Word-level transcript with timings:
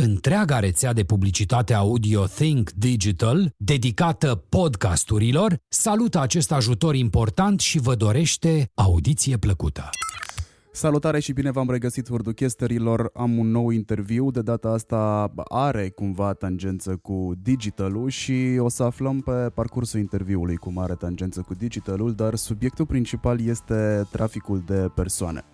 Întreaga 0.00 0.58
rețea 0.58 0.92
de 0.92 1.04
publicitate 1.04 1.74
audio 1.74 2.26
Think 2.26 2.70
Digital, 2.70 3.50
dedicată 3.56 4.34
podcasturilor, 4.48 5.56
salută 5.68 6.20
acest 6.20 6.52
ajutor 6.52 6.94
important 6.94 7.60
și 7.60 7.78
vă 7.78 7.94
dorește 7.94 8.70
audiție 8.74 9.36
plăcută. 9.36 9.90
Salutare 10.78 11.20
și 11.20 11.32
bine 11.32 11.50
v-am 11.50 11.70
regăsit, 11.70 12.08
Wordchesterilor. 12.08 13.10
Am 13.14 13.38
un 13.38 13.50
nou 13.50 13.70
interviu, 13.70 14.30
de 14.30 14.42
data 14.42 14.68
asta 14.68 15.32
are 15.48 15.88
cumva 15.88 16.32
tangență 16.32 16.96
cu 16.96 17.32
digitalul 17.42 18.08
și 18.08 18.56
o 18.58 18.68
să 18.68 18.82
aflăm 18.82 19.20
pe 19.20 19.50
parcursul 19.54 20.00
interviului 20.00 20.56
cum 20.56 20.78
are 20.78 20.94
tangență 20.94 21.40
cu 21.40 21.54
digitalul, 21.54 22.12
dar 22.12 22.34
subiectul 22.34 22.86
principal 22.86 23.40
este 23.40 24.06
traficul 24.10 24.62
de 24.66 24.90
persoane. 24.94 25.44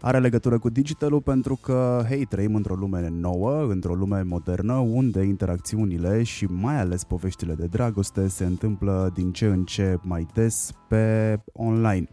Are 0.00 0.18
legătură 0.18 0.58
cu 0.58 0.68
digitalul 0.68 1.20
pentru 1.20 1.58
că, 1.62 2.04
hei, 2.08 2.24
trăim 2.24 2.54
într-o 2.54 2.74
lume 2.74 3.08
nouă, 3.08 3.66
într-o 3.68 3.94
lume 3.94 4.22
modernă, 4.22 4.72
unde 4.72 5.22
interacțiunile 5.22 6.22
și 6.22 6.44
mai 6.44 6.80
ales 6.80 7.04
poveștile 7.04 7.54
de 7.54 7.66
dragoste 7.66 8.28
se 8.28 8.44
întâmplă 8.44 9.10
din 9.14 9.32
ce 9.32 9.46
în 9.46 9.64
ce 9.64 9.98
mai 10.02 10.26
des 10.34 10.70
pe 10.88 11.36
online. 11.52 12.08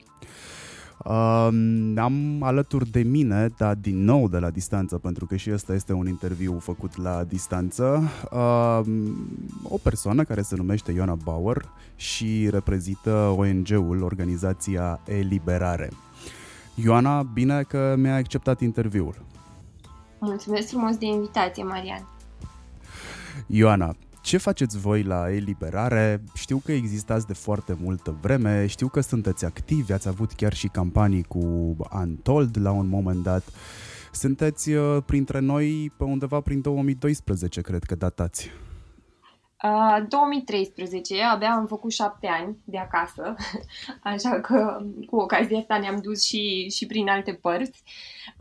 Uh, 1.05 1.47
am 1.95 2.44
alături 2.44 2.89
de 2.89 3.02
mine, 3.02 3.53
dar 3.57 3.75
din 3.75 4.03
nou 4.03 4.27
de 4.27 4.38
la 4.38 4.49
distanță, 4.49 4.97
pentru 4.97 5.25
că 5.25 5.35
și 5.35 5.52
ăsta 5.52 5.73
este 5.73 5.94
un 5.94 6.07
interviu 6.07 6.59
făcut 6.59 6.97
la 6.97 7.23
distanță, 7.23 8.03
uh, 8.31 8.81
o 9.63 9.77
persoană 9.77 10.23
care 10.23 10.41
se 10.41 10.55
numește 10.55 10.91
Ioana 10.91 11.16
Bauer 11.23 11.69
și 11.95 12.49
reprezintă 12.49 13.33
ONG-ul, 13.38 14.02
organizația 14.03 14.99
Eliberare. 15.05 15.89
Ioana, 16.75 17.23
bine 17.23 17.63
că 17.67 17.95
mi-a 17.97 18.16
acceptat 18.16 18.61
interviul. 18.61 19.16
Mulțumesc 20.19 20.67
frumos 20.67 20.97
de 20.97 21.05
invitație, 21.05 21.63
Marian. 21.63 22.07
Ioana, 23.47 23.95
ce 24.22 24.38
faceți 24.38 24.77
voi 24.77 25.03
la 25.03 25.31
Eliberare? 25.31 26.23
Știu 26.33 26.58
că 26.58 26.72
existați 26.72 27.27
de 27.27 27.33
foarte 27.33 27.77
multă 27.81 28.17
vreme, 28.22 28.66
știu 28.67 28.88
că 28.88 29.00
sunteți 29.00 29.45
activi, 29.45 29.91
ați 29.91 30.08
avut 30.08 30.31
chiar 30.31 30.53
și 30.53 30.67
campanii 30.67 31.23
cu 31.23 31.75
Untold 31.94 32.58
la 32.61 32.72
un 32.72 32.88
moment 32.88 33.23
dat. 33.23 33.44
Sunteți 34.11 34.72
uh, 34.72 34.97
printre 35.05 35.39
noi 35.39 35.91
pe 35.97 36.03
undeva 36.03 36.39
prin 36.39 36.61
2012, 36.61 37.61
cred 37.61 37.83
că 37.83 37.95
datați. 37.95 38.50
2013, 40.08 41.22
abia 41.23 41.52
am 41.54 41.66
făcut 41.66 41.92
șapte 41.92 42.28
ani 42.28 42.58
de 42.66 42.78
acasă, 42.78 43.36
așa 44.14 44.40
că 44.40 44.78
cu 45.06 45.16
ocazia 45.16 45.58
asta 45.58 45.78
ne-am 45.78 46.00
dus 46.02 46.23
și, 46.23 46.70
și 46.70 46.86
prin 46.86 47.09
alte 47.09 47.34
părți. 47.34 47.84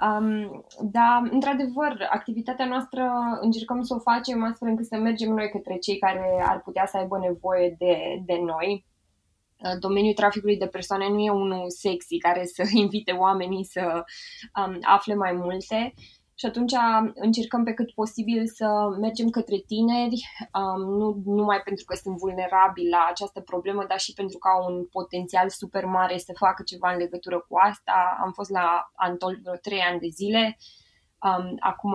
Um, 0.02 0.64
dar, 0.80 1.28
într-adevăr, 1.30 2.06
activitatea 2.10 2.66
noastră 2.66 3.10
încercăm 3.40 3.82
să 3.82 3.94
o 3.94 3.98
facem 3.98 4.44
astfel 4.44 4.68
încât 4.68 4.86
să 4.86 4.96
mergem 4.96 5.32
noi 5.32 5.50
către 5.50 5.76
cei 5.76 5.98
care 5.98 6.44
ar 6.46 6.60
putea 6.60 6.86
să 6.86 6.96
aibă 6.96 7.18
nevoie 7.18 7.74
de, 7.78 8.22
de 8.24 8.38
noi. 8.44 8.88
Domeniul 9.78 10.14
traficului 10.14 10.56
de 10.56 10.66
persoane 10.66 11.08
nu 11.08 11.18
e 11.18 11.30
unul 11.30 11.70
sexy 11.70 12.18
care 12.18 12.44
să 12.44 12.62
invite 12.84 13.12
oamenii 13.12 13.64
să 13.64 14.04
um, 14.66 14.78
afle 14.82 15.14
mai 15.14 15.32
multe, 15.32 15.94
și 16.40 16.46
atunci 16.46 16.72
încercăm 17.14 17.64
pe 17.64 17.72
cât 17.72 17.90
posibil 17.90 18.42
să 18.46 18.66
mergem 19.00 19.28
către 19.28 19.56
tineri, 19.66 20.20
um, 20.60 20.80
nu 20.98 21.22
numai 21.24 21.60
pentru 21.64 21.84
că 21.84 21.94
sunt 21.96 22.16
vulnerabili 22.16 22.88
la 22.88 23.06
această 23.08 23.40
problemă, 23.40 23.84
dar 23.88 23.98
și 23.98 24.12
pentru 24.12 24.38
că 24.38 24.48
au 24.48 24.74
un 24.74 24.86
potențial 24.86 25.48
super 25.48 25.84
mare 25.84 26.18
să 26.18 26.32
facă 26.38 26.62
ceva 26.62 26.92
în 26.92 26.98
legătură 26.98 27.38
cu 27.48 27.56
asta. 27.70 28.18
Am 28.24 28.32
fost 28.32 28.50
la 28.50 28.90
Antol 28.94 29.38
vreo 29.42 29.54
trei 29.54 29.80
ani 29.80 30.00
de 30.00 30.08
zile, 30.08 30.56
um, 31.28 31.56
acum 31.58 31.94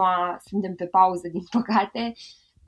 suntem 0.49 0.75
pe 0.75 0.85
pauză, 0.85 1.27
din 1.27 1.43
păcate. 1.57 2.13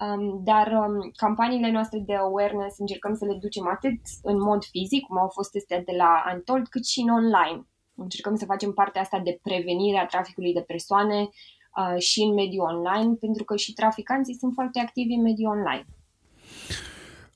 Um, 0.05 0.43
dar 0.43 0.67
um, 0.67 1.11
campaniile 1.15 1.71
noastre 1.71 1.99
de 1.99 2.15
awareness 2.15 2.79
încercăm 2.79 3.13
să 3.15 3.25
le 3.25 3.37
ducem 3.39 3.67
atât 3.67 3.99
în 4.23 4.41
mod 4.41 4.63
fizic, 4.63 5.05
cum 5.05 5.17
au 5.17 5.27
fost 5.27 5.55
astea 5.55 5.81
de 5.81 5.95
la 5.97 6.23
Antold, 6.25 6.67
cât 6.67 6.85
și 6.85 6.99
în 6.99 7.09
online. 7.09 7.67
Încercăm 7.95 8.35
să 8.35 8.45
facem 8.45 8.71
partea 8.73 9.01
asta 9.01 9.19
de 9.19 9.39
prevenire 9.43 9.97
a 9.97 10.05
traficului 10.05 10.53
de 10.53 10.61
persoane, 10.61 11.29
uh, 11.77 12.01
și 12.01 12.21
în 12.21 12.33
mediul 12.33 12.65
online, 12.65 13.15
pentru 13.15 13.43
că 13.43 13.55
și 13.55 13.73
traficanții 13.73 14.35
sunt 14.35 14.53
foarte 14.53 14.79
activi 14.79 15.13
în 15.13 15.21
mediul 15.21 15.49
online. 15.49 15.85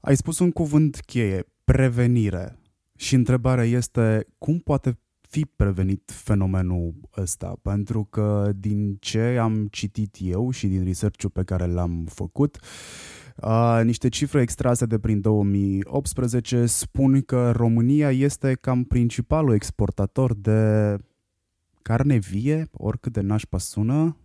Ai 0.01 0.15
spus 0.15 0.39
un 0.39 0.51
cuvânt 0.51 0.99
cheie, 1.05 1.45
prevenire. 1.63 2.55
Și 2.95 3.15
întrebarea 3.15 3.63
este 3.63 4.27
cum 4.37 4.59
poate 4.59 4.99
fi 5.31 5.45
prevenit 5.45 6.11
fenomenul 6.13 6.93
ăsta? 7.17 7.55
Pentru 7.61 8.03
că 8.03 8.51
din 8.55 8.97
ce 8.99 9.37
am 9.41 9.67
citit 9.71 10.17
eu 10.19 10.51
și 10.51 10.67
din 10.67 10.83
research-ul 10.83 11.29
pe 11.29 11.43
care 11.43 11.65
l-am 11.65 12.05
făcut, 12.09 12.59
uh, 13.35 13.81
niște 13.83 14.09
cifre 14.09 14.41
extrase 14.41 14.85
de 14.85 14.99
prin 14.99 15.21
2018 15.21 16.65
spun 16.65 17.21
că 17.21 17.51
România 17.51 18.11
este 18.11 18.57
cam 18.61 18.83
principalul 18.83 19.53
exportator 19.53 20.33
de 20.33 20.95
carne 21.81 22.17
vie, 22.17 22.69
oricât 22.71 23.11
de 23.11 23.21
nașpa 23.21 23.57
sună, 23.57 24.17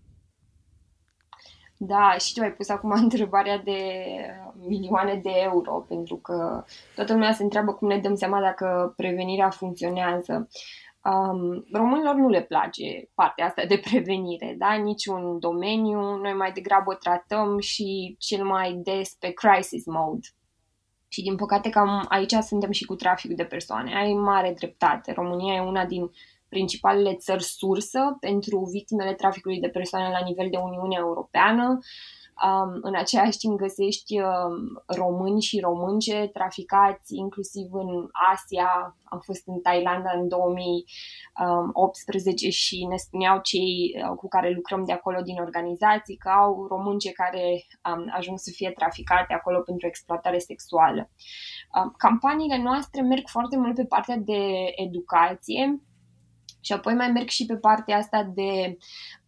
da, 1.76 2.16
și 2.18 2.34
tu 2.34 2.42
ai 2.42 2.52
pus 2.52 2.68
acum 2.68 2.90
întrebarea 3.04 3.58
de 3.58 3.80
milioane 4.66 5.14
de 5.14 5.30
euro, 5.34 5.84
pentru 5.88 6.16
că 6.16 6.64
toată 6.94 7.12
lumea 7.12 7.32
se 7.32 7.42
întreabă 7.42 7.72
cum 7.72 7.88
ne 7.88 7.98
dăm 7.98 8.14
seama 8.14 8.40
dacă 8.40 8.92
prevenirea 8.96 9.50
funcționează. 9.50 10.48
Um, 11.04 11.66
românilor 11.72 12.14
nu 12.14 12.28
le 12.28 12.42
place 12.42 13.10
partea 13.14 13.46
asta 13.46 13.64
de 13.64 13.78
prevenire, 13.78 14.54
da? 14.58 14.72
Niciun 14.72 15.38
domeniu, 15.38 16.00
noi 16.00 16.32
mai 16.32 16.52
degrabă 16.52 16.94
tratăm 16.94 17.58
și 17.58 18.16
cel 18.18 18.44
mai 18.44 18.72
des 18.72 19.14
pe 19.14 19.30
crisis 19.30 19.86
mode. 19.86 20.26
Și 21.08 21.22
din 21.22 21.36
păcate 21.36 21.70
cam 21.70 22.04
aici 22.08 22.32
suntem 22.32 22.70
și 22.70 22.84
cu 22.84 22.94
traficul 22.94 23.36
de 23.36 23.44
persoane. 23.44 23.96
Ai 23.96 24.12
mare 24.12 24.52
dreptate. 24.56 25.12
România 25.12 25.54
e 25.54 25.60
una 25.60 25.84
din 25.84 26.10
principalele 26.56 27.14
țări 27.14 27.42
sursă 27.42 28.16
pentru 28.20 28.68
victimele 28.72 29.14
traficului 29.14 29.60
de 29.60 29.68
persoane 29.68 30.10
la 30.10 30.24
nivel 30.24 30.48
de 30.50 30.56
Uniune 30.56 30.96
Europeană. 30.98 31.78
Um, 32.44 32.78
în 32.82 32.94
același 32.96 33.38
timp 33.38 33.58
găsești 33.58 34.20
um, 34.20 34.82
români 34.86 35.42
și 35.42 35.60
românce 35.60 36.30
traficați 36.32 37.14
inclusiv 37.14 37.72
în 37.72 38.08
Asia. 38.32 38.96
Am 39.04 39.20
fost 39.24 39.46
în 39.46 39.60
Thailanda 39.60 40.10
în 40.14 40.28
2018 40.28 42.50
și 42.50 42.84
ne 42.84 42.96
spuneau 42.96 43.40
cei 43.42 43.96
uh, 43.96 44.08
cu 44.16 44.28
care 44.28 44.50
lucrăm 44.50 44.84
de 44.84 44.92
acolo 44.92 45.20
din 45.20 45.38
organizații 45.38 46.16
că 46.16 46.28
au 46.28 46.66
românce 46.66 47.12
care 47.12 47.66
um, 47.90 48.12
ajung 48.16 48.38
să 48.38 48.50
fie 48.54 48.70
traficate 48.70 49.32
acolo 49.32 49.60
pentru 49.60 49.86
exploatare 49.86 50.38
sexuală. 50.38 51.10
Um, 51.76 51.94
campaniile 51.96 52.58
noastre 52.62 53.02
merg 53.02 53.28
foarte 53.28 53.56
mult 53.56 53.74
pe 53.74 53.84
partea 53.84 54.16
de 54.16 54.72
educație 54.74 55.80
și 56.66 56.72
apoi 56.72 56.94
mai 56.94 57.10
merg 57.10 57.28
și 57.28 57.46
pe 57.46 57.56
partea 57.56 57.96
asta 57.96 58.30
de 58.34 58.78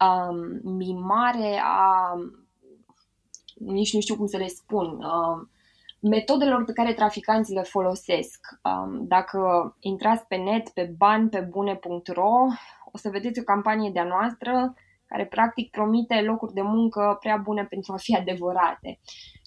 um, 0.05 0.73
mimare 0.77 1.61
a, 1.65 2.15
nici 3.55 3.95
nu 3.95 4.01
știu 4.01 4.17
cum 4.17 4.27
să 4.27 4.37
le 4.37 4.47
spun, 4.47 4.87
um, 4.87 5.51
metodelor 6.01 6.65
pe 6.65 6.73
care 6.73 6.93
traficanții 6.93 7.55
le 7.55 7.63
folosesc. 7.63 8.47
Um, 8.63 9.07
dacă 9.07 9.41
intrați 9.81 10.27
pe 10.27 10.37
net, 10.37 10.69
pe 10.69 10.95
banpebune.ro, 10.97 12.47
o 12.93 12.99
să 12.99 13.09
vedeți 13.09 13.41
o 13.41 13.43
campanie 13.43 13.91
de-a 13.91 14.05
noastră 14.05 14.75
care 15.07 15.27
practic 15.27 15.71
promite 15.71 16.21
locuri 16.21 16.53
de 16.53 16.63
muncă 16.63 17.17
prea 17.21 17.37
bune 17.37 17.65
pentru 17.65 17.93
a 17.93 17.97
fi 17.97 18.17
adevărate. 18.17 19.01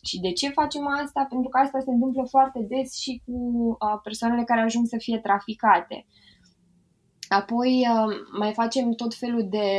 Și 0.04 0.20
de 0.20 0.32
ce 0.32 0.50
facem 0.50 0.88
asta? 0.88 1.26
Pentru 1.30 1.50
că 1.50 1.58
asta 1.58 1.80
se 1.80 1.92
întâmplă 1.92 2.24
foarte 2.30 2.66
des 2.70 3.00
și 3.00 3.22
cu 3.26 3.32
uh, 3.32 4.00
persoanele 4.04 4.44
care 4.44 4.62
ajung 4.62 4.88
să 4.88 4.96
fie 5.00 5.20
traficate. 5.20 6.06
Apoi 7.32 7.88
uh, 7.90 8.16
mai 8.40 8.54
facem 8.54 8.92
tot 8.92 9.14
felul 9.14 9.48
de, 9.50 9.70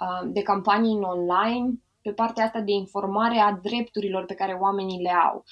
uh, 0.00 0.30
de 0.32 0.42
campanii 0.42 0.96
în 0.96 1.02
online 1.02 1.70
pe 2.02 2.12
partea 2.12 2.44
asta 2.44 2.60
de 2.60 2.72
informare 2.72 3.38
a 3.38 3.52
drepturilor 3.52 4.24
pe 4.24 4.34
care 4.34 4.52
oamenii 4.52 5.02
le 5.02 5.10
au. 5.10 5.44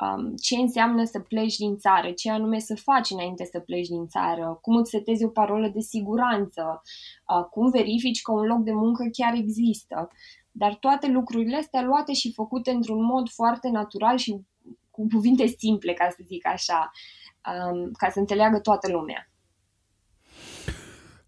Um, 0.00 0.34
ce 0.36 0.56
înseamnă 0.56 1.04
să 1.04 1.20
pleci 1.20 1.56
din 1.56 1.76
țară, 1.76 2.10
ce 2.10 2.30
anume 2.30 2.58
să 2.58 2.76
faci 2.76 3.10
înainte 3.10 3.44
să 3.44 3.58
pleci 3.58 3.88
din 3.88 4.06
țară, 4.06 4.58
cum 4.62 4.76
îți 4.76 4.90
setezi 4.90 5.24
o 5.24 5.28
parolă 5.28 5.68
de 5.68 5.80
siguranță, 5.80 6.82
uh, 7.28 7.44
cum 7.50 7.70
verifici 7.70 8.22
că 8.22 8.32
un 8.32 8.46
loc 8.46 8.58
de 8.58 8.72
muncă 8.72 9.08
chiar 9.12 9.34
există. 9.34 10.08
Dar 10.50 10.74
toate 10.74 11.06
lucrurile 11.06 11.56
astea 11.56 11.82
luate 11.82 12.12
și 12.12 12.32
făcute 12.32 12.70
într-un 12.70 13.04
mod 13.04 13.28
foarte 13.28 13.68
natural 13.68 14.16
și 14.16 14.40
cu 14.90 15.06
cuvinte 15.12 15.46
simple, 15.46 15.92
ca 15.92 16.08
să 16.08 16.22
zic 16.26 16.46
așa, 16.46 16.90
um, 17.72 17.90
ca 17.92 18.10
să 18.10 18.18
înțeleagă 18.18 18.58
toată 18.58 18.90
lumea. 18.90 19.30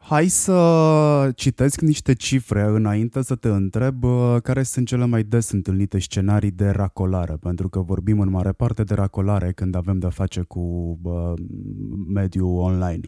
Hai 0.04 0.28
să 0.28 1.30
citesc 1.34 1.80
niște 1.80 2.12
cifre 2.12 2.62
înainte 2.62 3.22
să 3.22 3.34
te 3.34 3.48
întreb 3.48 4.04
uh, 4.04 4.36
care 4.42 4.62
sunt 4.62 4.86
cele 4.86 5.04
mai 5.04 5.22
des 5.22 5.50
întâlnite 5.50 5.98
scenarii 5.98 6.50
de 6.50 6.68
racolare, 6.68 7.36
pentru 7.40 7.68
că 7.68 7.80
vorbim 7.80 8.20
în 8.20 8.30
mare 8.30 8.52
parte 8.52 8.84
de 8.84 8.94
racolare 8.94 9.52
când 9.52 9.74
avem 9.74 9.98
de-a 9.98 10.10
face 10.10 10.40
cu 10.40 10.60
uh, 11.02 11.32
mediul 12.14 12.58
online. 12.58 13.00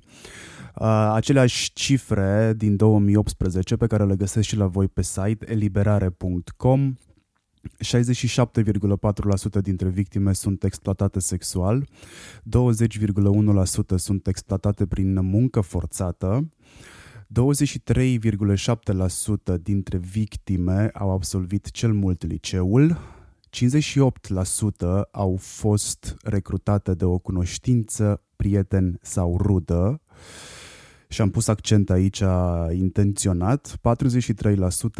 Uh, 0.75 1.11
aceleași 1.15 1.73
cifre 1.73 2.55
din 2.57 2.77
2018 2.77 3.77
pe 3.77 3.87
care 3.87 4.05
le 4.05 4.17
găsesc 4.17 4.47
și 4.47 4.57
la 4.57 4.67
voi 4.67 4.89
pe 4.89 5.03
site 5.03 5.53
eliberare.com 5.53 6.95
67,4% 7.85 9.61
dintre 9.63 9.89
victime 9.89 10.33
sunt 10.33 10.65
exploatate 10.65 11.21
sexual, 11.21 11.85
20,1% 11.85 11.89
sunt 13.97 14.27
exploatate 14.27 14.87
prin 14.87 15.25
muncă 15.25 15.61
forțată, 15.61 16.49
23,7% 17.27 17.33
dintre 19.63 19.99
victime 19.99 20.91
au 20.95 21.11
absolvit 21.11 21.71
cel 21.71 21.93
mult 21.93 22.27
liceul, 22.27 22.99
58% 23.51 23.53
au 25.11 25.37
fost 25.41 26.17
recrutate 26.23 26.95
de 26.95 27.05
o 27.05 27.19
cunoștință, 27.19 28.23
prieten 28.37 28.99
sau 29.03 29.39
rudă, 29.41 30.01
și 31.15 31.21
am 31.21 31.31
pus 31.31 31.49
accent 31.49 31.91
aici 31.91 32.23
intenționat, 32.73 33.79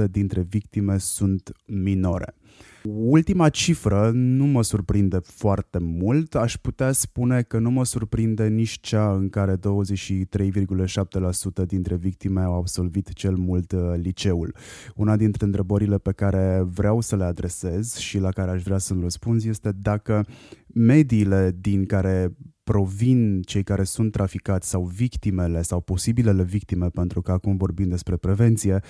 43% 0.07 0.11
dintre 0.11 0.41
victime 0.41 0.99
sunt 0.99 1.53
minore. 1.67 2.35
Ultima 2.85 3.49
cifră 3.49 4.11
nu 4.15 4.45
mă 4.45 4.63
surprinde 4.63 5.19
foarte 5.23 5.79
mult, 5.81 6.35
aș 6.35 6.57
putea 6.57 6.93
spune 6.93 7.43
că 7.43 7.59
nu 7.59 7.71
mă 7.71 7.85
surprinde 7.85 8.47
nici 8.47 8.79
cea 8.81 9.13
în 9.13 9.29
care 9.29 9.57
23,7% 9.57 9.59
dintre 11.67 11.97
victime 11.97 12.41
au 12.41 12.57
absolvit 12.57 13.13
cel 13.13 13.35
mult 13.37 13.73
uh, 13.73 13.81
liceul. 13.97 14.55
Una 14.95 15.17
dintre 15.17 15.45
întrebările 15.45 15.99
pe 15.99 16.13
care 16.13 16.63
vreau 16.67 17.01
să 17.01 17.17
le 17.17 17.25
adresez 17.25 17.97
și 17.97 18.19
la 18.19 18.31
care 18.31 18.51
aș 18.51 18.63
vrea 18.63 18.79
să-mi 18.79 19.03
răspunzi 19.03 19.49
este 19.49 19.73
dacă 19.73 20.27
mediile 20.75 21.57
din 21.61 21.87
care 21.87 22.35
provin 22.65 23.43
cei 23.43 23.63
care 23.63 23.85
sunt 23.85 24.13
traficați 24.13 24.69
sau 24.69 24.85
victimele 24.85 25.63
sau 25.63 25.81
posibilele 25.81 26.43
victime, 26.43 26.89
pentru 26.89 27.23
că 27.23 27.33
acum 27.33 27.57
vorbim 27.57 27.89
despre 27.89 28.17
prevenție, 28.17 28.81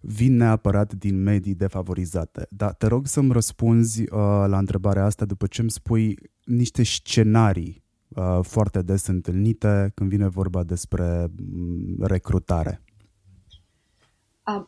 vin 0.00 0.36
neapărat 0.36 0.92
din 0.94 1.22
medii 1.22 1.54
defavorizate. 1.54 2.46
Dar 2.50 2.74
te 2.74 2.86
rog 2.86 3.06
să-mi 3.06 3.32
răspunzi 3.32 4.00
uh, 4.00 4.08
la 4.46 4.58
întrebarea 4.58 5.04
asta 5.04 5.24
după 5.24 5.46
ce 5.46 5.60
îmi 5.60 5.70
spui 5.70 6.18
niște 6.44 6.82
scenarii 6.82 7.84
uh, 8.08 8.38
foarte 8.42 8.82
des 8.82 9.06
întâlnite 9.06 9.90
când 9.94 10.10
vine 10.10 10.28
vorba 10.28 10.62
despre 10.62 11.26
mm, 11.36 11.96
recrutare. 12.00 12.82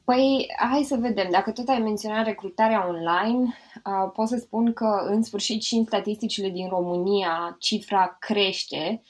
Păi, 0.05 0.53
hai 0.57 0.83
să 0.83 0.97
vedem. 0.97 1.31
Dacă 1.31 1.53
tot 1.53 1.69
ai 1.69 1.79
menționat 1.79 2.25
recrutarea 2.25 2.89
online, 2.89 3.55
pot 4.13 4.29
să 4.29 4.37
spun 4.37 4.73
că, 4.73 5.05
în 5.07 5.23
sfârșit, 5.23 5.63
și 5.63 5.75
în 5.75 5.85
statisticile 5.85 6.49
din 6.49 6.69
România, 6.69 7.57
cifra 7.59 8.17
crește 8.19 9.03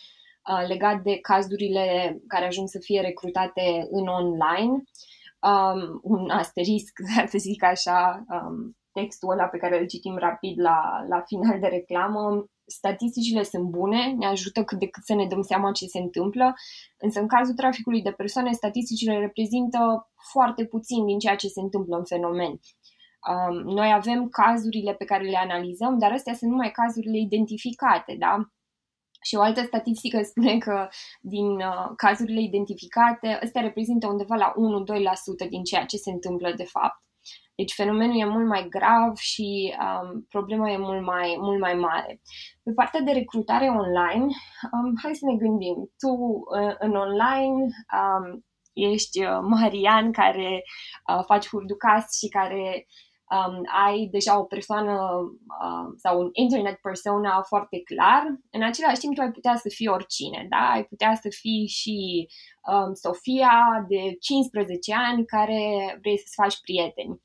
legat 0.67 1.03
de 1.03 1.19
cazurile 1.19 2.19
care 2.27 2.47
ajung 2.47 2.69
să 2.69 2.79
fie 2.79 3.01
recrutate 3.01 3.87
în 3.91 4.07
online. 4.07 4.83
Um, 5.41 6.01
un 6.03 6.31
asterisc, 6.31 6.93
să 7.33 7.39
zic 7.39 7.63
așa, 7.65 8.25
um, 8.29 8.77
textul 8.93 9.31
ăla 9.31 9.45
pe 9.45 9.59
care 9.59 9.81
îl 9.81 9.87
citim 9.87 10.17
rapid 10.17 10.61
la, 10.61 11.05
la 11.09 11.21
final 11.27 11.61
de 11.61 11.67
reclamă, 11.67 12.45
statisticile 12.67 13.43
sunt 13.43 13.65
bune, 13.65 14.13
ne 14.13 14.27
ajută 14.27 14.65
cât 14.65 14.79
de 14.79 14.87
cât 14.87 15.05
să 15.05 15.15
ne 15.15 15.27
dăm 15.27 15.43
seama 15.43 15.73
ce 15.73 15.87
se 15.87 15.99
întâmplă, 15.99 16.55
însă 16.99 17.21
în 17.21 17.27
cazul 17.27 17.55
traficului 17.55 18.03
de 18.03 18.11
persoane, 18.11 18.53
statisticile 18.53 19.19
reprezintă 19.19 20.11
foarte 20.33 20.65
puțin 20.65 21.07
din 21.07 21.19
ceea 21.19 21.37
ce 21.37 21.49
se 21.49 21.61
întâmplă 21.61 21.97
în 21.97 22.05
fenomen. 22.05 22.61
Um, 23.31 23.57
noi 23.57 23.93
avem 23.93 24.29
cazurile 24.29 24.95
pe 24.95 25.05
care 25.05 25.25
le 25.25 25.37
analizăm, 25.37 25.99
dar 25.99 26.13
astea 26.13 26.35
sunt 26.35 26.51
numai 26.51 26.71
cazurile 26.71 27.19
identificate, 27.19 28.17
da? 28.19 28.49
Și 29.23 29.35
o 29.35 29.41
altă 29.41 29.63
statistică 29.63 30.23
spune 30.31 30.59
că 30.59 30.89
din 31.21 31.47
uh, 31.47 31.91
cazurile 31.97 32.41
identificate, 32.41 33.27
astea 33.43 33.63
reprezintă 33.63 34.07
undeva 34.07 34.35
la 34.35 34.53
1-2% 35.47 35.49
din 35.49 35.63
ceea 35.63 35.85
ce 35.85 35.97
se 35.97 36.11
întâmplă 36.11 36.53
de 36.57 36.65
fapt. 36.65 37.03
Deci 37.57 37.73
fenomenul 37.75 38.21
e 38.21 38.25
mult 38.25 38.47
mai 38.47 38.67
grav 38.69 39.17
și 39.17 39.75
um, 39.81 40.27
problema 40.29 40.71
e 40.71 40.77
mult 40.77 41.03
mai, 41.03 41.37
mult 41.41 41.61
mai 41.61 41.75
mare. 41.75 42.21
Pe 42.63 42.73
partea 42.75 43.01
de 43.01 43.13
recrutare 43.13 43.67
online, 43.69 44.27
um, 44.73 44.93
hai 45.03 45.15
să 45.15 45.25
ne 45.27 45.37
gândim. 45.37 45.75
Tu 45.99 46.09
uh, 46.09 46.75
în 46.79 46.95
online 46.95 47.67
um, 47.99 48.45
ești 48.73 49.25
uh, 49.25 49.39
Marian 49.43 50.13
care 50.13 50.63
uh, 51.09 51.25
faci 51.27 51.49
hurducas 51.49 52.19
și 52.19 52.29
care 52.29 52.87
um, 53.35 53.63
ai 53.85 54.09
deja 54.11 54.39
o 54.39 54.45
persoană 54.45 54.93
uh, 55.63 55.93
sau 55.97 56.21
un 56.21 56.29
internet 56.33 56.77
persona 56.81 57.43
foarte 57.43 57.83
clar, 57.83 58.23
în 58.51 58.63
același 58.63 59.01
timp 59.01 59.15
tu 59.15 59.21
ai 59.21 59.31
putea 59.31 59.57
să 59.57 59.69
fii 59.69 59.89
oricine, 59.89 60.47
da? 60.49 60.71
Ai 60.71 60.85
putea 60.85 61.15
să 61.15 61.29
fii 61.31 61.67
și 61.67 62.27
um, 62.73 62.95
Sofia 62.95 63.85
de 63.89 64.17
15 64.21 64.95
ani 64.95 65.27
care 65.27 65.61
vrei 66.01 66.19
să-ți 66.19 66.35
faci 66.43 66.61
prieteni. 66.61 67.23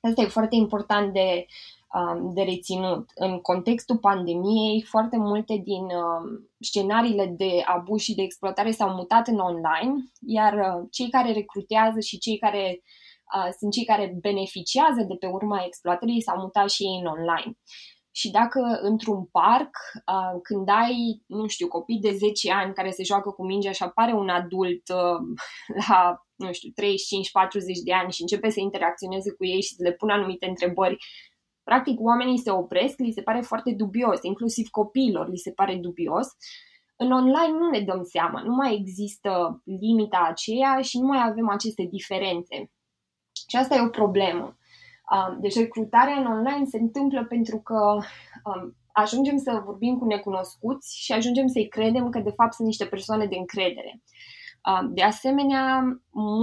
Asta 0.00 0.22
e 0.22 0.26
foarte 0.26 0.54
important 0.54 1.12
de, 1.12 1.46
um, 1.94 2.34
de 2.34 2.42
reținut. 2.42 3.10
În 3.14 3.40
contextul 3.40 3.98
pandemiei, 3.98 4.82
foarte 4.82 5.16
multe 5.16 5.60
din 5.64 5.82
um, 5.82 6.48
scenariile 6.60 7.26
de 7.26 7.62
abuz 7.64 8.00
și 8.00 8.14
de 8.14 8.22
exploatare 8.22 8.70
s-au 8.70 8.94
mutat 8.94 9.26
în 9.26 9.38
online, 9.38 9.94
iar 10.20 10.54
uh, 10.54 10.86
cei 10.90 11.10
care 11.10 11.32
recrutează 11.32 12.00
și 12.00 12.18
cei 12.18 12.38
care 12.38 12.82
uh, 13.34 13.52
sunt 13.58 13.72
cei 13.72 13.84
care 13.84 14.16
beneficiază 14.20 15.02
de 15.08 15.14
pe 15.14 15.26
urma 15.26 15.62
exploatării 15.66 16.22
s-au 16.22 16.40
mutat 16.40 16.70
și 16.70 16.82
ei 16.82 16.98
în 17.00 17.06
online. 17.06 17.58
Și 18.18 18.30
dacă 18.30 18.78
într-un 18.82 19.24
parc, 19.24 19.76
uh, 20.06 20.40
când 20.42 20.68
ai, 20.68 21.22
nu 21.26 21.46
știu, 21.46 21.68
copii 21.68 22.00
de 22.00 22.12
10 22.12 22.52
ani 22.52 22.74
care 22.74 22.90
se 22.90 23.02
joacă 23.02 23.30
cu 23.30 23.44
mingea 23.44 23.72
și 23.72 23.82
apare 23.82 24.12
un 24.12 24.28
adult 24.28 24.82
la 25.88 26.22
nu 26.34 26.52
știu, 26.52 26.70
35-40 26.70 26.74
de 27.84 27.92
ani 27.92 28.12
și 28.12 28.20
începe 28.20 28.48
să 28.50 28.60
interacționeze 28.60 29.30
cu 29.32 29.44
ei 29.44 29.62
și 29.62 29.74
să 29.74 29.82
le 29.82 29.92
pună 29.92 30.12
anumite 30.12 30.46
întrebări, 30.46 30.96
practic 31.62 32.00
oamenii 32.00 32.38
se 32.38 32.50
opresc, 32.50 32.98
li 32.98 33.12
se 33.12 33.22
pare 33.22 33.40
foarte 33.40 33.72
dubios, 33.72 34.22
inclusiv 34.22 34.68
copiilor 34.68 35.28
li 35.28 35.36
se 35.36 35.52
pare 35.52 35.74
dubios. 35.76 36.26
În 36.96 37.12
online 37.12 37.58
nu 37.58 37.70
ne 37.70 37.80
dăm 37.80 38.02
seama, 38.02 38.42
nu 38.42 38.54
mai 38.54 38.74
există 38.74 39.62
limita 39.64 40.26
aceea 40.30 40.80
și 40.80 40.98
nu 40.98 41.06
mai 41.06 41.22
avem 41.28 41.48
aceste 41.48 41.82
diferențe. 41.90 42.70
Și 43.48 43.56
asta 43.56 43.74
e 43.74 43.86
o 43.86 43.88
problemă. 43.88 44.56
Deci 45.40 45.56
recrutarea 45.56 46.14
în 46.14 46.26
online 46.26 46.64
se 46.64 46.78
întâmplă 46.78 47.24
pentru 47.24 47.58
că 47.58 47.98
ajungem 48.92 49.36
să 49.36 49.62
vorbim 49.64 49.98
cu 49.98 50.04
necunoscuți 50.04 50.98
și 50.98 51.12
ajungem 51.12 51.46
să-i 51.46 51.68
credem 51.68 52.10
că 52.10 52.18
de 52.18 52.30
fapt 52.30 52.52
sunt 52.52 52.66
niște 52.66 52.84
persoane 52.84 53.26
de 53.26 53.36
încredere. 53.36 54.02
De 54.90 55.02
asemenea, 55.02 55.82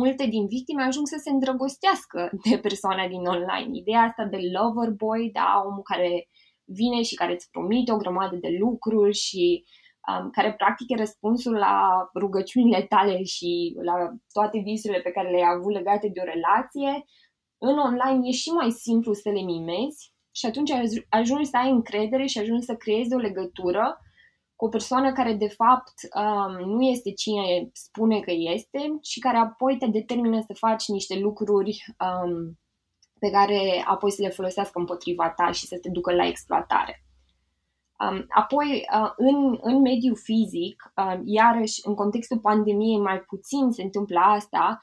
multe 0.02 0.26
din 0.26 0.46
victime 0.48 0.84
ajung 0.84 1.08
să 1.08 1.18
se 1.24 1.30
îndrăgostească 1.30 2.30
de 2.50 2.58
persoana 2.58 3.08
din 3.08 3.26
online. 3.26 3.70
Ideea 3.72 4.02
asta 4.02 4.26
de 4.26 4.38
lover 4.58 4.90
boy, 4.90 5.30
da, 5.34 5.64
omul 5.66 5.82
care 5.82 6.28
vine 6.64 7.02
și 7.02 7.16
care 7.16 7.34
îți 7.34 7.50
promite 7.52 7.92
o 7.92 7.98
grămadă 7.98 8.36
de 8.36 8.50
lucruri 8.60 9.14
și 9.14 9.64
um, 10.08 10.30
care 10.30 10.54
practic 10.54 10.90
e 10.90 10.96
răspunsul 10.96 11.54
la 11.54 12.10
rugăciunile 12.16 12.82
tale 12.82 13.24
și 13.24 13.76
la 13.84 13.96
toate 14.34 14.60
visurile 14.60 15.02
pe 15.02 15.12
care 15.12 15.30
le-ai 15.30 15.54
avut 15.56 15.74
legate 15.74 16.08
de 16.14 16.20
o 16.20 16.30
relație, 16.34 17.06
în 17.58 17.78
online 17.78 18.28
e 18.28 18.32
și 18.32 18.50
mai 18.50 18.72
simplu 18.72 19.14
să 19.14 19.30
le 19.30 19.42
mimezi 19.42 20.14
și 20.32 20.46
atunci 20.46 20.72
ajungi 21.10 21.50
să 21.50 21.58
ai 21.58 21.70
încredere 21.70 22.26
și 22.26 22.40
ajungi 22.40 22.66
să 22.66 22.76
creezi 22.76 23.14
o 23.14 23.18
legătură 23.18 24.00
cu 24.56 24.66
o 24.66 24.70
persoană 24.70 25.12
care 25.12 25.34
de 25.34 25.48
fapt 25.48 25.94
um, 26.16 26.70
nu 26.70 26.82
este 26.82 27.12
cine 27.12 27.70
spune 27.74 28.20
că 28.20 28.32
este 28.54 28.98
și 29.02 29.20
care 29.20 29.38
apoi 29.38 29.78
te 29.78 29.88
determină 29.88 30.42
să 30.42 30.54
faci 30.54 30.88
niște 30.88 31.20
lucruri 31.20 31.86
um, 32.00 32.60
pe 33.20 33.30
care 33.30 33.84
apoi 33.86 34.12
să 34.12 34.22
le 34.22 34.30
folosească 34.30 34.80
împotriva 34.80 35.30
ta 35.30 35.52
și 35.52 35.66
să 35.66 35.78
te 35.82 35.90
ducă 35.90 36.14
la 36.14 36.28
exploatare. 36.28 37.06
Um, 38.00 38.26
apoi, 38.30 38.86
uh, 39.02 39.12
în, 39.16 39.58
în 39.62 39.82
mediul 39.82 40.16
fizic, 40.16 40.94
uh, 40.96 41.20
iarăși, 41.24 41.82
în 41.84 41.96
contextul 41.96 42.40
pandemiei, 42.40 43.00
mai 43.00 43.20
puțin 43.20 43.72
se 43.72 43.84
întâmplă 43.84 44.20
asta, 44.20 44.80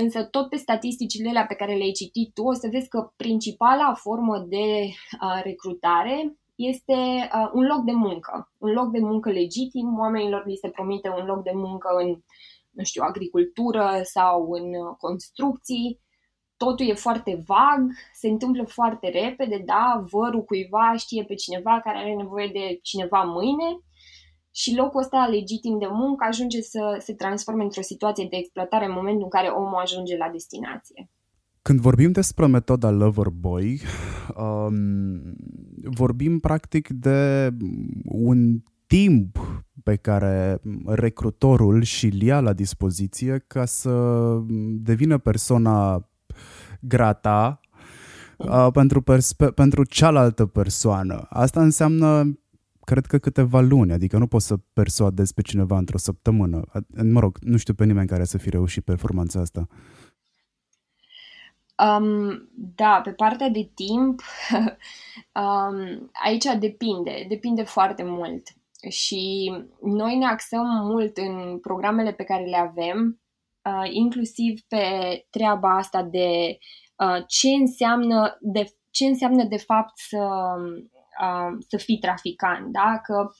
însă 0.00 0.24
tot 0.24 0.48
pe 0.48 0.56
statisticile 0.56 1.28
alea 1.28 1.46
pe 1.46 1.54
care 1.54 1.74
le-ai 1.74 1.92
citit 1.92 2.34
tu, 2.34 2.42
o 2.42 2.52
să 2.52 2.68
vezi 2.72 2.88
că 2.88 3.10
principala 3.16 3.94
formă 3.94 4.38
de 4.38 4.66
uh, 4.86 5.40
recrutare 5.42 6.36
este 6.54 6.92
uh, 7.34 7.50
un 7.52 7.66
loc 7.66 7.84
de 7.84 7.92
muncă, 7.92 8.52
un 8.58 8.70
loc 8.70 8.90
de 8.90 8.98
muncă 8.98 9.30
legitim, 9.30 9.98
oamenilor 9.98 10.46
li 10.46 10.56
se 10.56 10.68
promite 10.68 11.08
un 11.08 11.24
loc 11.24 11.42
de 11.42 11.52
muncă 11.54 11.88
în, 12.02 12.08
nu 12.70 12.84
știu, 12.84 13.02
agricultură 13.02 14.00
sau 14.02 14.50
în 14.50 14.64
uh, 14.64 14.96
construcții, 14.98 16.00
totul 16.56 16.88
e 16.88 16.94
foarte 16.94 17.42
vag, 17.46 17.80
se 18.12 18.28
întâmplă 18.28 18.64
foarte 18.64 19.08
repede, 19.08 19.62
da, 19.64 20.04
vărul 20.10 20.44
cuiva 20.44 20.94
știe 20.96 21.24
pe 21.24 21.34
cineva 21.34 21.80
care 21.80 21.98
are 21.98 22.14
nevoie 22.14 22.48
de 22.52 22.78
cineva 22.82 23.22
mâine 23.22 23.80
și 24.50 24.74
locul 24.76 25.00
ăsta 25.00 25.28
legitim 25.30 25.78
de 25.78 25.86
muncă 25.90 26.26
ajunge 26.28 26.60
să 26.60 26.96
se 26.98 27.14
transforme 27.14 27.62
într-o 27.62 27.82
situație 27.82 28.26
de 28.30 28.36
exploatare 28.36 28.84
în 28.84 28.92
momentul 28.92 29.22
în 29.22 29.28
care 29.28 29.48
omul 29.48 29.80
ajunge 29.82 30.16
la 30.16 30.28
destinație. 30.32 31.08
Când 31.62 31.80
vorbim 31.80 32.12
despre 32.12 32.46
metoda 32.46 32.90
Loverboy, 32.90 33.80
um, 34.36 35.36
vorbim 35.84 36.38
practic 36.38 36.88
de 36.88 37.50
un 38.04 38.62
timp 38.86 39.38
pe 39.82 39.96
care 39.96 40.60
recrutorul 40.86 41.82
și-l 41.82 42.22
ia 42.22 42.40
la 42.40 42.52
dispoziție 42.52 43.44
ca 43.46 43.64
să 43.64 43.92
devină 44.80 45.18
persoana 45.18 46.08
grata 46.80 47.60
uh, 48.36 48.68
pentru, 48.72 49.00
perspe- 49.00 49.50
pentru 49.50 49.84
cealaltă 49.84 50.46
persoană. 50.46 51.26
Asta 51.28 51.62
înseamnă, 51.62 52.38
cred 52.84 53.06
că 53.06 53.18
câteva 53.18 53.60
luni, 53.60 53.92
adică 53.92 54.18
nu 54.18 54.26
poți 54.26 54.46
să 54.46 54.56
persuadezi 54.72 55.34
pe 55.34 55.42
cineva 55.42 55.76
într-o 55.76 55.98
săptămână. 55.98 56.62
Mă 57.02 57.20
rog, 57.20 57.38
nu 57.40 57.56
știu 57.56 57.74
pe 57.74 57.84
nimeni 57.84 58.08
care 58.08 58.24
să 58.24 58.38
fi 58.38 58.50
reușit 58.50 58.84
performanța 58.84 59.40
asta. 59.40 59.66
Um, 61.80 62.48
da, 62.54 63.00
pe 63.04 63.10
partea 63.10 63.48
de 63.48 63.70
timp, 63.74 64.22
um, 65.42 66.10
aici 66.24 66.44
depinde, 66.58 67.24
depinde 67.28 67.62
foarte 67.62 68.02
mult. 68.02 68.42
Și 68.88 69.52
noi 69.82 70.16
ne 70.16 70.26
axăm 70.26 70.66
mult 70.66 71.16
în 71.16 71.58
programele 71.58 72.12
pe 72.12 72.24
care 72.24 72.44
le 72.44 72.56
avem, 72.56 73.20
uh, 73.64 73.90
inclusiv 73.90 74.60
pe 74.68 74.84
treaba 75.30 75.76
asta 75.76 76.02
de 76.02 76.58
uh, 76.96 77.24
ce 77.26 77.48
înseamnă 77.48 78.38
de, 78.40 78.64
ce 78.90 79.06
înseamnă 79.06 79.44
de 79.44 79.56
fapt 79.56 79.98
să, 79.98 80.18
uh, 81.22 81.56
să 81.68 81.76
fii 81.76 81.98
traficant, 81.98 82.72
da? 82.72 83.00
Că 83.02 83.30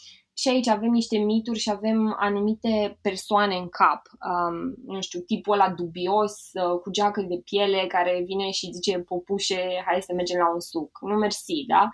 și 0.40 0.49
aici 0.49 0.68
avem 0.68 0.90
niște 0.90 1.18
mituri 1.18 1.58
și 1.58 1.70
avem 1.70 2.16
anumite 2.18 2.99
persoane 3.02 3.56
în 3.56 3.68
cap. 3.68 4.02
Um, 4.30 4.75
nu 4.94 5.00
știu, 5.00 5.20
tipul 5.20 5.52
ăla 5.52 5.70
dubios, 5.70 6.34
uh, 6.52 6.80
cu 6.82 6.90
geacă 6.90 7.20
de 7.22 7.40
piele, 7.44 7.87
care 7.87 8.22
vine 8.26 8.50
și 8.50 8.70
zice, 8.72 8.99
popușe, 8.99 9.82
hai 9.87 10.02
să 10.02 10.12
mergem 10.14 10.38
la 10.38 10.52
un 10.52 10.60
suc. 10.60 10.99
Nu 11.00 11.14
mersi, 11.14 11.64
da? 11.66 11.88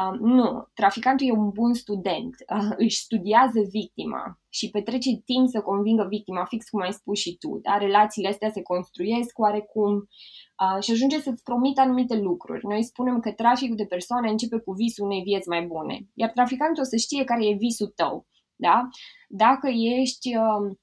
Um, 0.00 0.16
nu, 0.28 0.68
traficantul 0.74 1.26
e 1.26 1.32
un 1.32 1.50
bun 1.50 1.74
student, 1.74 2.34
uh, 2.56 2.72
își 2.76 3.00
studiază 3.00 3.60
victima 3.70 4.40
și 4.48 4.70
petrece 4.70 5.10
timp 5.24 5.48
să 5.48 5.60
convingă 5.60 6.06
victima, 6.08 6.44
fix 6.44 6.68
cum 6.68 6.80
ai 6.80 6.92
spus 6.92 7.18
și 7.18 7.36
tu. 7.36 7.58
Da? 7.62 7.76
Relațiile 7.78 8.28
astea 8.28 8.50
se 8.50 8.62
construiesc 8.62 9.38
oarecum 9.38 9.92
uh, 9.94 10.82
și 10.82 10.90
ajunge 10.90 11.20
să-ți 11.20 11.42
promită 11.42 11.80
anumite 11.80 12.16
lucruri. 12.16 12.66
Noi 12.66 12.82
spunem 12.82 13.20
că 13.20 13.32
traficul 13.32 13.76
de 13.76 13.86
persoane 13.86 14.30
începe 14.30 14.58
cu 14.58 14.72
visul 14.72 15.04
unei 15.04 15.22
vieți 15.22 15.48
mai 15.48 15.66
bune, 15.66 16.08
iar 16.14 16.30
traficantul 16.30 16.82
o 16.82 16.86
să 16.86 16.96
știe 16.96 17.24
care 17.24 17.46
e 17.46 17.54
visul 17.66 17.92
tău. 17.94 18.26
Da? 18.56 18.88
Dacă 19.28 19.68
ești 20.00 20.36
uh, 20.36 20.76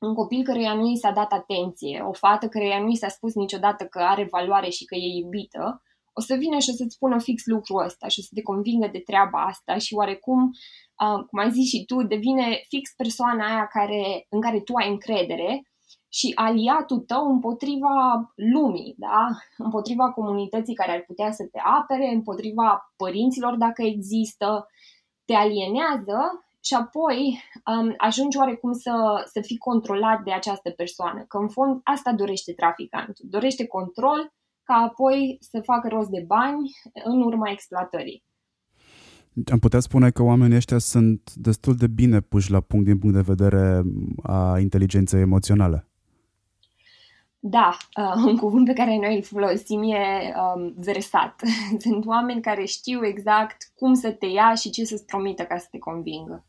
un 0.00 0.14
copil 0.14 0.42
căruia 0.44 0.74
nu 0.74 0.86
i 0.90 0.96
s-a 0.96 1.10
dat 1.10 1.32
atenție, 1.32 2.00
o 2.08 2.12
fată 2.12 2.48
căruia 2.48 2.80
nu 2.80 2.90
i 2.90 2.96
s-a 2.96 3.08
spus 3.08 3.34
niciodată 3.34 3.84
că 3.84 3.98
are 3.98 4.28
valoare 4.30 4.68
și 4.68 4.84
că 4.84 4.94
e 4.94 5.18
iubită, 5.22 5.82
o 6.12 6.20
să 6.20 6.34
vină 6.34 6.58
și 6.58 6.70
o 6.70 6.72
să-ți 6.72 6.94
spună 6.94 7.20
fix 7.20 7.46
lucrul 7.46 7.84
ăsta 7.84 8.08
și 8.08 8.18
o 8.18 8.22
să 8.22 8.30
te 8.34 8.42
convingă 8.42 8.88
de 8.92 8.98
treaba 8.98 9.44
asta 9.44 9.78
și 9.78 9.94
oarecum, 9.94 10.42
uh, 10.42 11.24
cum 11.28 11.38
ai 11.38 11.50
zis 11.50 11.68
și 11.68 11.84
tu, 11.84 12.02
devine 12.02 12.64
fix 12.68 12.94
persoana 12.96 13.46
aia 13.46 13.66
care, 13.66 14.26
în 14.28 14.40
care 14.40 14.60
tu 14.60 14.72
ai 14.74 14.90
încredere 14.90 15.62
și 16.08 16.32
aliatul 16.34 16.98
tău 16.98 17.30
împotriva 17.30 17.94
lumii, 18.34 18.94
da? 18.98 19.28
împotriva 19.56 20.10
comunității 20.10 20.74
care 20.74 20.92
ar 20.92 21.04
putea 21.06 21.32
să 21.32 21.48
te 21.52 21.58
apere, 21.58 22.10
împotriva 22.14 22.92
părinților 22.96 23.56
dacă 23.56 23.82
există, 23.82 24.66
te 25.24 25.34
alienează 25.34 26.44
și 26.64 26.74
apoi 26.74 27.42
um, 27.66 27.94
ajungi 27.96 28.38
oarecum 28.38 28.72
să, 28.72 29.24
să 29.32 29.40
fii 29.40 29.58
controlat 29.58 30.22
de 30.22 30.32
această 30.32 30.70
persoană. 30.70 31.24
Că 31.28 31.38
în 31.38 31.48
fond 31.48 31.80
asta 31.84 32.12
dorește 32.12 32.52
traficantul. 32.52 33.24
Dorește 33.28 33.66
control 33.66 34.32
ca 34.72 34.78
apoi 34.78 35.38
să 35.40 35.60
facă 35.60 35.88
rost 35.88 36.08
de 36.08 36.24
bani 36.26 36.70
în 37.04 37.22
urma 37.22 37.50
exploatării. 37.50 38.24
Am 39.52 39.58
putea 39.58 39.80
spune 39.80 40.10
că 40.10 40.22
oamenii 40.22 40.56
ăștia 40.56 40.78
sunt 40.78 41.34
destul 41.34 41.74
de 41.74 41.86
bine 41.86 42.20
puși 42.20 42.50
la 42.50 42.60
punct 42.60 42.84
din 42.84 42.98
punct 42.98 43.14
de 43.14 43.32
vedere 43.34 43.82
a 44.22 44.58
inteligenței 44.58 45.20
emoționale. 45.20 45.86
Da, 47.38 47.76
uh, 47.96 48.22
un 48.26 48.36
cuvânt 48.36 48.66
pe 48.66 48.72
care 48.72 48.96
noi 48.96 49.16
îl 49.16 49.22
folosim 49.22 49.82
e 49.82 50.34
um, 50.54 50.74
versat. 50.76 51.42
Sunt 51.84 52.06
oameni 52.06 52.40
care 52.40 52.64
știu 52.64 53.06
exact 53.06 53.72
cum 53.74 53.94
să 53.94 54.10
te 54.10 54.26
ia 54.26 54.54
și 54.54 54.70
ce 54.70 54.84
să-ți 54.84 55.04
promită 55.04 55.42
ca 55.42 55.56
să 55.56 55.66
te 55.70 55.78
convingă. 55.78 56.44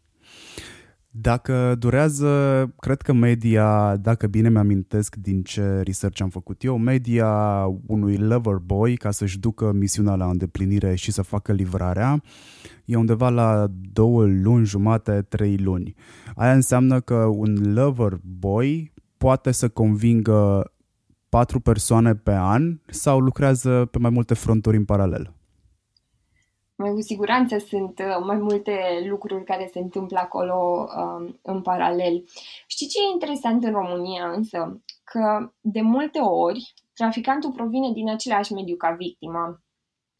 Dacă 1.15 1.75
durează, 1.79 2.74
cred 2.79 3.01
că 3.01 3.13
media, 3.13 3.98
dacă 3.98 4.27
bine 4.27 4.50
mi-amintesc 4.50 5.15
din 5.15 5.43
ce 5.43 5.82
research 5.82 6.22
am 6.22 6.29
făcut 6.29 6.63
eu, 6.63 6.77
media 6.77 7.65
unui 7.86 8.17
lover 8.17 8.55
boy 8.55 8.98
ca 8.98 9.12
să-și 9.12 9.39
ducă 9.39 9.72
misiunea 9.72 10.15
la 10.15 10.25
îndeplinire 10.25 10.96
și 10.96 11.12
să 11.12 11.22
facă 11.22 11.51
livrarea 11.51 12.22
e 12.86 12.96
undeva 12.96 13.29
la 13.29 13.67
două 13.91 14.25
luni, 14.25 14.65
jumate, 14.65 15.22
trei 15.22 15.58
luni. 15.58 15.96
Aia 16.36 16.53
înseamnă 16.53 17.00
că 17.00 17.15
un 17.15 17.74
lover 17.74 18.20
boy 18.39 18.93
poate 19.17 19.51
să 19.51 19.70
convingă 19.70 20.72
patru 21.29 21.60
persoane 21.60 22.15
pe 22.15 22.34
an 22.34 22.79
sau 22.86 23.20
lucrează 23.20 23.88
pe 23.91 23.98
mai 23.98 24.10
multe 24.10 24.34
fronturi 24.34 24.77
în 24.77 24.86
paralel 24.86 25.34
mai 26.83 26.93
cu 26.93 27.01
siguranță 27.01 27.57
sunt 27.57 27.99
uh, 27.99 28.23
mai 28.25 28.35
multe 28.35 29.05
lucruri 29.09 29.43
care 29.43 29.69
se 29.71 29.79
întâmplă 29.79 30.19
acolo 30.19 30.87
um, 30.97 31.39
în 31.41 31.61
paralel. 31.61 32.23
Știi 32.67 32.87
ce 32.87 32.97
e 32.99 33.13
interesant 33.13 33.63
în 33.63 33.71
România 33.71 34.31
însă? 34.31 34.81
Că 35.03 35.51
de 35.61 35.81
multe 35.81 36.19
ori 36.19 36.73
traficantul 36.93 37.51
provine 37.51 37.91
din 37.91 38.09
același 38.09 38.53
mediu 38.53 38.75
ca 38.75 38.91
victima. 38.91 39.63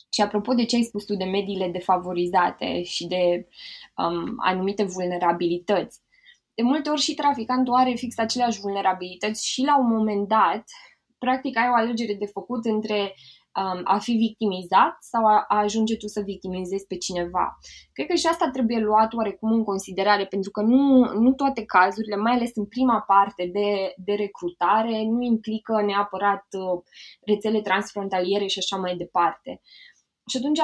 Și 0.10 0.22
apropo 0.22 0.54
de 0.54 0.66
ce 0.66 0.76
ai 0.76 0.82
spus 0.82 1.06
tu 1.06 1.16
de 1.16 1.24
mediile 1.24 1.68
defavorizate 1.68 2.84
și 2.84 3.08
de 3.08 3.48
um, 3.98 4.34
anumite 4.38 4.84
vulnerabilități, 4.84 6.02
de 6.54 6.64
multe 6.64 6.90
ori 6.90 7.02
și 7.02 7.14
traficantul 7.14 7.74
are 7.74 7.94
fix 7.94 8.18
aceleași 8.18 8.60
vulnerabilități 8.60 9.48
și 9.48 9.62
la 9.62 9.80
un 9.80 9.88
moment 9.88 10.28
dat, 10.28 10.64
practic 11.18 11.58
ai 11.58 11.70
o 11.70 11.74
alegere 11.74 12.14
de 12.14 12.26
făcut 12.26 12.66
între 12.66 13.16
um, 13.62 13.82
a 13.84 13.98
fi 13.98 14.12
victimizat 14.12 14.98
sau 15.00 15.26
a, 15.26 15.46
a 15.48 15.58
ajunge 15.58 15.98
tu 15.98 16.08
să 16.08 16.22
victimizezi 16.22 16.88
pe 16.88 16.98
cineva. 16.98 17.58
Cred 17.94 18.08
că 18.08 18.16
și 18.16 18.28
asta 18.28 18.50
trebuie 18.50 18.80
luat 18.80 19.14
oarecum 19.14 19.52
în 19.52 19.64
considerare, 19.64 20.26
pentru 20.26 20.52
că 20.52 20.62
nu, 20.62 21.14
nu 21.20 21.34
toate 21.34 21.64
cazurile, 21.66 22.16
mai 22.16 22.34
ales 22.34 22.52
în 22.56 22.66
prima 22.66 23.00
parte 23.08 23.50
de, 23.54 23.94
de 23.98 24.14
recrutare, 24.14 25.04
nu 25.04 25.22
implică 25.22 25.82
neapărat 25.82 26.46
uh, 26.52 26.82
rețele 27.26 27.62
transfrontaliere 27.62 28.46
și 28.46 28.60
așa 28.60 28.78
mai 28.82 28.96
departe. 28.96 29.62
Și 30.28 30.38
atunci 30.38 30.60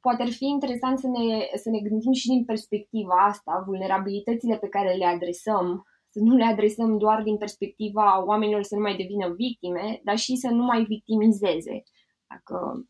poate 0.00 0.22
ar 0.22 0.28
fi 0.28 0.44
interesant 0.44 0.98
să 0.98 1.06
ne, 1.06 1.46
să 1.54 1.70
ne 1.70 1.80
gândim 1.80 2.12
și 2.12 2.28
din 2.28 2.44
perspectiva 2.44 3.14
asta, 3.28 3.62
vulnerabilitățile 3.66 4.56
pe 4.56 4.68
care 4.68 4.92
le 4.92 5.04
adresăm, 5.04 5.86
să 6.12 6.18
nu 6.22 6.36
le 6.36 6.44
adresăm 6.44 6.98
doar 6.98 7.22
din 7.22 7.36
perspectiva 7.36 8.24
oamenilor 8.24 8.62
să 8.62 8.74
nu 8.74 8.80
mai 8.80 8.96
devină 8.96 9.34
victime, 9.36 10.00
dar 10.04 10.16
și 10.16 10.36
să 10.36 10.48
nu 10.48 10.64
mai 10.64 10.84
victimizeze 10.84 11.82
dacă 12.36 12.86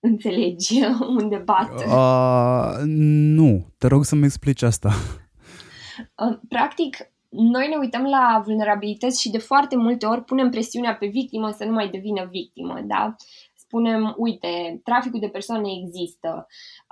înțelegi 0.00 0.80
unde 1.18 1.36
bat. 1.36 1.70
Uh, 1.86 2.82
nu, 3.36 3.66
te 3.78 3.86
rog 3.86 4.04
să-mi 4.04 4.24
explici 4.24 4.62
asta. 4.62 4.90
Practic, 6.48 6.96
noi 7.28 7.68
ne 7.68 7.76
uităm 7.76 8.02
la 8.02 8.42
vulnerabilități 8.44 9.20
și 9.20 9.30
de 9.30 9.38
foarte 9.38 9.76
multe 9.76 10.06
ori 10.06 10.24
punem 10.24 10.50
presiunea 10.50 10.94
pe 10.94 11.06
victimă 11.06 11.50
să 11.50 11.64
nu 11.64 11.72
mai 11.72 11.88
devină 11.88 12.28
victimă, 12.30 12.80
da? 12.84 13.16
Spunem, 13.54 14.14
uite, 14.16 14.80
traficul 14.84 15.20
de 15.20 15.28
persoane 15.28 15.68
există, 15.82 16.46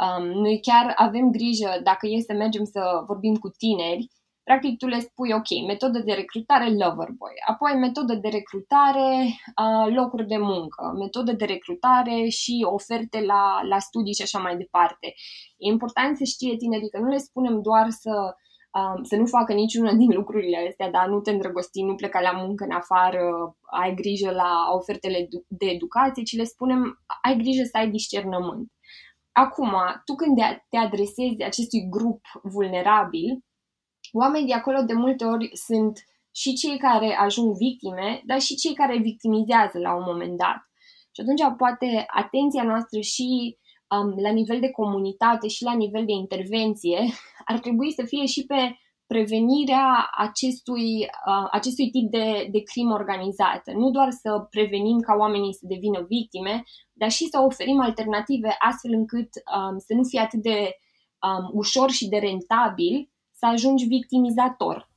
um, 0.04 0.26
noi 0.26 0.60
chiar 0.60 0.92
avem 0.96 1.30
grijă 1.30 1.80
dacă 1.82 2.06
e 2.06 2.20
să 2.20 2.32
mergem 2.32 2.64
să 2.64 2.80
vorbim 3.06 3.34
cu 3.34 3.48
tineri, 3.48 4.08
Practic, 4.48 4.78
tu 4.78 4.86
le 4.86 5.00
spui, 5.00 5.32
ok, 5.32 5.50
metodă 5.66 5.98
de 5.98 6.12
recrutare 6.12 6.68
Loverboy, 6.70 7.36
apoi 7.52 7.72
metodă 7.86 8.14
de 8.14 8.28
recrutare 8.28 9.10
uh, 9.62 9.94
locuri 9.98 10.26
de 10.26 10.36
muncă, 10.36 10.82
metodă 10.98 11.32
de 11.32 11.44
recrutare 11.44 12.28
și 12.28 12.66
oferte 12.76 13.18
la, 13.20 13.60
la 13.72 13.78
studii 13.78 14.14
și 14.14 14.22
așa 14.22 14.38
mai 14.38 14.56
departe. 14.56 15.06
E 15.62 15.72
important 15.76 16.16
să 16.16 16.24
știe 16.24 16.56
tinerii 16.56 16.90
că 16.90 16.98
nu 16.98 17.08
le 17.08 17.26
spunem 17.28 17.60
doar 17.62 17.86
să, 17.90 18.14
uh, 18.78 18.98
să 19.02 19.16
nu 19.16 19.26
facă 19.26 19.52
niciuna 19.52 19.92
din 19.92 20.10
lucrurile 20.18 20.58
astea, 20.68 20.90
dar 20.90 21.06
nu 21.08 21.20
te 21.20 21.30
îndrăgosti, 21.30 21.82
nu 21.82 21.94
pleca 21.94 22.20
la 22.20 22.32
muncă 22.42 22.64
în 22.64 22.74
afară, 22.82 23.22
ai 23.82 23.94
grijă 23.94 24.30
la 24.30 24.52
ofertele 24.78 25.28
de 25.48 25.66
educație, 25.66 26.22
ci 26.22 26.36
le 26.36 26.44
spunem, 26.44 26.80
ai 27.22 27.36
grijă 27.36 27.62
să 27.64 27.76
ai 27.76 27.88
discernământ. 27.90 28.66
Acum, 29.32 29.72
tu 30.04 30.14
când 30.14 30.36
te 30.70 30.76
adresezi 30.76 31.42
acestui 31.42 31.88
grup 31.90 32.20
vulnerabil, 32.42 33.28
oamenii 34.12 34.46
de 34.46 34.54
acolo 34.54 34.82
de 34.82 34.92
multe 34.92 35.24
ori 35.24 35.50
sunt 35.52 35.98
și 36.34 36.52
cei 36.52 36.78
care 36.78 37.16
ajung 37.20 37.56
victime, 37.56 38.22
dar 38.24 38.40
și 38.40 38.54
cei 38.54 38.74
care 38.74 38.98
victimizează 38.98 39.78
la 39.78 39.94
un 39.94 40.02
moment 40.06 40.36
dat. 40.36 40.60
Și 41.14 41.20
atunci 41.20 41.56
poate 41.56 42.04
atenția 42.06 42.62
noastră 42.62 43.00
și 43.00 43.56
um, 43.94 44.08
la 44.26 44.30
nivel 44.30 44.60
de 44.60 44.70
comunitate 44.70 45.48
și 45.48 45.62
la 45.62 45.74
nivel 45.74 46.04
de 46.04 46.12
intervenție 46.12 47.00
ar 47.50 47.58
trebui 47.58 47.92
să 47.92 48.02
fie 48.04 48.26
și 48.26 48.44
pe 48.44 48.76
prevenirea 49.06 50.08
acestui, 50.16 50.90
uh, 51.28 51.48
acestui 51.50 51.90
tip 51.90 52.10
de, 52.10 52.48
de 52.50 52.60
crimă 52.62 52.94
organizată. 52.94 53.72
Nu 53.72 53.90
doar 53.90 54.10
să 54.10 54.46
prevenim 54.50 54.98
ca 55.00 55.14
oamenii 55.18 55.54
să 55.54 55.64
devină 55.68 56.00
victime, 56.08 56.62
dar 56.92 57.10
și 57.10 57.24
să 57.32 57.38
oferim 57.40 57.80
alternative 57.80 58.56
astfel 58.58 58.92
încât 58.92 59.28
um, 59.56 59.78
să 59.78 59.92
nu 59.94 60.04
fie 60.04 60.20
atât 60.20 60.42
de 60.42 60.58
um, 61.26 61.50
ușor 61.52 61.90
și 61.90 62.08
de 62.08 62.18
rentabil 62.18 63.10
să 63.38 63.46
ajungi 63.52 63.84
victimizator. 63.84 64.88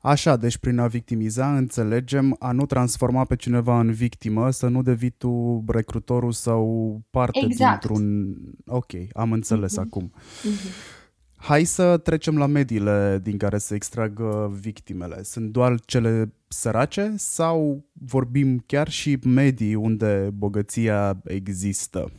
Așa, 0.00 0.36
deci 0.36 0.56
prin 0.56 0.78
a 0.78 0.86
victimiza 0.86 1.56
înțelegem 1.56 2.36
a 2.38 2.52
nu 2.52 2.66
transforma 2.66 3.24
pe 3.24 3.36
cineva 3.36 3.80
în 3.80 3.92
victimă, 3.92 4.50
să 4.50 4.68
nu 4.68 4.82
devii 4.82 5.10
tu 5.10 5.64
recrutorul 5.66 6.32
sau 6.32 7.00
parte 7.10 7.44
exact. 7.44 7.86
dintr-un... 7.86 8.36
Ok, 8.66 8.90
am 9.12 9.32
înțeles 9.32 9.72
uh-huh. 9.72 9.82
acum. 9.82 10.12
Uh-huh. 10.14 11.02
Hai 11.36 11.64
să 11.64 11.96
trecem 11.96 12.38
la 12.38 12.46
mediile 12.46 13.20
din 13.22 13.36
care 13.36 13.58
se 13.58 13.74
extragă 13.74 14.56
victimele. 14.60 15.22
Sunt 15.22 15.50
doar 15.50 15.80
cele 15.80 16.34
sărace 16.48 17.14
sau 17.16 17.84
vorbim 17.92 18.62
chiar 18.66 18.88
și 18.88 19.18
medii 19.24 19.74
unde 19.74 20.30
bogăția 20.34 21.20
există? 21.24 22.10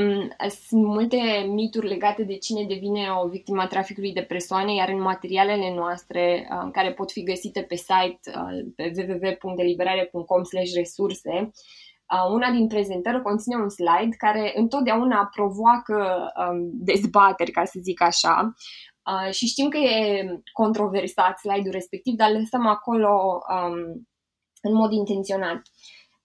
Mm, 0.00 0.28
sunt 0.66 0.84
multe 0.84 1.16
mituri 1.48 1.88
legate 1.88 2.22
de 2.22 2.36
cine 2.36 2.64
devine 2.64 3.08
o 3.22 3.28
victima 3.28 3.66
traficului 3.66 4.12
de 4.12 4.22
persoane, 4.22 4.74
iar 4.74 4.88
în 4.88 5.00
materialele 5.00 5.74
noastre, 5.74 6.48
uh, 6.50 6.68
care 6.72 6.92
pot 6.92 7.10
fi 7.12 7.22
găsite 7.22 7.62
pe 7.62 7.74
site 7.74 8.20
uh, 8.26 8.72
pe 8.76 8.92
www.deliberare.com 8.96 10.42
resurse, 10.74 11.30
uh, 11.30 12.32
una 12.32 12.50
din 12.50 12.66
prezentări 12.66 13.22
conține 13.22 13.56
un 13.56 13.68
slide 13.68 14.16
care 14.18 14.52
întotdeauna 14.56 15.28
provoacă 15.34 16.30
um, 16.50 16.70
dezbateri, 16.72 17.50
ca 17.50 17.64
să 17.64 17.78
zic 17.82 18.02
așa, 18.02 18.54
și 19.30 19.46
știm 19.46 19.68
că 19.68 19.76
e 19.76 20.26
controversat 20.52 21.38
slide-ul 21.38 21.72
respectiv, 21.72 22.14
dar 22.14 22.30
lăsăm 22.30 22.66
acolo 22.66 23.42
um, 23.48 24.06
în 24.62 24.74
mod 24.74 24.92
intenționat. 24.92 25.62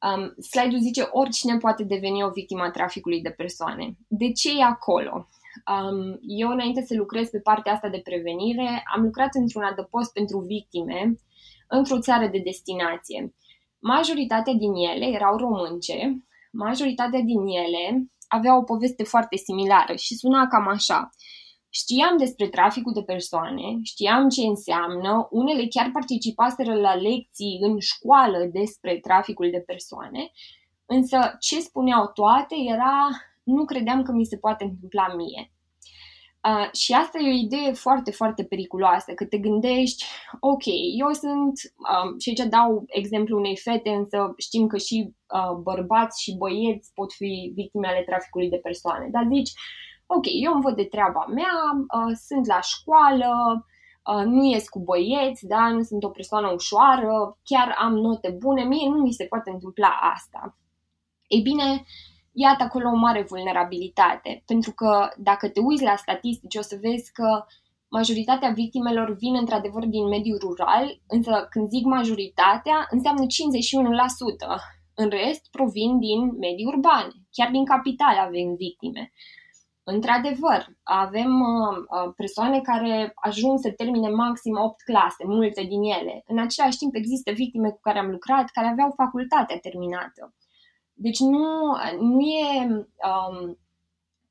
Um, 0.07 0.33
slide-ul 0.41 0.81
zice 0.81 1.07
oricine 1.11 1.57
poate 1.57 1.83
deveni 1.83 2.23
o 2.23 2.29
victima 2.29 2.69
traficului 2.71 3.21
de 3.21 3.29
persoane. 3.29 3.97
De 4.07 4.31
ce 4.31 4.49
e 4.59 4.63
acolo? 4.63 5.27
Um, 5.73 6.19
eu, 6.21 6.49
înainte 6.49 6.81
să 6.81 6.93
lucrez 6.95 7.29
pe 7.29 7.39
partea 7.39 7.73
asta 7.73 7.89
de 7.89 8.01
prevenire, 8.03 8.83
am 8.95 9.03
lucrat 9.03 9.33
într-un 9.33 9.63
adăpost 9.63 10.13
pentru 10.13 10.39
victime 10.39 11.19
într-o 11.67 11.99
țară 11.99 12.27
de 12.27 12.41
destinație. 12.43 13.33
Majoritatea 13.79 14.53
din 14.53 14.73
ele 14.73 15.05
erau 15.05 15.37
românce, 15.37 16.25
majoritatea 16.51 17.19
din 17.19 17.45
ele 17.47 18.07
aveau 18.27 18.59
o 18.59 18.63
poveste 18.63 19.03
foarte 19.03 19.35
similară 19.35 19.95
și 19.95 20.15
suna 20.15 20.47
cam 20.47 20.67
așa. 20.67 21.09
Știam 21.75 22.17
despre 22.17 22.47
traficul 22.47 22.93
de 22.93 23.03
persoane, 23.03 23.79
știam 23.83 24.29
ce 24.29 24.41
înseamnă, 24.41 25.27
unele 25.31 25.67
chiar 25.67 25.89
participaseră 25.93 26.73
la 26.75 26.95
lecții 26.95 27.57
în 27.61 27.79
școală 27.79 28.49
despre 28.51 28.99
traficul 29.01 29.49
de 29.51 29.59
persoane, 29.59 30.31
însă 30.85 31.35
ce 31.39 31.59
spuneau 31.59 32.11
toate 32.13 32.55
era 32.73 33.09
nu 33.43 33.65
credeam 33.65 34.03
că 34.03 34.11
mi 34.11 34.25
se 34.25 34.37
poate 34.37 34.63
întâmpla 34.63 35.15
mie. 35.15 35.51
Uh, 36.47 36.71
și 36.73 36.93
asta 36.93 37.19
e 37.19 37.29
o 37.29 37.43
idee 37.45 37.71
foarte, 37.71 38.11
foarte 38.11 38.43
periculoasă, 38.43 39.13
că 39.13 39.25
te 39.25 39.37
gândești, 39.37 40.05
ok, 40.39 40.65
eu 40.99 41.11
sunt, 41.11 41.53
uh, 41.91 42.21
și 42.21 42.29
aici 42.29 42.49
dau 42.49 42.83
exemplu 42.87 43.37
unei 43.37 43.57
fete, 43.57 43.89
însă 43.89 44.33
știm 44.37 44.67
că 44.67 44.77
și 44.77 45.13
uh, 45.33 45.55
bărbați 45.61 46.21
și 46.21 46.37
băieți 46.37 46.91
pot 46.93 47.13
fi 47.13 47.51
victime 47.55 47.87
ale 47.87 48.03
traficului 48.05 48.49
de 48.49 48.57
persoane, 48.57 49.07
dar 49.11 49.25
zici, 49.27 49.51
ok, 50.05 50.25
eu 50.43 50.53
îmi 50.53 50.61
văd 50.61 50.75
de 50.75 50.83
treaba 50.83 51.25
mea, 51.25 51.55
uh, 51.97 52.15
sunt 52.27 52.45
la 52.45 52.61
școală, 52.61 53.31
uh, 54.11 54.25
nu 54.25 54.43
ies 54.43 54.69
cu 54.69 54.79
băieți, 54.79 55.47
da, 55.47 55.69
nu 55.69 55.81
sunt 55.81 56.03
o 56.03 56.09
persoană 56.09 56.51
ușoară, 56.51 57.37
chiar 57.43 57.75
am 57.79 57.93
note 57.93 58.35
bune, 58.39 58.63
mie 58.63 58.89
nu 58.89 58.97
mi 58.97 59.11
se 59.11 59.25
poate 59.25 59.49
întâmpla 59.49 59.99
asta. 60.13 60.57
Ei 61.27 61.41
bine, 61.41 61.83
iată 62.31 62.63
acolo 62.63 62.89
o 62.89 62.95
mare 62.95 63.25
vulnerabilitate, 63.29 64.43
pentru 64.45 64.71
că 64.71 65.09
dacă 65.17 65.49
te 65.49 65.59
uiți 65.59 65.83
la 65.83 65.95
statistici 65.95 66.55
o 66.55 66.61
să 66.61 66.77
vezi 66.81 67.11
că 67.11 67.45
majoritatea 67.97 68.49
victimelor 68.49 69.15
vin 69.15 69.35
într-adevăr 69.35 69.85
din 69.85 70.07
mediul 70.07 70.37
rural, 70.37 70.85
însă 71.07 71.47
când 71.49 71.67
zic 71.67 71.85
majoritatea, 71.85 72.87
înseamnă 72.89 73.25
51%. 73.25 73.27
În 74.95 75.09
rest, 75.09 75.43
provin 75.51 75.99
din 75.99 76.21
medii 76.25 76.69
urbane. 76.73 77.11
Chiar 77.31 77.49
din 77.51 77.65
capitale 77.65 78.19
avem 78.19 78.55
victime. 78.55 79.11
Într-adevăr, 79.83 80.67
avem 80.83 81.41
uh, 81.41 81.77
uh, 81.77 82.13
persoane 82.15 82.61
care 82.61 83.11
ajung 83.15 83.59
să 83.59 83.71
termine 83.71 84.09
maxim 84.09 84.57
8 84.57 84.81
clase, 84.81 85.23
multe 85.25 85.63
din 85.63 85.83
ele. 85.83 86.23
În 86.27 86.39
același 86.39 86.77
timp 86.77 86.95
există 86.95 87.31
victime 87.31 87.69
cu 87.69 87.79
care 87.81 87.99
am 87.99 88.09
lucrat 88.09 88.49
care 88.49 88.67
aveau 88.67 88.93
facultatea 88.95 89.59
terminată. 89.59 90.33
Deci 90.93 91.19
nu, 91.19 91.75
nu 91.99 92.19
e 92.19 92.67
um, 92.67 93.57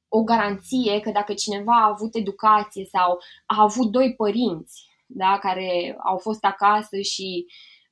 o 0.08 0.22
garanție 0.22 1.00
că 1.00 1.10
dacă 1.10 1.34
cineva 1.34 1.72
a 1.72 1.88
avut 1.88 2.14
educație 2.14 2.84
sau 2.84 3.18
a 3.46 3.62
avut 3.62 3.90
doi 3.90 4.14
părinți 4.14 4.90
da, 5.06 5.38
care 5.40 5.96
au 6.04 6.18
fost 6.18 6.44
acasă 6.44 7.00
și 7.00 7.46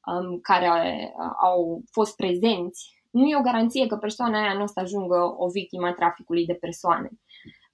um, 0.06 0.38
care 0.40 0.68
uh, 0.68 1.32
au 1.42 1.82
fost 1.90 2.16
prezenți, 2.16 3.00
nu 3.10 3.26
e 3.26 3.36
o 3.36 3.42
garanție 3.42 3.86
că 3.86 3.96
persoana 3.96 4.40
aia 4.40 4.54
nu 4.54 4.62
o 4.62 4.66
să 4.66 4.80
ajungă 4.80 5.34
o 5.36 5.48
victimă 5.48 5.86
a 5.86 5.92
traficului 5.92 6.46
de 6.46 6.54
persoane. 6.54 7.10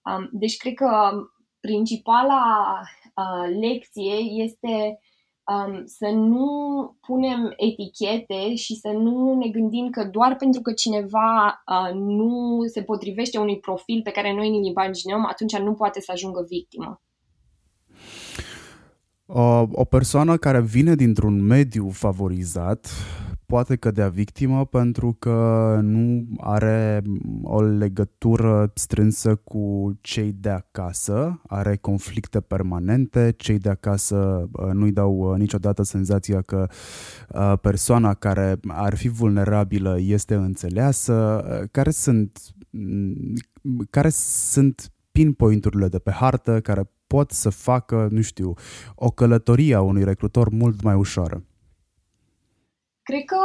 Um, 0.06 0.28
deci 0.32 0.56
cred 0.56 0.74
că 0.74 1.10
principala 1.60 2.44
uh, 3.14 3.56
lecție 3.60 4.14
este 4.44 4.98
um, 5.44 5.82
să 5.84 6.06
nu 6.06 6.48
punem 7.06 7.52
etichete 7.56 8.54
și 8.54 8.74
să 8.74 8.88
nu 8.88 9.34
ne 9.34 9.48
gândim 9.48 9.90
că 9.90 10.04
doar 10.04 10.36
pentru 10.36 10.60
că 10.60 10.72
cineva 10.72 11.62
uh, 11.66 11.94
nu 11.94 12.60
se 12.72 12.82
potrivește 12.82 13.38
unui 13.38 13.58
profil 13.58 14.00
pe 14.04 14.10
care 14.10 14.34
noi 14.34 14.50
ne-l 14.50 14.64
imaginăm, 14.64 15.26
atunci 15.26 15.56
nu 15.56 15.74
poate 15.74 16.00
să 16.00 16.12
ajungă 16.12 16.44
victimă. 16.48 17.00
O, 19.26 19.66
o 19.72 19.84
persoană 19.84 20.36
care 20.36 20.60
vine 20.60 20.94
dintr-un 20.94 21.42
mediu 21.42 21.88
favorizat 21.88 22.88
poate 23.46 23.76
cădea 23.76 24.08
victimă 24.08 24.64
pentru 24.64 25.16
că 25.18 25.78
nu 25.82 26.26
are 26.40 27.02
o 27.42 27.62
legătură 27.62 28.70
strânsă 28.74 29.34
cu 29.34 29.92
cei 30.00 30.32
de 30.32 30.48
acasă, 30.48 31.40
are 31.46 31.76
conflicte 31.76 32.40
permanente, 32.40 33.34
cei 33.36 33.58
de 33.58 33.68
acasă 33.68 34.48
uh, 34.52 34.70
nu-i 34.72 34.92
dau 34.92 35.18
uh, 35.18 35.38
niciodată 35.38 35.82
senzația 35.82 36.40
că 36.40 36.66
uh, 37.28 37.52
persoana 37.60 38.14
care 38.14 38.58
ar 38.66 38.96
fi 38.96 39.08
vulnerabilă 39.08 39.98
este 40.00 40.34
înțeleasă, 40.34 41.44
care 41.70 41.90
sunt 41.90 42.38
mm, 42.70 43.32
care 43.90 44.08
sunt 44.08 44.90
pinpoint-urile 45.12 45.88
de 45.88 45.98
pe 45.98 46.10
hartă 46.10 46.60
care 46.60 46.90
pot 47.06 47.30
să 47.30 47.50
facă, 47.50 48.08
nu 48.10 48.20
știu, 48.20 48.54
o 48.94 49.10
călătorie 49.10 49.74
a 49.74 49.80
unui 49.80 50.04
recrutor 50.04 50.48
mult 50.48 50.82
mai 50.82 50.94
ușoară. 50.94 51.42
Cred 53.06 53.24
că 53.24 53.38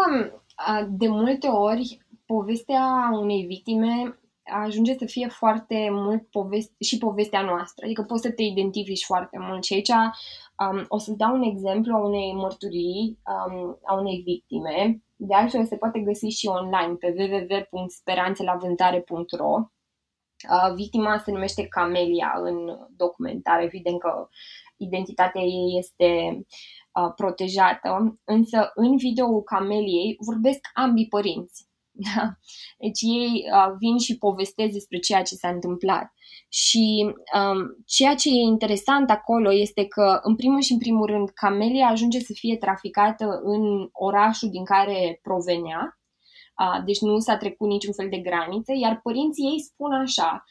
de 0.90 1.08
multe 1.08 1.48
ori 1.48 2.06
povestea 2.26 3.10
unei 3.14 3.46
victime 3.46 4.20
ajunge 4.44 4.98
să 4.98 5.06
fie 5.06 5.28
foarte 5.28 5.88
mult 5.92 6.28
poveste, 6.30 6.74
și 6.80 6.98
povestea 6.98 7.42
noastră, 7.42 7.86
adică 7.86 8.04
poți 8.04 8.22
să 8.22 8.32
te 8.32 8.44
identifici 8.44 9.06
foarte 9.06 9.38
mult. 9.40 9.64
Și 9.64 9.74
aici 9.74 9.90
um, 9.90 10.86
o 10.88 10.98
să 10.98 11.14
dau 11.18 11.36
un 11.36 11.42
exemplu 11.42 11.96
a 11.96 12.00
unei 12.00 12.34
mărturii 12.34 13.20
um, 13.26 13.80
a 13.84 13.94
unei 13.94 14.22
victime. 14.26 15.02
De 15.16 15.34
altfel 15.34 15.66
se 15.66 15.78
poate 15.78 16.00
găsi 16.00 16.28
și 16.28 16.48
online 16.48 16.94
pe 16.94 17.14
www.speranțelavânzare.ro 17.18 19.50
uh, 19.50 19.66
Victima 20.76 21.18
se 21.18 21.32
numește 21.32 21.68
Camelia 21.68 22.34
în 22.36 22.78
documentar, 22.96 23.62
evident 23.62 24.00
că 24.00 24.30
identitatea 24.78 25.42
ei 25.42 25.78
este 25.78 26.08
uh, 26.08 26.40
protejată, 27.16 28.20
însă 28.24 28.72
în 28.74 28.98
video 28.98 29.42
Cameliei 29.42 30.18
vorbesc 30.20 30.60
ambii 30.74 31.08
părinți. 31.08 31.70
Da? 31.92 32.24
Deci 32.84 33.02
ei 33.02 33.44
uh, 33.54 33.74
vin 33.80 33.98
și 33.98 34.18
povestesc 34.18 34.72
despre 34.72 34.98
ceea 34.98 35.22
ce 35.22 35.36
s-a 35.36 35.50
întâmplat. 35.50 36.14
Și 36.50 37.14
um, 37.36 37.84
ceea 37.86 38.16
ce 38.16 38.30
e 38.30 38.52
interesant 38.56 39.10
acolo 39.10 39.54
este 39.54 39.86
că, 39.86 40.20
în 40.24 40.36
primul 40.36 40.62
și 40.62 40.72
în 40.72 40.78
primul 40.78 41.06
rând, 41.06 41.30
Camelia 41.30 41.88
ajunge 41.88 42.20
să 42.20 42.34
fie 42.36 42.58
traficată 42.58 43.40
în 43.44 43.90
orașul 43.92 44.50
din 44.50 44.64
care 44.64 45.20
provenea, 45.22 46.00
uh, 46.62 46.84
deci 46.86 47.00
nu 47.00 47.20
s-a 47.20 47.38
trecut 47.38 47.68
niciun 47.68 47.94
fel 47.94 48.10
de 48.10 48.18
graniță, 48.18 48.72
iar 48.82 49.00
părinții 49.04 49.46
ei 49.46 49.60
spun 49.60 49.92
așa, 49.92 50.44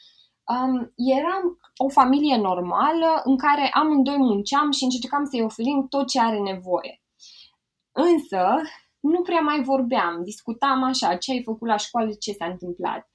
um, 0.51 0.93
eram 0.95 1.43
o 1.77 1.89
familie 1.89 2.37
normală 2.37 3.21
în 3.23 3.37
care 3.37 3.69
amândoi 3.73 4.17
munceam 4.17 4.71
și 4.71 4.83
încercam 4.83 5.23
să-i 5.25 5.43
oferim 5.43 5.87
tot 5.89 6.07
ce 6.07 6.19
are 6.19 6.39
nevoie. 6.39 7.01
Însă, 7.91 8.61
nu 8.99 9.21
prea 9.21 9.39
mai 9.39 9.61
vorbeam, 9.63 10.23
discutam 10.23 10.83
așa, 10.83 11.15
ce 11.15 11.31
ai 11.31 11.43
făcut 11.43 11.67
la 11.67 11.77
școală, 11.77 12.11
ce 12.19 12.31
s-a 12.31 12.45
întâmplat. 12.45 13.09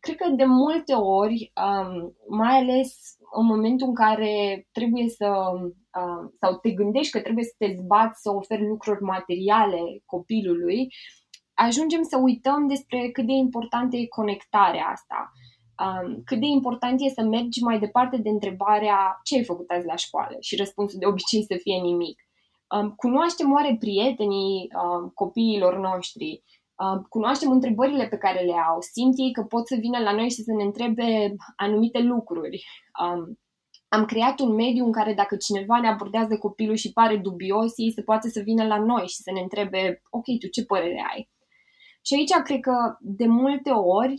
Cred 0.00 0.16
că 0.16 0.28
de 0.28 0.44
multe 0.44 0.92
ori, 0.92 1.52
um, 1.64 2.16
mai 2.28 2.58
ales 2.58 3.16
în 3.32 3.46
momentul 3.46 3.86
în 3.86 3.94
care 3.94 4.66
trebuie 4.72 5.08
să, 5.08 5.28
um, 5.98 6.32
sau 6.40 6.56
te 6.56 6.70
gândești 6.70 7.12
că 7.12 7.20
trebuie 7.20 7.44
să 7.44 7.54
te 7.58 7.76
zbați 7.82 8.20
să 8.20 8.30
oferi 8.30 8.66
lucruri 8.66 9.02
materiale 9.02 9.80
copilului, 10.06 10.88
ajungem 11.54 12.02
să 12.02 12.16
uităm 12.18 12.66
despre 12.66 13.10
cât 13.10 13.26
de 13.26 13.32
importantă 13.32 13.96
e 13.96 14.06
conectarea 14.06 14.86
asta. 14.86 15.32
Um, 15.84 16.22
cât 16.24 16.40
de 16.40 16.46
important 16.46 17.00
e 17.00 17.08
să 17.08 17.22
mergi 17.22 17.62
mai 17.62 17.78
departe 17.78 18.16
de 18.16 18.28
întrebarea 18.28 19.20
ce 19.24 19.36
ai 19.36 19.44
făcut 19.44 19.70
azi 19.70 19.86
la 19.86 19.96
școală 19.96 20.36
și 20.40 20.56
răspunsul 20.56 20.98
de 20.98 21.06
obicei 21.06 21.42
să 21.42 21.56
fie 21.60 21.80
nimic. 21.82 22.22
Um, 22.76 22.90
cunoaștem 22.90 23.52
oare 23.52 23.76
prietenii 23.78 24.68
um, 24.82 25.08
copiilor 25.14 25.78
noștri? 25.78 26.42
Um, 26.74 27.06
cunoaștem 27.08 27.50
întrebările 27.50 28.06
pe 28.06 28.16
care 28.16 28.40
le 28.40 28.52
au? 28.52 28.80
Simt 28.80 29.14
ei 29.16 29.32
că 29.32 29.42
pot 29.42 29.66
să 29.66 29.76
vină 29.80 29.98
la 29.98 30.12
noi 30.12 30.30
și 30.30 30.42
să 30.42 30.52
ne 30.52 30.62
întrebe 30.62 31.34
anumite 31.56 31.98
lucruri? 31.98 32.64
Um, 33.02 33.38
am 33.88 34.04
creat 34.04 34.40
un 34.40 34.54
mediu 34.54 34.84
în 34.84 34.92
care 34.92 35.14
dacă 35.14 35.36
cineva 35.36 35.80
ne 35.80 35.88
abordează 35.88 36.38
copilul 36.38 36.76
și 36.76 36.92
pare 36.92 37.16
dubios, 37.16 37.72
ei 37.76 37.92
se 37.92 38.02
poate 38.02 38.28
să 38.28 38.40
vină 38.40 38.66
la 38.66 38.78
noi 38.78 39.06
și 39.06 39.22
să 39.22 39.30
ne 39.32 39.40
întrebe, 39.40 40.02
ok, 40.10 40.24
tu 40.40 40.46
ce 40.46 40.64
părere 40.64 41.06
ai? 41.12 41.30
Și 42.06 42.14
aici 42.14 42.42
cred 42.44 42.60
că 42.60 42.96
de 43.00 43.26
multe 43.26 43.70
ori 43.70 44.14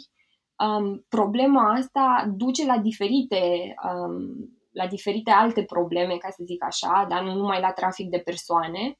um, 0.65 1.06
problema 1.10 1.74
asta 1.74 2.34
duce 2.36 2.65
la 2.65 2.78
diferite, 2.78 3.74
um, 3.93 4.50
la 4.71 4.88
diferite 4.88 5.32
alte 5.32 5.63
probleme, 5.63 6.17
ca 6.17 6.30
să 6.30 6.43
zic 6.45 6.63
așa, 6.63 7.06
dar 7.10 7.24
nu 7.24 7.34
numai 7.34 7.60
la 7.60 7.71
trafic 7.71 8.10
de 8.10 8.17
persoane, 8.17 9.00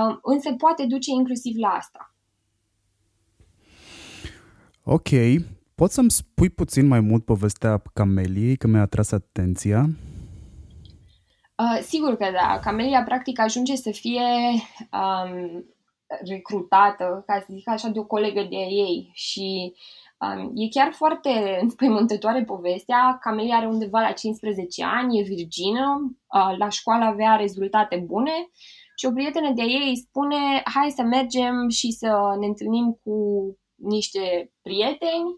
um, 0.00 0.18
însă 0.22 0.52
poate 0.52 0.86
duce 0.86 1.10
inclusiv 1.10 1.56
la 1.56 1.68
asta. 1.68 2.14
Ok, 4.84 5.08
poți 5.74 5.94
să-mi 5.94 6.10
spui 6.10 6.50
puțin 6.50 6.86
mai 6.86 7.00
mult 7.00 7.24
povestea 7.24 7.82
Cameliei, 7.92 8.56
că 8.56 8.66
mi-a 8.66 8.80
atras 8.80 9.12
atenția? 9.12 9.88
Uh, 11.62 11.82
sigur 11.82 12.16
că 12.16 12.30
da. 12.32 12.58
Camelia 12.62 13.02
practic 13.02 13.40
ajunge 13.40 13.74
să 13.74 13.90
fie 13.90 14.22
um, 14.92 15.64
recrutată, 16.24 17.22
ca 17.26 17.38
să 17.46 17.52
zic 17.54 17.68
așa, 17.68 17.88
de 17.88 17.98
o 17.98 18.04
colegă 18.04 18.42
de 18.42 18.56
ei 18.56 19.10
și 19.12 19.48
um, 19.64 19.76
e 20.54 20.68
chiar 20.68 20.92
foarte 20.92 21.58
înspăimântătoare 21.62 22.44
povestea. 22.44 23.18
Camelia 23.20 23.56
are 23.56 23.66
undeva 23.66 24.00
la 24.00 24.12
15 24.12 24.84
ani, 24.84 25.18
e 25.18 25.22
virgină, 25.22 25.84
uh, 26.02 26.56
la 26.58 26.68
școală 26.68 27.04
avea 27.04 27.36
rezultate 27.36 28.04
bune 28.06 28.32
și 28.96 29.06
o 29.06 29.12
prietenă 29.12 29.50
de 29.50 29.62
ei 29.62 29.88
îi 29.88 29.96
spune 29.96 30.62
hai 30.74 30.90
să 30.90 31.02
mergem 31.02 31.68
și 31.68 31.90
să 31.90 32.36
ne 32.40 32.46
întâlnim 32.46 33.00
cu 33.04 33.16
niște 33.74 34.52
prieteni 34.62 35.28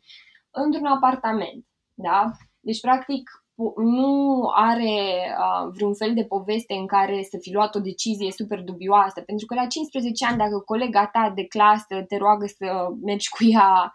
într-un 0.50 0.86
apartament. 0.86 1.66
Da? 1.94 2.30
Deci, 2.60 2.80
practic, 2.80 3.30
nu 3.76 4.50
are 4.54 4.96
uh, 5.38 5.70
vreun 5.74 5.94
fel 5.94 6.14
de 6.14 6.24
poveste 6.24 6.74
în 6.74 6.86
care 6.86 7.22
să 7.30 7.36
fi 7.40 7.52
luat 7.52 7.74
o 7.74 7.80
decizie 7.80 8.30
super 8.30 8.60
dubioasă, 8.62 9.20
pentru 9.20 9.46
că 9.46 9.54
la 9.54 9.66
15 9.66 10.26
ani, 10.26 10.36
dacă 10.36 10.58
colega 10.58 11.06
ta 11.06 11.32
de 11.34 11.44
clasă 11.44 12.04
te 12.08 12.16
roagă 12.16 12.46
să 12.46 12.88
mergi 13.02 13.28
cu 13.28 13.44
ea 13.44 13.92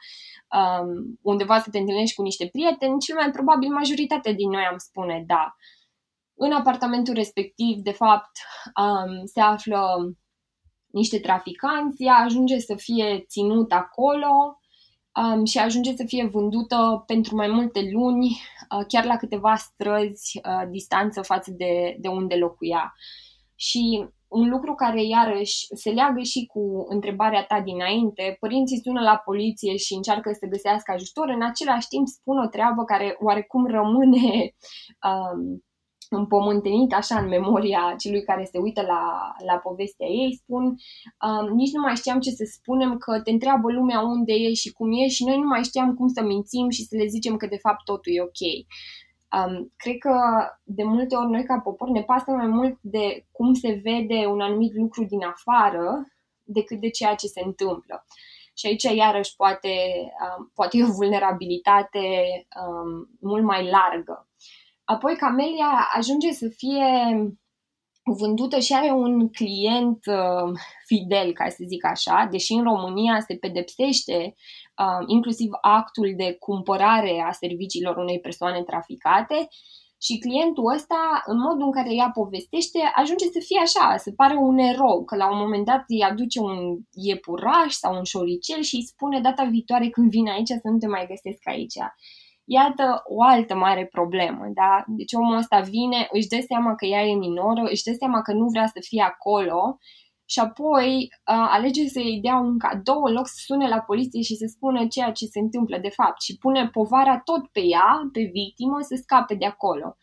um, 0.57 1.19
undeva 1.21 1.59
să 1.59 1.69
te 1.69 1.77
întâlnești 1.77 2.15
cu 2.15 2.21
niște 2.21 2.47
prieteni, 2.51 2.99
cel 2.99 3.15
mai 3.15 3.31
probabil 3.31 3.69
majoritatea 3.69 4.33
din 4.33 4.49
noi 4.49 4.63
am 4.71 4.77
spune 4.77 5.23
da. 5.27 5.55
În 6.33 6.51
apartamentul 6.51 7.13
respectiv, 7.13 7.77
de 7.77 7.91
fapt, 7.91 8.31
um, 8.81 9.25
se 9.25 9.39
află 9.39 10.13
niște 10.87 11.19
traficanți, 11.19 12.03
ea 12.03 12.15
ajunge 12.15 12.57
să 12.57 12.75
fie 12.75 13.25
ținut 13.27 13.71
acolo, 13.71 14.59
um, 15.21 15.45
și 15.45 15.57
ajunge 15.57 15.95
să 15.95 16.03
fie 16.07 16.25
vândută 16.27 17.03
pentru 17.05 17.35
mai 17.35 17.47
multe 17.47 17.89
luni, 17.91 18.41
uh, 18.77 18.85
chiar 18.87 19.05
la 19.05 19.17
câteva 19.17 19.55
străzi 19.55 20.41
uh, 20.45 20.67
distanță 20.69 21.21
față 21.21 21.51
de, 21.51 21.95
de 21.99 22.07
unde 22.07 22.35
locuia. 22.35 22.93
Și 23.55 24.07
un 24.29 24.49
lucru 24.49 24.75
care 24.75 25.03
iarăși 25.03 25.67
se 25.75 25.89
leagă 25.89 26.21
și 26.21 26.45
cu 26.45 26.85
întrebarea 26.87 27.43
ta 27.43 27.61
dinainte, 27.61 28.37
părinții 28.39 28.81
sună 28.83 29.01
la 29.01 29.21
poliție 29.25 29.75
și 29.75 29.93
încearcă 29.93 30.31
să 30.39 30.45
găsească 30.45 30.91
ajutor, 30.91 31.27
în 31.29 31.43
același 31.43 31.87
timp 31.87 32.07
spun 32.07 32.37
o 32.37 32.47
treabă 32.47 32.83
care 32.83 33.17
oarecum 33.19 33.65
rămâne 33.65 34.55
um, 35.09 35.63
împământenit 36.09 36.93
așa 36.93 37.19
în 37.19 37.27
memoria 37.27 37.95
celui 37.97 38.23
care 38.23 38.43
se 38.51 38.57
uită 38.57 38.81
la, 38.81 39.03
la 39.45 39.55
povestea 39.57 40.07
ei, 40.07 40.39
spun 40.43 40.63
um, 40.63 41.55
nici 41.55 41.73
nu 41.73 41.81
mai 41.81 41.95
știam 41.95 42.19
ce 42.19 42.29
să 42.29 42.43
spunem, 42.51 42.97
că 42.97 43.21
te 43.21 43.31
întreabă 43.31 43.71
lumea 43.71 43.99
unde 43.99 44.33
e 44.33 44.53
și 44.53 44.71
cum 44.71 44.91
e 44.91 45.07
și 45.07 45.23
noi 45.25 45.37
nu 45.37 45.47
mai 45.47 45.63
știam 45.63 45.93
cum 45.93 46.07
să 46.07 46.21
mințim 46.23 46.69
și 46.69 46.83
să 46.83 46.95
le 46.95 47.05
zicem 47.05 47.35
că 47.35 47.47
de 47.47 47.57
fapt 47.57 47.83
totul 47.83 48.11
e 48.15 48.21
ok. 48.21 48.41
Um, 49.37 49.73
cred 49.75 49.97
că 49.97 50.15
de 50.63 50.83
multe 50.83 51.15
ori 51.15 51.29
noi 51.29 51.43
ca 51.43 51.59
popor 51.59 51.89
ne 51.89 52.01
pasă 52.01 52.31
mai 52.31 52.47
mult 52.47 52.77
de 52.81 53.25
cum 53.31 53.53
se 53.53 53.81
vede 53.83 54.25
un 54.25 54.41
anumit 54.41 54.73
lucru 54.73 55.03
din 55.03 55.23
afară 55.23 56.07
decât 56.43 56.79
de 56.79 56.89
ceea 56.89 57.15
ce 57.15 57.27
se 57.27 57.41
întâmplă. 57.45 58.05
Și 58.55 58.67
aici 58.67 58.83
iarăși 58.83 59.35
poate, 59.35 59.69
um, 60.37 60.51
poate 60.53 60.77
e 60.77 60.83
o 60.83 60.91
vulnerabilitate 60.91 62.07
um, 62.65 63.09
mult 63.19 63.43
mai 63.43 63.69
largă. 63.69 64.27
Apoi 64.83 65.15
Camelia 65.15 65.87
ajunge 65.95 66.31
să 66.31 66.47
fie 66.57 66.87
vândută 68.03 68.59
și 68.59 68.73
are 68.73 68.91
un 68.91 69.29
client 69.29 70.05
uh, 70.05 70.59
fidel, 70.85 71.33
ca 71.33 71.49
să 71.49 71.63
zic 71.67 71.85
așa, 71.85 72.27
deși 72.31 72.53
în 72.53 72.63
România 72.63 73.19
se 73.19 73.35
pedepsește 73.35 74.35
uh, 74.79 75.03
inclusiv 75.05 75.49
actul 75.61 76.13
de 76.15 76.35
cumpărare 76.39 77.23
a 77.27 77.31
serviciilor 77.31 77.97
unei 77.97 78.19
persoane 78.19 78.63
traficate 78.63 79.47
și 80.01 80.19
clientul 80.19 80.73
ăsta, 80.73 81.21
în 81.25 81.37
modul 81.37 81.65
în 81.65 81.71
care 81.71 81.93
ea 81.93 82.09
povestește, 82.13 82.79
ajunge 82.95 83.25
să 83.25 83.39
fie 83.47 83.59
așa, 83.63 83.97
să 83.97 84.11
pare 84.15 84.35
un 84.35 84.57
erou, 84.57 85.03
că 85.03 85.15
la 85.15 85.31
un 85.31 85.37
moment 85.37 85.65
dat 85.65 85.83
îi 85.87 86.03
aduce 86.03 86.39
un 86.39 86.77
iepuraș 86.93 87.71
sau 87.81 87.95
un 87.95 88.03
șoricel 88.03 88.61
și 88.61 88.75
îi 88.75 88.85
spune 88.91 89.19
data 89.21 89.43
viitoare 89.43 89.89
când 89.89 90.09
vine 90.09 90.31
aici 90.31 90.47
să 90.47 90.67
nu 90.71 90.77
te 90.77 90.87
mai 90.87 91.07
găsesc 91.07 91.47
aici. 91.47 91.77
Iată 92.45 93.01
o 93.05 93.23
altă 93.23 93.55
mare 93.55 93.85
problemă, 93.85 94.43
da? 94.53 94.83
Deci 94.87 95.13
omul 95.13 95.37
ăsta 95.37 95.59
vine, 95.59 96.07
își 96.11 96.27
dă 96.27 96.39
seama 96.47 96.75
că 96.75 96.85
ea 96.85 97.03
e 97.05 97.15
minoră, 97.15 97.61
își 97.69 97.83
dă 97.83 97.93
seama 97.93 98.21
că 98.21 98.31
nu 98.33 98.45
vrea 98.45 98.65
să 98.65 98.79
fie 98.89 99.01
acolo 99.01 99.77
și 100.31 100.39
apoi 100.39 100.91
uh, 101.09 101.47
alege 101.55 101.87
să-i 101.87 102.19
dea 102.21 102.35
un 102.35 102.57
cadou 102.57 103.01
în 103.03 103.13
loc 103.13 103.27
să 103.27 103.37
sune 103.37 103.67
la 103.67 103.79
poliție 103.79 104.21
și 104.21 104.35
să 104.35 104.45
spună 104.47 104.87
ceea 104.87 105.11
ce 105.11 105.25
se 105.25 105.39
întâmplă 105.39 105.77
de 105.77 105.89
fapt 105.89 106.21
și 106.21 106.37
pune 106.37 106.69
povara 106.69 107.19
tot 107.19 107.47
pe 107.47 107.61
ea, 107.63 108.09
pe 108.11 108.21
victimă, 108.33 108.77
să 108.81 108.95
scape 109.01 109.35
de 109.35 109.45
acolo. 109.45 109.97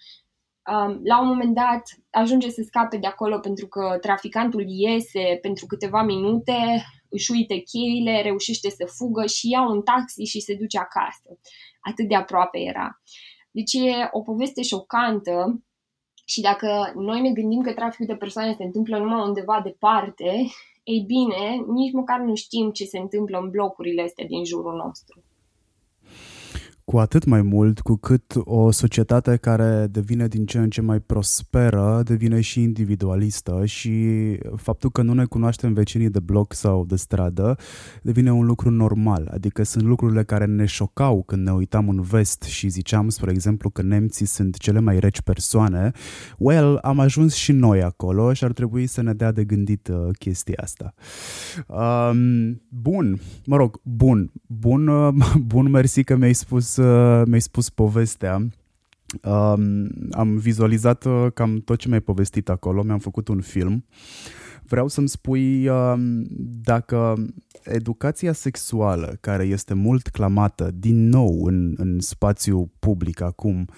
Um, 0.72 1.00
la 1.04 1.20
un 1.20 1.26
moment 1.26 1.54
dat 1.54 1.82
ajunge 2.10 2.48
să 2.50 2.62
scape 2.66 2.96
de 2.96 3.06
acolo 3.06 3.38
pentru 3.38 3.66
că 3.66 3.98
traficantul 4.00 4.64
iese 4.66 5.38
pentru 5.40 5.66
câteva 5.66 6.02
minute, 6.02 6.84
își 7.08 7.30
uite 7.30 7.56
cheile, 7.58 8.22
reușește 8.22 8.70
să 8.70 8.84
fugă 8.96 9.26
și 9.26 9.50
ia 9.50 9.62
un 9.62 9.82
taxi 9.82 10.22
și 10.22 10.40
se 10.40 10.54
duce 10.54 10.78
acasă. 10.78 11.38
Atât 11.80 12.08
de 12.08 12.14
aproape 12.14 12.58
era. 12.58 13.00
Deci 13.50 13.72
e 13.72 14.08
o 14.10 14.20
poveste 14.20 14.62
șocantă 14.62 15.62
și 16.28 16.40
dacă 16.40 16.92
noi 16.94 17.20
ne 17.20 17.30
gândim 17.30 17.60
că 17.60 17.72
traficul 17.72 18.06
de 18.06 18.14
persoane 18.14 18.54
se 18.56 18.64
întâmplă 18.64 18.98
numai 18.98 19.26
undeva 19.26 19.60
departe, 19.64 20.46
ei 20.82 21.04
bine, 21.06 21.64
nici 21.66 21.92
măcar 21.92 22.20
nu 22.20 22.34
știm 22.34 22.70
ce 22.70 22.84
se 22.84 22.98
întâmplă 22.98 23.38
în 23.38 23.50
blocurile 23.50 24.02
astea 24.02 24.26
din 24.26 24.44
jurul 24.44 24.76
nostru. 24.76 25.22
Cu 26.90 26.98
atât 26.98 27.24
mai 27.24 27.42
mult 27.42 27.80
cu 27.80 27.96
cât 27.96 28.32
o 28.36 28.70
societate 28.70 29.36
care 29.36 29.86
devine 29.90 30.26
din 30.26 30.46
ce 30.46 30.58
în 30.58 30.70
ce 30.70 30.80
mai 30.80 31.00
prosperă 31.00 32.02
devine 32.04 32.40
și 32.40 32.62
individualistă 32.62 33.64
și 33.64 33.92
faptul 34.56 34.90
că 34.90 35.02
nu 35.02 35.12
ne 35.12 35.24
cunoaștem 35.24 35.72
vecinii 35.72 36.10
de 36.10 36.20
bloc 36.20 36.52
sau 36.52 36.84
de 36.84 36.96
stradă 36.96 37.56
devine 38.02 38.32
un 38.32 38.46
lucru 38.46 38.70
normal. 38.70 39.30
Adică 39.32 39.62
sunt 39.62 39.84
lucrurile 39.84 40.24
care 40.24 40.44
ne 40.44 40.64
șocau 40.64 41.22
când 41.22 41.46
ne 41.46 41.52
uitam 41.52 41.88
în 41.88 42.00
vest 42.00 42.42
și 42.42 42.68
ziceam, 42.68 43.08
spre 43.08 43.30
exemplu, 43.30 43.70
că 43.70 43.82
nemții 43.82 44.26
sunt 44.26 44.56
cele 44.56 44.80
mai 44.80 44.98
reci 44.98 45.20
persoane. 45.20 45.90
Well, 46.38 46.78
am 46.82 46.98
ajuns 46.98 47.34
și 47.34 47.52
noi 47.52 47.82
acolo 47.82 48.32
și 48.32 48.44
ar 48.44 48.52
trebui 48.52 48.86
să 48.86 49.02
ne 49.02 49.12
dea 49.12 49.32
de 49.32 49.44
gândit 49.44 49.88
uh, 49.88 50.08
chestia 50.18 50.60
asta. 50.62 50.94
Um, 51.66 52.62
bun, 52.68 53.20
mă 53.46 53.56
rog, 53.56 53.80
bun, 53.82 54.32
bun, 54.46 54.86
uh, 54.88 55.14
bun, 55.52 55.70
mersi 55.70 56.04
că 56.04 56.16
mi-ai 56.16 56.34
spus 56.34 56.75
mi-ai 57.26 57.40
spus 57.40 57.70
povestea, 57.70 58.48
um, 59.22 59.88
am 60.10 60.36
vizualizat 60.36 61.04
uh, 61.04 61.26
cam 61.34 61.60
tot 61.60 61.78
ce 61.78 61.88
mi-ai 61.88 62.00
povestit 62.00 62.48
acolo, 62.48 62.82
mi-am 62.82 62.98
făcut 62.98 63.28
un 63.28 63.40
film. 63.40 63.84
Vreau 64.62 64.88
să-mi 64.88 65.08
spui 65.08 65.68
um, 65.68 66.26
dacă 66.62 67.14
educația 67.62 68.32
sexuală, 68.32 69.16
care 69.20 69.44
este 69.44 69.74
mult 69.74 70.08
clamată 70.08 70.70
din 70.74 71.08
nou 71.08 71.44
în, 71.44 71.74
în 71.76 72.00
spațiu 72.00 72.72
public 72.78 73.20
acum, 73.20 73.68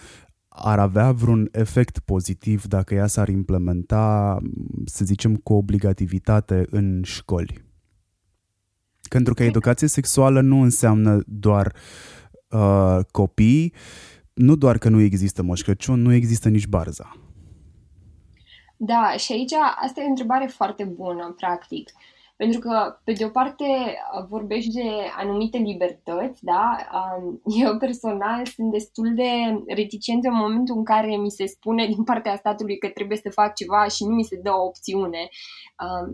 ar 0.48 0.78
avea 0.78 1.12
vreun 1.12 1.48
efect 1.52 1.98
pozitiv 1.98 2.64
dacă 2.64 2.94
ea 2.94 3.06
s-ar 3.06 3.28
implementa, 3.28 4.38
să 4.84 5.04
zicem, 5.04 5.36
cu 5.36 5.52
obligativitate 5.52 6.66
în 6.70 7.02
școli? 7.04 7.66
Pentru 9.08 9.34
că 9.34 9.42
educație 9.42 9.86
sexuală 9.86 10.40
nu 10.40 10.60
înseamnă 10.60 11.22
doar 11.26 11.66
uh, 11.66 12.17
copii, 13.10 13.72
nu 14.34 14.56
doar 14.56 14.78
că 14.78 14.88
nu 14.88 15.00
există 15.00 15.42
Moș 15.42 15.62
Crăciun, 15.62 16.02
nu 16.02 16.12
există 16.12 16.48
nici 16.48 16.66
barza. 16.66 17.16
Da, 18.76 19.14
și 19.16 19.32
aici 19.32 19.52
asta 19.84 20.00
e 20.00 20.04
o 20.04 20.08
întrebare 20.08 20.46
foarte 20.46 20.84
bună, 20.84 21.34
practic. 21.36 21.92
Pentru 22.42 22.60
că, 22.60 22.98
pe 23.04 23.12
de 23.12 23.24
o 23.24 23.28
parte, 23.28 23.64
vorbești 24.28 24.72
de 24.72 24.88
anumite 25.16 25.58
libertăți, 25.58 26.44
da? 26.44 26.76
Eu 27.64 27.78
personal 27.78 28.46
sunt 28.46 28.70
destul 28.70 29.14
de 29.14 29.30
reticent 29.66 30.24
în 30.24 30.34
momentul 30.34 30.76
în 30.76 30.84
care 30.84 31.16
mi 31.16 31.30
se 31.30 31.46
spune 31.46 31.86
din 31.86 32.04
partea 32.04 32.36
statului 32.36 32.78
că 32.78 32.88
trebuie 32.88 33.16
să 33.16 33.30
fac 33.30 33.54
ceva 33.54 33.84
și 33.84 34.04
nu 34.04 34.14
mi 34.14 34.22
se 34.22 34.40
dă 34.42 34.50
o 34.50 34.64
opțiune. 34.64 35.28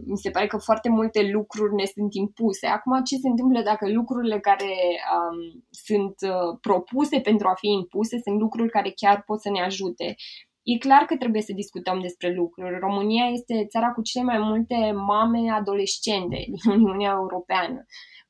Mi 0.06 0.16
se 0.16 0.30
pare 0.30 0.46
că 0.46 0.56
foarte 0.56 0.88
multe 0.88 1.30
lucruri 1.30 1.74
ne 1.74 1.84
sunt 1.84 2.14
impuse. 2.14 2.66
Acum, 2.66 3.02
ce 3.02 3.16
se 3.16 3.28
întâmplă 3.28 3.62
dacă 3.62 3.90
lucrurile 3.90 4.38
care 4.40 4.74
um, 5.16 5.64
sunt 5.70 6.14
uh, 6.20 6.58
propuse 6.60 7.20
pentru 7.20 7.48
a 7.48 7.54
fi 7.54 7.68
impuse 7.68 8.20
sunt 8.24 8.38
lucruri 8.40 8.70
care 8.70 8.92
chiar 8.96 9.22
pot 9.26 9.40
să 9.40 9.50
ne 9.50 9.62
ajute? 9.62 10.14
E 10.64 10.78
clar 10.78 11.02
că 11.04 11.16
trebuie 11.16 11.42
să 11.42 11.52
discutăm 11.52 12.00
despre 12.00 12.34
lucruri. 12.34 12.78
România 12.78 13.26
este 13.26 13.66
țara 13.66 13.92
cu 13.92 14.02
cele 14.02 14.24
mai 14.24 14.38
multe 14.38 14.92
mame 14.92 15.50
adolescente 15.50 16.44
din 16.46 16.72
Uniunea 16.78 17.10
Europeană. 17.10 17.84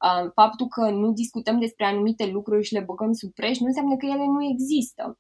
Uh, 0.05 0.31
faptul 0.35 0.67
că 0.67 0.91
nu 0.91 1.13
discutăm 1.13 1.59
despre 1.59 1.85
anumite 1.85 2.27
lucruri 2.27 2.65
și 2.65 2.73
le 2.73 2.85
băgăm 2.87 3.13
sub 3.13 3.33
preș 3.33 3.59
nu 3.59 3.67
înseamnă 3.67 3.97
că 3.97 4.07
ele 4.07 4.27
nu 4.27 4.45
există. 4.53 5.19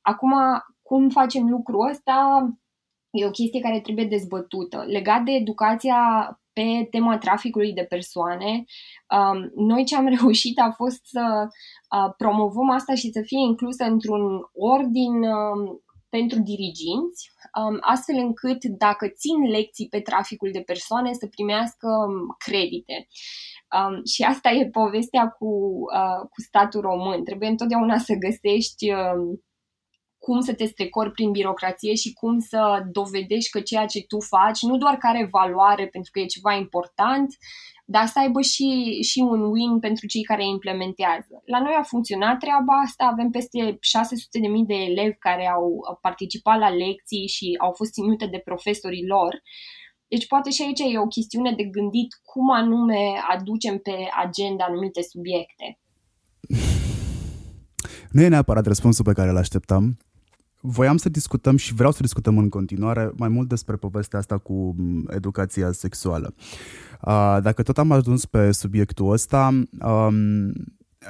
Acum, 0.00 0.32
cum 0.82 1.08
facem 1.08 1.48
lucrul 1.48 1.88
ăsta 1.90 2.16
e 3.10 3.26
o 3.26 3.30
chestie 3.30 3.60
care 3.60 3.80
trebuie 3.80 4.04
dezbătută. 4.04 4.84
Legat 4.86 5.22
de 5.22 5.32
educația 5.32 5.98
pe 6.52 6.86
tema 6.90 7.18
traficului 7.18 7.72
de 7.72 7.86
persoane, 7.88 8.64
um, 9.16 9.66
noi 9.66 9.84
ce 9.84 9.96
am 9.96 10.06
reușit 10.20 10.58
a 10.58 10.70
fost 10.76 11.04
să 11.04 11.46
uh, 11.48 12.14
promovăm 12.16 12.70
asta 12.70 12.94
și 12.94 13.10
să 13.12 13.20
fie 13.24 13.38
inclusă 13.38 13.84
într-un 13.84 14.22
ordin 14.52 15.22
um, 15.22 15.83
pentru 16.16 16.38
diriginți, 16.50 17.20
um, 17.60 17.76
astfel 17.80 18.16
încât 18.26 18.60
dacă 18.64 19.04
țin 19.08 19.38
lecții 19.56 19.88
pe 19.88 20.00
traficul 20.00 20.50
de 20.52 20.60
persoane 20.60 21.12
să 21.12 21.26
primească 21.26 21.88
um, 22.06 22.34
credite. 22.46 22.96
Um, 23.76 23.94
și 24.12 24.22
asta 24.22 24.48
e 24.50 24.76
povestea 24.80 25.24
cu, 25.38 25.50
uh, 25.98 26.20
cu 26.32 26.38
statul 26.48 26.80
român. 26.80 27.24
Trebuie 27.24 27.48
întotdeauna 27.48 27.98
să 27.98 28.22
găsești 28.26 28.84
cum 30.24 30.40
să 30.40 30.54
te 30.54 30.64
strecori 30.64 31.10
prin 31.10 31.30
birocrație 31.30 31.94
și 31.94 32.12
cum 32.12 32.38
să 32.38 32.82
dovedești 32.98 33.50
că 33.50 33.60
ceea 33.60 33.86
ce 33.86 34.00
tu 34.10 34.18
faci 34.20 34.60
nu 34.62 34.76
doar 34.76 34.96
că 34.96 35.06
are 35.06 35.28
valoare 35.30 35.86
pentru 35.86 36.10
că 36.10 36.18
e 36.20 36.34
ceva 36.36 36.52
important, 36.54 37.28
dar 37.84 38.06
să 38.06 38.18
aibă 38.18 38.40
și, 38.40 38.98
și 39.10 39.18
un 39.18 39.40
win 39.52 39.78
pentru 39.78 40.06
cei 40.06 40.22
care 40.22 40.46
implementează. 40.46 41.42
La 41.44 41.60
noi 41.60 41.74
a 41.78 41.82
funcționat 41.82 42.38
treaba 42.38 42.74
asta, 42.84 43.04
avem 43.04 43.30
peste 43.30 43.58
600.000 43.72 43.78
de 44.66 44.74
elevi 44.74 45.16
care 45.18 45.46
au 45.48 45.98
participat 46.00 46.58
la 46.58 46.68
lecții 46.68 47.26
și 47.26 47.56
au 47.60 47.72
fost 47.72 47.92
ținute 47.92 48.26
de 48.26 48.42
profesorii 48.44 49.06
lor. 49.06 49.42
Deci 50.08 50.26
poate 50.26 50.50
și 50.50 50.62
aici 50.62 50.80
e 50.80 50.98
o 50.98 51.06
chestiune 51.06 51.52
de 51.56 51.64
gândit 51.64 52.10
cum 52.22 52.50
anume 52.50 53.02
aducem 53.28 53.78
pe 53.78 53.96
agenda 54.24 54.64
anumite 54.64 55.02
subiecte. 55.02 55.78
Nu 58.10 58.22
e 58.22 58.28
neapărat 58.28 58.66
răspunsul 58.66 59.04
pe 59.04 59.12
care 59.12 59.30
îl 59.30 59.36
așteptam, 59.36 59.98
voiam 60.66 60.96
să 60.96 61.08
discutăm 61.08 61.56
și 61.56 61.74
vreau 61.74 61.92
să 61.92 62.02
discutăm 62.02 62.38
în 62.38 62.48
continuare 62.48 63.12
mai 63.16 63.28
mult 63.28 63.48
despre 63.48 63.76
povestea 63.76 64.18
asta 64.18 64.38
cu 64.38 64.74
educația 65.08 65.72
sexuală. 65.72 66.34
Dacă 67.42 67.62
tot 67.62 67.78
am 67.78 67.90
ajuns 67.92 68.26
pe 68.26 68.52
subiectul 68.52 69.12
ăsta, 69.12 69.62
um, 69.80 70.52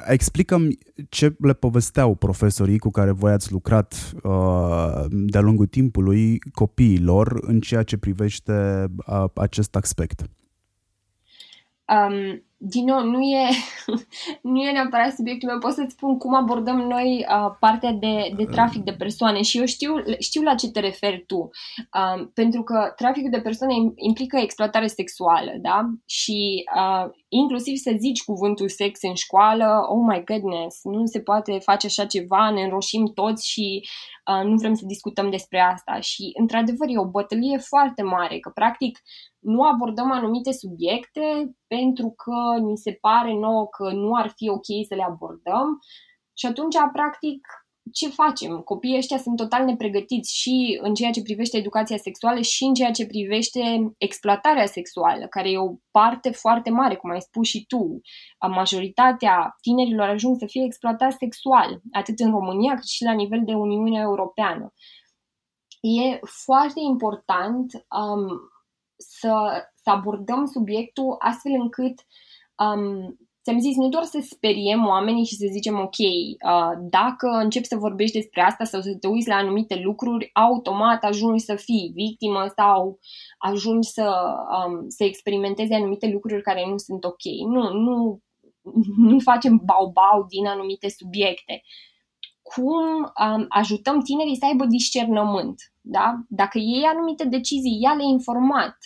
explicăm 0.07 0.69
ce 1.09 1.37
le 1.39 1.53
povesteau 1.53 2.15
profesorii 2.15 2.79
cu 2.79 2.91
care 2.91 3.11
voi 3.11 3.33
ați 3.33 3.53
lucrat 3.53 4.13
uh, 4.23 5.05
de-a 5.09 5.41
lungul 5.41 5.67
timpului 5.67 6.39
copiilor 6.53 7.39
în 7.41 7.61
ceea 7.61 7.83
ce 7.83 7.97
privește 7.97 8.87
uh, 9.07 9.25
acest 9.35 9.77
aspect. 9.77 10.25
Um, 11.93 12.45
din 12.67 12.85
nou, 12.85 13.05
nu 13.05 13.21
e, 13.21 13.49
nu 14.53 14.61
e 14.61 14.73
neapărat 14.73 15.13
subiectul 15.13 15.49
meu, 15.49 15.59
pot 15.59 15.73
să-ți 15.73 15.93
spun 15.93 16.19
cum 16.19 16.35
abordăm 16.35 16.77
noi 16.77 17.27
uh, 17.29 17.55
partea 17.61 17.93
de, 17.93 18.33
de 18.37 18.45
trafic 18.45 18.83
de 18.83 18.93
persoane 18.93 19.43
și 19.43 19.59
eu 19.59 19.65
știu, 19.65 19.95
știu 20.19 20.43
la 20.43 20.55
ce 20.55 20.71
te 20.71 20.81
referi 20.81 21.25
tu, 21.27 21.37
uh, 21.37 22.29
pentru 22.35 22.63
că 22.63 22.93
traficul 22.97 23.31
de 23.31 23.41
persoane 23.41 23.75
implică 23.95 24.37
exploatare 24.37 24.87
sexuală, 24.87 25.53
da? 25.61 25.81
Și 26.07 26.65
uh, 26.77 27.11
inclusiv 27.29 27.77
să 27.77 27.97
zici 27.99 28.25
cuvântul 28.25 28.69
sex 28.69 29.03
în 29.03 29.15
școală, 29.15 29.87
oh 29.89 30.05
my 30.09 30.25
goodness, 30.25 30.81
nu 30.83 31.07
se 31.07 31.21
poate 31.21 31.59
face 31.59 31.87
așa 31.87 32.05
ceva, 32.07 32.51
ne 32.51 32.63
înroșim 32.63 33.07
toți 33.15 33.49
și 33.51 33.89
uh, 34.31 34.45
nu 34.45 34.57
vrem 34.57 34.75
să 34.75 34.85
discutăm 34.87 35.31
despre 35.31 35.61
asta. 35.61 36.01
Și, 36.01 36.31
într-adevăr, 36.41 36.89
e 36.89 36.99
o 36.99 37.11
bătălie 37.11 37.59
foarte 37.59 38.03
mare, 38.03 38.39
că, 38.39 38.51
practic, 38.55 38.99
nu 39.45 39.63
abordăm 39.63 40.13
anumite 40.13 40.53
subiecte 40.53 41.57
pentru 41.67 42.15
că 42.17 42.59
ni 42.61 42.77
se 42.77 42.93
pare 43.01 43.35
nouă 43.35 43.67
că 43.67 43.93
nu 43.93 44.15
ar 44.15 44.33
fi 44.37 44.49
ok 44.49 44.67
să 44.89 44.95
le 44.95 45.03
abordăm 45.03 45.79
și 46.39 46.47
atunci, 46.47 46.77
practic, 46.93 47.47
ce 47.93 48.09
facem? 48.09 48.61
Copiii 48.61 48.97
ăștia 48.97 49.19
sunt 49.19 49.37
total 49.37 49.65
nepregătiți 49.65 50.37
și 50.37 50.79
în 50.83 50.95
ceea 50.95 51.11
ce 51.11 51.23
privește 51.23 51.57
educația 51.57 51.97
sexuală 51.97 52.41
și 52.41 52.65
în 52.65 52.75
ceea 52.75 52.91
ce 52.91 53.07
privește 53.07 53.95
exploatarea 53.99 54.67
sexuală, 54.67 55.27
care 55.27 55.51
e 55.51 55.59
o 55.59 55.75
parte 55.91 56.31
foarte 56.31 56.71
mare, 56.71 56.97
cum 56.97 57.11
ai 57.11 57.21
spus 57.21 57.49
și 57.49 57.65
tu. 57.67 58.01
Majoritatea 58.49 59.57
tinerilor 59.61 60.09
ajung 60.09 60.37
să 60.39 60.47
fie 60.47 60.65
exploatați 60.65 61.17
sexual, 61.17 61.81
atât 61.93 62.19
în 62.19 62.31
România 62.31 62.75
cât 62.75 62.89
și 62.89 63.05
la 63.05 63.13
nivel 63.13 63.43
de 63.45 63.55
Uniunea 63.55 64.01
Europeană. 64.01 64.73
E 65.81 66.19
foarte 66.45 66.81
important 66.81 67.73
um, 67.75 68.27
să, 69.09 69.65
să 69.83 69.91
abordăm 69.91 70.47
subiectul 70.47 71.17
astfel 71.19 71.53
încât 71.53 71.95
um, 72.59 73.19
ți-am 73.45 73.59
zis, 73.59 73.77
nu 73.77 73.89
doar 73.89 74.05
să 74.05 74.19
speriem 74.31 74.87
oamenii 74.87 75.25
și 75.25 75.35
să 75.35 75.47
zicem, 75.51 75.79
ok, 75.79 75.99
uh, 75.99 76.73
dacă 76.91 77.29
începi 77.29 77.67
să 77.67 77.77
vorbești 77.77 78.19
despre 78.19 78.41
asta 78.41 78.65
sau 78.65 78.81
să 78.81 78.97
te 79.01 79.07
uiți 79.07 79.29
la 79.29 79.35
anumite 79.35 79.81
lucruri, 79.81 80.31
automat 80.33 81.05
ajungi 81.05 81.45
să 81.45 81.55
fii 81.55 81.93
victimă 81.95 82.53
sau 82.57 82.99
ajungi 83.39 83.89
să, 83.89 84.35
um, 84.67 84.89
să 84.89 85.05
experimentezi 85.05 85.73
anumite 85.73 86.09
lucruri 86.09 86.43
care 86.43 86.67
nu 86.69 86.77
sunt 86.77 87.05
ok. 87.05 87.25
Nu, 87.49 87.73
nu, 87.73 88.21
nu 88.97 89.19
facem 89.19 89.63
bau-bau 89.65 90.27
din 90.29 90.47
anumite 90.47 90.89
subiecte. 90.89 91.63
Cum 92.43 93.13
um, 93.27 93.47
ajutăm 93.49 94.01
tinerii 94.01 94.37
să 94.37 94.45
aibă 94.45 94.65
discernământ? 94.65 95.73
Da? 95.81 96.15
Dacă 96.29 96.59
iei 96.59 96.85
anumite 96.85 97.25
decizii, 97.25 97.81
ia-le 97.81 98.03
informat. 98.05 98.77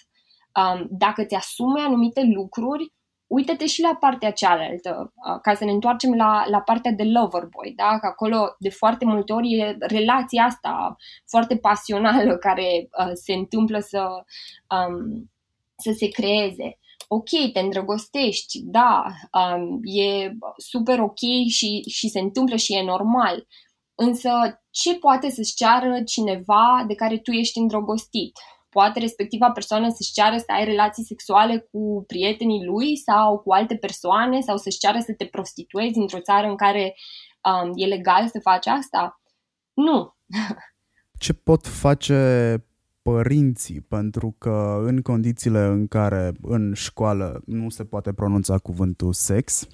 Um, 0.59 0.87
dacă 0.91 1.25
ți 1.25 1.35
asume 1.35 1.81
anumite 1.81 2.23
lucruri, 2.35 2.93
uite-te 3.27 3.67
și 3.67 3.81
la 3.81 3.97
partea 4.01 4.33
cealaltă, 4.33 5.13
ca 5.43 5.55
să 5.55 5.65
ne 5.65 5.71
întoarcem 5.71 6.15
la, 6.15 6.45
la 6.51 6.61
partea 6.61 6.93
de 6.93 7.03
lover 7.03 7.43
boy, 7.43 7.73
da? 7.77 7.99
că 7.99 8.07
acolo 8.07 8.55
de 8.59 8.69
foarte 8.69 9.05
multe 9.05 9.33
ori 9.33 9.53
e 9.53 9.77
relația 9.79 10.45
asta 10.45 10.97
foarte 11.27 11.57
pasională 11.57 12.37
care 12.37 12.89
uh, 12.99 13.11
se 13.13 13.33
întâmplă 13.33 13.79
să, 13.79 14.09
um, 14.77 15.31
să 15.77 15.93
se 15.97 16.09
creeze. 16.09 16.79
Ok, 17.09 17.29
te 17.53 17.61
îndrăgostești, 17.61 18.61
da, 18.65 19.05
um, 19.33 19.81
e 19.83 20.33
super 20.57 21.01
ok 21.01 21.19
și, 21.49 21.83
și 21.89 22.09
se 22.09 22.21
întâmplă 22.21 22.57
și 22.57 22.75
e 22.75 22.83
normal, 22.83 23.47
însă 23.95 24.31
ce 24.71 24.95
poate 24.95 25.31
să-ți 25.31 25.55
ceară 25.57 26.03
cineva 26.03 26.85
de 26.87 26.95
care 26.95 27.19
tu 27.19 27.31
ești 27.31 27.59
îndrăgostit? 27.59 28.39
Poate 28.69 28.99
respectiva 28.99 29.51
persoană 29.51 29.89
să-și 29.89 30.13
ceară 30.13 30.37
să 30.37 30.45
ai 30.49 30.65
relații 30.65 31.05
sexuale 31.05 31.69
cu 31.71 32.05
prietenii 32.07 32.65
lui 32.65 32.97
sau 32.97 33.39
cu 33.39 33.53
alte 33.53 33.77
persoane 33.77 34.41
sau 34.41 34.57
să-și 34.57 34.79
ceară 34.79 34.99
să 34.99 35.13
te 35.13 35.25
prostituezi 35.27 35.99
într-o 35.99 36.21
țară 36.21 36.47
în 36.47 36.57
care 36.57 36.95
um, 37.45 37.73
e 37.75 37.87
legal 37.87 38.29
să 38.29 38.39
faci 38.43 38.67
asta? 38.67 39.21
Nu. 39.73 40.17
Ce 41.19 41.33
pot 41.33 41.67
face 41.67 42.17
părinții, 43.03 43.81
pentru 43.81 44.35
că 44.39 44.81
în 44.83 45.03
condițiile 45.03 45.65
în 45.65 45.87
care 45.87 46.33
în 46.43 46.73
școală 46.75 47.43
nu 47.47 47.69
se 47.69 47.85
poate 47.85 48.13
pronunța 48.13 48.59
cuvântul 48.59 49.13
sex, 49.13 49.67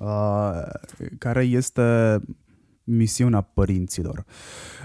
uh, 0.00 0.62
care 1.18 1.42
este 1.42 2.18
misiunea 2.96 3.40
părinților. 3.40 4.24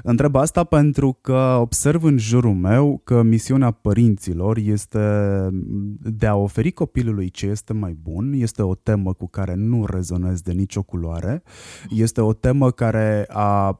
Întreb 0.03 0.35
asta 0.35 0.63
pentru 0.63 1.17
că 1.21 1.57
observ 1.59 2.03
în 2.03 2.17
jurul 2.17 2.53
meu 2.53 3.01
că 3.03 3.21
misiunea 3.21 3.71
părinților 3.71 4.57
este 4.57 4.99
de 6.01 6.25
a 6.25 6.35
oferi 6.35 6.71
copilului 6.71 7.29
ce 7.29 7.45
este 7.45 7.73
mai 7.73 7.97
bun, 8.01 8.33
este 8.33 8.61
o 8.61 8.75
temă 8.75 9.13
cu 9.13 9.27
care 9.27 9.53
nu 9.53 9.85
rezonez 9.85 10.41
de 10.41 10.51
nicio 10.51 10.81
culoare, 10.81 11.43
este 11.89 12.21
o 12.21 12.33
temă 12.33 12.71
care 12.71 13.25
a 13.29 13.79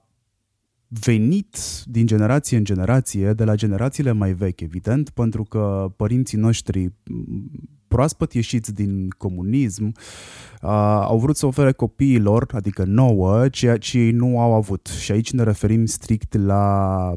venit 0.88 1.58
din 1.86 2.06
generație 2.06 2.58
în 2.58 2.64
generație, 2.64 3.34
de 3.34 3.44
la 3.44 3.56
generațiile 3.56 4.12
mai 4.12 4.34
vechi, 4.34 4.62
evident, 4.62 5.10
pentru 5.10 5.44
că 5.44 5.94
părinții 5.96 6.38
noștri 6.38 6.94
proaspăt 7.96 8.34
ieșiți 8.34 8.74
din 8.74 9.10
comunism 9.18 9.86
uh, 10.62 10.70
au 11.02 11.20
vrut 11.20 11.38
să 11.38 11.46
ofere 11.46 11.72
copiilor, 11.72 12.48
adică 12.54 12.84
nouă, 12.84 13.50
ceea 13.50 13.78
ce 13.78 13.98
ei 13.98 14.12
nu 14.12 14.40
au 14.40 14.54
avut. 14.54 14.88
Și 14.88 15.12
aici 15.12 15.32
ne 15.32 15.44
referim 15.44 15.86
strict 15.86 16.38
la 16.38 17.14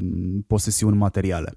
posesiuni 0.47 0.97
materiale. 0.97 1.53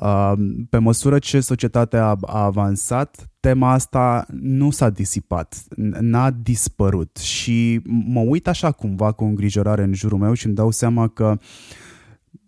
Uh, 0.00 0.32
pe 0.70 0.78
măsură 0.78 1.18
ce 1.18 1.40
societatea 1.40 2.16
a 2.20 2.44
avansat, 2.44 3.30
tema 3.40 3.72
asta 3.72 4.26
nu 4.40 4.70
s-a 4.70 4.90
disipat, 4.90 5.64
n-a 6.00 6.30
dispărut 6.30 7.16
și 7.16 7.80
mă 7.84 8.20
uit 8.20 8.48
așa 8.48 8.72
cumva 8.72 9.12
cu 9.12 9.24
îngrijorare 9.24 9.82
în 9.82 9.94
jurul 9.94 10.18
meu 10.18 10.32
și 10.32 10.46
îmi 10.46 10.54
dau 10.54 10.70
seama 10.70 11.08
că 11.08 11.38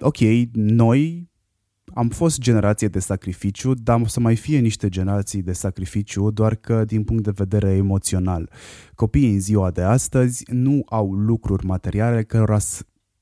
ok, 0.00 0.18
noi 0.52 1.28
am 1.96 2.08
fost 2.08 2.40
generație 2.40 2.88
de 2.88 2.98
sacrificiu, 2.98 3.74
dar 3.74 4.00
o 4.00 4.06
să 4.06 4.20
mai 4.20 4.36
fie 4.36 4.58
niște 4.58 4.88
generații 4.88 5.42
de 5.42 5.52
sacrificiu, 5.52 6.30
doar 6.30 6.54
că 6.54 6.84
din 6.84 7.04
punct 7.04 7.22
de 7.22 7.30
vedere 7.34 7.70
emoțional. 7.70 8.50
Copiii 8.94 9.32
în 9.32 9.40
ziua 9.40 9.70
de 9.70 9.82
astăzi 9.82 10.44
nu 10.50 10.82
au 10.86 11.12
lucruri 11.12 11.66
materiale 11.66 12.22
cărora 12.22 12.58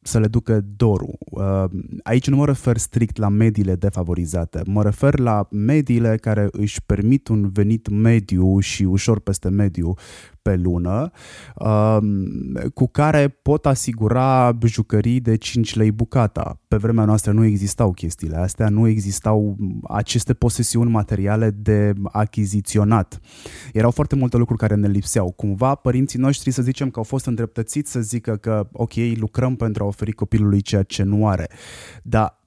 să 0.03 0.19
le 0.19 0.27
ducă 0.27 0.65
dorul. 0.77 1.19
Uh, 1.19 1.65
aici 2.03 2.29
nu 2.29 2.37
mă 2.37 2.45
refer 2.45 2.77
strict 2.77 3.17
la 3.17 3.29
mediile 3.29 3.75
defavorizate, 3.75 4.63
mă 4.67 4.83
refer 4.83 5.19
la 5.19 5.49
mediile 5.51 6.17
care 6.17 6.49
își 6.53 6.83
permit 6.87 7.29
un 7.29 7.51
venit 7.51 7.89
mediu 7.89 8.59
și 8.59 8.83
ușor 8.83 9.21
peste 9.21 9.49
mediu 9.49 9.95
pe 10.45 10.57
lună, 10.57 11.11
um, 11.55 12.27
cu 12.75 12.89
care 12.89 13.29
pot 13.29 13.67
asigura 13.67 14.59
jucării 14.65 15.21
de 15.21 15.37
5 15.37 15.75
lei 15.75 15.93
bucata. 15.93 16.61
Pe 16.69 16.77
vremea 16.77 17.05
noastră 17.05 17.33
nu 17.33 17.45
existau 17.45 17.93
chestiile 17.93 18.37
astea, 18.37 18.69
nu 18.69 18.87
existau 18.87 19.57
aceste 19.89 20.35
posesiuni 20.35 20.91
materiale 20.91 21.51
de 21.51 21.93
achiziționat. 22.05 23.21
Erau 23.73 23.91
foarte 23.91 24.15
multe 24.15 24.37
lucruri 24.37 24.61
care 24.61 24.75
ne 24.75 24.89
lipseau. 24.89 25.31
Cumva 25.31 25.75
părinții 25.75 26.19
noștri 26.19 26.51
să 26.51 26.63
zicem 26.63 26.91
că 26.91 26.99
au 26.99 27.05
fost 27.05 27.27
îndreptățiți 27.27 27.91
să 27.91 28.01
zică 28.01 28.37
că 28.37 28.69
ok, 28.73 28.93
lucrăm 29.15 29.57
pentru 29.57 29.85
a 29.85 29.87
oferi 29.87 30.13
copilului 30.13 30.61
ceea 30.61 30.83
ce 30.83 31.03
nu 31.03 31.29
are. 31.29 31.49
Dar 32.03 32.44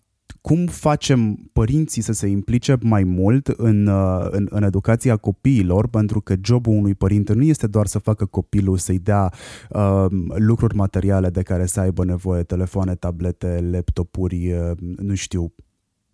cum 0.48 0.66
facem 0.66 1.50
părinții 1.54 2.02
să 2.02 2.12
se 2.12 2.28
implice 2.28 2.78
mai 2.82 3.04
mult 3.04 3.48
în, 3.48 3.88
uh, 3.88 4.28
în, 4.30 4.48
în 4.50 4.64
educația 4.64 5.18
copiilor, 5.18 5.88
pentru 5.88 6.22
că 6.22 6.36
jobul 6.44 6.74
unui 6.74 6.96
părinte 6.96 7.34
nu 7.34 7.44
este 7.44 7.68
doar 7.68 7.86
să 7.86 8.00
facă 8.00 8.26
copilul 8.26 8.78
să-i 8.78 9.00
dea 9.00 9.34
uh, 9.70 10.06
lucruri 10.36 10.76
materiale 10.76 11.30
de 11.30 11.42
care 11.42 11.66
să 11.66 11.80
aibă 11.80 12.06
nevoie, 12.06 12.44
telefoane, 12.44 12.96
tablete, 12.96 13.68
laptopuri, 13.72 14.52
uh, 14.52 14.72
nu 14.98 15.16
știu, 15.16 15.54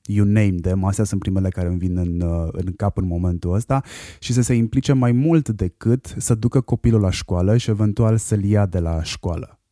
you 0.05 0.25
name 0.25 0.55
them, 0.61 0.83
astea 0.83 1.03
sunt 1.03 1.19
primele 1.19 1.49
care 1.49 1.67
îmi 1.67 1.77
vin 1.77 1.97
în, 1.97 2.21
uh, 2.21 2.47
în 2.51 2.73
cap 2.75 2.97
în 2.97 3.07
momentul 3.07 3.53
ăsta 3.53 3.81
și 4.19 4.33
să 4.33 4.41
se 4.41 4.53
implice 4.53 4.93
mai 4.93 5.11
mult 5.11 5.49
decât 5.49 6.15
să 6.17 6.35
ducă 6.35 6.61
copilul 6.61 7.01
la 7.01 7.11
școală 7.11 7.57
și 7.57 7.69
eventual 7.69 8.17
să-l 8.17 8.43
ia 8.43 8.65
de 8.65 8.79
la 8.79 9.03
școală. 9.03 9.62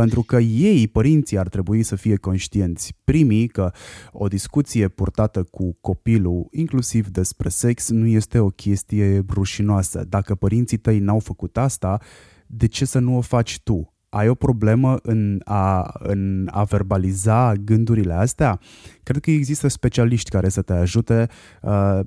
Pentru 0.00 0.22
că 0.22 0.38
ei, 0.38 0.88
părinții, 0.88 1.38
ar 1.38 1.48
trebui 1.48 1.82
să 1.82 1.96
fie 1.96 2.16
conștienți, 2.16 2.94
primii, 3.04 3.48
că 3.48 3.72
o 4.12 4.28
discuție 4.28 4.88
purtată 4.88 5.42
cu 5.42 5.76
copilul, 5.80 6.46
inclusiv 6.50 7.08
despre 7.08 7.48
sex, 7.48 7.90
nu 7.90 8.06
este 8.06 8.38
o 8.38 8.48
chestie 8.48 9.24
rușinoasă. 9.28 10.04
Dacă 10.08 10.34
părinții 10.34 10.76
tăi 10.76 10.98
n-au 10.98 11.18
făcut 11.18 11.56
asta, 11.56 12.00
de 12.46 12.66
ce 12.66 12.84
să 12.84 12.98
nu 12.98 13.16
o 13.16 13.20
faci 13.20 13.60
tu? 13.62 13.94
ai 14.12 14.28
o 14.28 14.34
problemă 14.34 14.98
în 15.02 15.40
a, 15.44 15.92
în 15.98 16.48
a 16.50 16.64
verbaliza 16.64 17.54
gândurile 17.54 18.12
astea? 18.12 18.60
Cred 19.02 19.22
că 19.22 19.30
există 19.30 19.68
specialiști 19.68 20.30
care 20.30 20.48
să 20.48 20.62
te 20.62 20.72
ajute 20.72 21.28
uh, 21.62 22.00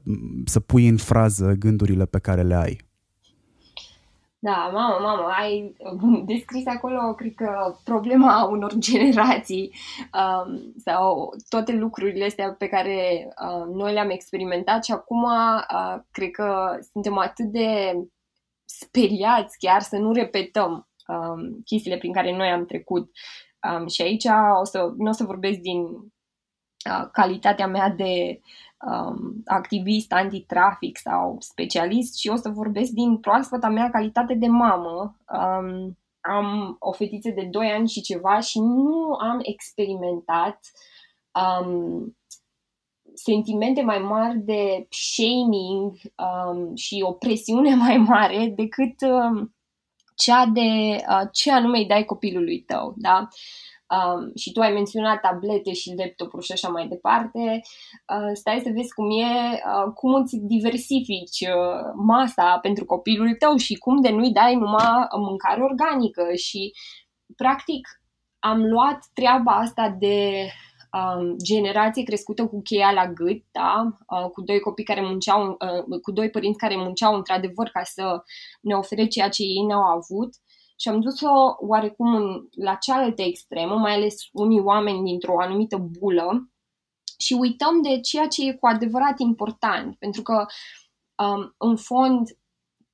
să 0.45 0.59
pui 0.59 0.87
în 0.87 0.97
frază 0.97 1.51
gândurile 1.51 2.05
pe 2.05 2.19
care 2.19 2.41
le 2.41 2.55
ai. 2.55 2.91
Da, 4.43 4.69
mamă, 4.73 4.97
mamă, 5.01 5.27
ai 5.27 5.75
descris 6.25 6.65
acolo, 6.65 7.13
cred 7.13 7.33
că, 7.35 7.75
problema 7.83 8.43
unor 8.43 8.73
generații 8.89 9.73
um, 10.13 10.73
sau 10.77 11.33
toate 11.49 11.71
lucrurile 11.71 12.25
astea 12.25 12.55
pe 12.57 12.67
care 12.67 13.27
uh, 13.47 13.65
noi 13.73 13.93
le-am 13.93 14.09
experimentat 14.09 14.83
și 14.83 14.91
acum 14.91 15.23
uh, 15.23 15.99
cred 16.11 16.31
că 16.31 16.77
suntem 16.91 17.17
atât 17.17 17.45
de 17.45 17.93
speriați 18.65 19.57
chiar 19.57 19.81
să 19.81 19.97
nu 19.97 20.11
repetăm 20.11 20.87
um, 21.07 21.61
chestiile 21.65 21.97
prin 21.97 22.13
care 22.13 22.35
noi 22.35 22.47
am 22.47 22.65
trecut. 22.65 23.11
Um, 23.71 23.87
și 23.87 24.01
aici 24.01 24.25
o 24.59 24.63
să, 24.63 24.93
nu 24.97 25.09
o 25.09 25.13
să 25.13 25.23
vorbesc 25.23 25.59
din 25.59 25.81
uh, 25.81 27.07
calitatea 27.11 27.67
mea 27.67 27.89
de 27.89 28.39
um, 28.85 29.41
activist 29.45 30.11
antitrafic 30.11 30.97
sau 30.97 31.37
specialist 31.39 32.17
și 32.17 32.29
o 32.29 32.35
să 32.35 32.49
vorbesc 32.49 32.91
din 32.91 33.17
proaspăta 33.17 33.69
mea 33.69 33.89
calitate 33.89 34.33
de 34.33 34.47
mamă. 34.47 35.15
Um, 35.33 35.97
am 36.21 36.75
o 36.79 36.91
fetiță 36.91 37.29
de 37.29 37.47
2 37.51 37.71
ani 37.71 37.89
și 37.89 38.01
ceva 38.01 38.39
și 38.39 38.59
nu 38.59 39.13
am 39.13 39.39
experimentat 39.41 40.59
um, 41.31 42.17
sentimente 43.13 43.81
mai 43.81 43.99
mari 43.99 44.39
de 44.39 44.87
shaming 44.89 45.91
um, 46.17 46.75
și 46.75 47.03
o 47.05 47.11
presiune 47.11 47.75
mai 47.85 47.97
mare 47.97 48.53
decât 48.55 49.01
um, 49.01 49.55
cea 50.15 50.45
de 50.45 50.95
uh, 51.09 51.27
ce 51.31 51.51
anume 51.51 51.77
îi 51.77 51.85
dai 51.85 52.05
copilului 52.05 52.61
tău. 52.61 52.93
Da? 52.97 53.27
Uh, 53.93 54.13
um, 54.13 54.31
și 54.35 54.51
tu 54.51 54.59
ai 54.59 54.71
menționat 54.71 55.19
tablete 55.19 55.73
și 55.73 55.93
laptopuri 55.97 56.45
și 56.45 56.51
așa 56.51 56.67
mai 56.67 56.87
departe, 56.87 57.61
uh, 58.15 58.31
stai 58.33 58.61
să 58.63 58.69
vezi 58.73 58.93
cum 58.93 59.09
e, 59.09 59.25
uh, 59.25 59.91
cum 59.93 60.13
îți 60.13 60.37
diversifici 60.37 61.41
uh, 61.41 61.91
masa 61.95 62.59
pentru 62.61 62.85
copilul 62.85 63.35
tău 63.35 63.55
și 63.55 63.75
cum 63.75 64.01
de 64.01 64.09
nu-i 64.09 64.31
dai 64.31 64.55
numai 64.55 65.07
mâncare 65.17 65.61
organică. 65.61 66.33
Și 66.35 66.71
practic 67.35 67.87
am 68.39 68.65
luat 68.65 68.99
treaba 69.13 69.51
asta 69.51 69.95
de 69.99 70.47
um, 70.93 71.35
generație 71.43 72.03
crescută 72.03 72.47
cu 72.47 72.61
cheia 72.61 72.91
la 72.91 73.07
gât, 73.07 73.43
da? 73.51 73.97
uh, 74.07 74.29
cu 74.29 74.41
doi 74.41 74.59
copii 74.59 74.83
care 74.83 75.01
munceau, 75.01 75.49
uh, 75.49 75.99
cu 76.01 76.11
doi 76.11 76.29
părinți 76.29 76.57
care 76.57 76.75
munceau 76.75 77.15
într-adevăr 77.15 77.69
ca 77.69 77.83
să 77.83 78.23
ne 78.61 78.75
ofere 78.75 79.05
ceea 79.07 79.29
ce 79.29 79.41
ei 79.43 79.65
n-au 79.67 79.81
avut 79.81 80.33
și 80.83 80.89
am 80.89 80.99
dus-o 80.99 81.55
oarecum 81.59 82.15
în, 82.15 82.47
la 82.51 82.75
cealaltă 82.75 83.21
extremă, 83.21 83.75
mai 83.75 83.93
ales 83.93 84.15
unii 84.31 84.59
oameni 84.59 85.03
dintr-o 85.03 85.41
anumită 85.41 85.77
bulă 85.77 86.51
și 87.17 87.33
uităm 87.33 87.81
de 87.81 87.99
ceea 87.99 88.27
ce 88.27 88.47
e 88.47 88.53
cu 88.53 88.67
adevărat 88.67 89.19
important, 89.19 89.95
pentru 89.95 90.21
că 90.21 90.45
um, 91.23 91.55
în 91.57 91.75
fond 91.75 92.27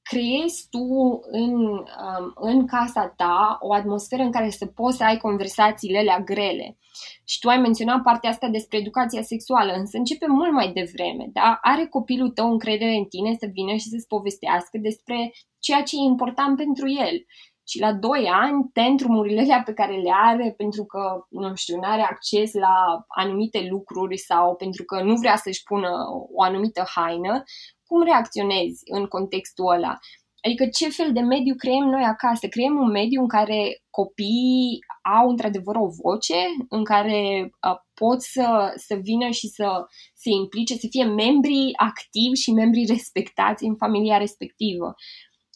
creezi 0.01 0.67
tu 0.69 1.19
în, 1.31 1.53
um, 1.67 2.33
în 2.35 2.67
casa 2.67 3.07
ta 3.07 3.57
o 3.61 3.73
atmosferă 3.73 4.23
în 4.23 4.31
care 4.31 4.49
să 4.49 4.65
poți 4.65 4.97
să 4.97 5.03
ai 5.03 5.17
conversațiile 5.17 5.97
alea 5.97 6.19
grele. 6.19 6.77
Și 7.23 7.39
tu 7.39 7.49
ai 7.49 7.57
menționat 7.57 8.01
partea 8.01 8.29
asta 8.29 8.47
despre 8.47 8.77
educația 8.77 9.21
sexuală, 9.21 9.73
însă 9.73 9.97
începe 9.97 10.25
mult 10.27 10.51
mai 10.51 10.71
devreme, 10.71 11.29
da? 11.33 11.59
Are 11.61 11.85
copilul 11.85 12.29
tău 12.29 12.51
încredere 12.51 12.95
în 12.95 13.05
tine 13.05 13.35
să 13.39 13.47
vină 13.51 13.71
și 13.71 13.89
să-ți 13.89 14.07
povestească 14.07 14.77
despre 14.77 15.33
ceea 15.59 15.83
ce 15.83 15.95
e 15.95 16.09
important 16.13 16.57
pentru 16.57 16.87
el 16.89 17.25
și 17.69 17.79
la 17.79 17.93
2 17.93 18.29
ani 18.31 18.69
tentrumurile 18.73 19.41
alea 19.41 19.61
pe 19.65 19.73
care 19.73 19.95
le 19.95 20.11
are 20.13 20.53
pentru 20.57 20.85
că, 20.85 21.25
nu 21.29 21.55
știu, 21.55 21.75
nu 21.75 21.87
are 21.87 22.01
acces 22.01 22.53
la 22.53 23.05
anumite 23.07 23.67
lucruri 23.69 24.17
sau 24.17 24.55
pentru 24.55 24.83
că 24.83 25.03
nu 25.03 25.15
vrea 25.15 25.35
să-și 25.35 25.63
pună 25.63 25.89
o 26.35 26.41
anumită 26.43 26.83
haină, 26.95 27.43
cum 27.87 28.03
reacționezi 28.03 28.81
în 28.85 29.05
contextul 29.05 29.73
ăla? 29.73 29.97
Adică 30.41 30.67
ce 30.67 30.89
fel 30.89 31.13
de 31.13 31.19
mediu 31.19 31.55
creăm 31.55 31.85
noi 31.89 32.03
acasă? 32.03 32.47
Creăm 32.47 32.75
un 32.75 32.91
mediu 32.91 33.21
în 33.21 33.27
care 33.27 33.81
copiii 33.89 34.79
au 35.19 35.29
într-adevăr 35.29 35.75
o 35.75 35.87
voce, 36.03 36.41
în 36.69 36.83
care 36.83 37.19
uh, 37.43 37.77
pot 37.93 38.21
să, 38.21 38.73
să 38.75 38.95
vină 39.01 39.29
și 39.29 39.47
să 39.47 39.85
se 40.13 40.29
implice, 40.29 40.73
să 40.75 40.87
fie 40.89 41.05
membri 41.05 41.73
activi 41.75 42.41
și 42.43 42.51
membri 42.51 42.85
respectați 42.87 43.63
în 43.65 43.75
familia 43.75 44.17
respectivă. 44.17 44.93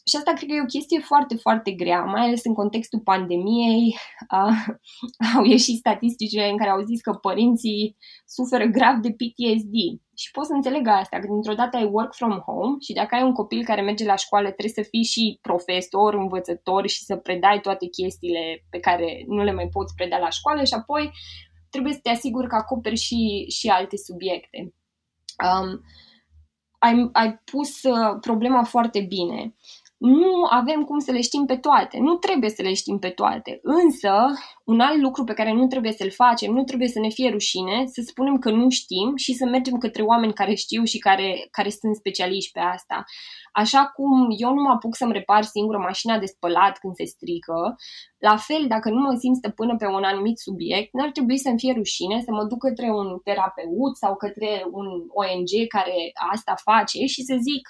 Și 0.06 0.16
asta 0.16 0.32
cred 0.32 0.48
că 0.48 0.54
e 0.54 0.62
o 0.62 0.74
chestie 0.76 1.00
foarte, 1.00 1.36
foarte 1.36 1.70
grea, 1.70 2.02
mai 2.04 2.22
ales 2.22 2.44
în 2.44 2.54
contextul 2.54 3.00
pandemiei. 3.00 3.96
Uh, 4.36 4.74
au 5.36 5.44
ieșit 5.44 5.78
statisticile 5.78 6.48
în 6.50 6.56
care 6.56 6.70
au 6.70 6.82
zis 6.82 7.00
că 7.00 7.12
părinții 7.12 7.96
suferă 8.26 8.64
grav 8.64 8.96
de 8.96 9.10
PTSD. 9.10 9.74
Și 10.16 10.30
pot 10.30 10.46
să 10.46 10.52
înțeleg 10.52 10.86
asta, 10.86 11.18
că 11.18 11.26
dintr-o 11.26 11.54
dată 11.54 11.76
ai 11.76 11.84
work 11.84 12.14
from 12.14 12.38
home 12.38 12.76
și 12.80 12.92
dacă 12.92 13.14
ai 13.14 13.22
un 13.22 13.32
copil 13.32 13.64
care 13.64 13.80
merge 13.80 14.04
la 14.04 14.16
școală, 14.16 14.50
trebuie 14.50 14.84
să 14.84 14.90
fii 14.90 15.04
și 15.04 15.38
profesor, 15.42 16.14
învățător 16.14 16.86
și 16.86 17.04
să 17.04 17.16
predai 17.16 17.60
toate 17.60 17.86
chestiile 17.86 18.64
pe 18.70 18.78
care 18.78 19.24
nu 19.26 19.42
le 19.42 19.52
mai 19.52 19.68
poți 19.68 19.94
preda 19.94 20.18
la 20.18 20.30
școală 20.30 20.64
și 20.64 20.74
apoi 20.74 21.10
trebuie 21.70 21.92
să 21.92 21.98
te 22.02 22.10
asiguri 22.10 22.48
că 22.48 22.54
acoperi 22.54 22.96
și, 22.96 23.46
și 23.50 23.68
alte 23.68 23.96
subiecte. 23.96 24.74
Um, 25.44 25.80
ai, 26.78 27.08
ai 27.12 27.40
pus 27.44 27.82
uh, 27.82 28.16
problema 28.20 28.64
foarte 28.64 29.00
bine 29.00 29.54
nu 29.96 30.46
avem 30.50 30.84
cum 30.84 30.98
să 30.98 31.12
le 31.12 31.20
știm 31.20 31.44
pe 31.44 31.56
toate. 31.56 31.98
Nu 31.98 32.14
trebuie 32.14 32.50
să 32.50 32.62
le 32.62 32.72
știm 32.72 32.98
pe 32.98 33.08
toate. 33.08 33.60
Însă, 33.62 34.10
un 34.64 34.80
alt 34.80 35.00
lucru 35.00 35.24
pe 35.24 35.32
care 35.32 35.52
nu 35.52 35.66
trebuie 35.66 35.92
să-l 35.92 36.10
facem, 36.10 36.52
nu 36.52 36.64
trebuie 36.64 36.88
să 36.88 36.98
ne 36.98 37.08
fie 37.08 37.30
rușine, 37.30 37.84
să 37.86 38.02
spunem 38.06 38.38
că 38.38 38.50
nu 38.50 38.70
știm 38.70 39.16
și 39.16 39.32
să 39.32 39.44
mergem 39.44 39.78
către 39.78 40.02
oameni 40.02 40.32
care 40.32 40.54
știu 40.54 40.84
și 40.84 40.98
care, 40.98 41.48
care 41.50 41.70
sunt 41.70 41.96
specialiști 41.96 42.52
pe 42.52 42.60
asta. 42.60 43.04
Așa 43.52 43.86
cum 43.86 44.26
eu 44.38 44.54
nu 44.54 44.62
mă 44.62 44.70
apuc 44.70 44.96
să-mi 44.96 45.12
repar 45.12 45.42
singură 45.42 45.78
mașina 45.78 46.18
de 46.18 46.26
spălat 46.26 46.78
când 46.78 46.94
se 46.94 47.04
strică, 47.04 47.76
la 48.18 48.36
fel, 48.36 48.64
dacă 48.68 48.88
nu 48.90 49.00
mă 49.00 49.14
simt 49.18 49.36
stăpână 49.36 49.76
pe 49.76 49.86
un 49.86 50.04
anumit 50.04 50.38
subiect, 50.38 50.92
n-ar 50.92 51.10
trebui 51.10 51.38
să-mi 51.38 51.58
fie 51.58 51.72
rușine 51.72 52.20
să 52.20 52.30
mă 52.30 52.44
duc 52.44 52.58
către 52.58 52.90
un 52.90 53.18
terapeut 53.24 53.96
sau 53.96 54.16
către 54.16 54.66
un 54.70 54.86
ONG 55.20 55.52
care 55.68 55.96
asta 56.32 56.54
face 56.62 57.04
și 57.04 57.22
să 57.22 57.36
zic 57.40 57.68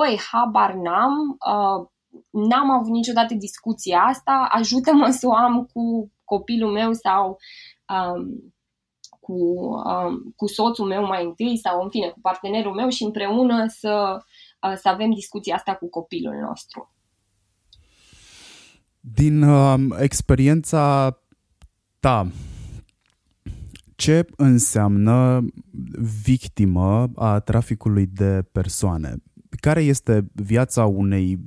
băi, 0.00 0.20
habar 0.32 0.74
n-am, 0.74 1.14
uh, 1.54 1.88
n-am 2.30 2.70
avut 2.70 2.90
niciodată 2.90 3.34
discuția 3.34 4.00
asta, 4.00 4.48
ajută-mă 4.50 5.08
să 5.10 5.26
o 5.26 5.34
am 5.34 5.64
cu 5.72 6.12
copilul 6.24 6.72
meu 6.72 6.92
sau 6.92 7.38
um, 7.94 8.54
cu, 9.20 9.34
um, 9.34 10.32
cu 10.36 10.46
soțul 10.46 10.86
meu 10.86 11.06
mai 11.06 11.24
întâi 11.24 11.58
sau, 11.58 11.82
în 11.82 11.90
fine, 11.90 12.08
cu 12.08 12.20
partenerul 12.20 12.74
meu 12.74 12.88
și 12.88 13.04
împreună 13.04 13.66
să, 13.68 14.22
uh, 14.62 14.74
să 14.76 14.88
avem 14.88 15.10
discuția 15.10 15.54
asta 15.54 15.74
cu 15.74 15.88
copilul 15.88 16.34
nostru. 16.34 16.94
Din 19.00 19.42
uh, 19.42 19.74
experiența 19.98 21.16
ta, 22.00 22.26
ce 23.96 24.26
înseamnă 24.36 25.44
victimă 26.22 27.08
a 27.14 27.40
traficului 27.40 28.06
de 28.06 28.42
persoane? 28.52 29.14
Care 29.60 29.82
este 29.82 30.30
viața 30.32 30.84
unei 30.84 31.38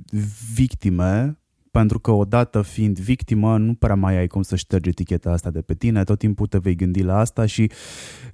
victime? 0.54 1.38
Pentru 1.70 1.98
că 1.98 2.10
odată 2.10 2.62
fiind 2.62 2.98
victimă 2.98 3.58
nu 3.58 3.74
prea 3.74 3.94
mai 3.94 4.16
ai 4.16 4.26
cum 4.26 4.42
să 4.42 4.56
ștergi 4.56 4.88
eticheta 4.88 5.30
asta 5.30 5.50
de 5.50 5.60
pe 5.60 5.74
tine, 5.74 6.04
tot 6.04 6.18
timpul 6.18 6.46
te 6.46 6.58
vei 6.58 6.74
gândi 6.74 7.02
la 7.02 7.18
asta 7.18 7.46
și 7.46 7.70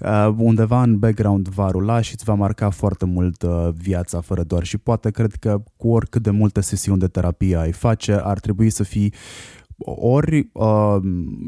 uh, 0.01 0.35
undeva 0.37 0.83
în 0.83 0.99
background 0.99 1.49
va 1.49 1.71
rula 1.71 2.01
și 2.01 2.13
îți 2.15 2.25
va 2.25 2.35
marca 2.35 2.71
foarte 2.71 3.05
mult 3.05 3.43
uh, 3.43 3.69
viața 3.75 4.21
fără 4.21 4.43
doar. 4.43 4.65
Și 4.65 4.79
poate 4.79 5.11
cred 5.11 5.35
că 5.35 5.63
cu 5.77 5.89
oricât 5.89 6.23
de 6.23 6.31
multe 6.31 6.61
sesiuni 6.61 7.01
de 7.01 7.07
terapie 7.07 7.57
ai 7.57 7.73
face, 7.73 8.13
ar 8.13 8.41
trebui 8.41 8.71
să 8.71 8.83
fii 8.83 9.13
ori 9.85 10.49
uh, 10.53 10.97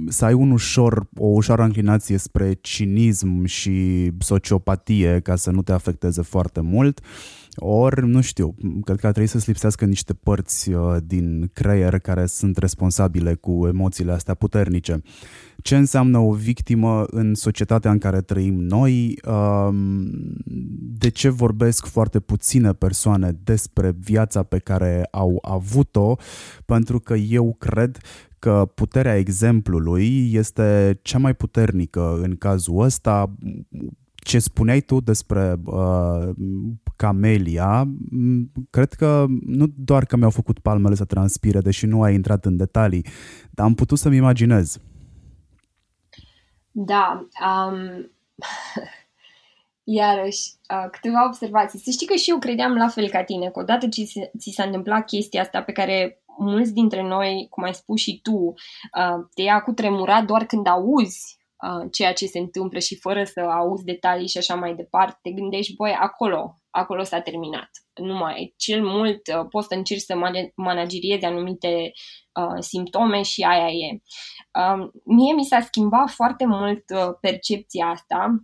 să 0.08 0.24
ai 0.24 0.32
un 0.32 0.50
ușor, 0.50 1.08
o 1.16 1.26
ușoară 1.26 1.62
înclinație 1.62 2.16
spre 2.16 2.52
cinism 2.52 3.44
și 3.44 4.10
sociopatie 4.18 5.20
ca 5.20 5.36
să 5.36 5.50
nu 5.50 5.62
te 5.62 5.72
afecteze 5.72 6.22
foarte 6.22 6.60
mult, 6.60 7.00
ori, 7.56 8.08
nu 8.08 8.20
știu, 8.20 8.54
cred 8.84 8.98
că 8.98 9.06
ar 9.06 9.12
trebui 9.12 9.30
să-ți 9.30 9.48
lipsească 9.48 9.84
niște 9.84 10.12
părți 10.12 10.72
uh, 10.72 10.96
din 11.04 11.50
creier 11.52 11.98
care 11.98 12.26
sunt 12.26 12.56
responsabile 12.56 13.34
cu 13.34 13.66
emoțiile 13.66 14.12
astea 14.12 14.34
puternice. 14.34 15.02
Ce 15.62 15.76
înseamnă 15.76 16.18
o 16.18 16.32
victimă 16.32 17.04
în 17.04 17.34
societatea 17.34 17.90
în 17.90 17.98
care 17.98 18.20
trăim 18.20 18.54
noi? 18.54 19.18
Uh, 19.26 19.68
de 20.98 21.08
ce 21.08 21.28
vorbesc 21.28 21.86
foarte 21.86 22.20
puține 22.20 22.72
persoane 22.72 23.38
despre 23.44 23.94
viața 23.98 24.42
pe 24.42 24.58
care 24.58 25.08
au 25.10 25.38
avut-o? 25.42 26.16
Pentru 26.64 27.00
că 27.00 27.14
eu 27.14 27.56
cred 27.58 27.98
că 28.38 28.70
puterea 28.74 29.16
exemplului 29.16 30.30
este 30.32 30.98
cea 31.02 31.18
mai 31.18 31.34
puternică 31.34 32.18
în 32.22 32.36
cazul 32.36 32.82
ăsta 32.82 33.32
ce 34.14 34.38
spuneai 34.38 34.80
tu 34.80 35.00
despre 35.00 35.56
uh, 35.64 36.28
Camelia, 36.96 37.84
cred 38.70 38.92
că 38.92 39.26
nu 39.46 39.66
doar 39.76 40.04
că 40.04 40.16
mi-au 40.16 40.30
făcut 40.30 40.58
palmele 40.58 40.94
să 40.94 41.04
transpire, 41.04 41.60
deși 41.60 41.86
nu 41.86 42.02
ai 42.02 42.14
intrat 42.14 42.44
în 42.44 42.56
detalii, 42.56 43.06
dar 43.50 43.66
am 43.66 43.74
putut 43.74 43.98
să-mi 43.98 44.16
imaginez. 44.16 44.80
Da, 46.70 47.28
um, 47.46 48.10
iarăși, 49.98 50.50
uh, 50.70 50.90
câteva 50.90 51.26
observații. 51.26 51.78
Să 51.78 51.90
știi 51.90 52.06
că 52.06 52.14
și 52.14 52.30
eu 52.30 52.38
credeam 52.38 52.74
la 52.74 52.88
fel 52.88 53.08
ca 53.08 53.24
tine, 53.24 53.50
că 53.50 53.58
odată 53.58 53.88
ce 53.88 54.02
ți 54.38 54.50
s-a 54.54 54.64
întâmplat 54.64 55.06
chestia 55.06 55.40
asta 55.40 55.62
pe 55.62 55.72
care 55.72 56.22
mulți 56.38 56.72
dintre 56.72 57.02
noi, 57.02 57.46
cum 57.50 57.62
ai 57.62 57.74
spus 57.74 58.00
și 58.00 58.20
tu, 58.22 58.36
uh, 58.36 59.26
te 59.34 59.42
ia 59.42 59.60
cu 59.60 59.72
tremurat 59.72 60.24
doar 60.24 60.44
când 60.44 60.66
auzi 60.66 61.40
ceea 61.90 62.12
ce 62.12 62.26
se 62.26 62.38
întâmplă 62.38 62.78
și 62.78 62.96
fără 62.96 63.24
să 63.24 63.40
auzi 63.40 63.84
detalii 63.84 64.28
și 64.28 64.38
așa 64.38 64.54
mai 64.54 64.74
departe, 64.74 65.18
te 65.22 65.30
gândești, 65.30 65.76
băi, 65.76 65.96
acolo, 66.00 66.61
acolo 66.72 67.02
s-a 67.02 67.20
terminat. 67.20 67.70
Nu 67.94 68.14
mai, 68.14 68.54
cel 68.56 68.82
mult 68.84 69.20
uh, 69.26 69.46
poți 69.48 69.66
să 69.66 69.74
încerci 69.74 70.00
să 70.00 70.14
manageriezi 70.54 71.24
anumite 71.24 71.92
uh, 72.40 72.58
simptome 72.58 73.22
și 73.22 73.42
aia 73.42 73.68
e. 73.68 74.00
Uh, 74.58 74.88
mie 75.04 75.34
mi 75.34 75.44
s-a 75.44 75.60
schimbat 75.60 76.10
foarte 76.10 76.46
mult 76.46 76.84
uh, 76.94 77.14
percepția 77.20 77.86
asta 77.86 78.42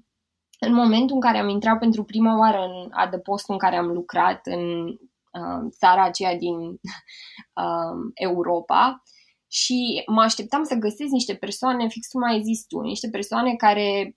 în 0.59 0.72
momentul 0.72 1.14
în 1.14 1.20
care 1.20 1.39
am 1.39 1.49
intrat 1.49 1.79
pentru 1.79 2.05
prima 2.05 2.39
oară 2.39 2.59
în 2.59 2.89
adăpostul 2.91 3.55
în 3.55 3.61
care 3.61 3.76
am 3.76 3.87
lucrat 3.87 4.41
în 4.47 4.87
uh, 4.87 5.68
țara 5.70 6.05
aceea 6.05 6.37
din 6.37 6.59
uh, 6.59 8.12
Europa 8.29 9.03
și 9.51 10.03
mă 10.07 10.22
așteptam 10.22 10.62
să 10.64 10.74
găsesc 10.74 11.11
niște 11.11 11.35
persoane, 11.35 11.89
fix 11.89 12.09
cum 12.09 12.22
ai 12.22 12.43
zis 12.43 12.66
tu, 12.66 12.81
niște 12.81 13.09
persoane 13.09 13.55
care 13.55 14.16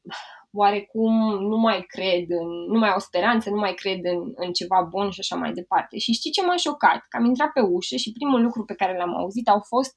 oarecum 0.53 1.13
nu 1.49 1.57
mai 1.57 1.83
cred, 1.87 2.25
în, 2.29 2.47
nu 2.47 2.79
mai 2.79 2.91
au 2.91 2.99
speranță, 2.99 3.49
nu 3.49 3.59
mai 3.59 3.73
cred 3.73 3.99
în, 4.03 4.31
în 4.35 4.51
ceva 4.53 4.87
bun 4.89 5.09
și 5.09 5.19
așa 5.19 5.35
mai 5.35 5.53
departe. 5.53 5.97
Și 5.97 6.13
știi 6.13 6.31
ce 6.31 6.45
m-a 6.45 6.55
șocat? 6.55 7.05
Că 7.09 7.17
am 7.17 7.25
intrat 7.25 7.51
pe 7.51 7.61
ușă 7.61 7.95
și 7.95 8.11
primul 8.11 8.41
lucru 8.41 8.65
pe 8.65 8.75
care 8.75 8.97
l-am 8.97 9.15
auzit 9.15 9.47
au 9.47 9.61
fost 9.67 9.95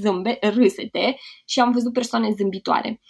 zâmbe, 0.00 0.38
râsete 0.40 1.16
și 1.46 1.60
am 1.60 1.72
văzut 1.72 1.92
persoane 1.92 2.34
zâmbitoare. 2.36 3.00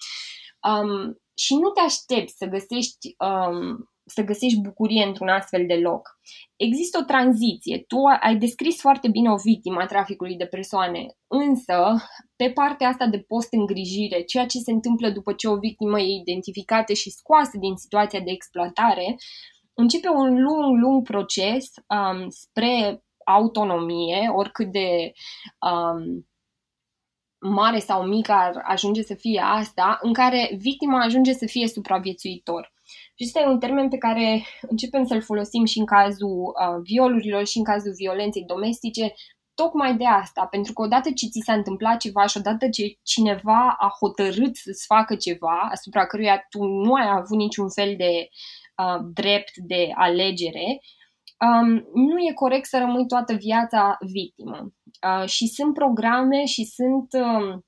Um, 0.69 1.21
și 1.35 1.55
nu 1.55 1.69
te 1.69 1.81
aștepți 1.81 2.37
să 2.37 2.47
găsești 2.47 3.15
um, 3.19 3.91
să 4.09 4.23
găsești 4.23 4.61
bucurie 4.61 5.05
într-un 5.05 5.29
astfel 5.29 5.67
de 5.67 5.75
loc. 5.75 6.19
Există 6.57 6.99
o 6.99 7.05
tranziție. 7.05 7.79
Tu 7.79 7.97
ai 8.21 8.37
descris 8.37 8.81
foarte 8.81 9.09
bine 9.09 9.31
o 9.31 9.37
victimă 9.37 9.81
a 9.81 9.87
traficului 9.87 10.37
de 10.37 10.47
persoane, 10.47 11.07
însă, 11.27 11.95
pe 12.37 12.51
partea 12.51 12.89
asta 12.89 13.07
de 13.07 13.19
post-îngrijire, 13.19 14.23
ceea 14.23 14.47
ce 14.47 14.59
se 14.59 14.71
întâmplă 14.71 15.11
după 15.11 15.33
ce 15.33 15.49
o 15.49 15.59
victimă 15.59 16.01
e 16.01 16.21
identificată 16.21 16.93
și 16.93 17.11
scoasă 17.11 17.59
din 17.59 17.77
situația 17.77 18.21
de 18.21 18.31
exploatare, 18.31 19.17
începe 19.75 20.09
un 20.09 20.43
lung, 20.43 20.79
lung 20.81 21.03
proces 21.03 21.65
um, 21.87 22.29
spre 22.29 23.03
autonomie, 23.25 24.33
oricât 24.35 24.73
de 24.73 25.13
um, 25.71 26.29
mare 27.41 27.79
sau 27.79 28.07
mică 28.07 28.33
ar 28.33 28.63
ajunge 28.63 29.03
să 29.03 29.15
fie 29.15 29.41
asta, 29.45 29.99
în 30.03 30.13
care 30.13 30.51
victima 30.59 31.03
ajunge 31.03 31.33
să 31.33 31.47
fie 31.47 31.69
supraviețuitor. 31.69 32.73
Și 33.19 33.25
ăsta 33.25 33.41
e 33.41 33.47
un 33.47 33.59
termen 33.59 33.89
pe 33.89 33.97
care 33.97 34.45
începem 34.61 35.05
să-l 35.05 35.23
folosim 35.23 35.65
și 35.65 35.79
în 35.79 35.85
cazul 35.85 36.39
uh, 36.39 36.81
violurilor 36.83 37.47
și 37.47 37.59
în 37.59 37.65
cazul 37.65 37.93
violenței 37.97 38.45
domestice, 38.45 39.15
tocmai 39.55 39.97
de 39.97 40.07
asta, 40.07 40.47
pentru 40.51 40.73
că 40.73 40.83
odată 40.83 41.09
ce 41.11 41.27
ți 41.27 41.43
s-a 41.45 41.53
întâmplat 41.53 42.01
ceva 42.01 42.27
și 42.27 42.37
odată 42.37 42.69
ce 42.69 42.99
cineva 43.03 43.77
a 43.79 43.89
hotărât 44.01 44.57
să-ți 44.57 44.87
facă 44.87 45.15
ceva 45.17 45.69
asupra 45.71 46.07
căruia 46.07 46.47
tu 46.51 46.65
nu 46.65 46.93
ai 46.93 47.09
avut 47.09 47.37
niciun 47.37 47.69
fel 47.71 47.95
de 47.97 48.29
uh, 48.83 49.01
drept 49.13 49.57
de 49.57 49.91
alegere, 49.95 50.81
um, 51.47 51.69
nu 51.95 52.19
e 52.29 52.33
corect 52.35 52.67
să 52.67 52.79
rămâi 52.79 53.07
toată 53.07 53.35
viața 53.35 53.97
victimă. 54.01 54.73
Uh, 55.09 55.29
și 55.29 55.47
sunt 55.47 55.75
programe 55.75 56.45
și 56.45 56.65
sunt 56.65 57.13
uh, 57.13 57.59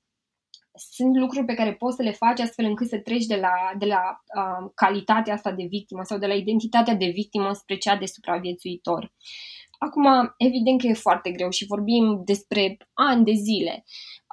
sunt 0.91 1.16
lucruri 1.16 1.45
pe 1.45 1.55
care 1.55 1.74
poți 1.74 1.97
să 1.97 2.03
le 2.03 2.11
faci 2.11 2.41
astfel 2.41 2.64
încât 2.64 2.89
să 2.89 2.99
treci 2.99 3.26
de 3.26 3.37
la, 3.37 3.53
de 3.78 3.87
la 3.87 4.01
uh, 4.37 4.70
calitatea 4.74 5.35
asta 5.35 5.53
de 5.53 5.64
victimă 5.68 6.03
sau 6.05 6.18
de 6.18 6.26
la 6.26 6.35
identitatea 6.35 6.95
de 6.95 7.07
victimă 7.07 7.53
spre 7.53 7.76
cea 7.76 7.97
de 7.97 8.07
supraviețuitor. 8.07 9.12
Acum, 9.78 10.35
evident 10.37 10.81
că 10.81 10.87
e 10.87 10.93
foarte 10.93 11.31
greu 11.31 11.51
și 11.51 11.66
vorbim 11.66 12.22
despre 12.24 12.76
ani 12.93 13.24
de 13.24 13.33
zile. 13.33 13.85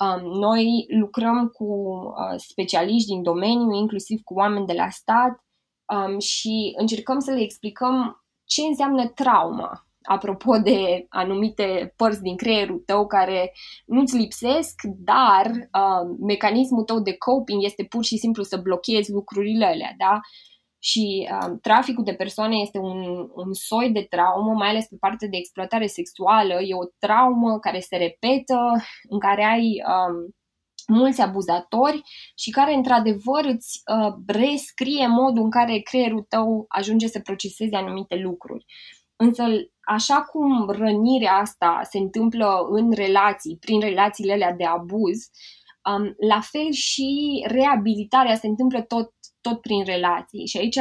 Um, 0.01 0.39
noi 0.39 0.85
lucrăm 0.87 1.47
cu 1.47 1.65
uh, 1.65 2.37
specialiști 2.37 3.07
din 3.07 3.23
domeniu, 3.23 3.71
inclusiv 3.73 4.21
cu 4.23 4.33
oameni 4.33 4.65
de 4.65 4.73
la 4.73 4.89
stat 4.89 5.45
um, 5.85 6.19
și 6.19 6.73
încercăm 6.77 7.19
să 7.19 7.31
le 7.31 7.41
explicăm 7.41 8.25
ce 8.45 8.61
înseamnă 8.61 9.07
trauma 9.07 9.86
apropo 10.07 10.57
de 10.57 11.05
anumite 11.09 11.93
părți 11.95 12.21
din 12.21 12.35
creierul 12.35 12.83
tău 12.85 13.07
care 13.07 13.53
nu-ți 13.85 14.17
lipsesc, 14.17 14.81
dar 14.83 15.45
uh, 15.45 16.15
mecanismul 16.27 16.83
tău 16.83 16.99
de 16.99 17.17
coping 17.17 17.63
este 17.63 17.83
pur 17.83 18.03
și 18.03 18.17
simplu 18.17 18.43
să 18.43 18.57
blochezi 18.57 19.11
lucrurile 19.11 19.65
alea, 19.65 19.93
da? 19.97 20.19
Și 20.79 21.29
uh, 21.31 21.57
traficul 21.61 22.03
de 22.03 22.13
persoane 22.13 22.55
este 22.55 22.77
un, 22.77 23.29
un 23.35 23.53
soi 23.53 23.91
de 23.91 24.05
traumă, 24.09 24.53
mai 24.53 24.69
ales 24.69 24.85
pe 24.87 24.95
partea 24.99 25.27
de 25.27 25.37
exploatare 25.37 25.87
sexuală. 25.87 26.53
E 26.53 26.75
o 26.75 26.89
traumă 26.99 27.59
care 27.59 27.79
se 27.79 27.97
repetă, 27.97 28.59
în 29.09 29.19
care 29.19 29.43
ai 29.43 29.83
um, 29.87 30.35
mulți 30.87 31.21
abuzatori 31.21 32.01
și 32.35 32.49
care 32.49 32.73
într-adevăr 32.73 33.43
îți 33.45 33.81
uh, 33.97 34.13
rescrie 34.25 35.07
modul 35.07 35.43
în 35.43 35.49
care 35.49 35.79
creierul 35.79 36.25
tău 36.29 36.65
ajunge 36.67 37.07
să 37.07 37.19
proceseze 37.19 37.75
anumite 37.75 38.15
lucruri. 38.15 38.65
Însă 39.17 39.43
așa 39.81 40.21
cum 40.21 40.69
rănirea 40.69 41.33
asta 41.33 41.79
se 41.83 41.97
întâmplă 41.97 42.67
în 42.69 42.91
relații, 42.91 43.57
prin 43.59 43.79
relațiile 43.79 44.33
alea 44.33 44.53
de 44.53 44.65
abuz, 44.65 45.29
um, 45.89 46.15
la 46.29 46.39
fel 46.41 46.71
și 46.71 47.43
reabilitarea 47.47 48.35
se 48.35 48.47
întâmplă 48.47 48.81
tot, 48.81 49.11
tot 49.41 49.61
prin 49.61 49.83
relații. 49.83 50.47
Și 50.47 50.57
aici 50.57 50.77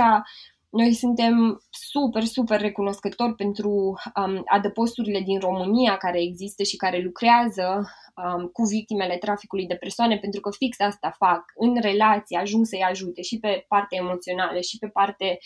noi 0.76 0.92
suntem 0.92 1.60
super, 1.70 2.24
super 2.24 2.60
recunoscători 2.60 3.34
pentru 3.34 3.70
um, 3.70 4.42
adăposturile 4.46 5.20
din 5.20 5.38
România 5.38 5.96
care 5.96 6.22
există 6.22 6.62
și 6.62 6.76
care 6.76 6.98
lucrează 7.02 7.88
um, 8.16 8.46
cu 8.46 8.62
victimele 8.62 9.16
traficului 9.16 9.66
de 9.66 9.74
persoane, 9.74 10.18
pentru 10.18 10.40
că 10.40 10.50
fix 10.50 10.80
asta 10.80 11.14
fac. 11.18 11.42
În 11.54 11.80
relație 11.80 12.38
ajung 12.38 12.66
să-i 12.66 12.86
ajute 12.90 13.22
și 13.22 13.38
pe 13.38 13.64
partea 13.68 13.98
emoțională, 14.02 14.60
și 14.60 14.78
pe 14.78 14.88
parte 14.88 15.38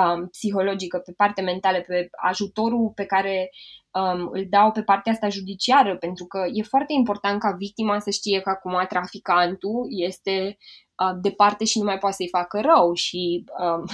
um, 0.00 0.28
psihologică, 0.28 0.98
pe 0.98 1.12
partea 1.16 1.44
mentală, 1.44 1.80
pe 1.80 2.08
ajutorul 2.22 2.92
pe 2.94 3.04
care 3.04 3.50
um, 3.90 4.28
îl 4.32 4.46
dau 4.48 4.72
pe 4.72 4.82
partea 4.82 5.12
asta 5.12 5.28
judiciară, 5.28 5.96
pentru 5.96 6.24
că 6.24 6.46
e 6.52 6.62
foarte 6.62 6.92
important 6.92 7.40
ca 7.40 7.54
victima 7.58 7.98
să 7.98 8.10
știe 8.10 8.40
că 8.40 8.50
acum 8.50 8.84
traficantul 8.88 9.86
este 9.88 10.56
uh, 11.04 11.18
departe 11.22 11.64
și 11.64 11.78
nu 11.78 11.84
mai 11.84 11.98
poate 11.98 12.14
să-i 12.14 12.28
facă 12.28 12.60
rău 12.60 12.94
și 12.94 13.44
um, 13.62 13.84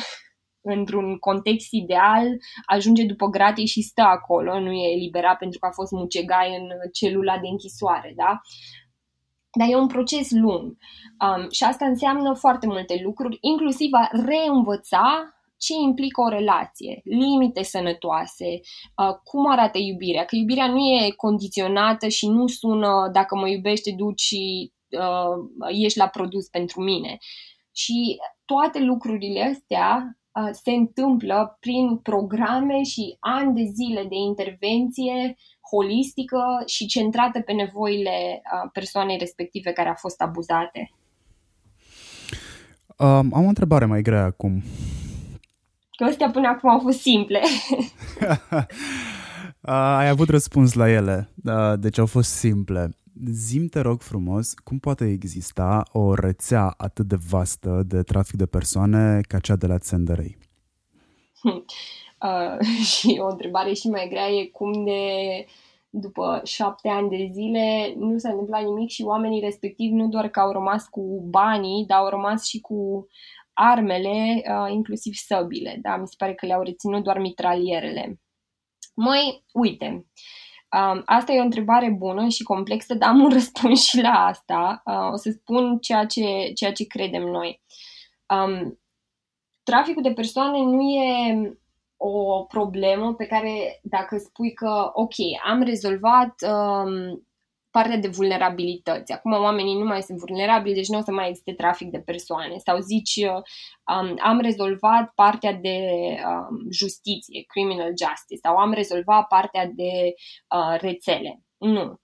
într-un 0.67 1.19
context 1.19 1.69
ideal, 1.71 2.27
ajunge 2.67 3.05
după 3.05 3.27
gratie 3.27 3.65
și 3.65 3.83
stă 3.83 4.03
acolo, 4.03 4.61
nu 4.61 4.73
e 4.73 4.95
eliberat 4.95 5.39
pentru 5.39 5.59
că 5.59 5.67
a 5.67 5.71
fost 5.71 5.93
mucegai 5.93 6.57
în 6.57 6.69
celula 6.93 7.39
de 7.39 7.49
închisoare, 7.49 8.13
da? 8.17 8.41
Dar 9.59 9.69
e 9.71 9.77
un 9.77 9.87
proces 9.87 10.31
lung 10.31 10.77
um, 11.25 11.51
și 11.51 11.65
asta 11.65 11.87
înseamnă 11.87 12.35
foarte 12.35 12.67
multe 12.67 13.01
lucruri, 13.03 13.39
inclusiv 13.41 13.91
a 13.93 14.09
reînvăța 14.13 15.37
ce 15.59 15.73
implică 15.85 16.21
o 16.21 16.29
relație, 16.29 17.01
limite 17.05 17.63
sănătoase, 17.63 18.45
uh, 18.45 19.15
cum 19.25 19.51
arată 19.51 19.79
iubirea, 19.79 20.25
că 20.25 20.37
iubirea 20.37 20.67
nu 20.67 20.79
e 20.79 21.11
condiționată 21.17 22.09
și 22.09 22.29
nu 22.29 22.47
sună 22.47 23.09
dacă 23.13 23.37
mă 23.37 23.49
iubește, 23.49 23.95
duci 23.97 24.21
și 24.21 24.73
uh, 24.91 25.69
ești 25.85 25.99
la 25.99 26.09
produs 26.09 26.49
pentru 26.49 26.83
mine. 26.83 27.19
Și 27.73 28.19
toate 28.45 28.79
lucrurile 28.79 29.43
astea 29.43 30.19
se 30.53 30.71
întâmplă 30.71 31.57
prin 31.61 31.97
programe 31.97 32.83
și 32.83 33.17
ani 33.21 33.55
de 33.55 33.71
zile 33.75 34.03
de 34.09 34.17
intervenție 34.27 35.37
holistică 35.71 36.43
și 36.67 36.87
centrată 36.87 37.41
pe 37.41 37.53
nevoile 37.53 38.43
persoanei 38.73 39.19
respective 39.19 39.73
care 39.73 39.89
a 39.89 39.95
fost 39.95 40.21
abuzate. 40.21 40.91
Um, 42.99 43.35
am 43.35 43.45
o 43.45 43.49
întrebare 43.49 43.85
mai 43.85 44.03
grea 44.03 44.25
acum. 44.25 44.63
Că 45.97 46.05
astea 46.05 46.31
până 46.31 46.49
acum 46.49 46.71
au 46.71 46.79
fost 46.79 47.01
simple. 47.01 47.41
Ai 49.99 50.09
avut 50.09 50.29
răspuns 50.29 50.73
la 50.73 50.91
ele, 50.91 51.29
deci 51.77 51.99
au 51.99 52.07
fost 52.07 52.31
simple. 52.31 52.97
Zim, 53.25 53.67
te 53.69 53.81
rog 53.81 54.01
frumos, 54.01 54.55
cum 54.55 54.79
poate 54.79 55.05
exista 55.05 55.83
o 55.93 56.15
rețea 56.15 56.75
atât 56.77 57.07
de 57.07 57.17
vastă 57.29 57.83
de 57.87 58.03
trafic 58.03 58.35
de 58.35 58.47
persoane 58.47 59.21
ca 59.21 59.39
cea 59.39 59.57
de 59.57 59.67
la 59.67 59.79
Țendărei? 59.79 60.39
Uh, 62.23 62.67
și 62.93 63.19
o 63.21 63.27
întrebare 63.27 63.73
și 63.73 63.89
mai 63.89 64.09
grea 64.09 64.29
e 64.29 64.45
cum 64.45 64.85
de 64.85 65.01
după 65.91 66.41
șapte 66.45 66.89
ani 66.89 67.09
de 67.09 67.29
zile 67.33 67.95
nu 67.97 68.19
s-a 68.19 68.29
întâmplat 68.29 68.63
nimic 68.65 68.89
și 68.89 69.03
oamenii 69.03 69.41
respectivi 69.41 69.95
nu 69.95 70.09
doar 70.09 70.29
că 70.29 70.41
au 70.41 70.53
rămas 70.53 70.89
cu 70.89 71.27
banii, 71.29 71.85
dar 71.87 71.99
au 71.99 72.09
rămas 72.09 72.45
și 72.45 72.61
cu 72.61 73.07
armele, 73.53 74.43
uh, 74.49 74.73
inclusiv 74.73 75.13
săbile. 75.15 75.79
Da? 75.83 75.97
Mi 75.97 76.07
se 76.07 76.15
pare 76.19 76.35
că 76.35 76.47
le-au 76.47 76.63
reținut 76.63 77.03
doar 77.03 77.19
mitralierele. 77.19 78.21
Mai, 78.95 79.45
uite, 79.53 80.07
Um, 80.73 81.03
asta 81.05 81.33
e 81.33 81.41
o 81.41 81.45
întrebare 81.45 81.91
bună 81.91 82.29
și 82.29 82.43
complexă, 82.43 82.95
dar 82.95 83.09
am 83.09 83.21
un 83.21 83.31
răspuns 83.39 83.85
și 83.85 84.01
la 84.01 84.27
asta. 84.27 84.83
Uh, 84.85 85.13
o 85.13 85.17
să 85.17 85.31
spun 85.31 85.79
ceea 85.79 86.07
ce, 86.07 86.53
ceea 86.55 86.73
ce 86.73 86.87
credem 86.87 87.23
noi. 87.23 87.63
Um, 88.35 88.79
traficul 89.63 90.03
de 90.03 90.13
persoane 90.13 90.59
nu 90.59 90.81
e 90.81 91.59
o 91.97 92.43
problemă 92.43 93.15
pe 93.15 93.27
care 93.27 93.81
dacă 93.83 94.17
spui 94.17 94.53
că, 94.53 94.91
ok, 94.93 95.15
am 95.45 95.63
rezolvat 95.63 96.35
um, 96.41 97.26
partea 97.77 97.97
de 97.97 98.09
vulnerabilități. 98.09 99.13
Acum 99.13 99.33
oamenii 99.33 99.79
nu 99.79 99.85
mai 99.85 100.03
sunt 100.03 100.19
vulnerabili, 100.19 100.75
deci 100.75 100.89
nu 100.89 100.99
o 100.99 101.03
să 101.03 101.13
mai 101.13 101.29
existe 101.29 101.53
trafic 101.53 101.89
de 101.91 101.99
persoane. 101.99 102.57
Sau 102.57 102.79
zici, 102.79 103.17
um, 103.93 104.09
am 104.31 104.39
rezolvat 104.41 105.13
partea 105.15 105.53
de 105.53 105.79
um, 106.31 106.71
justiție, 106.71 107.45
criminal 107.47 107.93
justice, 108.03 108.41
sau 108.43 108.57
am 108.57 108.73
rezolvat 108.73 109.27
partea 109.27 109.67
de 109.67 109.93
uh, 110.57 110.81
rețele. 110.81 111.41
Nu. 111.59 112.01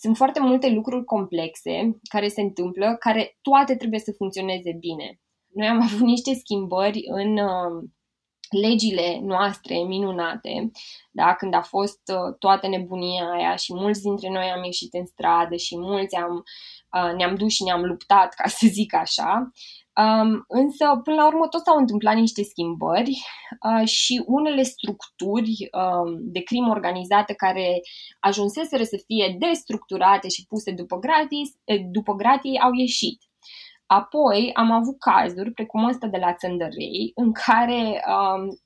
Sunt 0.00 0.16
foarte 0.16 0.40
multe 0.40 0.68
lucruri 0.68 1.04
complexe 1.04 1.98
care 2.08 2.28
se 2.28 2.40
întâmplă, 2.40 2.96
care 2.98 3.38
toate 3.40 3.76
trebuie 3.76 4.00
să 4.00 4.12
funcționeze 4.16 4.72
bine. 4.78 5.20
Noi 5.54 5.66
am 5.66 5.80
avut 5.82 6.06
niște 6.14 6.34
schimbări 6.34 7.00
în 7.06 7.32
uh, 7.38 7.90
legile 8.50 9.20
noastre 9.22 9.76
minunate, 9.76 10.70
da? 11.10 11.34
când 11.34 11.54
a 11.54 11.62
fost 11.62 12.00
uh, 12.14 12.36
toată 12.38 12.68
nebunia 12.68 13.30
aia 13.30 13.56
și 13.56 13.74
mulți 13.74 14.02
dintre 14.02 14.28
noi 14.30 14.50
am 14.50 14.64
ieșit 14.64 14.94
în 14.94 15.06
stradă 15.06 15.56
și 15.56 15.78
mulți 15.78 16.16
am, 16.16 16.42
uh, 16.96 17.12
ne-am 17.16 17.34
dus 17.34 17.52
și 17.52 17.62
ne-am 17.62 17.82
luptat, 17.84 18.34
ca 18.34 18.48
să 18.48 18.66
zic 18.70 18.94
așa. 18.94 19.50
Um, 20.02 20.44
însă, 20.48 21.00
până 21.04 21.16
la 21.16 21.26
urmă, 21.26 21.46
tot 21.48 21.64
s-au 21.64 21.76
întâmplat 21.76 22.14
niște 22.14 22.42
schimbări 22.42 23.22
uh, 23.68 23.88
și 23.88 24.22
unele 24.26 24.62
structuri 24.62 25.68
uh, 25.72 26.18
de 26.18 26.40
crimă 26.40 26.70
organizată 26.70 27.32
care 27.32 27.80
ajunseseră 28.20 28.82
să 28.82 29.02
fie 29.06 29.36
destructurate 29.38 30.28
și 30.28 30.46
puse 30.46 30.70
după 30.72 30.98
gratis, 30.98 31.50
eh, 31.64 31.80
după 31.90 32.12
gratii 32.14 32.58
au 32.58 32.72
ieșit. 32.72 33.29
Apoi 33.92 34.50
am 34.54 34.70
avut 34.70 34.98
cazuri, 34.98 35.52
precum 35.52 35.84
ăsta 35.84 36.06
de 36.06 36.16
la 36.16 36.34
Țăndărei, 36.34 37.12
în 37.14 37.32
care 37.32 38.04
um, 38.06 38.60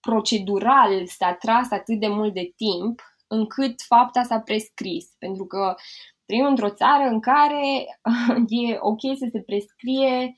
procedural 0.00 1.06
s-a 1.06 1.32
tras 1.32 1.70
atât 1.70 2.00
de 2.00 2.06
mult 2.06 2.34
de 2.34 2.52
timp 2.56 3.02
încât 3.26 3.80
fapta 3.80 4.22
s-a 4.22 4.40
prescris. 4.40 5.06
Pentru 5.18 5.46
că 5.46 5.74
trăim 6.26 6.44
într-o 6.44 6.70
țară 6.70 7.08
în 7.08 7.20
care 7.20 7.66
e 8.68 8.78
ok 8.80 9.00
să 9.18 9.28
se 9.32 9.40
prescrie 9.40 10.34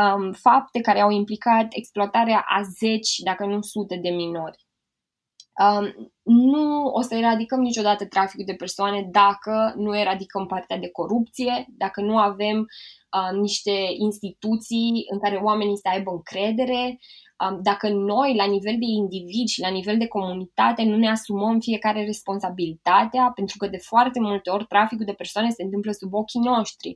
um, 0.00 0.32
fapte 0.32 0.80
care 0.80 1.00
au 1.00 1.10
implicat 1.10 1.66
exploatarea 1.70 2.44
a 2.48 2.62
zeci, 2.62 3.18
dacă 3.24 3.46
nu 3.46 3.60
sute 3.60 3.96
de 3.96 4.08
minori. 4.08 4.66
Um, 5.54 6.12
nu 6.22 6.84
o 6.84 7.00
să 7.00 7.14
eradicăm 7.14 7.60
niciodată 7.60 8.06
traficul 8.06 8.44
de 8.44 8.54
persoane 8.54 9.08
dacă 9.10 9.72
nu 9.76 9.98
eradicăm 9.98 10.46
partea 10.46 10.78
de 10.78 10.90
corupție, 10.90 11.66
dacă 11.68 12.00
nu 12.00 12.18
avem 12.18 12.58
uh, 12.58 12.66
niște 13.40 13.76
instituții 13.98 15.04
în 15.12 15.18
care 15.18 15.36
oamenii 15.36 15.76
să 15.76 15.88
aibă 15.92 16.10
încredere, 16.10 16.98
dacă 17.62 17.88
noi, 17.88 18.34
la 18.36 18.44
nivel 18.44 18.76
de 18.78 18.88
individ 19.02 19.46
și 19.46 19.60
la 19.60 19.68
nivel 19.68 19.98
de 19.98 20.06
comunitate, 20.06 20.82
nu 20.82 20.96
ne 20.96 21.10
asumăm 21.10 21.58
fiecare 21.60 22.04
responsabilitatea, 22.04 23.32
pentru 23.34 23.56
că 23.58 23.66
de 23.66 23.76
foarte 23.76 24.20
multe 24.20 24.50
ori 24.50 24.66
traficul 24.66 25.04
de 25.04 25.12
persoane 25.12 25.48
se 25.48 25.62
întâmplă 25.62 25.92
sub 25.92 26.14
ochii 26.14 26.40
noștri. 26.40 26.94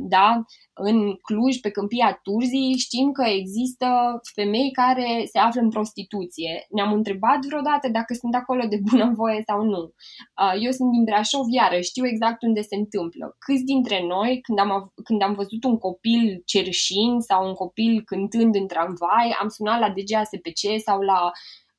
Da? 0.00 0.44
În 0.72 1.14
Cluj, 1.14 1.60
pe 1.60 1.70
câmpia 1.70 2.20
Turzii, 2.22 2.78
știm 2.78 3.12
că 3.12 3.24
există 3.28 3.86
femei 4.34 4.70
care 4.70 5.24
se 5.32 5.38
află 5.38 5.60
în 5.60 5.70
prostituție. 5.70 6.66
Ne-am 6.70 6.92
întrebat 6.92 7.38
vreodată 7.46 7.88
dacă 7.88 8.14
sunt 8.14 8.34
acolo 8.34 8.62
de 8.68 8.78
bunăvoie 8.90 9.42
sau 9.46 9.62
nu. 9.62 9.82
Eu 10.64 10.70
sunt 10.70 10.90
din 10.90 11.04
Brașov, 11.04 11.46
iară, 11.48 11.80
știu 11.80 12.06
exact 12.06 12.42
unde 12.42 12.60
se 12.60 12.76
întâmplă. 12.76 13.36
Câți 13.38 13.64
dintre 13.64 14.06
noi, 14.06 14.40
când 14.40 14.58
am, 14.58 14.92
când 15.04 15.22
am 15.22 15.34
văzut 15.34 15.64
un 15.64 15.78
copil 15.78 16.42
cerșind 16.44 17.22
sau 17.22 17.46
un 17.46 17.54
copil 17.54 18.02
cântând 18.04 18.54
în 18.54 18.66
tramvai, 18.66 19.36
am 19.40 19.48
sunat 19.48 19.64
la 19.74 19.90
DGASPC 19.90 20.82
sau 20.84 21.00
la 21.00 21.30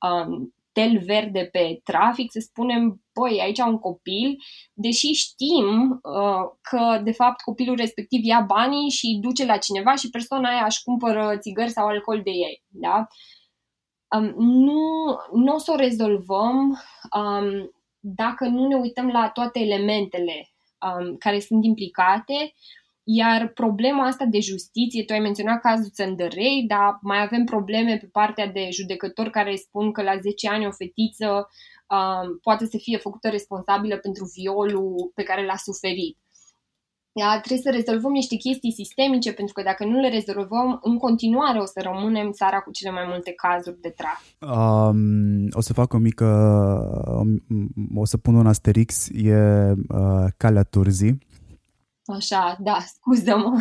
um, 0.10 0.54
tel 0.78 0.98
verde 1.06 1.50
pe 1.52 1.80
trafic, 1.84 2.32
să 2.32 2.40
spunem, 2.40 3.02
băi, 3.14 3.42
aici 3.42 3.60
un 3.60 3.80
copil, 3.80 4.38
deși 4.74 5.08
știm 5.08 5.90
uh, 5.90 6.44
că, 6.62 7.02
de 7.04 7.12
fapt, 7.12 7.42
copilul 7.42 7.76
respectiv 7.76 8.24
ia 8.24 8.42
banii 8.42 8.90
și 8.90 9.06
îi 9.06 9.20
duce 9.22 9.46
la 9.46 9.58
cineva 9.58 9.96
și 9.96 10.10
persoana 10.10 10.50
aia 10.50 10.66
își 10.66 10.84
cumpără 10.84 11.38
țigări 11.40 11.70
sau 11.70 11.88
alcool 11.88 12.22
de 12.24 12.30
ei, 12.30 12.64
da? 12.68 13.08
Um, 14.16 14.34
nu, 14.38 14.82
nu 15.34 15.54
o 15.54 15.58
să 15.58 15.72
o 15.72 15.76
rezolvăm 15.76 16.80
um, 17.18 17.72
dacă 18.00 18.46
nu 18.46 18.68
ne 18.68 18.76
uităm 18.76 19.08
la 19.08 19.30
toate 19.30 19.60
elementele 19.60 20.50
um, 20.86 21.16
care 21.16 21.40
sunt 21.40 21.66
implicate 21.66 22.54
iar 23.10 23.48
problema 23.48 24.06
asta 24.06 24.26
de 24.26 24.40
justiție, 24.40 25.04
tu 25.04 25.14
ai 25.14 25.20
menționat 25.20 25.62
cazul 25.62 25.90
Țăndărei, 25.90 26.66
dar 26.68 27.00
mai 27.02 27.22
avem 27.22 27.44
probleme 27.44 27.98
pe 27.98 28.10
partea 28.12 28.48
de 28.48 28.68
judecători 28.72 29.30
care 29.30 29.56
spun 29.56 29.92
că 29.92 30.02
la 30.02 30.18
10 30.18 30.50
ani 30.50 30.68
o 30.68 30.72
fetiță 30.72 31.48
uh, 31.96 32.38
poate 32.42 32.66
să 32.66 32.78
fie 32.78 32.98
făcută 32.98 33.30
responsabilă 33.30 33.98
pentru 33.98 34.32
violul 34.34 35.12
pe 35.16 35.24
care 35.24 35.46
l-a 35.46 35.56
suferit. 35.56 36.18
da, 37.12 37.40
trebuie 37.44 37.72
să 37.72 37.78
rezolvăm 37.80 38.12
niște 38.12 38.36
chestii 38.36 38.80
sistemice, 38.82 39.34
pentru 39.34 39.54
că 39.54 39.62
dacă 39.62 39.86
nu 39.86 40.00
le 40.00 40.10
rezolvăm, 40.10 40.80
în 40.82 40.98
continuare 40.98 41.60
o 41.60 41.66
să 41.66 41.80
rămânem 41.84 42.32
țara 42.32 42.60
cu 42.60 42.72
cele 42.72 42.92
mai 42.92 43.06
multe 43.08 43.32
cazuri 43.32 43.82
de 43.82 43.94
trafic. 44.00 44.36
Um, 44.40 45.48
o 45.52 45.62
să 45.62 45.74
fac 45.74 45.94
o 45.94 45.98
mică, 45.98 46.30
o 47.96 48.06
să 48.06 48.18
pun 48.18 48.36
un 48.36 48.48
asterix, 48.48 49.08
e 49.10 49.36
uh, 49.90 50.28
Calea 50.38 50.64
Turzii 50.64 51.27
Așa, 52.08 52.58
da, 52.60 52.78
scuză-mă. 52.96 53.58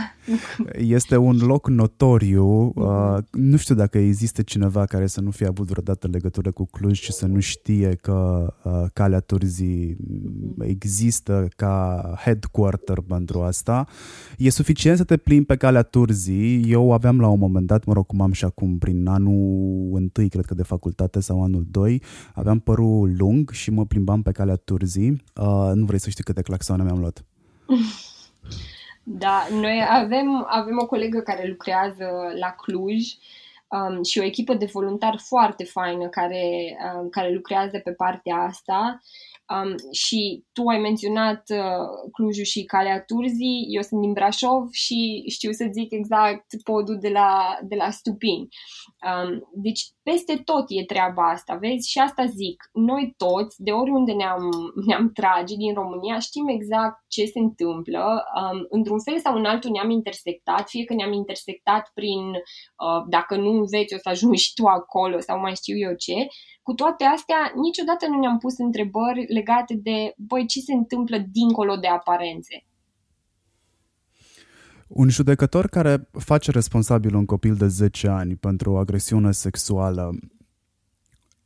Este 0.72 1.16
un 1.16 1.36
loc 1.36 1.68
notoriu. 1.68 2.72
Uh, 2.74 3.16
nu 3.30 3.56
știu 3.56 3.74
dacă 3.74 3.98
există 3.98 4.42
cineva 4.42 4.84
care 4.84 5.06
să 5.06 5.20
nu 5.20 5.30
fie 5.30 5.46
avut 5.46 5.66
vreodată 5.66 6.06
legătură 6.06 6.50
cu 6.50 6.64
Cluj 6.64 7.00
și 7.00 7.12
să 7.12 7.26
nu 7.26 7.40
știe 7.40 7.94
că 7.94 8.46
uh, 8.64 8.72
Calea 8.92 9.20
Turzii 9.20 9.96
există 10.58 11.48
ca 11.56 12.14
headquarter 12.24 13.00
pentru 13.00 13.42
asta. 13.42 13.86
E 14.38 14.50
suficient 14.50 14.98
să 14.98 15.04
te 15.04 15.16
plimbi 15.16 15.46
pe 15.46 15.56
Calea 15.56 15.82
Turzii. 15.82 16.70
Eu 16.70 16.92
aveam 16.92 17.20
la 17.20 17.28
un 17.28 17.38
moment 17.38 17.66
dat, 17.66 17.84
mă 17.84 17.92
rog, 17.92 18.06
cum 18.06 18.20
am 18.20 18.32
și 18.32 18.44
acum, 18.44 18.78
prin 18.78 19.06
anul 19.06 19.90
întâi, 19.94 20.28
cred 20.28 20.44
că 20.44 20.54
de 20.54 20.62
facultate 20.62 21.20
sau 21.20 21.42
anul 21.42 21.66
2, 21.70 22.02
aveam 22.34 22.58
părul 22.58 23.14
lung 23.18 23.50
și 23.50 23.70
mă 23.70 23.86
plimbam 23.86 24.22
pe 24.22 24.32
Calea 24.32 24.56
Turzii. 24.56 25.22
Uh, 25.40 25.70
nu 25.74 25.84
vrei 25.84 26.00
să 26.00 26.10
știi 26.10 26.24
câte 26.24 26.42
claxoane 26.42 26.82
mi-am 26.82 26.98
luat. 26.98 27.24
Da, 29.08 29.46
noi 29.50 29.86
avem, 29.88 30.46
avem 30.48 30.78
o 30.80 30.86
colegă 30.86 31.20
care 31.20 31.48
lucrează 31.48 32.32
la 32.38 32.50
Cluj 32.50 33.04
um, 33.68 34.02
și 34.02 34.18
o 34.18 34.22
echipă 34.22 34.54
de 34.54 34.64
voluntari 34.72 35.18
foarte 35.18 35.64
faină 35.64 36.08
care, 36.08 36.76
um, 36.94 37.08
care 37.08 37.32
lucrează 37.32 37.78
pe 37.78 37.92
partea 37.92 38.36
asta 38.36 39.00
Um, 39.54 39.74
și 39.92 40.44
tu 40.52 40.62
ai 40.66 40.78
menționat 40.78 41.42
uh, 41.48 42.10
Clujul 42.12 42.44
și 42.44 42.64
Calea 42.64 43.04
Turzii, 43.04 43.66
eu 43.68 43.82
sunt 43.82 44.00
din 44.00 44.12
Brașov 44.12 44.68
și 44.70 45.24
știu 45.28 45.52
să 45.52 45.68
zic 45.72 45.92
exact 45.92 46.46
podul 46.62 46.98
de 47.00 47.08
la, 47.08 47.58
de 47.62 47.74
la 47.74 47.90
Stupin. 47.90 48.40
Um, 49.08 49.48
deci 49.54 49.82
peste 50.02 50.36
tot 50.44 50.64
e 50.68 50.84
treaba 50.84 51.30
asta, 51.30 51.54
vezi? 51.54 51.90
Și 51.90 51.98
asta 51.98 52.24
zic, 52.24 52.58
noi 52.72 53.14
toți, 53.16 53.62
de 53.62 53.70
oriunde 53.70 54.12
ne-am, 54.12 54.50
ne-am 54.86 55.10
trage 55.12 55.54
din 55.56 55.74
România, 55.74 56.18
știm 56.18 56.48
exact 56.48 57.04
ce 57.08 57.24
se 57.24 57.38
întâmplă. 57.38 58.24
Um, 58.40 58.66
într-un 58.68 59.00
fel 59.02 59.18
sau 59.18 59.36
în 59.36 59.44
altul 59.44 59.70
ne-am 59.70 59.90
intersectat, 59.90 60.68
fie 60.68 60.84
că 60.84 60.94
ne-am 60.94 61.12
intersectat 61.12 61.90
prin, 61.94 62.24
uh, 62.84 63.00
dacă 63.08 63.36
nu 63.36 63.50
înveți, 63.50 63.94
o 63.94 63.98
să 63.98 64.08
ajungi 64.08 64.42
și 64.42 64.54
tu 64.54 64.64
acolo 64.66 65.18
sau 65.20 65.38
mai 65.40 65.54
știu 65.54 65.76
eu 65.76 65.94
ce, 65.94 66.26
cu 66.66 66.74
toate 66.74 67.04
astea, 67.04 67.52
niciodată 67.54 68.06
nu 68.08 68.18
ne-am 68.18 68.38
pus 68.38 68.58
întrebări 68.58 69.32
legate 69.32 69.74
de, 69.74 70.14
băi, 70.16 70.46
ce 70.46 70.60
se 70.60 70.72
întâmplă 70.72 71.16
dincolo 71.30 71.76
de 71.76 71.86
aparențe. 71.86 72.64
Un 74.88 75.08
judecător 75.08 75.66
care 75.66 76.08
face 76.12 76.50
responsabil 76.50 77.14
un 77.14 77.24
copil 77.24 77.54
de 77.54 77.66
10 77.66 78.08
ani 78.08 78.36
pentru 78.36 78.72
o 78.72 78.76
agresiune 78.76 79.32
sexuală 79.32 80.18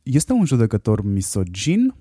este 0.02 0.32
un 0.32 0.44
judecător 0.44 1.04
misogin? 1.04 1.94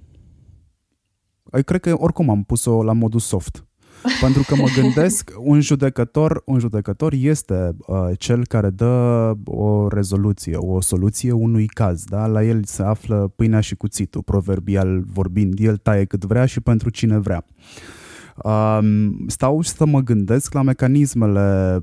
Eu 1.51 1.63
cred 1.63 1.81
că 1.81 1.93
oricum 1.97 2.29
am 2.29 2.43
pus-o 2.43 2.83
la 2.83 2.93
modul 2.93 3.19
soft. 3.19 3.68
Pentru 4.21 4.43
că 4.47 4.55
mă 4.55 4.67
gândesc, 4.81 5.31
un 5.37 5.61
judecător, 5.61 6.41
un 6.45 6.59
judecător 6.59 7.13
este 7.13 7.75
uh, 7.87 8.09
cel 8.17 8.45
care 8.45 8.69
dă 8.69 9.33
o 9.45 9.87
rezoluție, 9.87 10.55
o 10.55 10.81
soluție 10.81 11.31
unui 11.31 11.65
caz. 11.65 12.03
Da? 12.03 12.27
La 12.27 12.43
el 12.43 12.63
se 12.63 12.83
află 12.83 13.33
pâinea 13.35 13.59
și 13.59 13.75
cuțitul, 13.75 14.23
proverbial 14.23 15.03
vorbind. 15.05 15.59
El 15.59 15.77
taie 15.77 16.05
cât 16.05 16.25
vrea 16.25 16.45
și 16.45 16.61
pentru 16.61 16.89
cine 16.89 17.17
vrea. 17.17 17.45
Uh, 18.43 18.79
stau 19.27 19.61
să 19.61 19.85
mă 19.85 19.99
gândesc 19.99 20.53
la 20.53 20.61
mecanismele 20.61 21.79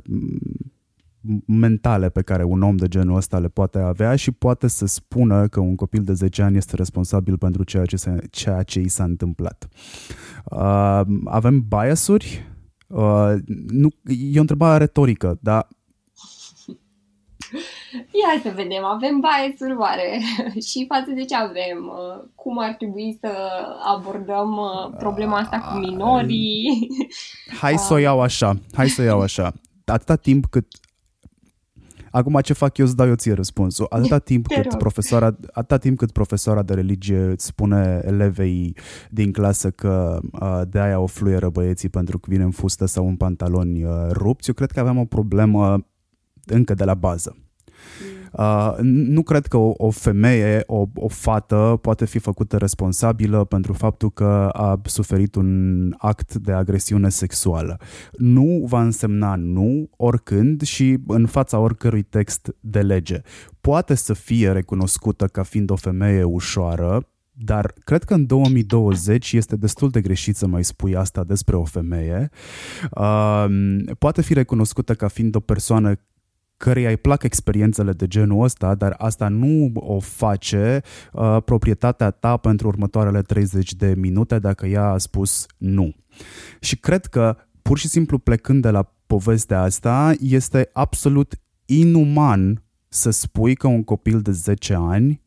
mentale 1.46 2.08
pe 2.08 2.22
care 2.22 2.44
un 2.44 2.62
om 2.62 2.76
de 2.76 2.88
genul 2.88 3.16
ăsta 3.16 3.38
le 3.38 3.48
poate 3.48 3.78
avea 3.78 4.16
și 4.16 4.30
poate 4.30 4.66
să 4.66 4.86
spună 4.86 5.48
că 5.48 5.60
un 5.60 5.74
copil 5.74 6.02
de 6.02 6.12
10 6.12 6.42
ani 6.42 6.56
este 6.56 6.76
responsabil 6.76 7.38
pentru 7.38 7.64
ceea 7.64 7.84
ce, 7.84 7.96
se, 7.96 8.18
ceea 8.30 8.62
ce 8.62 8.80
i 8.80 8.88
s-a 8.88 9.04
întâmplat. 9.04 9.68
Uh, 10.44 11.00
avem 11.24 11.64
biasuri? 11.68 12.46
Uh, 12.86 13.32
nu, 13.66 13.88
e 14.04 14.36
o 14.38 14.40
întrebare 14.40 14.78
retorică, 14.78 15.38
dar 15.40 15.68
Ia 17.92 18.40
să 18.42 18.52
vedem, 18.54 18.84
avem 18.84 19.20
bias 19.20 19.78
oare 19.78 20.20
și 20.68 20.84
față 20.88 21.10
de 21.14 21.24
ce 21.24 21.36
avem? 21.36 21.78
Uh, 21.86 22.28
cum 22.34 22.58
ar 22.58 22.72
trebui 22.72 23.18
să 23.20 23.30
abordăm 23.94 24.56
uh, 24.56 24.94
problema 24.98 25.38
asta 25.38 25.58
cu 25.58 25.78
minorii? 25.78 26.88
Hai 27.60 27.78
să 27.78 27.94
o 27.94 27.96
iau 27.96 28.20
așa, 28.20 28.54
hai 28.74 28.88
să 28.88 29.02
o 29.02 29.04
iau 29.04 29.20
așa. 29.20 29.52
Atâta 29.84 30.16
timp 30.16 30.46
cât 30.46 30.66
Acum 32.16 32.40
ce 32.40 32.52
fac 32.52 32.78
eu 32.78 32.84
îți 32.84 32.96
dau 32.96 33.06
eu 33.06 33.14
ție 33.14 33.32
răspunsul. 33.32 33.86
Atâta 33.88 34.18
timp, 34.30 34.46
cât 34.46 34.74
profesoara, 34.78 35.36
atâta 35.52 35.78
timp 35.78 35.98
cât 35.98 36.10
profesoara 36.10 36.62
de 36.62 36.74
religie 36.74 37.18
îți 37.18 37.46
spune 37.46 38.02
elevei 38.04 38.76
din 39.10 39.32
clasă 39.32 39.70
că 39.70 40.18
uh, 40.32 40.60
de 40.68 40.80
aia 40.80 40.98
o 40.98 41.06
fluieră 41.06 41.48
băieții 41.48 41.88
pentru 41.88 42.18
că 42.18 42.26
vine 42.30 42.42
în 42.42 42.50
fustă 42.50 42.86
sau 42.86 43.08
în 43.08 43.16
pantaloni 43.16 43.84
uh, 43.84 43.90
rupți, 44.10 44.48
eu 44.48 44.54
cred 44.54 44.70
că 44.70 44.80
aveam 44.80 44.98
o 44.98 45.04
problemă 45.04 45.86
încă 46.44 46.74
de 46.74 46.84
la 46.84 46.94
bază. 46.94 47.36
Uh, 48.38 48.74
nu 48.82 49.22
cred 49.22 49.46
că 49.46 49.56
o, 49.56 49.72
o 49.76 49.90
femeie, 49.90 50.62
o, 50.66 50.86
o 50.94 51.08
fată 51.08 51.78
poate 51.82 52.04
fi 52.04 52.18
făcută 52.18 52.56
responsabilă 52.56 53.44
pentru 53.44 53.72
faptul 53.72 54.10
că 54.10 54.48
a 54.52 54.80
suferit 54.84 55.34
un 55.34 55.94
act 55.98 56.34
de 56.34 56.52
agresiune 56.52 57.08
sexuală. 57.08 57.80
Nu 58.12 58.64
va 58.68 58.82
însemna 58.82 59.34
nu 59.36 59.88
oricând 59.96 60.62
și 60.62 60.98
în 61.06 61.26
fața 61.26 61.58
oricărui 61.58 62.02
text 62.02 62.54
de 62.60 62.80
lege. 62.80 63.20
Poate 63.60 63.94
să 63.94 64.12
fie 64.12 64.52
recunoscută 64.52 65.26
ca 65.26 65.42
fiind 65.42 65.70
o 65.70 65.76
femeie 65.76 66.22
ușoară, 66.22 67.08
dar 67.32 67.72
cred 67.84 68.04
că 68.04 68.14
în 68.14 68.26
2020 68.26 69.32
este 69.32 69.56
destul 69.56 69.90
de 69.90 70.00
greșit 70.00 70.36
să 70.36 70.46
mai 70.46 70.64
spui 70.64 70.96
asta 70.96 71.24
despre 71.24 71.56
o 71.56 71.64
femeie. 71.64 72.30
Uh, 72.90 73.46
poate 73.98 74.22
fi 74.22 74.34
recunoscută 74.34 74.94
ca 74.94 75.08
fiind 75.08 75.34
o 75.34 75.40
persoană 75.40 75.94
căreia 76.56 76.88
îi 76.88 76.96
plac 76.96 77.22
experiențele 77.22 77.92
de 77.92 78.06
genul 78.06 78.42
ăsta, 78.42 78.74
dar 78.74 78.94
asta 78.98 79.28
nu 79.28 79.72
o 79.74 80.00
face 80.00 80.82
uh, 81.12 81.36
proprietatea 81.44 82.10
ta 82.10 82.36
pentru 82.36 82.68
următoarele 82.68 83.22
30 83.22 83.74
de 83.74 83.94
minute 83.96 84.38
dacă 84.38 84.66
ea 84.66 84.84
a 84.84 84.98
spus 84.98 85.46
nu. 85.56 85.94
Și 86.60 86.76
cred 86.76 87.06
că, 87.06 87.36
pur 87.62 87.78
și 87.78 87.88
simplu 87.88 88.18
plecând 88.18 88.62
de 88.62 88.70
la 88.70 88.92
povestea 89.06 89.62
asta, 89.62 90.14
este 90.20 90.70
absolut 90.72 91.40
inuman 91.64 92.62
să 92.88 93.10
spui 93.10 93.54
că 93.54 93.66
un 93.66 93.84
copil 93.84 94.20
de 94.20 94.30
10 94.30 94.74
ani 94.74 95.20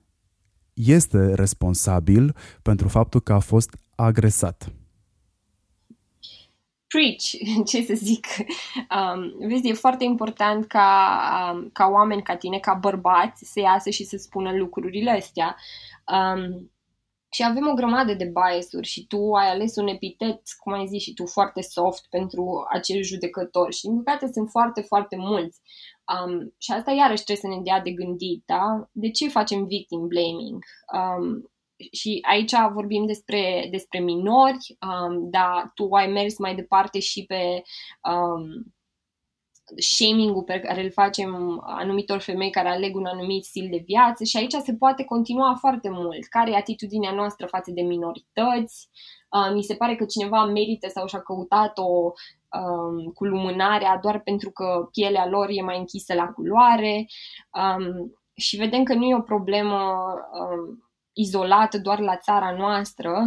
este 0.73 1.33
responsabil 1.33 2.35
pentru 2.61 2.87
faptul 2.87 3.21
că 3.21 3.33
a 3.33 3.39
fost 3.39 3.77
agresat 3.95 4.71
preach, 6.89 7.25
ce 7.69 7.81
să 7.83 7.93
zic. 7.93 8.27
Um, 8.97 9.47
vezi, 9.47 9.67
e 9.67 9.73
foarte 9.73 10.03
important 10.03 10.67
ca, 10.67 11.51
um, 11.53 11.69
ca 11.73 11.87
oameni 11.87 12.21
ca 12.23 12.35
tine, 12.35 12.59
ca 12.59 12.73
bărbați, 12.73 13.51
să 13.51 13.59
iasă 13.59 13.89
și 13.89 14.03
să 14.03 14.17
spună 14.17 14.51
lucrurile 14.51 15.11
astea. 15.11 15.55
Um, 16.11 16.71
și 17.31 17.43
avem 17.45 17.67
o 17.67 17.73
grămadă 17.73 18.13
de 18.13 18.31
biasuri 18.33 18.87
și 18.87 19.07
tu 19.07 19.33
ai 19.33 19.49
ales 19.49 19.75
un 19.75 19.87
epitet, 19.87 20.41
cum 20.59 20.73
ai 20.73 20.87
zis 20.87 21.01
și 21.01 21.13
tu, 21.13 21.25
foarte 21.25 21.61
soft 21.61 22.05
pentru 22.09 22.65
acel 22.69 23.03
judecător 23.03 23.73
și 23.73 23.81
din 23.81 24.03
păcate 24.03 24.29
sunt 24.33 24.49
foarte, 24.49 24.81
foarte 24.81 25.15
mulți. 25.15 25.59
Um, 26.13 26.53
și 26.57 26.71
asta 26.71 26.91
iarăși 26.91 27.23
trebuie 27.23 27.51
să 27.51 27.57
ne 27.57 27.63
dea 27.63 27.81
de 27.81 27.91
gândit, 27.91 28.43
da? 28.45 28.89
De 28.91 29.09
ce 29.09 29.29
facem 29.29 29.65
victim 29.65 30.07
blaming? 30.07 30.63
Um, 30.93 31.51
și 31.91 32.19
aici 32.29 32.51
vorbim 32.73 33.05
despre, 33.05 33.67
despre 33.71 33.99
minori, 33.99 34.77
um, 34.81 35.29
dar 35.29 35.71
tu 35.73 35.87
ai 35.91 36.07
mers 36.07 36.37
mai 36.37 36.55
departe 36.55 36.99
și 36.99 37.25
pe 37.25 37.61
um, 38.11 38.73
shaming-ul 39.77 40.43
pe 40.43 40.59
care 40.59 40.83
îl 40.83 40.91
facem 40.91 41.61
anumitor 41.65 42.19
femei 42.19 42.49
care 42.49 42.67
aleg 42.67 42.95
un 42.95 43.05
anumit 43.05 43.43
stil 43.43 43.67
de 43.71 43.83
viață 43.85 44.23
și 44.23 44.37
aici 44.37 44.53
se 44.53 44.73
poate 44.73 45.03
continua 45.03 45.55
foarte 45.59 45.89
mult. 45.89 46.25
Care 46.25 46.51
e 46.51 46.55
atitudinea 46.55 47.11
noastră 47.11 47.45
față 47.45 47.71
de 47.71 47.81
minorități? 47.81 48.89
Uh, 49.29 49.53
mi 49.53 49.63
se 49.63 49.75
pare 49.75 49.95
că 49.95 50.05
cineva 50.05 50.45
merită 50.45 50.87
sau 50.87 51.07
și-a 51.07 51.21
căutat-o 51.21 51.87
um, 51.87 53.11
cu 53.13 53.25
lumânarea 53.25 53.97
doar 53.97 54.21
pentru 54.21 54.51
că 54.51 54.87
pielea 54.91 55.27
lor 55.27 55.47
e 55.49 55.61
mai 55.61 55.77
închisă 55.77 56.13
la 56.13 56.27
culoare 56.27 57.05
um, 57.53 58.13
și 58.35 58.57
vedem 58.57 58.83
că 58.83 58.93
nu 58.93 59.05
e 59.05 59.15
o 59.15 59.21
problemă 59.21 59.75
um, 60.39 60.88
izolată 61.13 61.79
doar 61.79 61.99
la 61.99 62.17
țara 62.17 62.55
noastră, 62.57 63.25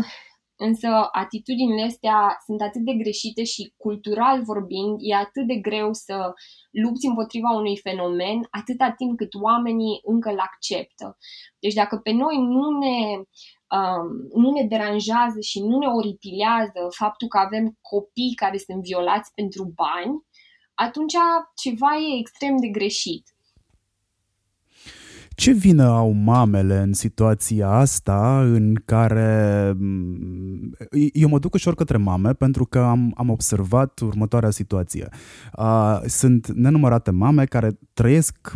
însă 0.56 1.08
atitudinile 1.12 1.82
astea 1.82 2.36
sunt 2.44 2.60
atât 2.60 2.80
de 2.84 2.92
greșite 2.92 3.44
și 3.44 3.74
cultural 3.76 4.42
vorbind 4.42 4.96
e 5.00 5.14
atât 5.14 5.46
de 5.46 5.54
greu 5.54 5.92
să 5.92 6.32
lupți 6.70 7.06
împotriva 7.06 7.50
unui 7.50 7.78
fenomen 7.78 8.46
atâta 8.50 8.90
timp 8.90 9.16
cât 9.16 9.34
oamenii 9.34 10.00
încă 10.02 10.30
îl 10.30 10.38
acceptă. 10.38 11.16
Deci 11.58 11.74
dacă 11.74 11.96
pe 11.96 12.10
noi 12.10 12.36
nu 12.36 12.78
ne 12.78 13.16
um, 13.76 14.08
nu 14.42 14.50
ne 14.50 14.62
deranjează 14.62 15.40
și 15.40 15.60
nu 15.60 15.78
ne 15.78 15.86
oripilează 15.86 16.80
faptul 16.90 17.28
că 17.28 17.38
avem 17.38 17.78
copii 17.80 18.34
care 18.34 18.58
sunt 18.58 18.82
violați 18.82 19.30
pentru 19.34 19.72
bani, 19.74 20.14
atunci 20.74 21.14
ceva 21.62 21.96
e 21.96 22.18
extrem 22.18 22.56
de 22.56 22.68
greșit. 22.68 23.31
Ce 25.34 25.52
vină 25.52 25.84
au 25.84 26.10
mamele 26.10 26.78
în 26.78 26.92
situația 26.92 27.68
asta 27.68 28.40
în 28.40 28.74
care 28.84 29.72
mm, 29.78 30.76
eu 31.12 31.28
mă 31.28 31.38
duc 31.38 31.54
ușor 31.54 31.74
către 31.74 31.96
mame 31.96 32.32
pentru 32.32 32.64
că 32.64 32.78
am, 32.78 33.12
am 33.16 33.28
observat 33.28 34.00
următoarea 34.00 34.50
situație. 34.50 35.08
Uh, 35.58 36.00
sunt 36.06 36.52
nenumărate 36.52 37.10
mame 37.10 37.44
care 37.44 37.78
trăiesc 37.92 38.52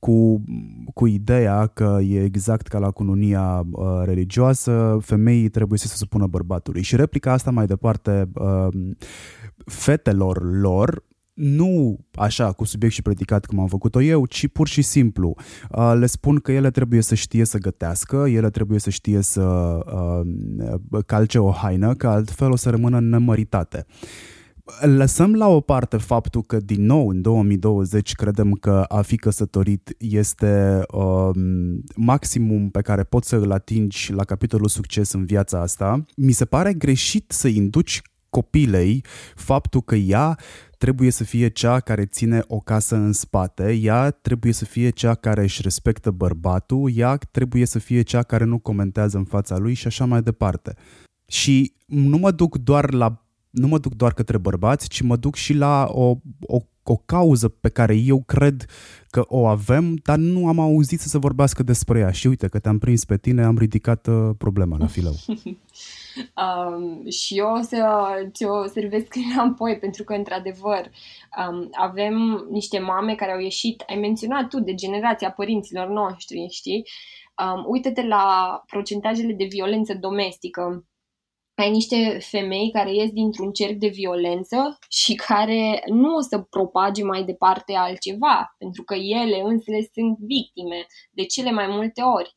cu, 0.00 0.44
cu 0.94 1.06
ideea 1.06 1.66
că 1.66 1.98
e 2.02 2.24
exact 2.24 2.66
ca 2.66 2.78
la 2.78 2.90
cununia 2.90 3.66
uh, 3.70 3.86
religioasă, 4.04 4.98
femeii 5.00 5.48
trebuie 5.48 5.78
să 5.78 5.86
se 5.86 5.96
supună 5.96 6.26
bărbatului. 6.26 6.82
Și 6.82 6.96
replica 6.96 7.32
asta 7.32 7.50
mai 7.50 7.66
departe 7.66 8.28
uh, 8.34 8.68
fetelor 9.64 10.60
lor 10.60 11.04
nu 11.34 11.98
așa, 12.14 12.52
cu 12.52 12.64
subiect 12.64 12.94
și 12.94 13.02
predicat 13.02 13.44
cum 13.44 13.60
am 13.60 13.66
făcut-o 13.66 14.02
eu, 14.02 14.26
ci 14.26 14.48
pur 14.48 14.68
și 14.68 14.82
simplu 14.82 15.34
uh, 15.70 15.92
le 15.98 16.06
spun 16.06 16.36
că 16.36 16.52
ele 16.52 16.70
trebuie 16.70 17.00
să 17.00 17.14
știe 17.14 17.44
să 17.44 17.58
gătească, 17.58 18.16
ele 18.16 18.50
trebuie 18.50 18.78
să 18.78 18.90
știe 18.90 19.20
să 19.20 19.42
uh, 19.42 21.00
calce 21.06 21.38
o 21.38 21.50
haină, 21.50 21.94
că 21.94 22.08
altfel 22.08 22.50
o 22.50 22.56
să 22.56 22.70
rămână 22.70 23.00
nemăritate. 23.00 23.86
Lăsăm 24.80 25.34
la 25.34 25.48
o 25.48 25.60
parte 25.60 25.96
faptul 25.96 26.42
că 26.42 26.56
din 26.60 26.84
nou 26.84 27.08
în 27.08 27.22
2020 27.22 28.12
credem 28.12 28.52
că 28.52 28.84
a 28.88 29.02
fi 29.02 29.16
căsătorit 29.16 29.94
este 29.98 30.80
uh, 30.92 31.30
maximum 31.96 32.70
pe 32.70 32.80
care 32.80 33.02
poți 33.02 33.28
să 33.28 33.36
îl 33.36 33.52
atingi 33.52 34.12
la 34.12 34.24
capitolul 34.24 34.68
succes 34.68 35.12
în 35.12 35.24
viața 35.24 35.60
asta. 35.60 36.04
Mi 36.16 36.32
se 36.32 36.44
pare 36.44 36.72
greșit 36.72 37.30
să 37.30 37.48
induci 37.48 38.02
copilei 38.32 39.04
faptul 39.34 39.82
că 39.82 39.94
ea 39.94 40.38
trebuie 40.82 41.10
să 41.10 41.24
fie 41.24 41.48
cea 41.48 41.80
care 41.80 42.04
ține 42.04 42.42
o 42.46 42.60
casă 42.60 42.96
în 42.96 43.12
spate, 43.12 43.72
ea 43.72 44.10
trebuie 44.10 44.52
să 44.52 44.64
fie 44.64 44.90
cea 44.90 45.14
care 45.14 45.42
își 45.42 45.62
respectă 45.62 46.10
bărbatul, 46.10 46.90
ea 46.94 47.16
trebuie 47.16 47.66
să 47.66 47.78
fie 47.78 48.02
cea 48.02 48.22
care 48.22 48.44
nu 48.44 48.58
comentează 48.58 49.16
în 49.16 49.24
fața 49.24 49.58
lui 49.58 49.74
și 49.74 49.86
așa 49.86 50.04
mai 50.04 50.22
departe. 50.22 50.74
Și 51.26 51.74
nu 51.86 52.16
mă 52.16 52.30
duc 52.30 52.58
doar 52.58 52.92
la 52.92 53.26
nu 53.50 53.66
mă 53.66 53.78
duc 53.78 53.94
doar 53.94 54.12
către 54.12 54.38
bărbați, 54.38 54.88
ci 54.88 55.00
mă 55.00 55.16
duc 55.16 55.34
și 55.34 55.52
la 55.52 55.88
o, 55.90 56.16
o, 56.40 56.58
o 56.82 56.96
cauză 56.96 57.48
pe 57.48 57.68
care 57.68 57.94
eu 57.94 58.22
cred 58.22 58.64
că 59.10 59.24
o 59.26 59.46
avem, 59.46 59.94
dar 59.94 60.18
nu 60.18 60.48
am 60.48 60.58
auzit 60.58 61.00
să 61.00 61.08
se 61.08 61.18
vorbească 61.18 61.62
despre 61.62 61.98
ea. 61.98 62.10
Și 62.10 62.26
uite 62.26 62.48
că 62.48 62.58
te-am 62.58 62.78
prins 62.78 63.04
pe 63.04 63.16
tine, 63.16 63.44
am 63.44 63.58
ridicat 63.58 64.06
uh, 64.06 64.30
problema 64.38 64.76
la 64.76 64.86
filău. 64.86 65.14
Um, 66.16 67.10
și 67.10 67.38
eu 67.38 67.52
o 67.52 67.60
să 67.60 67.86
ți-o 68.32 68.66
servesc 68.66 69.14
înapoi, 69.34 69.78
pentru 69.78 70.04
că, 70.04 70.14
într-adevăr, 70.14 70.90
um, 71.48 71.68
avem 71.72 72.46
niște 72.50 72.78
mame 72.78 73.14
care 73.14 73.32
au 73.32 73.38
ieșit, 73.38 73.82
ai 73.86 73.96
menționat 73.96 74.48
tu, 74.48 74.60
de 74.60 74.74
generația 74.74 75.30
părinților 75.30 75.88
noștri, 75.88 76.46
știi? 76.50 76.84
Um, 77.44 77.64
uite-te 77.68 78.06
la 78.06 78.60
procentajele 78.66 79.32
de 79.32 79.44
violență 79.44 79.94
domestică. 79.94 80.86
Ai 81.54 81.70
niște 81.70 82.18
femei 82.20 82.70
care 82.72 82.94
ies 82.94 83.10
dintr-un 83.10 83.52
cerc 83.52 83.72
de 83.72 83.88
violență 83.88 84.78
și 84.88 85.14
care 85.14 85.82
nu 85.86 86.14
o 86.14 86.20
să 86.20 86.38
propage 86.38 87.04
mai 87.04 87.24
departe 87.24 87.74
altceva, 87.74 88.54
pentru 88.58 88.82
că 88.82 88.94
ele 88.94 89.40
însele 89.44 89.88
sunt 89.92 90.18
victime 90.18 90.86
de 91.10 91.22
cele 91.22 91.50
mai 91.50 91.66
multe 91.66 92.02
ori. 92.02 92.36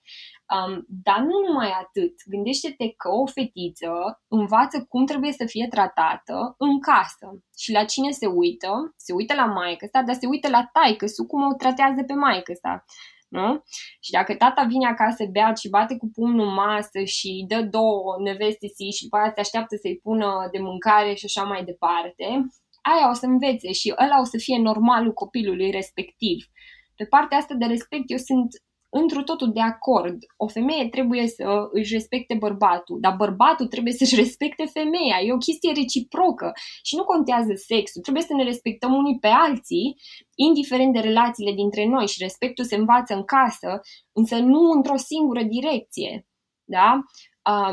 Um, 0.54 0.86
dar 1.04 1.20
nu 1.20 1.48
numai 1.48 1.70
atât. 1.70 2.14
Gândește-te 2.26 2.90
că 2.90 3.10
o 3.10 3.26
fetiță 3.26 3.92
învață 4.28 4.86
cum 4.90 5.06
trebuie 5.06 5.32
să 5.32 5.46
fie 5.46 5.68
tratată 5.70 6.56
în 6.58 6.80
casă. 6.80 7.28
Și 7.58 7.72
la 7.72 7.84
cine 7.84 8.12
se 8.12 8.26
uită? 8.26 8.94
Se 8.98 9.14
uită 9.14 9.34
la 9.34 9.46
maică 9.46 9.88
sa, 9.92 10.02
dar 10.02 10.16
se 10.16 10.28
uită 10.28 10.50
la 10.50 10.70
taică 10.74 11.06
su 11.06 11.26
cum 11.26 11.42
o 11.44 11.54
tratează 11.54 12.04
pe 12.04 12.14
maică 12.14 12.54
sa. 12.62 12.86
Nu? 13.28 13.64
Și 14.00 14.12
dacă 14.12 14.36
tata 14.36 14.64
vine 14.64 14.88
acasă 14.88 15.26
beat 15.32 15.58
și 15.58 15.70
bate 15.70 15.98
cu 15.98 16.10
pumnul 16.14 16.48
în 16.48 16.54
masă 16.54 17.04
și 17.04 17.46
dă 17.48 17.62
două 17.62 18.16
neveste 18.24 18.68
și 18.96 19.04
după 19.04 19.18
aia 19.18 19.32
se 19.34 19.40
așteaptă 19.40 19.76
să-i 19.82 20.00
pună 20.04 20.50
de 20.52 20.60
mâncare 20.60 21.14
și 21.14 21.26
așa 21.26 21.44
mai 21.44 21.64
departe, 21.64 22.26
aia 22.82 23.10
o 23.10 23.14
să 23.14 23.26
învețe 23.26 23.72
și 23.72 23.94
ăla 24.04 24.20
o 24.20 24.24
să 24.24 24.38
fie 24.38 24.58
normalul 24.58 25.14
copilului 25.14 25.72
respectiv. 25.72 26.46
Pe 26.96 27.06
partea 27.06 27.38
asta 27.38 27.54
de 27.54 27.66
respect 27.66 28.04
eu 28.12 28.18
sunt 28.18 28.50
întru 29.02 29.24
totul 29.24 29.52
de 29.52 29.62
acord. 29.62 30.18
O 30.38 30.48
femeie 30.48 30.90
trebuie 30.90 31.28
să 31.28 31.68
își 31.72 31.94
respecte 31.94 32.36
bărbatul, 32.40 32.98
dar 33.00 33.16
bărbatul 33.16 33.68
trebuie 33.68 33.94
să-și 33.94 34.16
respecte 34.16 34.66
femeia. 34.66 35.18
E 35.24 35.34
o 35.34 35.46
chestie 35.48 35.72
reciprocă 35.72 36.52
și 36.84 36.96
nu 36.96 37.04
contează 37.04 37.54
sexul. 37.56 38.02
Trebuie 38.02 38.24
să 38.24 38.34
ne 38.34 38.44
respectăm 38.44 38.94
unii 38.94 39.20
pe 39.20 39.28
alții, 39.28 39.96
indiferent 40.36 40.94
de 40.94 41.00
relațiile 41.00 41.52
dintre 41.52 41.86
noi 41.86 42.08
și 42.08 42.22
respectul 42.22 42.66
se 42.66 42.76
învață 42.76 43.14
în 43.14 43.24
casă, 43.24 43.82
însă 44.14 44.36
nu 44.36 44.62
într-o 44.76 44.98
singură 44.98 45.44
direcție. 45.44 46.28
Da? 46.64 47.00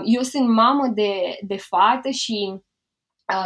Eu 0.05 0.23
sunt 0.23 0.49
mamă 0.49 0.87
de, 0.95 1.13
de 1.47 1.57
fată 1.57 2.11
și 2.11 2.37
Uh, 2.45 2.59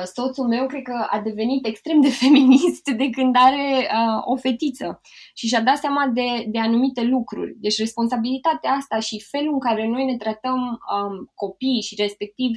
soțul 0.04 0.46
meu 0.46 0.66
cred 0.66 0.82
că 0.82 1.06
a 1.10 1.20
devenit 1.20 1.66
extrem 1.66 2.00
de 2.00 2.08
feminist 2.22 2.90
de 2.90 3.10
când 3.10 3.34
are 3.38 3.88
uh, 3.92 4.22
o 4.24 4.36
fetiță 4.36 5.00
și 5.34 5.46
și-a 5.46 5.60
dat 5.60 5.76
seama 5.76 6.06
de, 6.14 6.44
de 6.48 6.58
anumite 6.58 7.02
lucruri. 7.02 7.54
Deci 7.60 7.78
responsabilitatea 7.78 8.70
asta 8.70 8.98
și 8.98 9.24
felul 9.30 9.52
în 9.52 9.60
care 9.60 9.86
noi 9.86 10.04
ne 10.04 10.16
tratăm 10.16 10.60
um, 10.60 11.30
copiii 11.34 11.82
și 11.82 11.94
respectiv 11.98 12.50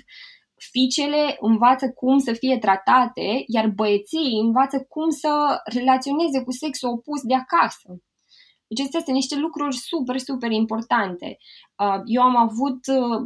fiicele 0.71 1.37
învață 1.39 1.91
cum 1.91 2.17
să 2.17 2.33
fie 2.33 2.57
tratate, 2.57 3.43
iar 3.45 3.67
băieții 3.67 4.39
învață 4.43 4.85
cum 4.89 5.09
să 5.09 5.61
relaționeze 5.63 6.43
cu 6.43 6.51
sexul 6.51 6.89
opus 6.89 7.21
de 7.21 7.33
acasă. 7.33 7.87
Deci 8.69 8.79
acestea 8.79 9.01
sunt 9.03 9.15
niște 9.15 9.35
lucruri 9.35 9.75
super, 9.75 10.17
super 10.17 10.51
importante. 10.51 11.37
Uh, 11.77 12.01
eu 12.05 12.21
am 12.21 12.35
avut, 12.35 12.79
uh, 12.87 13.21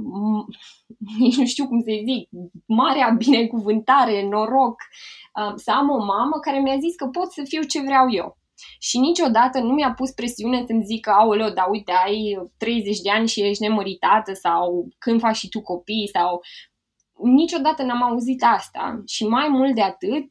nici 1.18 1.36
nu 1.44 1.46
știu 1.46 1.68
cum 1.68 1.82
să 1.82 1.92
zic, 2.04 2.30
marea 2.66 3.10
binecuvântare, 3.18 4.28
noroc 4.28 4.76
uh, 5.40 5.54
să 5.56 5.72
am 5.72 5.90
o 5.90 5.98
mamă 5.98 6.40
care 6.42 6.60
mi-a 6.60 6.78
zis 6.80 6.96
că 6.96 7.06
pot 7.06 7.32
să 7.32 7.42
fiu 7.44 7.62
ce 7.62 7.82
vreau 7.82 8.12
eu. 8.12 8.38
Și 8.80 9.00
niciodată 9.00 9.60
nu 9.60 9.74
mi-a 9.74 9.94
pus 9.94 10.12
presiune 10.12 10.64
să-mi 10.68 10.86
zică, 10.86 11.10
aoleo, 11.10 11.50
da 11.50 11.68
uite, 11.70 11.92
ai 12.06 12.40
30 12.58 13.00
de 13.00 13.10
ani 13.10 13.28
și 13.28 13.42
ești 13.42 13.68
nemăritată 13.68 14.34
sau 14.34 14.88
când 14.98 15.20
faci 15.20 15.36
și 15.36 15.50
tu 15.50 15.62
copii 15.62 16.10
sau... 16.14 16.42
Niciodată 17.24 17.84
n-am 17.84 18.04
auzit 18.04 18.44
asta. 18.44 19.02
Și 19.06 19.28
mai 19.28 19.48
mult 19.48 19.76
de 19.76 19.82
atât, 19.82 20.26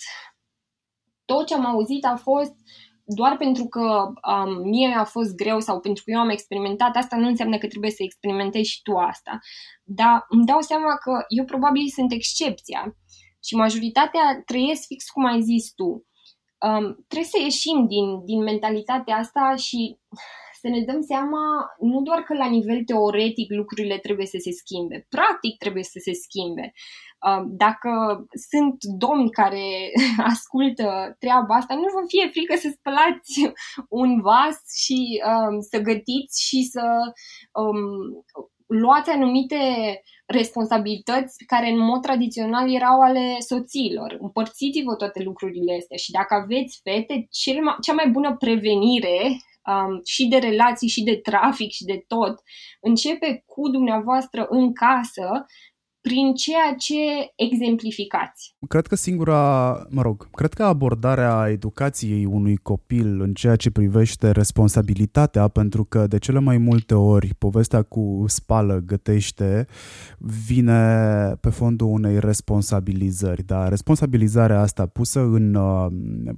tot 1.24 1.46
ce 1.46 1.54
am 1.54 1.66
auzit 1.66 2.04
a 2.04 2.16
fost 2.16 2.54
doar 3.04 3.36
pentru 3.36 3.64
că 3.64 4.12
um, 4.32 4.68
mie 4.68 4.88
mi-a 4.88 5.04
fost 5.04 5.34
greu 5.36 5.60
sau 5.60 5.80
pentru 5.80 6.02
că 6.04 6.10
eu 6.10 6.18
am 6.18 6.28
experimentat 6.28 6.96
asta, 6.96 7.16
nu 7.16 7.26
înseamnă 7.26 7.58
că 7.58 7.66
trebuie 7.66 7.90
să 7.90 8.02
experimentezi 8.02 8.70
și 8.70 8.82
tu 8.82 8.96
asta. 8.96 9.38
Dar 9.84 10.24
îmi 10.28 10.44
dau 10.44 10.60
seama 10.60 10.96
că 10.96 11.24
eu 11.28 11.44
probabil 11.44 11.86
sunt 11.94 12.12
excepția 12.12 12.96
și 13.44 13.54
majoritatea 13.54 14.42
trăiesc 14.44 14.86
fix 14.86 15.10
cum 15.10 15.24
ai 15.24 15.40
zis 15.40 15.72
tu. 15.74 16.06
Um, 16.68 17.04
trebuie 17.08 17.32
să 17.34 17.38
ieșim 17.42 17.86
din, 17.86 18.24
din 18.24 18.42
mentalitatea 18.42 19.16
asta 19.16 19.54
și 19.56 19.98
să 20.60 20.68
ne 20.68 20.80
dăm 20.88 21.00
seama 21.00 21.44
nu 21.80 22.02
doar 22.02 22.20
că 22.22 22.34
la 22.34 22.48
nivel 22.48 22.80
teoretic 22.84 23.48
lucrurile 23.60 23.98
trebuie 23.98 24.26
să 24.26 24.38
se 24.40 24.50
schimbe, 24.50 25.06
practic 25.08 25.54
trebuie 25.58 25.82
să 25.82 25.98
se 26.06 26.12
schimbe. 26.24 26.72
Um, 27.28 27.56
dacă 27.56 27.90
sunt 28.50 28.76
domni 28.84 29.30
care 29.30 29.90
ascultă 30.32 31.16
treaba 31.18 31.54
asta, 31.54 31.74
nu 31.74 31.88
vă 31.94 32.02
fie 32.06 32.28
frică 32.28 32.54
să 32.56 32.68
spălați 32.76 33.32
un 33.88 34.20
vas 34.20 34.58
și 34.84 35.22
um, 35.32 35.60
să 35.60 35.78
gătiți 35.80 36.42
și 36.48 36.62
să 36.62 36.84
um, 37.52 37.78
luați 38.66 39.10
anumite 39.10 39.56
responsabilități 40.26 41.44
care 41.46 41.70
în 41.70 41.78
mod 41.78 42.00
tradițional 42.02 42.74
erau 42.74 43.00
ale 43.00 43.36
soțiilor. 43.38 44.16
Împărțiți-vă 44.20 44.94
toate 44.94 45.22
lucrurile 45.22 45.76
astea 45.80 45.96
și 45.96 46.10
dacă 46.10 46.34
aveți 46.34 46.80
fete, 46.82 47.26
cel 47.30 47.62
mai, 47.62 47.76
cea 47.80 47.92
mai 47.92 48.08
bună 48.10 48.36
prevenire 48.36 49.18
um, 49.66 50.00
și 50.04 50.28
de 50.28 50.36
relații 50.36 50.88
și 50.88 51.02
de 51.02 51.16
trafic 51.16 51.70
și 51.70 51.84
de 51.84 52.04
tot 52.06 52.34
începe 52.80 53.42
cu 53.46 53.68
dumneavoastră 53.68 54.46
în 54.48 54.72
casă 54.72 55.44
prin 56.02 56.34
ceea 56.34 56.74
ce 56.78 56.94
exemplificați. 57.36 58.54
Cred 58.68 58.86
că 58.86 58.96
singura, 58.96 59.72
mă 59.90 60.02
rog, 60.02 60.30
cred 60.30 60.52
că 60.52 60.64
abordarea 60.64 61.48
educației 61.50 62.24
unui 62.24 62.56
copil 62.56 63.20
în 63.20 63.34
ceea 63.34 63.56
ce 63.56 63.70
privește 63.70 64.30
responsabilitatea, 64.30 65.48
pentru 65.48 65.84
că 65.84 66.06
de 66.06 66.18
cele 66.18 66.38
mai 66.38 66.58
multe 66.58 66.94
ori 66.94 67.34
povestea 67.38 67.82
cu 67.82 68.24
spală, 68.26 68.82
gătește, 68.86 69.66
vine 70.46 70.82
pe 71.40 71.48
fondul 71.48 71.86
unei 71.86 72.20
responsabilizări, 72.20 73.42
dar 73.42 73.68
responsabilizarea 73.68 74.60
asta 74.60 74.86
pusă, 74.86 75.20
în, 75.20 75.54
uh, 75.54 75.86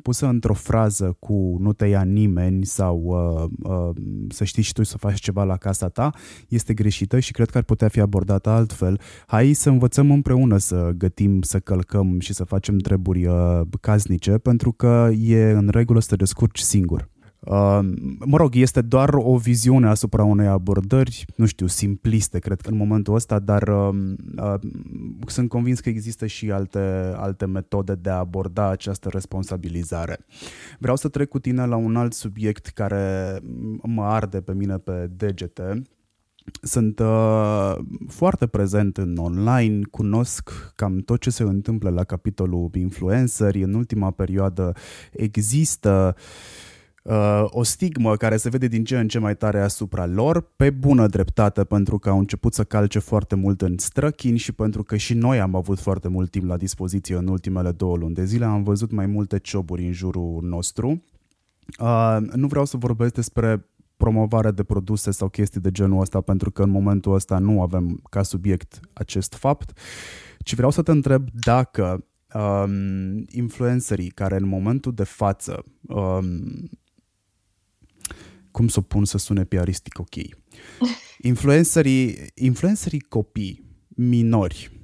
pusă 0.03 0.27
într-o 0.27 0.55
frază 0.55 1.17
cu 1.19 1.57
nu 1.61 1.73
te 1.73 1.87
ia 1.87 2.03
nimeni 2.03 2.65
sau 2.65 3.03
uh, 3.05 3.71
uh, 3.71 3.97
să 4.29 4.45
știi 4.45 4.62
și 4.62 4.73
tu 4.73 4.83
să 4.83 4.99
faci 4.99 5.21
ceva 5.21 5.45
la 5.45 5.57
casa 5.57 5.89
ta, 5.89 6.11
este 6.49 6.75
greșită 6.75 7.19
și 7.19 7.33
cred 7.33 7.51
că 7.51 7.59
ar 7.59 7.65
putea 7.65 7.89
fi 7.89 8.01
abordată 8.01 8.49
altfel. 8.49 9.01
Hai 9.27 9.54
să 9.55 9.69
învățăm 9.69 10.11
împreună 10.11 10.57
să 10.57 10.91
gătim, 10.97 11.43
să 11.43 11.59
călcăm 11.59 12.21
și 12.21 12.33
să 12.33 12.45
facem 12.45 12.79
treburi 12.79 13.27
uh, 13.27 13.61
casnice, 13.81 14.31
pentru 14.31 14.73
că 14.73 15.11
e 15.21 15.51
în 15.51 15.69
regulă 15.73 16.01
să 16.01 16.07
te 16.09 16.17
descurci 16.17 16.59
singur. 16.59 17.13
Uh, 17.45 17.79
mă 18.19 18.37
rog, 18.37 18.55
este 18.55 18.81
doar 18.81 19.15
o 19.15 19.37
viziune 19.37 19.89
asupra 19.89 20.25
unei 20.25 20.47
abordări, 20.47 21.25
nu 21.37 21.47
știu, 21.47 21.67
simpliste, 21.67 22.39
cred 22.39 22.61
că 22.61 22.71
în 22.71 22.77
momentul 22.77 23.15
ăsta, 23.15 23.39
dar 23.39 23.69
uh, 23.69 23.95
uh, 24.37 24.55
sunt 25.27 25.49
convins 25.49 25.81
că 25.81 25.89
există 25.89 26.27
și 26.27 26.51
alte, 26.51 27.13
alte 27.17 27.47
metode 27.47 27.95
de 27.95 28.11
a 28.11 28.15
aborda 28.15 28.69
această 28.69 29.09
responsabilizare. 29.09 30.19
Vreau 30.79 30.97
să 30.97 31.09
trec 31.09 31.29
cu 31.29 31.39
tine 31.39 31.67
la 31.67 31.77
un 31.77 31.97
alt 31.97 32.13
subiect 32.13 32.67
care 32.67 33.39
mă 33.83 34.03
arde 34.03 34.41
pe 34.41 34.55
mine 34.55 34.77
pe 34.77 35.11
degete, 35.17 35.83
sunt 36.62 36.99
uh, 36.99 37.74
foarte 38.09 38.47
prezent 38.47 38.97
în 38.97 39.16
online, 39.16 39.80
cunosc 39.90 40.72
cam 40.76 40.99
tot 40.99 41.20
ce 41.20 41.30
se 41.30 41.42
întâmplă 41.42 41.90
la 41.90 42.05
capitolul 42.05 42.70
influenceri. 42.74 43.62
În 43.62 43.74
ultima 43.74 44.11
perioadă 44.11 44.72
există 45.12 46.16
uh, 47.03 47.45
o 47.47 47.62
stigmă 47.62 48.16
care 48.16 48.36
se 48.36 48.49
vede 48.49 48.66
din 48.66 48.84
ce 48.84 48.99
în 48.99 49.09
ce 49.09 49.18
mai 49.18 49.36
tare 49.36 49.61
asupra 49.61 50.07
lor, 50.07 50.53
pe 50.57 50.70
bună 50.70 51.07
dreptate, 51.07 51.64
pentru 51.64 51.99
că 51.99 52.09
au 52.09 52.18
început 52.18 52.55
să 52.55 52.64
calce 52.64 52.99
foarte 52.99 53.34
mult 53.34 53.62
în 53.62 53.74
străchini 53.78 54.38
și 54.38 54.53
pentru 54.53 54.82
că 54.82 54.97
și 54.97 55.14
noi 55.14 55.40
am 55.40 55.55
avut 55.55 55.78
foarte 55.78 56.09
mult 56.09 56.30
timp 56.30 56.45
la 56.45 56.57
dispoziție 56.57 57.16
în 57.16 57.28
ultimele 57.28 57.72
două 57.72 57.97
luni 57.97 58.14
de 58.14 58.24
zile. 58.24 58.45
Am 58.45 58.62
văzut 58.62 58.92
mai 58.92 59.07
multe 59.07 59.38
cioburi 59.38 59.84
în 59.84 59.92
jurul 59.92 60.40
nostru. 60.42 61.03
Uh, 61.78 62.16
nu 62.34 62.47
vreau 62.47 62.64
să 62.64 62.76
vorbesc 62.76 63.14
despre 63.14 63.66
promovare 63.97 64.51
de 64.51 64.62
produse 64.62 65.11
sau 65.11 65.28
chestii 65.28 65.61
de 65.61 65.70
genul 65.70 66.01
ăsta, 66.01 66.20
pentru 66.20 66.51
că 66.51 66.62
în 66.62 66.70
momentul 66.70 67.14
ăsta 67.14 67.38
nu 67.38 67.62
avem 67.62 68.01
ca 68.11 68.22
subiect 68.22 68.80
acest 68.92 69.34
fapt, 69.34 69.78
ci 70.38 70.55
vreau 70.55 70.70
să 70.70 70.82
te 70.82 70.90
întreb 70.90 71.28
dacă 71.32 72.07
um, 72.34 73.24
influencerii 73.28 74.11
care 74.11 74.36
în 74.36 74.47
momentul 74.47 74.95
de 74.95 75.05
față, 75.05 75.64
um, 75.80 76.70
cum 78.51 78.68
să 78.68 78.78
o 78.78 78.82
pun 78.82 79.05
să 79.05 79.18
sune 79.18 79.45
piaristic 79.45 79.99
ok, 79.99 80.14
influencerii, 81.18 82.16
influencerii 82.34 83.01
copii, 83.01 83.64
minori, 83.88 84.80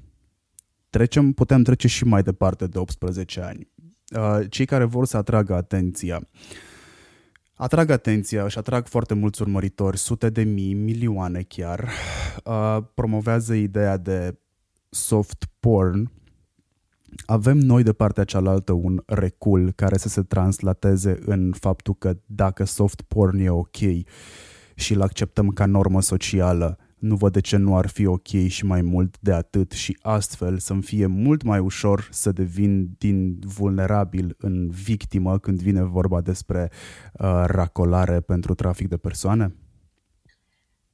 trecem, 0.91 1.33
putem 1.33 1.63
trece 1.63 1.89
și 1.89 2.05
mai 2.05 2.23
departe 2.23 2.67
de 2.67 2.79
18 2.79 3.41
ani, 3.41 3.69
uh, 4.17 4.51
cei 4.51 4.67
care 4.67 4.85
vor 4.85 5.07
să 5.07 5.17
atragă 5.17 5.55
atenția, 5.55 6.17
uh, 6.17 6.29
atrag 7.61 7.91
atenția 7.91 8.49
și 8.49 8.59
atrag 8.59 8.87
foarte 8.87 9.15
mulți 9.15 9.43
urmăritori, 9.43 9.99
sute 9.99 10.31
de 10.31 10.43
mii, 10.43 10.75
milioane 10.75 11.43
chiar. 11.43 11.89
Uh, 12.45 12.79
promovează 12.95 13.55
ideea 13.55 13.97
de 13.97 14.39
soft 14.91 15.45
porn. 15.61 16.11
Avem 17.27 17.59
noi 17.59 17.83
de 17.83 17.93
partea 17.93 18.25
cealaltă 18.25 18.73
un 18.73 19.03
recul 19.07 19.73
care 19.77 19.97
să 19.97 20.09
se 20.09 20.23
translateze 20.23 21.19
în 21.25 21.53
faptul 21.53 21.95
că 21.95 22.17
dacă 22.27 22.65
soft 22.65 23.03
porn 23.03 23.39
e 23.39 23.51
ok 23.51 23.77
și 24.75 24.93
îl 24.93 25.03
acceptăm 25.03 25.49
ca 25.49 25.67
normă 25.67 26.01
socială, 26.01 26.79
nu 27.01 27.17
văd 27.17 27.33
de 27.33 27.41
ce 27.41 27.57
nu 27.57 27.77
ar 27.77 27.89
fi 27.89 28.07
ok 28.07 28.29
și 28.47 28.65
mai 28.65 28.83
mult 28.83 29.19
de 29.21 29.33
atât 29.33 29.73
și 29.73 29.99
astfel 30.03 30.59
să-mi 30.59 30.83
fie 30.83 31.07
mult 31.07 31.43
mai 31.43 31.59
ușor 31.59 32.09
să 32.11 32.33
devin 32.33 32.91
din 32.99 33.39
vulnerabil 33.41 34.37
în 34.39 34.71
victimă 34.71 35.39
când 35.39 35.61
vine 35.61 35.83
vorba 35.83 36.21
despre 36.21 36.71
uh, 37.13 37.43
racolare 37.47 38.21
pentru 38.21 38.55
trafic 38.55 38.89
de 38.89 38.97
persoane? 38.97 39.55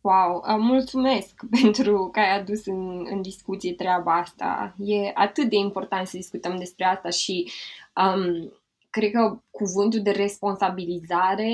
Wow, 0.00 0.42
mulțumesc 0.59 1.44
pentru 1.62 2.09
că 2.12 2.20
ai 2.20 2.38
adus 2.38 2.66
în, 2.66 3.07
în 3.11 3.22
discuție 3.22 3.72
treaba 3.72 4.12
asta. 4.12 4.74
E 4.78 5.11
atât 5.14 5.48
de 5.48 5.57
important 5.57 6.07
să 6.07 6.16
discutăm 6.16 6.57
despre 6.57 6.84
asta 6.84 7.11
și 7.11 7.50
um, 7.94 8.52
cred 8.90 9.11
că 9.11 9.40
cuvântul 9.50 10.02
de 10.02 10.11
responsabilizare 10.11 11.50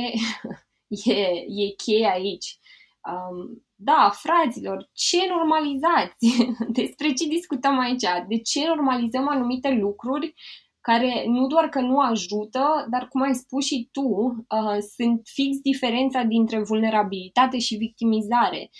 e, 1.05 1.21
e 1.47 1.75
cheia 1.77 2.11
aici. 2.11 2.59
Um, 3.05 3.63
da, 3.85 4.11
fraților, 4.15 4.91
ce 4.93 5.19
normalizați? 5.29 6.27
Despre 6.81 7.13
ce 7.13 7.29
discutăm 7.29 7.79
aici? 7.79 8.05
De 8.29 8.39
ce 8.39 8.67
normalizăm 8.67 9.29
anumite 9.29 9.71
lucruri 9.71 10.35
care 10.81 11.25
nu 11.27 11.47
doar 11.47 11.69
că 11.69 11.81
nu 11.81 11.99
ajută, 11.99 12.87
dar 12.91 13.09
cum 13.09 13.23
ai 13.23 13.35
spus 13.35 13.65
și 13.65 13.89
tu, 13.93 14.09
uh, 14.09 14.79
sunt 14.97 15.21
fix 15.25 15.57
diferența 15.63 16.23
dintre 16.23 16.63
vulnerabilitate 16.63 17.59
și 17.59 17.77
victimizare. 17.77 18.71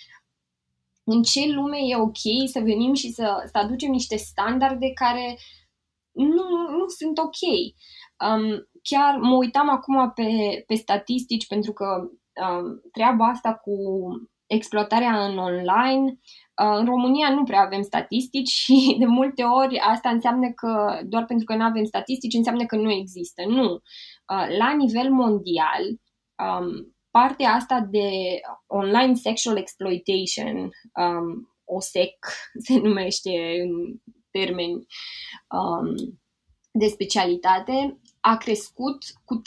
În 1.05 1.23
ce 1.23 1.53
lume 1.53 1.79
e 1.79 1.97
ok 1.97 2.49
să 2.53 2.61
venim 2.61 2.95
și 2.95 3.11
să, 3.11 3.43
să 3.53 3.59
aducem 3.59 3.91
niște 3.91 4.17
standarde 4.17 4.93
care 4.93 5.39
nu, 6.13 6.45
nu 6.79 6.87
sunt 6.87 7.19
ok. 7.19 7.41
Um, 8.29 8.69
chiar 8.83 9.17
mă 9.17 9.37
uitam 9.37 9.69
acum 9.69 10.13
pe, 10.15 10.63
pe 10.67 10.75
statistici 10.75 11.47
pentru 11.47 11.73
că 11.73 11.85
um, 11.95 12.81
treaba 12.93 13.27
asta 13.27 13.55
cu 13.55 13.73
exploatarea 14.55 15.25
în 15.25 15.39
online. 15.39 16.19
Uh, 16.63 16.77
în 16.79 16.85
România 16.85 17.31
nu 17.31 17.45
prea 17.45 17.61
avem 17.61 17.83
statistici 17.83 18.49
și 18.49 18.75
de 18.99 19.05
multe 19.05 19.43
ori 19.43 19.79
asta 19.79 20.09
înseamnă 20.09 20.51
că 20.51 21.01
doar 21.05 21.25
pentru 21.25 21.45
că 21.45 21.55
nu 21.55 21.65
avem 21.65 21.85
statistici 21.85 22.35
înseamnă 22.35 22.67
că 22.67 22.77
nu 22.77 22.91
există. 22.91 23.43
Nu. 23.47 23.73
Uh, 23.73 24.57
la 24.59 24.75
nivel 24.77 25.11
mondial, 25.11 25.83
um, 26.45 26.95
partea 27.11 27.51
asta 27.51 27.87
de 27.91 28.11
online 28.67 29.15
sexual 29.15 29.57
exploitation, 29.57 30.71
um, 30.95 31.55
OSEC 31.65 32.27
se 32.67 32.79
numește 32.79 33.31
în 33.63 33.71
termeni 34.31 34.87
um, 35.49 36.21
de 36.73 36.87
specialitate, 36.87 38.01
a 38.21 38.37
crescut 38.37 38.99
cu 39.25 39.35
300% 39.37 39.43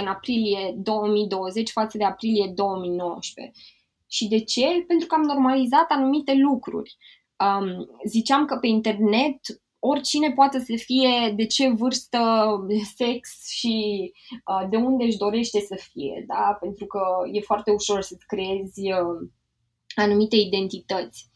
în 0.00 0.06
aprilie 0.06 0.74
2020 0.76 1.70
față 1.70 1.98
de 1.98 2.04
aprilie 2.04 2.52
2019. 2.54 3.52
Și 4.16 4.28
de 4.28 4.40
ce? 4.40 4.84
Pentru 4.86 5.06
că 5.06 5.14
am 5.14 5.22
normalizat 5.22 5.86
anumite 5.88 6.34
lucruri. 6.34 6.96
Um, 7.44 7.86
ziceam 8.06 8.44
că 8.44 8.56
pe 8.56 8.66
internet 8.66 9.38
oricine 9.78 10.32
poate 10.32 10.58
să 10.58 10.74
fie 10.76 11.32
de 11.36 11.46
ce 11.46 11.68
vârstă, 11.68 12.20
sex 12.96 13.48
și 13.50 13.76
uh, 14.46 14.68
de 14.70 14.76
unde 14.76 15.04
își 15.04 15.16
dorește 15.16 15.60
să 15.60 15.78
fie, 15.92 16.24
da? 16.26 16.56
pentru 16.60 16.86
că 16.86 17.00
e 17.32 17.40
foarte 17.40 17.70
ușor 17.70 18.00
să-ți 18.00 18.26
creezi 18.26 18.80
uh, 18.80 19.28
anumite 19.94 20.36
identități. 20.36 21.30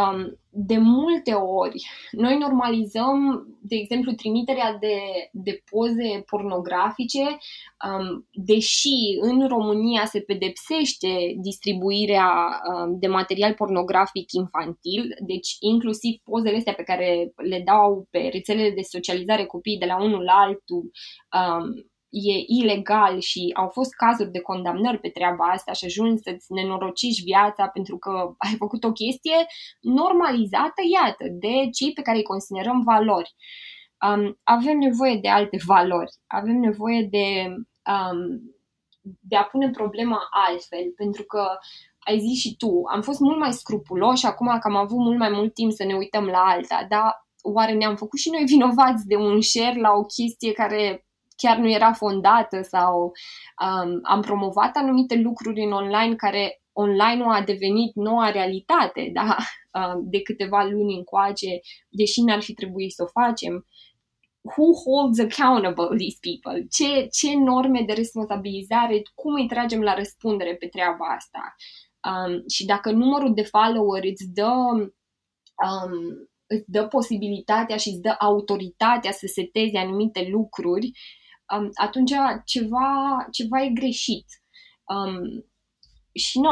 Um, 0.00 0.38
de 0.54 0.78
multe 0.78 1.32
ori, 1.32 1.86
noi 2.10 2.38
normalizăm, 2.38 3.46
de 3.60 3.76
exemplu, 3.76 4.12
trimiterea 4.12 4.76
de, 4.80 4.96
de 5.32 5.62
poze 5.70 6.22
pornografice, 6.26 7.20
um, 7.20 8.28
deși 8.32 9.18
în 9.20 9.48
România 9.48 10.04
se 10.04 10.20
pedepsește 10.20 11.08
distribuirea 11.42 12.60
um, 12.74 12.98
de 12.98 13.06
material 13.06 13.54
pornografic 13.54 14.32
infantil, 14.32 15.14
deci 15.26 15.56
inclusiv 15.60 16.20
pozele 16.24 16.56
astea 16.56 16.74
pe 16.74 16.82
care 16.82 17.32
le 17.36 17.62
dau 17.64 18.06
pe 18.10 18.28
rețelele 18.32 18.70
de 18.70 18.82
socializare 18.82 19.44
copiii 19.44 19.78
de 19.78 19.86
la 19.86 20.02
unul 20.02 20.22
la 20.22 20.32
altul, 20.32 20.90
um, 21.38 21.91
e 22.12 22.44
ilegal 22.46 23.18
și 23.20 23.50
au 23.54 23.68
fost 23.68 23.94
cazuri 23.94 24.30
de 24.30 24.40
condamnări 24.40 24.98
pe 24.98 25.08
treaba 25.08 25.44
asta 25.44 25.72
și 25.72 25.84
ajungi 25.84 26.22
să-ți 26.22 26.52
nenorociști 26.52 27.22
viața 27.22 27.66
pentru 27.66 27.98
că 27.98 28.34
ai 28.38 28.54
făcut 28.58 28.84
o 28.84 28.92
chestie 28.92 29.46
normalizată, 29.80 30.80
iată, 30.92 31.24
de 31.30 31.70
cei 31.72 31.92
pe 31.92 32.02
care 32.02 32.16
îi 32.16 32.22
considerăm 32.22 32.82
valori. 32.82 33.34
Um, 34.06 34.38
avem 34.42 34.78
nevoie 34.78 35.16
de 35.16 35.28
alte 35.28 35.58
valori, 35.66 36.12
avem 36.26 36.56
nevoie 36.56 37.02
de, 37.02 37.46
um, 37.92 38.40
de 39.20 39.36
a 39.36 39.42
pune 39.42 39.70
problema 39.70 40.18
altfel, 40.48 40.92
pentru 40.96 41.22
că 41.22 41.58
ai 41.98 42.18
zis 42.18 42.38
și 42.38 42.56
tu, 42.56 42.82
am 42.92 43.02
fost 43.02 43.20
mult 43.20 43.38
mai 43.38 43.52
scrupuloși 43.52 44.26
acum 44.26 44.46
că 44.46 44.68
am 44.68 44.76
avut 44.76 44.98
mult 44.98 45.18
mai 45.18 45.30
mult 45.30 45.54
timp 45.54 45.72
să 45.72 45.84
ne 45.84 45.94
uităm 45.94 46.24
la 46.24 46.38
alta, 46.38 46.86
dar 46.88 47.26
oare 47.42 47.72
ne-am 47.72 47.96
făcut 47.96 48.18
și 48.18 48.30
noi 48.30 48.44
vinovați 48.44 49.06
de 49.06 49.16
un 49.16 49.40
share 49.40 49.80
la 49.80 49.90
o 49.90 50.02
chestie 50.02 50.52
care 50.52 51.06
chiar 51.36 51.56
nu 51.56 51.70
era 51.70 51.92
fondată 51.92 52.62
sau 52.62 53.12
um, 53.64 54.00
am 54.02 54.20
promovat 54.20 54.76
anumite 54.76 55.14
lucruri 55.14 55.62
în 55.62 55.72
online 55.72 56.14
care 56.14 56.62
online-ul 56.72 57.32
a 57.32 57.42
devenit 57.42 57.94
noua 57.94 58.30
realitate, 58.30 59.10
da? 59.18 59.36
Uh, 59.72 60.00
de 60.02 60.22
câteva 60.22 60.64
luni 60.64 60.96
încoace, 60.96 61.60
deși 61.88 62.22
n-ar 62.22 62.42
fi 62.42 62.52
trebuit 62.54 62.92
să 62.92 63.02
o 63.02 63.20
facem. 63.20 63.66
Who 64.56 64.66
holds 64.84 65.18
accountable 65.18 65.96
these 65.96 66.18
people? 66.20 66.66
Ce, 66.70 67.06
ce 67.06 67.36
norme 67.36 67.82
de 67.86 67.92
responsabilizare, 67.92 69.02
cum 69.14 69.34
îi 69.34 69.46
tragem 69.46 69.80
la 69.80 69.94
răspundere 69.94 70.54
pe 70.54 70.66
treaba 70.66 71.06
asta? 71.16 71.54
Um, 72.10 72.48
și 72.48 72.64
dacă 72.64 72.90
numărul 72.90 73.34
de 73.34 73.42
follower 73.42 74.04
îți 74.04 74.32
dă, 74.32 74.52
um, 75.66 76.28
îți 76.46 76.70
dă 76.70 76.86
posibilitatea 76.86 77.76
și 77.76 77.88
îți 77.88 78.00
dă 78.00 78.14
autoritatea 78.18 79.12
să 79.12 79.26
seteze 79.26 79.78
anumite 79.78 80.28
lucruri, 80.30 80.90
um, 81.56 81.70
atunci 81.74 82.12
ceva, 82.44 83.26
ceva 83.30 83.62
e 83.62 83.68
greșit. 83.68 84.26
Um, 84.84 85.44
și 86.14 86.38
nu, 86.40 86.50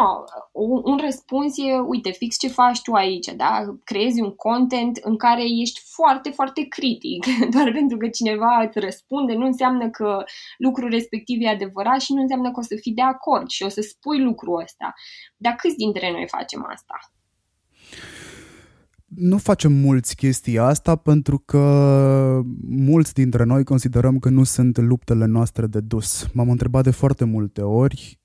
un, 0.52 0.80
un 0.84 0.98
răspuns 0.98 1.58
e, 1.58 1.78
uite, 1.78 2.10
fix 2.10 2.38
ce 2.38 2.48
faci 2.48 2.82
tu 2.82 2.92
aici, 2.92 3.26
da? 3.26 3.64
Creezi 3.84 4.20
un 4.20 4.34
content 4.34 4.96
în 4.96 5.16
care 5.16 5.42
ești 5.60 5.80
foarte, 5.94 6.30
foarte 6.30 6.66
critic. 6.68 7.24
Doar 7.54 7.72
pentru 7.72 7.96
că 7.96 8.08
cineva 8.08 8.62
îți 8.66 8.78
răspunde, 8.78 9.32
nu 9.34 9.46
înseamnă 9.46 9.90
că 9.90 10.24
lucrul 10.58 10.90
respectiv 10.90 11.40
e 11.40 11.48
adevărat 11.48 12.00
și 12.00 12.12
nu 12.12 12.20
înseamnă 12.20 12.50
că 12.50 12.58
o 12.58 12.62
să 12.62 12.76
fii 12.80 12.94
de 12.94 13.02
acord 13.02 13.48
și 13.48 13.62
o 13.62 13.68
să 13.68 13.80
spui 13.80 14.20
lucrul 14.22 14.60
ăsta. 14.60 14.94
Dar 15.36 15.54
câți 15.54 15.76
dintre 15.76 16.10
noi 16.10 16.28
facem 16.28 16.66
asta? 16.70 16.94
Nu 19.14 19.38
facem 19.38 19.72
mulți 19.72 20.16
chestia 20.16 20.64
asta 20.64 20.96
pentru 20.96 21.38
că 21.38 21.60
mulți 22.68 23.14
dintre 23.14 23.44
noi 23.44 23.64
considerăm 23.64 24.18
că 24.18 24.28
nu 24.28 24.44
sunt 24.44 24.78
luptele 24.78 25.26
noastre 25.26 25.66
de 25.66 25.80
dus. 25.80 26.26
M-am 26.32 26.50
întrebat 26.50 26.84
de 26.84 26.90
foarte 26.90 27.24
multe 27.24 27.60
ori 27.60 28.19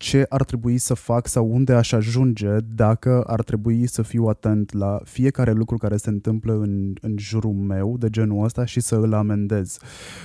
ce 0.00 0.26
ar 0.28 0.44
trebui 0.44 0.78
să 0.78 0.94
fac 0.94 1.26
sau 1.26 1.50
unde 1.52 1.72
aș 1.72 1.92
ajunge 1.92 2.48
dacă 2.74 3.22
ar 3.26 3.42
trebui 3.42 3.86
să 3.86 4.02
fiu 4.02 4.24
atent 4.24 4.72
la 4.72 5.00
fiecare 5.04 5.52
lucru 5.52 5.76
care 5.76 5.96
se 5.96 6.08
întâmplă 6.08 6.52
în, 6.52 6.92
în 7.00 7.14
jurul 7.18 7.52
meu 7.52 7.96
de 7.98 8.10
genul 8.10 8.44
ăsta 8.44 8.64
și 8.64 8.80
să 8.80 8.94
îl 8.94 9.14
amendez. 9.14 9.78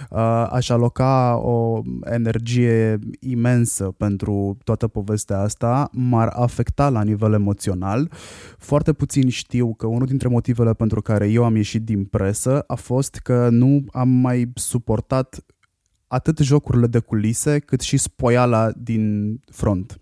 Uh, 0.10 0.48
aș 0.52 0.70
aloca 0.70 1.38
o 1.38 1.82
energie 2.04 3.00
imensă 3.20 3.84
pentru 3.98 4.58
toată 4.64 4.88
povestea 4.88 5.40
asta, 5.40 5.90
m-ar 5.92 6.28
afecta 6.28 6.90
la 6.90 7.04
nivel 7.04 7.34
emoțional. 7.34 8.12
Foarte 8.58 8.94
puțin 8.94 9.30
știu 9.30 9.74
că 9.74 9.88
unul 9.88 10.06
dintre 10.06 10.28
motivele 10.28 10.74
pentru 10.74 11.02
care 11.02 11.30
eu 11.30 11.44
am 11.44 11.56
ieșit 11.56 11.84
din 11.84 12.04
presă 12.04 12.64
a 12.68 12.76
fost 12.76 13.16
că 13.16 13.48
nu 13.52 13.84
am 13.92 14.10
mai 14.10 14.52
suportat 14.54 15.46
atât 16.16 16.38
jocurile 16.38 16.88
de 16.88 17.00
culise, 17.00 17.60
cât 17.60 17.82
și 17.82 17.98
spoiala 17.98 18.72
din 18.78 19.40
front. 19.52 20.00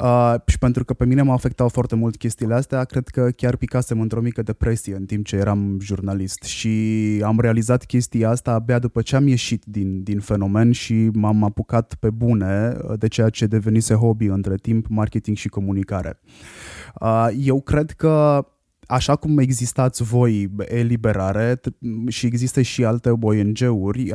Uh, 0.00 0.34
și 0.46 0.58
pentru 0.58 0.84
că 0.84 0.94
pe 0.94 1.04
mine 1.04 1.22
m-au 1.22 1.34
afectat 1.34 1.70
foarte 1.70 1.94
mult 1.94 2.16
chestiile 2.16 2.54
astea, 2.54 2.84
cred 2.84 3.08
că 3.08 3.30
chiar 3.36 3.56
picasem 3.56 4.00
într-o 4.00 4.20
mică 4.20 4.42
depresie 4.42 4.94
în 4.94 5.04
timp 5.04 5.26
ce 5.26 5.36
eram 5.36 5.78
jurnalist 5.80 6.42
și 6.42 6.70
am 7.24 7.40
realizat 7.40 7.84
chestia 7.84 8.30
asta 8.30 8.52
abia 8.52 8.78
după 8.78 9.02
ce 9.02 9.16
am 9.16 9.26
ieșit 9.26 9.62
din, 9.64 10.02
din 10.02 10.20
fenomen 10.20 10.72
și 10.72 11.10
m-am 11.12 11.44
apucat 11.44 11.94
pe 12.00 12.10
bune 12.10 12.76
de 12.98 13.08
ceea 13.08 13.28
ce 13.28 13.46
devenise 13.46 13.94
hobby 13.94 14.24
între 14.26 14.54
timp, 14.56 14.86
marketing 14.88 15.36
și 15.36 15.48
comunicare. 15.48 16.20
Uh, 17.00 17.28
eu 17.38 17.60
cred 17.60 17.90
că 17.90 18.46
așa 18.92 19.16
cum 19.16 19.38
existați 19.38 20.02
voi 20.02 20.50
eliberare 20.58 21.60
și 22.08 22.26
există 22.26 22.62
și 22.62 22.84
alte 22.84 23.10
ONG-uri, 23.20 24.12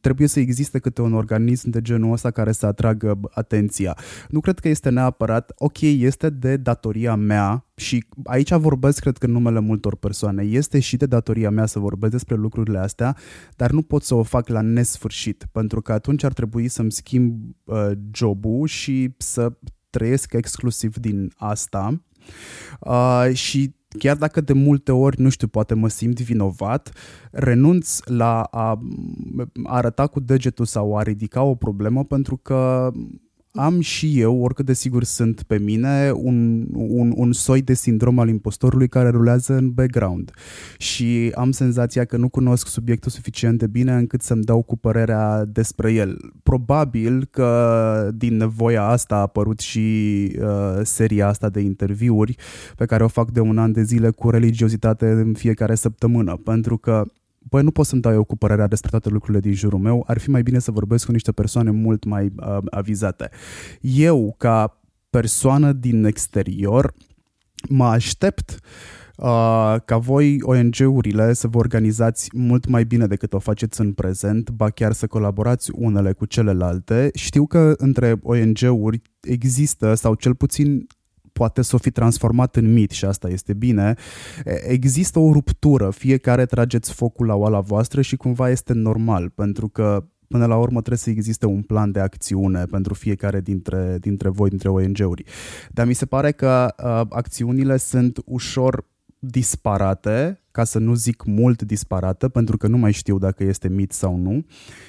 trebuie 0.00 0.28
să 0.28 0.40
existe 0.40 0.78
câte 0.78 1.02
un 1.02 1.12
organism 1.12 1.70
de 1.70 1.82
genul 1.82 2.12
ăsta 2.12 2.30
care 2.30 2.52
să 2.52 2.66
atragă 2.66 3.20
atenția. 3.30 3.96
Nu 4.28 4.40
cred 4.40 4.58
că 4.58 4.68
este 4.68 4.90
neapărat, 4.90 5.52
ok, 5.56 5.80
este 5.80 6.30
de 6.30 6.56
datoria 6.56 7.14
mea 7.14 7.66
și 7.74 8.04
aici 8.24 8.52
vorbesc, 8.52 9.00
cred 9.00 9.18
că 9.18 9.26
în 9.26 9.32
numele 9.32 9.60
multor 9.60 9.96
persoane, 9.96 10.42
este 10.42 10.80
și 10.80 10.96
de 10.96 11.06
datoria 11.06 11.50
mea 11.50 11.66
să 11.66 11.78
vorbesc 11.78 12.12
despre 12.12 12.34
lucrurile 12.36 12.78
astea, 12.78 13.16
dar 13.56 13.70
nu 13.70 13.82
pot 13.82 14.02
să 14.02 14.14
o 14.14 14.22
fac 14.22 14.48
la 14.48 14.60
nesfârșit, 14.60 15.46
pentru 15.52 15.82
că 15.82 15.92
atunci 15.92 16.24
ar 16.24 16.32
trebui 16.32 16.68
să-mi 16.68 16.92
schimb 16.92 17.40
uh, 17.64 17.90
jobul 18.12 18.66
și 18.66 19.14
să 19.18 19.52
trăiesc 19.90 20.32
exclusiv 20.32 20.96
din 20.96 21.32
asta. 21.36 22.02
Uh, 22.80 23.30
și 23.32 23.74
chiar 23.98 24.16
dacă 24.16 24.40
de 24.40 24.52
multe 24.52 24.92
ori, 24.92 25.20
nu 25.20 25.28
știu, 25.28 25.46
poate 25.46 25.74
mă 25.74 25.88
simt 25.88 26.20
vinovat, 26.20 26.92
renunț 27.30 27.98
la 28.04 28.42
a 28.42 28.80
arăta 29.64 30.06
cu 30.06 30.20
degetul 30.20 30.64
sau 30.64 30.96
a 30.96 31.02
ridica 31.02 31.42
o 31.42 31.54
problemă 31.54 32.04
pentru 32.04 32.36
că 32.36 32.90
am 33.56 33.80
și 33.80 34.20
eu, 34.20 34.40
oricât 34.40 34.66
de 34.66 34.72
sigur 34.72 35.04
sunt 35.04 35.42
pe 35.42 35.58
mine, 35.58 36.10
un, 36.14 36.66
un, 36.72 37.12
un 37.16 37.32
soi 37.32 37.62
de 37.62 37.74
sindrom 37.74 38.18
al 38.18 38.28
impostorului 38.28 38.88
care 38.88 39.08
rulează 39.08 39.54
în 39.54 39.70
background 39.70 40.30
și 40.78 41.32
am 41.34 41.50
senzația 41.50 42.04
că 42.04 42.16
nu 42.16 42.28
cunosc 42.28 42.66
subiectul 42.66 43.10
suficient 43.10 43.58
de 43.58 43.66
bine 43.66 43.92
încât 43.92 44.22
să-mi 44.22 44.42
dau 44.42 44.62
cu 44.62 44.76
părerea 44.76 45.44
despre 45.44 45.92
el. 45.92 46.18
Probabil 46.42 47.28
că 47.30 48.10
din 48.14 48.36
nevoia 48.36 48.82
asta 48.82 49.14
a 49.14 49.20
apărut 49.20 49.60
și 49.60 49.78
uh, 50.40 50.80
seria 50.82 51.28
asta 51.28 51.48
de 51.48 51.60
interviuri 51.60 52.36
pe 52.76 52.84
care 52.84 53.04
o 53.04 53.08
fac 53.08 53.30
de 53.30 53.40
un 53.40 53.58
an 53.58 53.72
de 53.72 53.82
zile 53.82 54.10
cu 54.10 54.30
religiozitate 54.30 55.06
în 55.10 55.34
fiecare 55.34 55.74
săptămână, 55.74 56.36
pentru 56.36 56.76
că 56.76 57.04
băi, 57.48 57.62
nu 57.62 57.70
pot 57.70 57.86
să-mi 57.86 58.00
dau 58.00 58.12
eu 58.12 58.24
cu 58.24 58.36
părerea 58.36 58.66
despre 58.66 58.90
toate 58.90 59.08
lucrurile 59.08 59.40
din 59.40 59.52
jurul 59.52 59.78
meu, 59.78 60.04
ar 60.06 60.18
fi 60.18 60.30
mai 60.30 60.42
bine 60.42 60.58
să 60.58 60.70
vorbesc 60.70 61.06
cu 61.06 61.12
niște 61.12 61.32
persoane 61.32 61.70
mult 61.70 62.04
mai 62.04 62.32
uh, 62.36 62.58
avizate. 62.70 63.30
Eu, 63.80 64.34
ca 64.38 64.80
persoană 65.10 65.72
din 65.72 66.04
exterior, 66.04 66.94
mă 67.68 67.84
aștept 67.84 68.60
Uh, 69.16 69.76
ca 69.84 69.96
voi 69.96 70.38
ONG-urile 70.42 71.32
să 71.32 71.48
vă 71.48 71.58
organizați 71.58 72.28
mult 72.32 72.66
mai 72.66 72.84
bine 72.84 73.06
decât 73.06 73.32
o 73.32 73.38
faceți 73.38 73.80
în 73.80 73.92
prezent, 73.92 74.50
ba 74.50 74.70
chiar 74.70 74.92
să 74.92 75.06
colaborați 75.06 75.70
unele 75.74 76.12
cu 76.12 76.24
celelalte. 76.24 77.10
Știu 77.14 77.46
că 77.46 77.74
între 77.76 78.18
ONG-uri 78.22 79.02
există, 79.20 79.94
sau 79.94 80.14
cel 80.14 80.34
puțin 80.34 80.86
poate 81.38 81.62
să 81.62 81.74
o 81.74 81.78
fi 81.78 81.90
transformat 81.90 82.56
în 82.56 82.72
mit 82.72 82.90
și 82.90 83.04
asta 83.04 83.28
este 83.28 83.52
bine, 83.54 83.94
există 84.66 85.18
o 85.18 85.32
ruptură, 85.32 85.90
fiecare 85.90 86.46
trageți 86.46 86.92
focul 86.92 87.26
la 87.26 87.34
oala 87.34 87.60
voastră 87.60 88.00
și 88.00 88.16
cumva 88.16 88.50
este 88.50 88.72
normal, 88.72 89.30
pentru 89.30 89.68
că 89.68 90.04
până 90.28 90.46
la 90.46 90.56
urmă 90.56 90.78
trebuie 90.78 90.98
să 90.98 91.10
existe 91.10 91.46
un 91.46 91.62
plan 91.62 91.92
de 91.92 92.00
acțiune 92.00 92.64
pentru 92.64 92.94
fiecare 92.94 93.40
dintre, 93.40 93.96
dintre 94.00 94.28
voi, 94.28 94.48
dintre 94.48 94.68
ONG-uri. 94.68 95.24
Dar 95.70 95.86
mi 95.86 95.94
se 95.94 96.06
pare 96.06 96.32
că 96.32 96.74
uh, 96.78 97.00
acțiunile 97.08 97.76
sunt 97.76 98.18
ușor 98.24 98.84
disparate, 99.26 100.40
ca 100.50 100.64
să 100.64 100.78
nu 100.78 100.94
zic 100.94 101.24
mult 101.24 101.62
disparată, 101.62 102.28
pentru 102.28 102.56
că 102.56 102.66
nu 102.66 102.78
mai 102.78 102.92
știu 102.92 103.18
dacă 103.18 103.44
este 103.44 103.68
mit 103.68 103.92
sau 103.92 104.16
nu. 104.16 104.46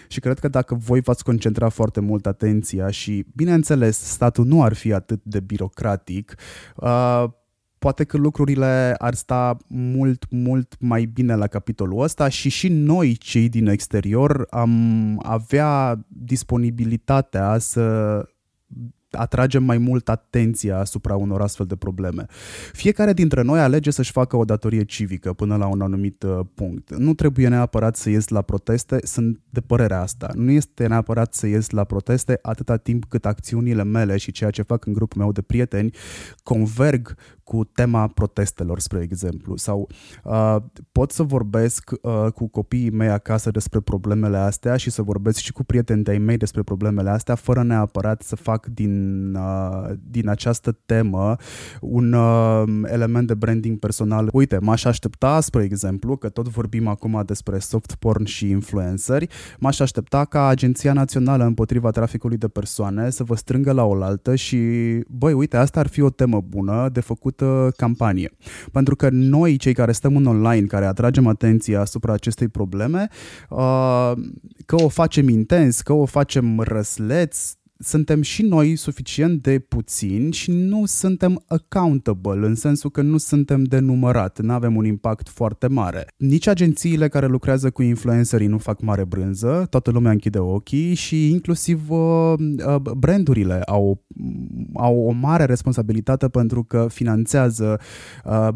Și 0.07 0.19
cred 0.19 0.39
că 0.39 0.47
dacă 0.47 0.75
voi 0.75 1.01
v-ați 1.01 1.23
concentra 1.23 1.69
foarte 1.69 1.99
mult 1.99 2.25
atenția 2.25 2.89
și, 2.89 3.25
bineînțeles, 3.36 3.97
statul 3.97 4.45
nu 4.45 4.63
ar 4.63 4.73
fi 4.73 4.93
atât 4.93 5.19
de 5.23 5.39
birocratic, 5.39 6.36
uh, 6.75 7.23
poate 7.79 8.03
că 8.03 8.17
lucrurile 8.17 8.95
ar 8.97 9.13
sta 9.13 9.57
mult, 9.67 10.25
mult 10.29 10.75
mai 10.79 11.05
bine 11.05 11.36
la 11.36 11.47
capitolul 11.47 12.01
ăsta 12.01 12.27
și 12.27 12.49
și 12.49 12.67
noi, 12.67 13.15
cei 13.15 13.49
din 13.49 13.67
exterior, 13.67 14.47
am 14.49 15.19
avea 15.23 16.05
disponibilitatea 16.07 17.57
să 17.57 18.25
atragem 19.16 19.63
mai 19.63 19.78
mult 19.78 20.09
atenția 20.09 20.80
asupra 20.80 21.16
unor 21.16 21.41
astfel 21.41 21.66
de 21.66 21.76
probleme. 21.76 22.26
Fiecare 22.74 23.13
dintre 23.13 23.41
noi 23.41 23.59
alege 23.59 23.91
să-și 23.91 24.11
facă 24.11 24.36
o 24.36 24.45
datorie 24.45 24.84
civică 24.84 25.34
până 25.34 25.55
la 25.55 25.68
un 25.68 25.82
anumit 25.82 26.24
uh, 26.24 26.39
punct. 26.53 26.95
Nu 26.95 27.13
trebuie 27.13 27.47
neapărat 27.47 27.95
să 27.95 28.09
ies 28.09 28.28
la 28.28 28.41
proteste, 28.41 28.99
sunt 29.03 29.39
de 29.49 29.61
părerea 29.61 30.01
asta. 30.01 30.32
Nu 30.34 30.51
este 30.51 30.88
neapărat 30.88 31.34
să 31.34 31.47
ies 31.47 31.70
la 31.70 31.84
proteste 31.84 32.39
atâta 32.41 32.78
timp 32.78 33.05
cât 33.05 33.26
acțiunile 33.26 33.84
mele 33.84 34.18
și 34.18 34.32
ceea 34.32 34.49
ce 34.49 34.61
fac 34.61 34.86
în 34.86 34.93
grupul 34.93 35.22
meu 35.22 35.32
de 35.32 35.41
prieteni 35.41 35.91
converg 36.43 37.16
cu 37.45 37.63
tema 37.63 38.07
protestelor, 38.07 38.79
spre 38.79 39.01
exemplu, 39.01 39.57
sau 39.57 39.89
uh, 40.23 40.55
pot 40.91 41.11
să 41.11 41.23
vorbesc 41.23 41.91
uh, 42.01 42.31
cu 42.31 42.47
copiii 42.47 42.89
mei 42.89 43.09
acasă 43.09 43.51
despre 43.51 43.79
problemele 43.79 44.37
astea 44.37 44.77
și 44.77 44.89
să 44.89 45.01
vorbesc 45.01 45.37
și 45.37 45.51
cu 45.51 45.63
prieteni 45.63 46.03
de-ai 46.03 46.17
mei 46.17 46.37
despre 46.37 46.63
problemele 46.63 47.09
astea, 47.09 47.35
fără 47.35 47.63
neapărat 47.63 48.21
să 48.21 48.35
fac 48.35 48.65
din, 48.65 49.35
uh, 49.35 49.93
din 50.09 50.29
această 50.29 50.77
temă 50.85 51.35
un 51.81 52.13
uh, 52.13 52.63
element 52.83 53.27
de 53.27 53.33
branding 53.33 53.79
personal. 53.79 54.29
Uite, 54.33 54.57
m-aș 54.57 54.85
aștepta, 54.85 55.39
spre 55.39 55.63
exemplu, 55.63 56.15
că 56.15 56.29
tot 56.29 56.47
vorbim 56.47 56.87
acum 56.87 57.23
despre 57.25 57.59
soft 57.59 57.95
porn 57.95 58.23
și 58.23 58.49
influenceri, 58.49 59.27
m-aș 59.59 59.79
aștepta 59.79 60.25
ca 60.25 60.47
Agenția 60.47 60.93
Națională 60.93 61.43
împotriva 61.43 61.89
traficului 61.89 62.37
de 62.37 62.47
persoane 62.47 63.09
să 63.09 63.23
vă 63.23 63.35
strângă 63.35 63.71
la 63.71 63.83
oaltă 63.83 64.35
și, 64.35 64.57
băi, 65.07 65.33
uite, 65.33 65.57
asta 65.57 65.79
ar 65.79 65.87
fi 65.87 66.01
o 66.01 66.09
temă 66.09 66.41
bună 66.41 66.89
de 66.89 66.99
făcut 66.99 67.34
scurtă 67.36 67.71
campanie. 67.77 68.31
Pentru 68.71 68.95
că 68.95 69.09
noi, 69.11 69.57
cei 69.57 69.73
care 69.73 69.91
stăm 69.91 70.15
în 70.15 70.25
online, 70.25 70.67
care 70.67 70.86
atragem 70.86 71.27
atenția 71.27 71.81
asupra 71.81 72.13
acestei 72.13 72.47
probleme, 72.47 73.07
uh, 73.49 74.11
că 74.65 74.75
o 74.75 74.88
facem 74.88 75.29
intens, 75.29 75.81
că 75.81 75.93
o 75.93 76.05
facem 76.05 76.59
răsleț, 76.59 77.53
suntem 77.80 78.21
și 78.21 78.41
noi 78.41 78.76
suficient 78.76 79.41
de 79.41 79.59
puțini 79.59 80.34
și 80.34 80.51
nu 80.51 80.86
suntem 80.86 81.43
accountable, 81.47 82.47
în 82.47 82.55
sensul 82.55 82.89
că 82.89 83.01
nu 83.01 83.17
suntem 83.17 83.63
de 83.63 83.80
numărat, 83.80 84.39
nu 84.39 84.53
avem 84.53 84.76
un 84.76 84.86
impact 84.86 85.30
foarte 85.30 85.67
mare. 85.67 86.07
Nici 86.17 86.47
agențiile 86.47 87.07
care 87.07 87.26
lucrează 87.26 87.69
cu 87.69 87.82
influencerii 87.82 88.47
nu 88.47 88.57
fac 88.57 88.82
mare 88.82 89.03
brânză, 89.03 89.67
toată 89.69 89.91
lumea 89.91 90.11
închide 90.11 90.39
ochii 90.39 90.93
și 90.93 91.30
inclusiv 91.30 91.89
uh, 91.89 92.34
uh, 92.65 92.76
brandurile 92.97 93.61
au, 93.65 94.05
au 94.73 94.97
o 94.97 95.11
mare 95.11 95.45
responsabilitate 95.45 96.28
pentru 96.28 96.63
că 96.63 96.88
finanțează 96.89 97.80
uh, 98.26 98.47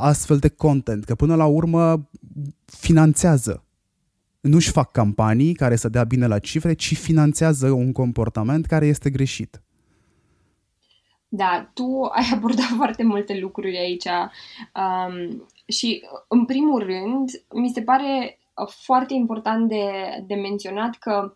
astfel 0.00 0.36
de 0.36 0.48
content, 0.48 1.04
că 1.04 1.14
până 1.14 1.34
la 1.34 1.46
urmă 1.46 2.08
finanțează 2.64 3.64
nu-și 4.40 4.70
fac 4.70 4.90
campanii 4.90 5.54
care 5.54 5.76
să 5.76 5.88
dea 5.88 6.04
bine 6.04 6.26
la 6.26 6.38
cifre, 6.38 6.72
ci 6.72 6.96
finanțează 6.96 7.70
un 7.70 7.92
comportament 7.92 8.66
care 8.66 8.86
este 8.86 9.10
greșit. 9.10 9.62
Da, 11.28 11.70
tu 11.74 12.02
ai 12.02 12.30
abordat 12.36 12.66
foarte 12.76 13.02
multe 13.02 13.38
lucruri 13.38 13.78
aici 13.78 14.04
um, 14.04 15.46
și, 15.66 16.02
în 16.28 16.44
primul 16.44 16.78
rând, 16.82 17.30
mi 17.54 17.68
se 17.68 17.82
pare 17.82 18.38
foarte 18.68 19.14
important 19.14 19.68
de, 19.68 19.84
de 20.26 20.34
menționat 20.34 20.94
că 20.94 21.34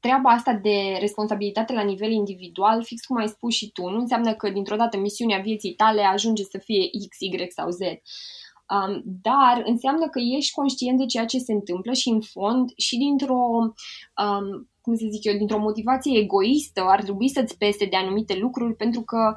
treaba 0.00 0.30
asta 0.30 0.52
de 0.52 0.96
responsabilitate 1.00 1.72
la 1.72 1.82
nivel 1.82 2.10
individual, 2.10 2.84
fix 2.84 3.04
cum 3.04 3.16
ai 3.16 3.28
spus 3.28 3.54
și 3.54 3.70
tu, 3.70 3.88
nu 3.88 3.98
înseamnă 3.98 4.34
că 4.34 4.50
dintr-o 4.50 4.76
dată 4.76 4.96
misiunea 4.96 5.38
vieții 5.38 5.74
tale 5.74 6.02
ajunge 6.02 6.42
să 6.42 6.58
fie 6.58 6.90
X, 7.08 7.20
Y 7.20 7.46
sau 7.48 7.70
Z. 7.70 7.78
Um, 8.72 9.02
dar 9.22 9.62
înseamnă 9.64 10.08
că 10.08 10.20
ești 10.36 10.52
conștient 10.52 10.98
de 10.98 11.06
ceea 11.06 11.24
ce 11.24 11.38
se 11.38 11.52
întâmplă 11.52 11.92
și 11.92 12.08
în 12.08 12.20
fond 12.20 12.70
și 12.76 12.96
dintr-o 12.96 13.42
um, 14.24 14.68
cum 14.80 14.94
să 14.94 15.06
zic 15.10 15.24
eu, 15.24 15.36
dintr-o 15.36 15.58
motivație 15.58 16.18
egoistă 16.18 16.82
ar 16.86 17.02
trebui 17.02 17.28
să-ți 17.28 17.58
pese 17.58 17.86
de 17.86 17.96
anumite 17.96 18.38
lucruri 18.38 18.74
pentru 18.74 19.00
că 19.00 19.34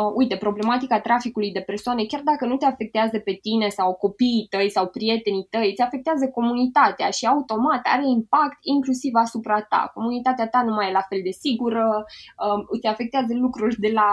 uh, 0.00 0.12
uite, 0.14 0.36
problematica 0.36 1.00
traficului 1.00 1.52
de 1.52 1.60
persoane, 1.60 2.04
chiar 2.04 2.20
dacă 2.24 2.46
nu 2.46 2.56
te 2.56 2.64
afectează 2.64 3.18
pe 3.18 3.32
tine 3.32 3.68
sau 3.68 3.94
copiii 3.94 4.46
tăi 4.50 4.70
sau 4.70 4.86
prietenii 4.86 5.46
tăi, 5.50 5.70
îți 5.70 5.82
afectează 5.82 6.28
comunitatea 6.28 7.10
și 7.10 7.26
automat 7.26 7.80
are 7.82 8.06
impact 8.06 8.58
inclusiv 8.60 9.12
asupra 9.14 9.62
ta. 9.62 9.90
Comunitatea 9.94 10.48
ta 10.48 10.62
nu 10.62 10.74
mai 10.74 10.88
e 10.88 10.92
la 10.92 11.06
fel 11.08 11.20
de 11.24 11.30
sigură, 11.30 12.04
uh, 12.44 12.64
îți 12.68 12.86
afectează 12.86 13.32
lucruri 13.34 13.76
de 13.80 13.90
la 13.92 14.10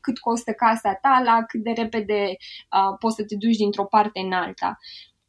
cât 0.00 0.18
costă 0.18 0.52
casa 0.52 0.98
ta 1.02 1.22
la 1.24 1.44
cât 1.48 1.62
de 1.62 1.72
repede 1.82 2.20
uh, 2.76 2.96
poți 2.98 3.16
să 3.16 3.24
te 3.24 3.36
duci 3.36 3.56
dintr-o 3.56 3.84
parte 3.84 4.20
în 4.20 4.32
alta. 4.32 4.78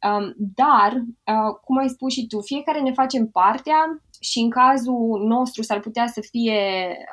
Um, 0.06 0.34
dar, 0.36 0.92
uh, 0.94 1.54
cum 1.64 1.76
ai 1.78 1.88
spus 1.88 2.12
și 2.12 2.26
tu, 2.26 2.40
fiecare 2.40 2.80
ne 2.80 2.92
facem 2.92 3.26
partea 3.26 3.80
și 4.20 4.38
în 4.38 4.50
cazul 4.50 5.24
nostru 5.26 5.62
s-ar 5.62 5.80
putea 5.80 6.06
să 6.06 6.20
fie 6.30 6.60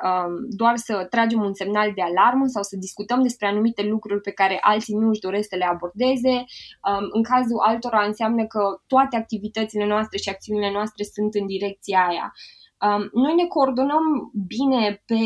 um, 0.02 0.32
doar 0.48 0.76
să 0.76 1.06
tragem 1.10 1.40
un 1.42 1.54
semnal 1.54 1.92
de 1.94 2.02
alarmă 2.02 2.46
sau 2.46 2.62
să 2.62 2.76
discutăm 2.76 3.22
despre 3.22 3.46
anumite 3.46 3.82
lucruri 3.82 4.20
pe 4.20 4.30
care 4.30 4.58
alții 4.60 4.94
nu 4.94 5.08
își 5.08 5.20
doresc 5.20 5.48
să 5.48 5.56
le 5.56 5.64
abordeze. 5.64 6.34
Um, 6.88 7.06
în 7.10 7.22
cazul 7.22 7.58
altora 7.66 8.04
înseamnă 8.04 8.46
că 8.46 8.62
toate 8.86 9.16
activitățile 9.16 9.86
noastre 9.86 10.18
și 10.18 10.28
acțiunile 10.28 10.70
noastre 10.72 11.04
sunt 11.04 11.34
în 11.34 11.46
direcția 11.46 12.06
aia. 12.08 12.32
Um, 12.32 12.65
noi 13.12 13.34
ne 13.34 13.46
coordonăm 13.46 14.30
bine 14.46 15.02
pe, 15.06 15.22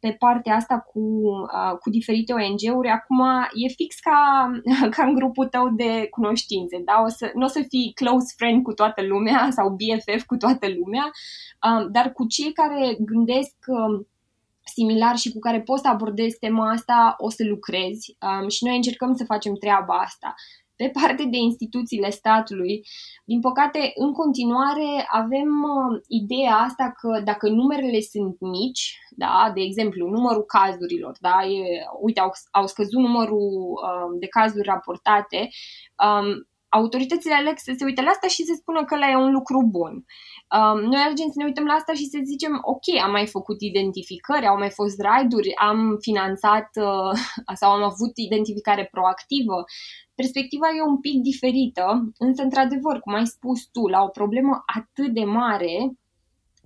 pe 0.00 0.16
partea 0.18 0.54
asta 0.54 0.78
cu, 0.78 1.00
uh, 1.00 1.76
cu 1.80 1.90
diferite 1.90 2.32
ONG-uri. 2.32 2.88
Acum 2.88 3.20
e 3.64 3.68
fix 3.68 3.98
ca, 3.98 4.50
ca 4.96 5.04
în 5.04 5.14
grupul 5.14 5.46
tău 5.46 5.68
de 5.68 6.06
cunoștințe. 6.10 6.82
Da? 6.84 7.02
O 7.04 7.08
să, 7.08 7.30
nu 7.34 7.44
o 7.44 7.48
să 7.48 7.64
fii 7.68 7.92
close 7.94 8.34
friend 8.36 8.62
cu 8.62 8.72
toată 8.72 9.02
lumea 9.02 9.48
sau 9.56 9.76
BFF 9.76 10.24
cu 10.24 10.36
toată 10.36 10.66
lumea, 10.68 11.10
um, 11.66 11.92
dar 11.92 12.12
cu 12.12 12.26
cei 12.26 12.52
care 12.52 12.96
gândesc 12.98 13.54
um, 13.66 14.06
similar 14.64 15.16
și 15.16 15.32
cu 15.32 15.38
care 15.38 15.60
poți 15.60 15.82
să 15.82 15.88
abordezi 15.88 16.38
tema 16.38 16.70
asta, 16.70 17.14
o 17.18 17.30
să 17.30 17.44
lucrezi 17.44 18.16
um, 18.20 18.48
și 18.48 18.64
noi 18.64 18.76
încercăm 18.76 19.14
să 19.14 19.24
facem 19.24 19.54
treaba 19.54 19.94
asta 19.94 20.34
pe 20.80 20.90
parte 21.00 21.24
de 21.24 21.36
instituțiile 21.36 22.10
statului. 22.10 22.74
Din 23.24 23.40
păcate, 23.40 23.80
în 23.94 24.12
continuare 24.12 24.90
avem 25.22 25.50
uh, 25.76 26.00
ideea 26.22 26.56
asta 26.56 26.86
că 27.00 27.20
dacă 27.24 27.48
numerele 27.48 28.00
sunt 28.00 28.36
mici, 28.40 28.84
da, 29.10 29.50
de 29.54 29.60
exemplu, 29.60 30.08
numărul 30.08 30.44
cazurilor, 30.56 31.14
da, 31.20 31.36
e, 31.44 31.62
uite, 32.00 32.20
au, 32.20 32.30
au 32.50 32.66
scăzut 32.66 33.00
numărul 33.00 33.50
uh, 33.86 34.08
de 34.20 34.26
cazuri 34.26 34.68
raportate, 34.72 35.48
um, 36.04 36.28
autoritățile 36.70 37.34
aleg 37.34 37.56
să 37.56 37.72
se 37.78 37.84
uite 37.84 38.02
la 38.02 38.10
asta 38.10 38.28
și 38.28 38.42
să 38.42 38.54
spună 38.56 38.84
că 38.84 38.96
la 38.96 39.10
e 39.10 39.16
un 39.16 39.32
lucru 39.32 39.58
bun. 39.76 39.94
Um, 40.56 40.78
noi 40.90 41.00
alegem 41.00 41.28
să 41.30 41.38
ne 41.38 41.44
uităm 41.44 41.64
la 41.64 41.72
asta 41.72 41.92
și 41.92 42.04
să 42.04 42.18
zicem, 42.24 42.54
ok, 42.62 42.86
am 43.04 43.10
mai 43.10 43.26
făcut 43.26 43.60
identificări, 43.60 44.46
au 44.46 44.58
mai 44.58 44.70
fost 44.70 45.00
raiduri, 45.00 45.54
am 45.54 45.96
finanțat 46.00 46.68
uh, 46.88 47.12
sau 47.60 47.70
am 47.70 47.82
avut 47.82 48.12
identificare 48.14 48.88
proactivă. 48.90 49.64
Perspectiva 50.20 50.66
e 50.76 50.82
un 50.82 51.00
pic 51.00 51.22
diferită, 51.22 52.12
însă, 52.18 52.42
într-adevăr, 52.42 53.00
cum 53.00 53.14
ai 53.14 53.26
spus 53.26 53.66
tu, 53.72 53.86
la 53.86 54.02
o 54.02 54.08
problemă 54.08 54.62
atât 54.66 55.12
de 55.12 55.24
mare, 55.24 55.92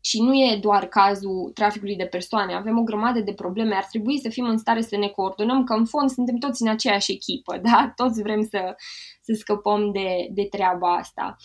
și 0.01 0.23
nu 0.23 0.35
e 0.35 0.59
doar 0.61 0.87
cazul 0.87 1.51
traficului 1.55 1.97
de 1.97 2.05
persoane, 2.05 2.55
avem 2.55 2.79
o 2.79 2.83
grămadă 2.83 3.21
de 3.21 3.33
probleme, 3.33 3.75
ar 3.75 3.85
trebui 3.85 4.19
să 4.19 4.29
fim 4.29 4.45
în 4.45 4.59
stare 4.59 4.81
să 4.81 4.97
ne 4.97 5.09
coordonăm, 5.09 5.65
că 5.65 5.75
în 5.75 5.85
fond 5.85 6.11
suntem 6.11 6.37
toți 6.37 6.63
în 6.63 6.69
aceeași 6.69 7.13
echipă, 7.13 7.59
da? 7.69 7.93
Toți 7.97 8.23
vrem 8.23 8.43
să, 8.43 8.75
să 9.21 9.33
scăpăm 9.39 9.93
de, 9.93 10.29
de 10.31 10.45
treaba 10.51 10.95
asta. 10.95 11.37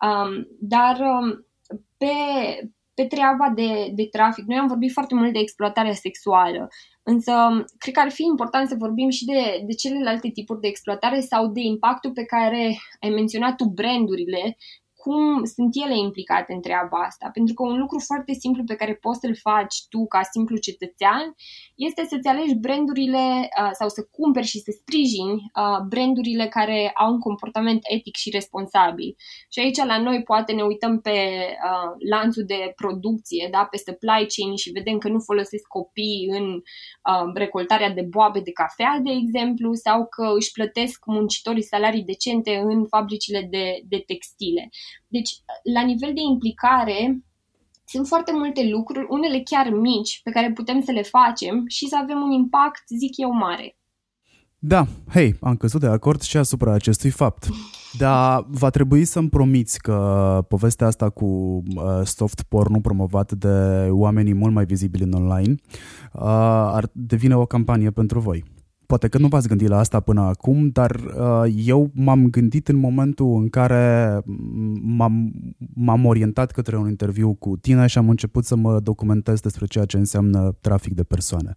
Um, 0.00 0.46
dar 0.60 0.98
um, 1.00 1.46
pe, 1.96 2.14
pe 2.94 3.04
treaba 3.06 3.48
de, 3.54 3.90
de 3.94 4.06
trafic, 4.10 4.44
noi 4.44 4.58
am 4.58 4.66
vorbit 4.66 4.92
foarte 4.92 5.14
mult 5.14 5.32
de 5.32 5.38
exploatarea 5.38 5.94
sexuală, 5.94 6.68
însă 7.08 7.32
cred 7.78 7.94
că 7.94 8.00
ar 8.00 8.10
fi 8.10 8.22
important 8.22 8.68
să 8.68 8.74
vorbim 8.78 9.08
și 9.08 9.24
de, 9.24 9.62
de 9.66 9.74
celelalte 9.74 10.28
tipuri 10.30 10.60
de 10.60 10.68
exploatare 10.68 11.20
sau 11.20 11.46
de 11.46 11.60
impactul 11.60 12.12
pe 12.12 12.24
care 12.24 12.76
ai 13.00 13.10
menționat 13.10 13.56
tu 13.56 13.64
brandurile 13.64 14.56
cum 15.08 15.44
sunt 15.44 15.72
ele 15.84 15.96
implicate 15.98 16.52
în 16.52 16.60
treaba 16.60 16.98
asta. 17.08 17.26
Pentru 17.32 17.54
că 17.54 17.62
un 17.62 17.78
lucru 17.78 17.98
foarte 17.98 18.32
simplu 18.32 18.62
pe 18.64 18.74
care 18.74 18.94
poți 18.94 19.20
să-l 19.20 19.36
faci 19.48 19.76
tu 19.88 20.06
ca 20.06 20.22
simplu 20.22 20.56
cetățean 20.56 21.24
este 21.74 22.02
să-ți 22.10 22.28
alegi 22.28 22.54
brandurile 22.54 23.24
uh, 23.40 23.70
sau 23.72 23.88
să 23.88 24.08
cumperi 24.10 24.46
și 24.46 24.58
să 24.58 24.70
sprijini 24.80 25.34
uh, 25.34 25.80
brandurile 25.88 26.46
care 26.48 26.90
au 26.94 27.12
un 27.12 27.18
comportament 27.18 27.80
etic 27.94 28.16
și 28.16 28.30
responsabil. 28.30 29.16
Și 29.52 29.60
aici 29.60 29.76
la 29.92 29.98
noi 29.98 30.22
poate 30.22 30.52
ne 30.52 30.62
uităm 30.62 31.00
pe 31.00 31.16
uh, 31.68 31.90
lanțul 32.10 32.44
de 32.46 32.72
producție, 32.76 33.48
da, 33.50 33.62
pe 33.70 33.76
supply 33.76 34.22
chain 34.34 34.54
și 34.56 34.76
vedem 34.78 34.98
că 34.98 35.08
nu 35.08 35.20
folosesc 35.20 35.66
copii 35.66 36.28
în 36.36 36.62
recoltarea 37.34 37.90
de 37.90 38.02
boabe 38.02 38.40
de 38.40 38.52
cafea, 38.52 39.00
de 39.04 39.12
exemplu, 39.22 39.74
sau 39.74 40.06
că 40.06 40.32
își 40.36 40.52
plătesc 40.52 40.98
muncitorii 41.06 41.70
salarii 41.72 42.10
decente 42.12 42.56
în 42.56 42.86
fabricile 42.86 43.46
de, 43.50 43.64
de 43.92 44.02
textile. 44.06 44.68
Deci, 45.06 45.30
la 45.74 45.82
nivel 45.82 46.10
de 46.14 46.20
implicare, 46.30 47.22
sunt 47.84 48.06
foarte 48.06 48.32
multe 48.34 48.68
lucruri, 48.68 49.06
unele 49.08 49.40
chiar 49.44 49.70
mici, 49.70 50.20
pe 50.22 50.30
care 50.30 50.52
putem 50.52 50.80
să 50.80 50.92
le 50.92 51.02
facem 51.02 51.64
și 51.66 51.86
să 51.86 51.96
avem 52.02 52.20
un 52.20 52.30
impact, 52.30 52.82
zic 52.98 53.16
eu, 53.16 53.32
mare. 53.32 53.76
Da, 54.58 54.86
hei, 55.08 55.34
am 55.40 55.56
căzut 55.56 55.80
de 55.80 55.86
acord 55.86 56.20
și 56.20 56.36
asupra 56.36 56.72
acestui 56.72 57.10
fapt. 57.10 57.48
Dar 57.98 58.44
va 58.48 58.70
trebui 58.70 59.04
să-mi 59.04 59.28
promiți 59.28 59.78
că 59.78 60.44
povestea 60.48 60.86
asta 60.86 61.10
cu 61.10 61.24
uh, 61.24 62.00
soft 62.04 62.42
porn 62.42 62.80
promovat 62.80 63.32
de 63.32 63.86
oamenii 63.90 64.34
mult 64.34 64.52
mai 64.52 64.64
vizibili 64.64 65.02
în 65.02 65.12
online 65.12 65.54
uh, 66.12 66.22
ar 66.72 66.88
devine 66.92 67.36
o 67.36 67.46
campanie 67.46 67.90
pentru 67.90 68.20
voi. 68.20 68.44
Poate 68.88 69.08
că 69.08 69.18
nu 69.18 69.28
v-ați 69.28 69.48
gândit 69.48 69.68
la 69.68 69.78
asta 69.78 70.00
până 70.00 70.20
acum, 70.20 70.68
dar 70.68 70.90
uh, 70.90 71.52
eu 71.56 71.90
m-am 71.94 72.30
gândit 72.30 72.68
în 72.68 72.76
momentul 72.76 73.36
în 73.40 73.48
care 73.48 74.20
m-am, 74.80 75.32
m-am 75.74 76.04
orientat 76.04 76.50
către 76.50 76.76
un 76.76 76.88
interviu 76.88 77.34
cu 77.34 77.56
tine 77.56 77.86
și 77.86 77.98
am 77.98 78.08
început 78.08 78.44
să 78.44 78.56
mă 78.56 78.80
documentez 78.80 79.40
despre 79.40 79.66
ceea 79.66 79.84
ce 79.84 79.96
înseamnă 79.96 80.56
trafic 80.60 80.94
de 80.94 81.02
persoane. 81.02 81.52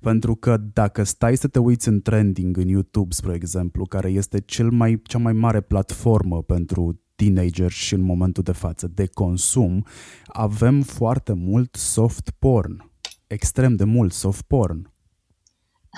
Pentru 0.00 0.34
că 0.34 0.56
dacă 0.72 1.02
stai 1.02 1.36
să 1.36 1.48
te 1.48 1.58
uiți 1.58 1.88
în 1.88 2.00
trending 2.00 2.56
în 2.56 2.68
YouTube, 2.68 3.14
spre 3.14 3.34
exemplu, 3.34 3.84
care 3.84 4.08
este 4.08 4.40
cel 4.40 4.70
mai, 4.70 5.00
cea 5.02 5.18
mai 5.18 5.32
mare 5.32 5.60
platformă 5.60 6.42
pentru 6.42 7.00
teenager 7.14 7.70
și 7.70 7.94
în 7.94 8.00
momentul 8.00 8.42
de 8.42 8.52
față 8.52 8.90
de 8.94 9.06
consum, 9.06 9.84
avem 10.26 10.82
foarte 10.82 11.32
mult 11.32 11.74
soft 11.74 12.30
porn. 12.38 12.90
Extrem 13.26 13.76
de 13.76 13.84
mult 13.84 14.12
soft 14.12 14.42
porn 14.42 14.94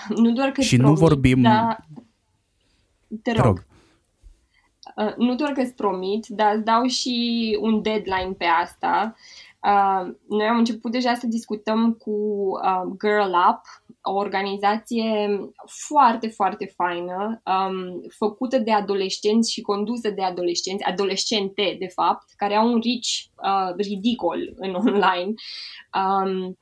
nu 0.23 0.33
doar 0.33 0.51
că 0.51 0.61
Și 0.61 0.77
nu 0.77 0.83
promit, 0.83 1.01
vorbim... 1.01 1.43
Dar... 1.43 1.87
Te 3.23 3.33
rog. 3.33 3.41
Te 3.41 3.43
rog. 3.43 3.67
Uh, 4.97 5.15
nu 5.17 5.35
doar 5.35 5.53
că 5.53 5.61
îți 5.61 5.75
promit, 5.75 6.27
dar 6.27 6.55
îți 6.55 6.65
dau 6.65 6.85
și 6.87 7.59
un 7.61 7.83
deadline 7.83 8.35
pe 8.39 8.45
asta. 8.45 9.15
Uh, 9.63 10.15
noi 10.29 10.47
am 10.47 10.59
început 10.59 10.91
deja 10.91 11.15
să 11.15 11.27
discutăm 11.27 11.93
cu 11.93 12.11
uh, 12.11 12.83
Girl 12.99 13.35
Up, 13.51 13.61
o 14.03 14.13
organizație 14.13 15.41
foarte, 15.67 16.29
foarte 16.29 16.73
faină, 16.77 17.43
um, 17.45 18.01
făcută 18.17 18.59
de 18.59 18.73
adolescenți 18.73 19.53
și 19.53 19.61
condusă 19.61 20.11
de 20.11 20.23
adolescenți, 20.23 20.85
adolescente, 20.85 21.77
de 21.79 21.87
fapt, 21.87 22.33
care 22.37 22.55
au 22.55 22.73
un 22.73 22.81
reach 22.83 23.11
uh, 23.35 23.75
ridicol 23.77 24.53
în 24.57 24.75
online. 24.75 25.35
Um, 25.95 26.59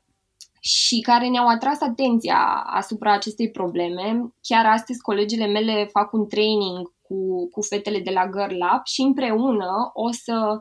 și 0.66 1.00
care 1.00 1.28
ne-au 1.28 1.48
atras 1.48 1.80
atenția 1.80 2.64
asupra 2.66 3.12
acestei 3.12 3.50
probleme. 3.50 4.32
Chiar 4.40 4.66
astăzi 4.66 5.00
colegele 5.00 5.46
mele 5.46 5.88
fac 5.92 6.12
un 6.12 6.28
training 6.28 6.92
cu, 7.02 7.48
cu 7.50 7.62
fetele 7.62 8.00
de 8.00 8.10
la 8.10 8.24
Girl 8.24 8.58
Lab 8.58 8.80
și 8.84 9.00
împreună 9.00 9.90
o 9.92 10.10
să 10.10 10.60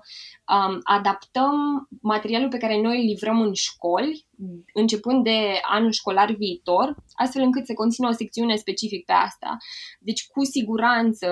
um, 0.55 0.79
adaptăm 0.83 1.87
materialul 2.01 2.49
pe 2.49 2.57
care 2.57 2.81
noi 2.81 2.97
îl 2.97 3.05
livrăm 3.05 3.41
în 3.41 3.53
școli, 3.53 4.24
începând 4.73 5.23
de 5.23 5.59
anul 5.61 5.91
școlar 5.91 6.31
viitor, 6.31 6.95
astfel 7.13 7.41
încât 7.41 7.65
să 7.65 7.73
conțină 7.73 8.07
o 8.07 8.11
secțiune 8.11 8.55
specific 8.55 9.05
pe 9.05 9.11
asta. 9.11 9.57
Deci, 9.99 10.27
cu 10.27 10.43
siguranță, 10.43 11.27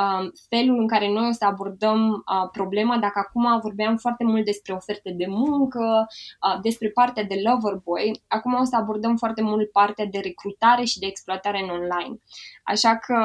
um, 0.00 0.32
felul 0.48 0.78
în 0.78 0.88
care 0.88 1.08
noi 1.08 1.28
o 1.28 1.32
să 1.32 1.44
abordăm 1.44 2.08
uh, 2.08 2.48
problema, 2.52 2.98
dacă 2.98 3.18
acum 3.26 3.60
vorbeam 3.60 3.96
foarte 3.96 4.24
mult 4.24 4.44
despre 4.44 4.72
oferte 4.72 5.14
de 5.16 5.26
muncă, 5.28 6.06
uh, 6.06 6.60
despre 6.62 6.88
partea 6.90 7.24
de 7.24 7.42
lover 7.44 7.74
boy, 7.84 8.22
acum 8.28 8.54
o 8.54 8.64
să 8.64 8.76
abordăm 8.76 9.16
foarte 9.16 9.42
mult 9.42 9.70
partea 9.70 10.06
de 10.06 10.18
recrutare 10.18 10.84
și 10.84 10.98
de 10.98 11.06
exploatare 11.06 11.62
în 11.62 11.68
online. 11.68 12.18
Așa 12.64 12.96
că 12.96 13.18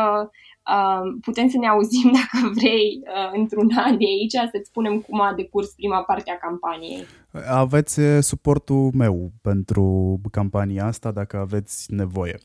putem 1.22 1.50
să 1.50 1.58
ne 1.58 1.68
auzim 1.68 2.12
dacă 2.20 2.52
vrei 2.54 3.02
uh, 3.04 3.40
într-un 3.40 3.70
an 3.76 3.98
de 3.98 4.06
aici 4.06 4.50
să-ți 4.52 4.68
spunem 4.68 5.00
cum 5.00 5.22
a 5.22 5.34
decurs 5.36 5.70
prima 5.74 6.02
parte 6.04 6.32
a 6.32 6.48
campaniei. 6.48 7.06
Aveți 7.48 8.00
uh, 8.00 8.18
suportul 8.22 8.92
meu 8.94 9.32
pentru 9.42 10.20
campania 10.32 10.86
asta 10.86 11.12
dacă 11.12 11.38
aveți 11.38 11.94
nevoie. 11.94 12.40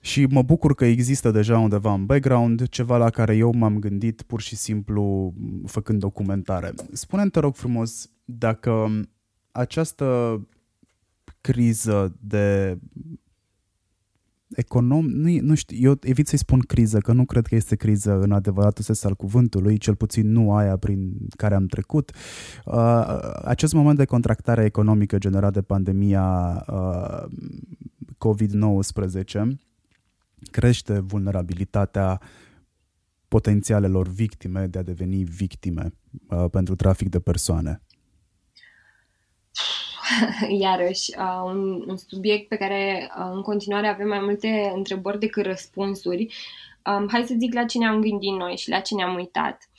Și 0.00 0.26
mă 0.30 0.42
bucur 0.42 0.74
că 0.74 0.84
există 0.84 1.30
deja 1.30 1.58
undeva 1.58 1.92
în 1.92 2.06
background 2.06 2.68
ceva 2.68 2.96
la 2.96 3.10
care 3.10 3.36
eu 3.36 3.52
m-am 3.56 3.78
gândit 3.78 4.22
pur 4.22 4.40
și 4.40 4.56
simplu 4.56 5.32
făcând 5.66 6.00
documentare. 6.00 6.72
Spune-mi, 6.92 7.30
te 7.30 7.40
rog 7.40 7.54
frumos, 7.54 8.10
dacă 8.24 8.90
această 9.52 10.40
criză 11.40 12.16
de 12.20 12.78
econom, 14.50 15.06
nu, 15.06 15.38
nu 15.40 15.54
știu, 15.54 15.76
eu 15.80 15.98
evit 16.02 16.28
să-i 16.28 16.38
spun 16.38 16.58
criză, 16.58 16.98
că 16.98 17.12
nu 17.12 17.24
cred 17.24 17.46
că 17.46 17.54
este 17.54 17.76
criză 17.76 18.20
în 18.20 18.32
adevăratul 18.32 18.84
sens 18.84 19.04
al 19.04 19.14
cuvântului, 19.14 19.78
cel 19.78 19.94
puțin 19.94 20.32
nu 20.32 20.54
aia 20.54 20.76
prin 20.76 21.16
care 21.36 21.54
am 21.54 21.66
trecut. 21.66 22.12
Uh, 22.64 23.18
acest 23.44 23.72
moment 23.72 23.96
de 23.96 24.04
contractare 24.04 24.64
economică 24.64 25.18
generat 25.18 25.52
de 25.52 25.62
pandemia 25.62 26.64
uh, 26.68 27.24
COVID-19 28.18 29.46
crește 30.50 30.98
vulnerabilitatea 30.98 32.20
potențialelor 33.28 34.08
victime 34.08 34.66
de 34.66 34.78
a 34.78 34.82
deveni 34.82 35.24
victime 35.24 35.92
uh, 36.28 36.44
pentru 36.50 36.74
trafic 36.74 37.08
de 37.08 37.20
persoane. 37.20 37.82
iarăși, 40.64 41.10
uh, 41.18 41.42
un, 41.44 41.84
un 41.86 41.96
subiect 41.96 42.48
pe 42.48 42.56
care 42.56 43.10
uh, 43.18 43.30
în 43.32 43.42
continuare 43.42 43.86
avem 43.86 44.08
mai 44.08 44.20
multe 44.20 44.72
întrebări 44.74 45.18
decât 45.18 45.44
răspunsuri. 45.44 46.34
Um, 46.86 47.08
hai 47.10 47.24
să 47.26 47.34
zic 47.38 47.54
la 47.54 47.64
ce 47.64 47.78
ne-am 47.78 48.00
gândit 48.00 48.32
noi 48.32 48.56
și 48.56 48.68
la 48.68 48.80
ce 48.80 48.94
ne-am 48.94 49.14
uitat. 49.14 49.70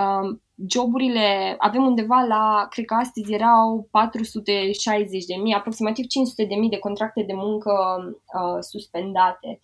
Um, 0.00 0.42
joburile, 0.68 1.54
avem 1.58 1.84
undeva 1.84 2.20
la, 2.20 2.66
cred 2.70 2.84
că 2.84 2.94
astăzi 2.94 3.32
erau 3.32 3.88
460 3.90 5.24
de 5.24 5.34
mii, 5.34 5.54
aproximativ 5.54 6.06
500 6.06 6.44
de 6.44 6.54
mii 6.54 6.70
de 6.70 6.78
contracte 6.78 7.22
de 7.22 7.32
muncă 7.34 7.72
uh, 8.06 8.58
suspendate. 8.60 9.60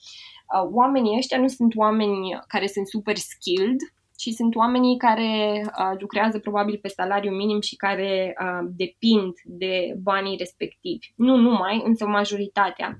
Uh, 0.55 0.69
oamenii 0.73 1.16
ăștia 1.16 1.39
nu 1.39 1.49
sunt 1.49 1.77
oameni 1.77 2.40
care 2.47 2.66
sunt 2.66 2.89
super 2.89 3.16
skilled, 3.16 3.81
ci 4.23 4.35
sunt 4.35 4.55
oamenii 4.55 4.97
care 4.97 5.62
uh, 5.65 5.99
lucrează 5.99 6.39
probabil 6.39 6.78
pe 6.82 6.89
salariu 6.89 7.31
minim 7.31 7.61
și 7.61 7.77
care 7.77 8.36
uh, 8.40 8.69
depind 8.77 9.32
de 9.44 9.94
banii 10.03 10.36
respectivi. 10.36 11.12
Nu 11.16 11.36
numai, 11.36 11.82
însă 11.85 12.07
majoritatea. 12.07 12.99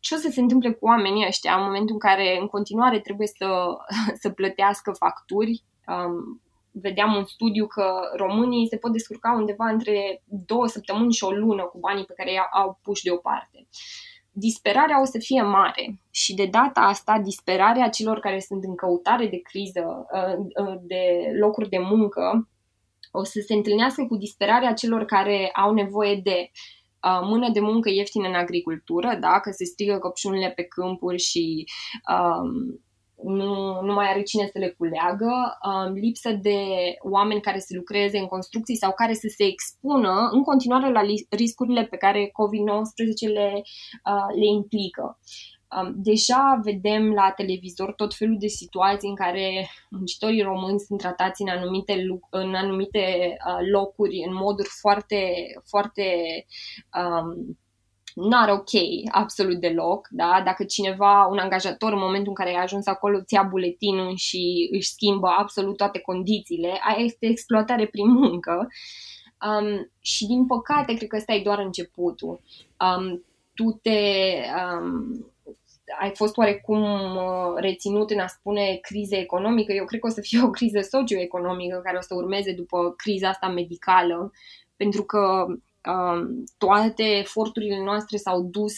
Ce 0.00 0.14
o 0.14 0.16
să 0.16 0.28
se 0.30 0.40
întâmple 0.40 0.72
cu 0.72 0.86
oamenii 0.86 1.26
ăștia 1.26 1.56
în 1.56 1.64
momentul 1.64 1.94
în 1.94 1.98
care 1.98 2.38
în 2.40 2.46
continuare 2.46 3.00
trebuie 3.00 3.26
să, 3.26 3.46
să 4.22 4.30
plătească 4.30 4.92
facturi? 4.98 5.62
Um, 5.86 6.42
vedeam 6.70 7.14
un 7.14 7.24
studiu 7.24 7.66
că 7.66 8.00
românii 8.16 8.68
se 8.68 8.76
pot 8.76 8.92
descurca 8.92 9.32
undeva 9.32 9.68
între 9.68 10.22
două 10.26 10.66
săptămâni 10.66 11.12
și 11.12 11.24
o 11.24 11.30
lună 11.30 11.62
cu 11.62 11.78
banii 11.78 12.04
pe 12.04 12.14
care 12.16 12.32
i-au 12.32 12.78
puși 12.82 13.04
deoparte. 13.04 13.68
Uh, 14.34 14.40
disperarea 14.40 15.00
o 15.00 15.04
să 15.04 15.18
fie 15.18 15.42
mare 15.42 16.00
și 16.10 16.34
de 16.34 16.46
data 16.46 16.80
asta 16.80 17.18
disperarea 17.18 17.88
celor 17.88 18.18
care 18.18 18.40
sunt 18.40 18.64
în 18.64 18.74
căutare 18.74 19.26
de 19.26 19.38
criză, 19.38 20.06
uh, 20.12 20.66
uh, 20.66 20.74
de 20.82 21.32
locuri 21.40 21.68
de 21.68 21.78
muncă, 21.78 22.48
o 23.10 23.24
să 23.24 23.40
se 23.46 23.54
întâlnească 23.54 24.06
cu 24.06 24.16
disperarea 24.16 24.72
celor 24.72 25.04
care 25.04 25.50
au 25.54 25.74
nevoie 25.74 26.20
de 26.24 26.50
uh, 27.04 27.20
mână 27.22 27.50
de 27.52 27.60
muncă 27.60 27.90
ieftină 27.90 28.28
în 28.28 28.34
agricultură, 28.34 29.16
da? 29.20 29.40
că 29.40 29.50
se 29.50 29.64
strigă 29.64 29.98
căpșunile 29.98 30.50
pe 30.50 30.62
câmpuri 30.62 31.18
și 31.18 31.64
um, 32.14 32.80
nu, 33.24 33.80
nu 33.80 33.92
mai 33.92 34.08
are 34.08 34.22
cine 34.22 34.48
să 34.52 34.58
le 34.58 34.74
culeagă, 34.78 35.58
um, 35.66 35.92
lipsă 35.92 36.30
de 36.32 36.58
oameni 37.00 37.40
care 37.40 37.58
să 37.58 37.72
lucreze 37.76 38.18
în 38.18 38.26
construcții 38.26 38.76
sau 38.76 38.92
care 38.92 39.14
să 39.14 39.32
se 39.36 39.44
expună 39.44 40.28
în 40.32 40.42
continuare 40.42 40.92
la 40.92 41.00
riscurile 41.28 41.84
pe 41.84 41.96
care 41.96 42.26
COVID-19 42.26 43.32
le, 43.32 43.62
uh, 44.04 44.26
le 44.38 44.46
implică. 44.46 45.18
Um, 45.80 45.92
deja 45.96 46.60
vedem 46.62 47.12
la 47.12 47.32
televizor 47.36 47.92
tot 47.92 48.14
felul 48.14 48.36
de 48.38 48.46
situații 48.46 49.08
în 49.08 49.14
care 49.14 49.68
muncitorii 49.90 50.42
români 50.42 50.80
sunt 50.80 50.98
tratați 50.98 51.42
în 51.42 51.48
anumite, 51.48 52.06
în 52.30 52.54
anumite 52.54 53.36
uh, 53.46 53.66
locuri 53.70 54.24
în 54.26 54.34
moduri 54.34 54.68
foarte, 54.80 55.32
foarte 55.64 56.04
um, 56.98 57.58
not 58.14 58.48
ok, 58.48 58.70
absolut 59.10 59.60
deloc, 59.60 60.08
da? 60.10 60.42
Dacă 60.44 60.64
cineva, 60.64 61.26
un 61.30 61.38
angajator, 61.38 61.92
în 61.92 61.98
momentul 61.98 62.28
în 62.28 62.34
care 62.34 62.48
ai 62.48 62.62
ajuns 62.62 62.86
acolo, 62.86 63.16
îți 63.16 63.34
ia 63.34 63.42
buletinul 63.42 64.16
și 64.16 64.68
își 64.72 64.88
schimbă 64.88 65.28
absolut 65.38 65.76
toate 65.76 65.98
condițiile, 65.98 66.68
aia 66.68 67.04
este 67.04 67.26
exploatare 67.26 67.86
prin 67.86 68.08
muncă. 68.08 68.68
Um, 69.46 69.90
și 70.00 70.26
din 70.26 70.46
păcate, 70.46 70.94
cred 70.94 71.08
că 71.08 71.16
ăsta 71.16 71.32
e 71.32 71.42
doar 71.42 71.58
începutul. 71.58 72.40
Um, 72.80 73.24
tu 73.54 73.80
te... 73.82 74.00
Um, 74.80 75.26
ai 76.00 76.10
fost 76.14 76.36
oarecum 76.36 76.82
uh, 77.16 77.54
reținut 77.54 78.10
în 78.10 78.18
a 78.18 78.26
spune 78.26 78.78
criză 78.82 79.14
economică. 79.14 79.72
Eu 79.72 79.84
cred 79.84 80.00
că 80.00 80.06
o 80.06 80.10
să 80.10 80.20
fie 80.20 80.42
o 80.42 80.50
criză 80.50 80.80
socioeconomică 80.80 81.80
care 81.84 81.96
o 81.96 82.00
să 82.00 82.14
urmeze 82.14 82.52
după 82.52 82.94
criza 82.96 83.28
asta 83.28 83.48
medicală, 83.48 84.32
pentru 84.76 85.02
că 85.02 85.46
Um, 85.88 86.44
toate 86.58 87.02
eforturile 87.02 87.82
noastre 87.82 88.16
s-au 88.16 88.42
dus 88.42 88.74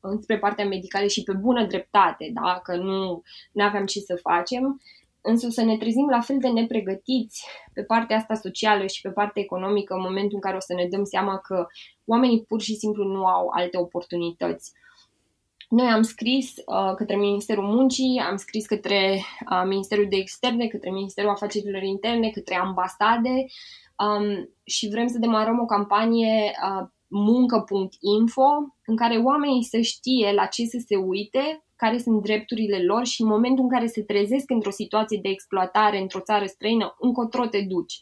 înspre 0.00 0.38
partea 0.38 0.66
medicală 0.66 1.06
și 1.06 1.22
pe 1.22 1.32
bună 1.32 1.66
dreptate, 1.66 2.30
da? 2.34 2.60
că 2.62 2.76
nu 2.76 3.22
aveam 3.56 3.86
ce 3.86 4.00
să 4.00 4.18
facem, 4.22 4.80
însă 5.20 5.48
să 5.48 5.62
ne 5.64 5.76
trezim 5.76 6.08
la 6.08 6.20
fel 6.20 6.38
de 6.38 6.48
nepregătiți 6.48 7.46
pe 7.72 7.82
partea 7.82 8.16
asta 8.16 8.34
socială 8.34 8.86
și 8.86 9.00
pe 9.00 9.10
partea 9.10 9.42
economică 9.42 9.94
în 9.94 10.00
momentul 10.00 10.34
în 10.34 10.40
care 10.40 10.56
o 10.56 10.60
să 10.60 10.74
ne 10.74 10.86
dăm 10.90 11.04
seama 11.04 11.38
că 11.38 11.66
oamenii 12.04 12.44
pur 12.44 12.60
și 12.60 12.74
simplu 12.74 13.04
nu 13.04 13.26
au 13.26 13.48
alte 13.48 13.78
oportunități. 13.78 14.72
Noi 15.68 15.86
am 15.86 16.02
scris 16.02 16.54
uh, 16.56 16.94
către 16.96 17.16
Ministerul 17.16 17.64
Muncii, 17.64 18.22
am 18.28 18.36
scris 18.36 18.66
către 18.66 19.20
uh, 19.50 19.62
Ministerul 19.66 20.06
de 20.08 20.16
Externe, 20.16 20.66
către 20.66 20.90
Ministerul 20.90 21.30
Afacerilor 21.30 21.82
Interne, 21.82 22.30
către 22.30 22.54
ambasade, 22.56 23.46
um, 23.98 24.48
și 24.64 24.88
vrem 24.88 25.06
să 25.06 25.18
demarăm 25.18 25.60
o 25.60 25.64
campanie 25.64 26.52
uh, 26.62 26.88
muncă.info 27.08 28.48
în 28.86 28.96
care 28.96 29.16
oamenii 29.16 29.64
să 29.64 29.80
știe 29.80 30.32
la 30.32 30.46
ce 30.46 30.64
să 30.64 30.82
se 30.86 30.96
uite, 30.96 31.64
care 31.76 31.98
sunt 31.98 32.22
drepturile 32.22 32.82
lor 32.82 33.06
și 33.06 33.22
în 33.22 33.28
momentul 33.28 33.64
în 33.64 33.70
care 33.70 33.86
se 33.86 34.02
trezesc 34.02 34.50
într-o 34.50 34.70
situație 34.70 35.18
de 35.22 35.28
exploatare 35.28 35.98
într-o 35.98 36.20
țară 36.20 36.44
străină, 36.44 36.96
încotro 36.98 37.46
te 37.46 37.60
duci. 37.60 38.00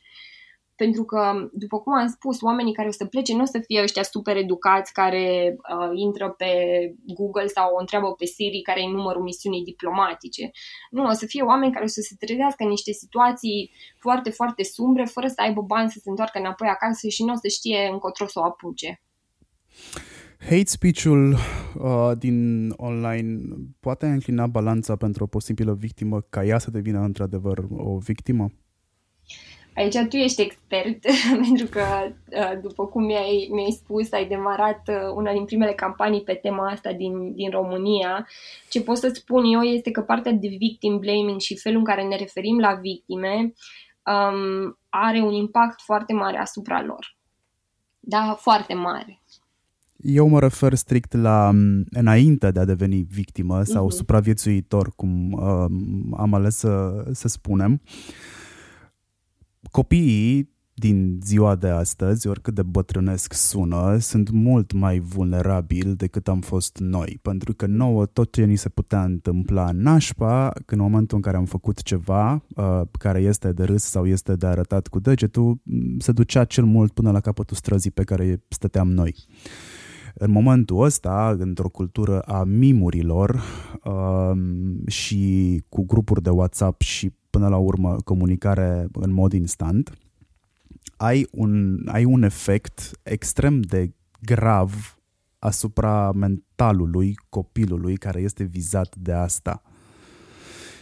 Pentru 0.76 1.04
că, 1.04 1.48
după 1.52 1.78
cum 1.78 1.92
am 1.94 2.06
spus, 2.06 2.40
oamenii 2.40 2.72
care 2.72 2.88
o 2.88 2.90
să 2.90 3.04
plece 3.04 3.34
nu 3.34 3.42
o 3.42 3.44
să 3.44 3.60
fie 3.66 3.82
ăștia 3.82 4.02
super 4.02 4.36
educați 4.36 4.92
care 4.92 5.56
uh, 5.56 5.90
intră 5.94 6.30
pe 6.30 6.50
Google 7.06 7.46
sau 7.46 7.74
o 7.74 7.80
întreabă 7.80 8.12
pe 8.12 8.24
Siri 8.24 8.60
care 8.62 8.80
e 8.82 8.88
numărul 8.88 9.22
misiunii 9.22 9.64
diplomatice. 9.64 10.50
Nu, 10.90 11.04
o 11.04 11.12
să 11.12 11.26
fie 11.26 11.42
oameni 11.42 11.72
care 11.72 11.84
o 11.84 11.88
să 11.88 12.00
se 12.00 12.14
trezească 12.18 12.62
în 12.62 12.68
niște 12.68 12.92
situații 12.92 13.70
foarte, 13.98 14.30
foarte 14.30 14.62
sumbre, 14.64 15.04
fără 15.04 15.26
să 15.26 15.40
aibă 15.40 15.62
bani 15.62 15.90
să 15.90 15.98
se 16.02 16.10
întoarcă 16.10 16.38
înapoi 16.38 16.68
acasă 16.68 17.08
și 17.08 17.24
nu 17.24 17.32
o 17.32 17.36
să 17.36 17.48
știe 17.48 17.88
încotro 17.92 18.26
să 18.26 18.38
o 18.38 18.44
apuce. 18.44 19.00
Hate 20.38 20.64
speech-ul 20.64 21.32
uh, 21.32 22.12
din 22.18 22.70
online 22.76 23.38
poate 23.80 24.06
înclina 24.06 24.46
balanța 24.46 24.96
pentru 24.96 25.24
o 25.24 25.26
posibilă 25.26 25.74
victimă 25.74 26.20
ca 26.20 26.44
ea 26.44 26.58
să 26.58 26.70
devină 26.70 27.00
într-adevăr 27.00 27.58
o 27.70 27.98
victimă? 27.98 28.50
Aici 29.76 29.96
tu 30.08 30.16
ești 30.16 30.42
expert, 30.42 30.98
pentru 31.46 31.66
că, 31.66 31.82
uh, 32.30 32.60
după 32.62 32.86
cum 32.86 33.04
mi-ai, 33.04 33.48
mi-ai 33.52 33.70
spus, 33.70 34.12
ai 34.12 34.26
demarat 34.26 34.82
uh, 34.88 35.12
una 35.14 35.32
din 35.32 35.44
primele 35.44 35.72
campanii 35.72 36.22
pe 36.22 36.34
tema 36.34 36.70
asta 36.70 36.92
din, 36.92 37.34
din 37.34 37.50
România. 37.50 38.26
Ce 38.68 38.82
pot 38.82 38.96
să 38.96 39.10
spun 39.12 39.44
eu 39.44 39.62
este 39.62 39.90
că 39.90 40.00
partea 40.00 40.32
de 40.32 40.48
victim 40.58 40.98
blaming 40.98 41.40
și 41.40 41.56
felul 41.56 41.78
în 41.78 41.84
care 41.84 42.02
ne 42.02 42.16
referim 42.16 42.58
la 42.58 42.74
victime 42.74 43.52
um, 44.06 44.78
are 44.88 45.20
un 45.20 45.32
impact 45.32 45.80
foarte 45.80 46.12
mare 46.12 46.38
asupra 46.38 46.82
lor. 46.82 47.16
Da, 48.00 48.36
foarte 48.40 48.74
mare. 48.74 49.20
Eu 49.96 50.28
mă 50.28 50.40
refer 50.40 50.74
strict 50.74 51.12
la 51.12 51.52
înainte 51.90 52.50
de 52.50 52.60
a 52.60 52.64
deveni 52.64 53.06
victimă 53.10 53.62
sau 53.62 53.86
uh-huh. 53.86 53.96
supraviețuitor, 53.96 54.92
cum 54.96 55.32
uh, 55.32 55.64
am 56.16 56.34
ales 56.34 56.56
să, 56.56 57.04
să 57.12 57.28
spunem. 57.28 57.80
Copiii 59.76 60.54
din 60.74 61.18
ziua 61.22 61.54
de 61.54 61.68
astăzi, 61.68 62.28
oricât 62.28 62.54
de 62.54 62.62
bătrânesc 62.62 63.32
sună, 63.32 63.96
sunt 63.98 64.30
mult 64.30 64.72
mai 64.72 64.98
vulnerabili 64.98 65.94
decât 65.94 66.28
am 66.28 66.40
fost 66.40 66.78
noi, 66.78 67.18
pentru 67.22 67.54
că 67.54 67.66
nouă 67.66 68.06
tot 68.06 68.32
ce 68.32 68.44
ni 68.44 68.56
se 68.56 68.68
putea 68.68 69.04
întâmpla 69.04 69.70
nașpa, 69.72 70.52
când 70.66 70.80
în 70.80 70.86
momentul 70.86 71.16
în 71.16 71.22
care 71.22 71.36
am 71.36 71.44
făcut 71.44 71.82
ceva 71.82 72.44
uh, 72.56 72.80
care 72.98 73.20
este 73.20 73.52
de 73.52 73.64
râs 73.64 73.82
sau 73.82 74.06
este 74.06 74.36
de 74.36 74.46
arătat 74.46 74.88
cu 74.88 74.98
degetul, 75.00 75.60
se 75.98 76.12
ducea 76.12 76.44
cel 76.44 76.64
mult 76.64 76.92
până 76.92 77.10
la 77.10 77.20
capătul 77.20 77.56
străzii 77.56 77.90
pe 77.90 78.04
care 78.04 78.44
stăteam 78.48 78.90
noi. 78.90 79.26
În 80.14 80.30
momentul 80.30 80.82
ăsta, 80.82 81.36
într-o 81.38 81.68
cultură 81.68 82.20
a 82.20 82.44
mimurilor 82.44 83.42
uh, 83.84 84.38
și 84.86 85.62
cu 85.68 85.84
grupuri 85.84 86.22
de 86.22 86.30
WhatsApp 86.30 86.80
și 86.80 87.12
până 87.36 87.48
la 87.48 87.56
urmă 87.56 87.96
comunicare 88.04 88.88
în 88.92 89.12
mod 89.12 89.32
instant, 89.32 89.98
ai 90.96 91.28
un, 91.32 91.82
ai 91.86 92.04
un 92.04 92.22
efect 92.22 92.90
extrem 93.02 93.60
de 93.60 93.94
grav 94.20 94.98
asupra 95.38 96.12
mentalului 96.12 97.14
copilului 97.28 97.96
care 97.96 98.20
este 98.20 98.44
vizat 98.44 98.96
de 98.96 99.12
asta. 99.12 99.62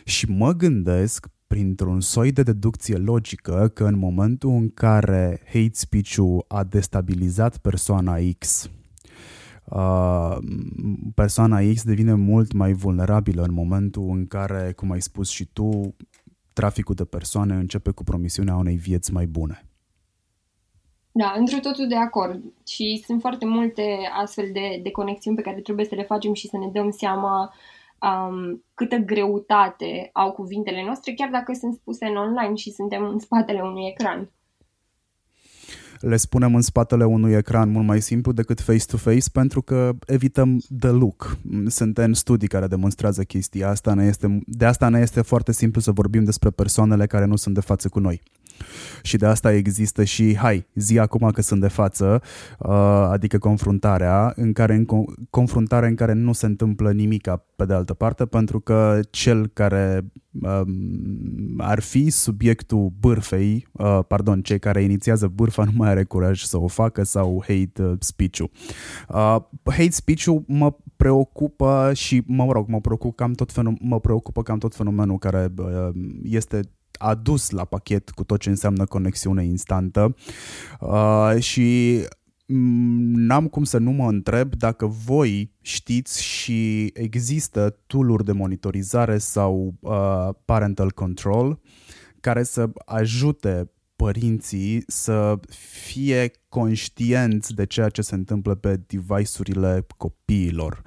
Și 0.05 0.31
mă 0.31 0.53
gândesc 0.53 1.27
printr-un 1.47 2.01
soi 2.01 2.33
de 2.33 2.43
deducție 2.43 2.97
logică 2.97 3.71
că 3.75 3.85
în 3.85 3.99
momentul 3.99 4.51
în 4.51 4.69
care 4.69 5.41
hate 5.47 5.71
speech-ul 5.73 6.45
a 6.49 6.65
destabilizat 6.65 7.59
persoana 7.59 8.17
X, 8.39 8.71
uh, 9.65 10.37
persoana 11.15 11.61
X 11.75 11.83
devine 11.83 12.15
mult 12.15 12.53
mai 12.53 12.73
vulnerabilă 12.73 13.43
în 13.43 13.53
momentul 13.53 14.11
în 14.11 14.27
care, 14.27 14.73
cum 14.77 14.91
ai 14.91 15.03
spus 15.03 15.29
și 15.29 15.45
tu, 15.53 15.95
traficul 16.55 16.95
de 16.95 17.05
persoane 17.05 17.55
începe 17.55 17.91
cu 17.91 18.05
promisiunea 18.05 18.57
unei 18.57 18.77
vieți 18.77 19.13
mai 19.13 19.27
bune. 19.27 19.67
Da, 21.13 21.35
într 21.37 21.57
totul 21.57 21.89
de 21.89 21.97
acord. 21.97 22.43
Și 22.67 23.03
sunt 23.07 23.21
foarte 23.21 23.47
multe 23.47 23.99
astfel 24.13 24.51
de, 24.53 24.81
de 24.83 24.91
conexiuni 24.91 25.37
pe 25.37 25.43
care 25.43 25.61
trebuie 25.61 25.87
să 25.87 25.95
le 25.95 26.03
facem 26.03 26.33
și 26.33 26.49
să 26.49 26.57
ne 26.59 26.69
dăm 26.69 26.91
seama 26.91 27.55
um, 28.01 28.65
câtă 28.75 28.97
greutate 28.97 30.11
au 30.13 30.33
cuvintele 30.33 30.85
noastre, 30.85 31.13
chiar 31.13 31.31
dacă 31.31 31.53
sunt 31.53 31.75
spuse 31.75 32.07
în 32.07 32.17
online 32.17 32.55
și 32.55 32.71
suntem 32.71 33.05
în 33.05 33.19
spatele 33.19 33.61
unui 33.61 33.87
ecran 33.87 34.31
le 36.07 36.17
spunem 36.17 36.55
în 36.55 36.61
spatele 36.61 37.05
unui 37.05 37.33
ecran 37.33 37.71
mult 37.71 37.87
mai 37.87 38.01
simplu 38.01 38.33
decât 38.33 38.61
face-to-face 38.61 39.31
pentru 39.33 39.63
că 39.63 39.93
evităm 40.07 40.63
the 40.79 40.91
look. 40.91 41.39
Sunt 41.67 41.99
în 41.99 42.15
studii 42.15 42.49
care 42.49 42.67
demonstrează 42.67 43.23
chestia 43.23 43.69
asta. 43.69 43.95
Ne 43.95 44.05
este, 44.05 44.41
de 44.47 44.65
asta 44.65 44.89
ne 44.89 45.01
este 45.01 45.21
foarte 45.21 45.53
simplu 45.53 45.81
să 45.81 45.91
vorbim 45.91 46.25
despre 46.25 46.51
persoanele 46.51 47.07
care 47.07 47.25
nu 47.25 47.37
sunt 47.37 47.55
de 47.55 47.61
față 47.61 47.89
cu 47.89 47.99
noi. 47.99 48.23
Și 49.03 49.17
de 49.17 49.27
asta 49.27 49.53
există 49.53 50.05
și, 50.05 50.37
hai, 50.37 50.67
zi 50.75 50.99
acum 50.99 51.31
că 51.31 51.43
sunt 51.43 51.61
de 51.61 51.69
față, 51.69 52.23
uh, 52.59 52.69
adică 53.11 53.39
confruntarea, 53.39 54.33
în 54.37 54.53
care 54.53 54.75
în 54.75 54.87
confruntare 55.31 55.87
în 55.87 55.95
care 55.95 56.13
nu 56.13 56.33
se 56.33 56.47
întâmplă 56.47 56.93
nimica 56.93 57.45
pe 57.57 57.65
de 57.65 57.75
altă 57.75 57.95
parte, 57.95 58.27
pentru 58.27 58.61
că 58.61 59.01
cel 59.11 59.47
care 59.47 60.13
um, 60.43 61.55
ar 61.59 61.81
fi 61.81 62.11
subiectul 62.11 62.93
bârfei, 63.01 63.67
uh, 63.73 63.99
pardon, 64.09 64.43
cei 64.43 64.59
care 64.59 64.83
inițiază 64.83 65.27
bârfa 65.27 65.65
nu 65.71 65.73
mai 65.75 65.89
are 65.89 66.05
curaj 66.05 66.43
să 66.43 66.59
o 66.59 66.67
facă 66.67 67.03
sau 67.03 67.45
hate 67.47 67.83
uh, 67.83 67.93
speech-ul. 67.99 68.51
Uh, 69.09 69.37
hate 69.65 69.91
speech-ul 69.91 70.45
mă 70.47 70.77
preocupă 70.97 71.91
și, 71.95 72.23
mă 72.27 72.53
rog, 72.53 72.69
mă 72.69 72.81
preocupă 72.81 73.15
cam 73.15 73.33
tot, 73.33 73.53
fenom- 73.53 73.81
mă 73.81 74.01
preocupă 74.01 74.43
cam 74.43 74.59
tot 74.59 74.75
fenomenul 74.75 75.19
care 75.19 75.53
uh, 75.59 75.89
este 76.23 76.61
adus 76.99 77.51
la 77.51 77.65
pachet 77.65 78.11
cu 78.11 78.25
tot 78.25 78.41
ce 78.41 78.49
înseamnă 78.49 78.85
conexiune 78.85 79.45
instantă 79.45 80.15
uh, 80.81 81.35
și 81.39 82.01
n-am 82.47 83.47
cum 83.49 83.65
să 83.65 83.79
nu 83.79 83.91
mă 83.91 84.09
întreb 84.09 84.55
dacă 84.55 84.87
voi 84.87 85.53
știți 85.61 86.23
și 86.23 86.91
există 86.95 87.79
tooluri 87.87 88.25
de 88.25 88.33
monitorizare 88.33 89.19
sau 89.19 89.75
uh, 89.81 90.29
parental 90.45 90.91
control 90.91 91.61
care 92.21 92.43
să 92.43 92.71
ajute 92.85 93.71
părinții 93.97 94.83
să 94.87 95.39
fie 95.85 96.31
conștienți 96.49 97.55
de 97.55 97.67
ceea 97.67 97.89
ce 97.89 98.03
se 98.03 98.15
întâmplă 98.15 98.55
pe 98.55 98.81
device-urile 98.87 99.87
copiilor. 99.97 100.83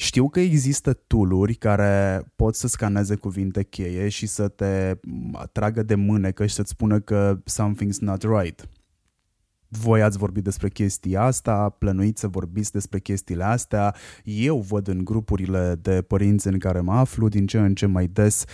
Știu 0.00 0.28
că 0.28 0.40
există 0.40 0.92
tooluri 0.92 1.54
care 1.54 2.24
pot 2.36 2.54
să 2.54 2.68
scaneze 2.68 3.14
cuvinte 3.14 3.62
cheie 3.62 4.08
și 4.08 4.26
să 4.26 4.48
te 4.48 4.94
tragă 5.52 5.82
de 5.82 5.94
mânecă 5.94 6.46
și 6.46 6.54
să-ți 6.54 6.70
spună 6.70 7.00
că 7.00 7.38
something's 7.50 7.98
not 7.98 8.22
right 8.22 8.68
voi 9.70 10.02
ați 10.02 10.18
vorbit 10.18 10.44
despre 10.44 10.68
chestia 10.68 11.22
asta, 11.22 11.68
plănuiți 11.68 12.20
să 12.20 12.28
vorbiți 12.28 12.72
despre 12.72 12.98
chestiile 12.98 13.44
astea. 13.44 13.94
Eu 14.24 14.60
văd 14.60 14.88
în 14.88 15.04
grupurile 15.04 15.78
de 15.82 16.02
părinți 16.02 16.46
în 16.46 16.58
care 16.58 16.80
mă 16.80 16.92
aflu 16.92 17.28
din 17.28 17.46
ce 17.46 17.58
în 17.58 17.74
ce 17.74 17.86
mai 17.86 18.06
des 18.06 18.44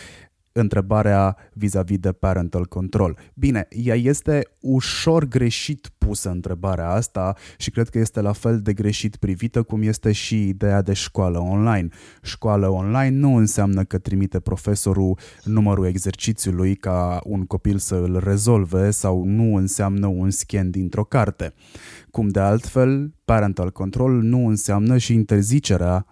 întrebarea 0.56 1.36
vis-a-vis 1.52 1.98
de 1.98 2.12
parental 2.12 2.66
control. 2.66 3.18
Bine, 3.34 3.68
ea 3.70 3.94
este 3.94 4.42
ușor 4.60 5.24
greșit 5.24 5.90
pusă 5.98 6.30
întrebarea 6.30 6.88
asta 6.88 7.34
și 7.58 7.70
cred 7.70 7.88
că 7.88 7.98
este 7.98 8.20
la 8.20 8.32
fel 8.32 8.60
de 8.60 8.72
greșit 8.72 9.16
privită 9.16 9.62
cum 9.62 9.82
este 9.82 10.12
și 10.12 10.48
ideea 10.48 10.82
de 10.82 10.92
școală 10.92 11.38
online. 11.38 11.88
Școală 12.22 12.68
online 12.68 13.16
nu 13.16 13.36
înseamnă 13.36 13.84
că 13.84 13.98
trimite 13.98 14.40
profesorul 14.40 15.18
numărul 15.44 15.86
exercițiului 15.86 16.74
ca 16.74 17.20
un 17.24 17.44
copil 17.44 17.78
să 17.78 17.94
îl 17.94 18.20
rezolve 18.24 18.90
sau 18.90 19.24
nu 19.24 19.54
înseamnă 19.54 20.06
un 20.06 20.30
scan 20.30 20.70
dintr-o 20.70 21.04
carte. 21.04 21.54
Cum 22.10 22.28
de 22.28 22.40
altfel, 22.40 23.14
parental 23.24 23.70
control 23.70 24.22
nu 24.22 24.46
înseamnă 24.46 24.98
și 24.98 25.12
interzicerea 25.12 26.06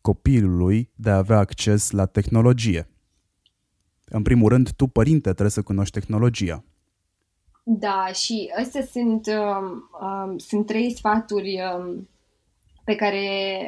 copilului 0.00 0.90
de 0.94 1.10
a 1.10 1.16
avea 1.16 1.38
acces 1.38 1.90
la 1.90 2.06
tehnologie. 2.06 2.88
În 4.10 4.22
primul 4.22 4.48
rând, 4.48 4.70
tu, 4.76 4.86
părinte, 4.86 5.28
trebuie 5.28 5.50
să 5.50 5.62
cunoști 5.62 5.98
tehnologia. 5.98 6.64
Da, 7.62 8.06
și 8.12 8.52
astea 8.58 8.82
sunt, 8.82 9.26
um, 9.26 9.90
um, 10.00 10.38
sunt 10.38 10.66
trei 10.66 10.94
sfaturi 10.94 11.60
um, 11.76 12.08
pe 12.84 12.94
care 12.94 13.26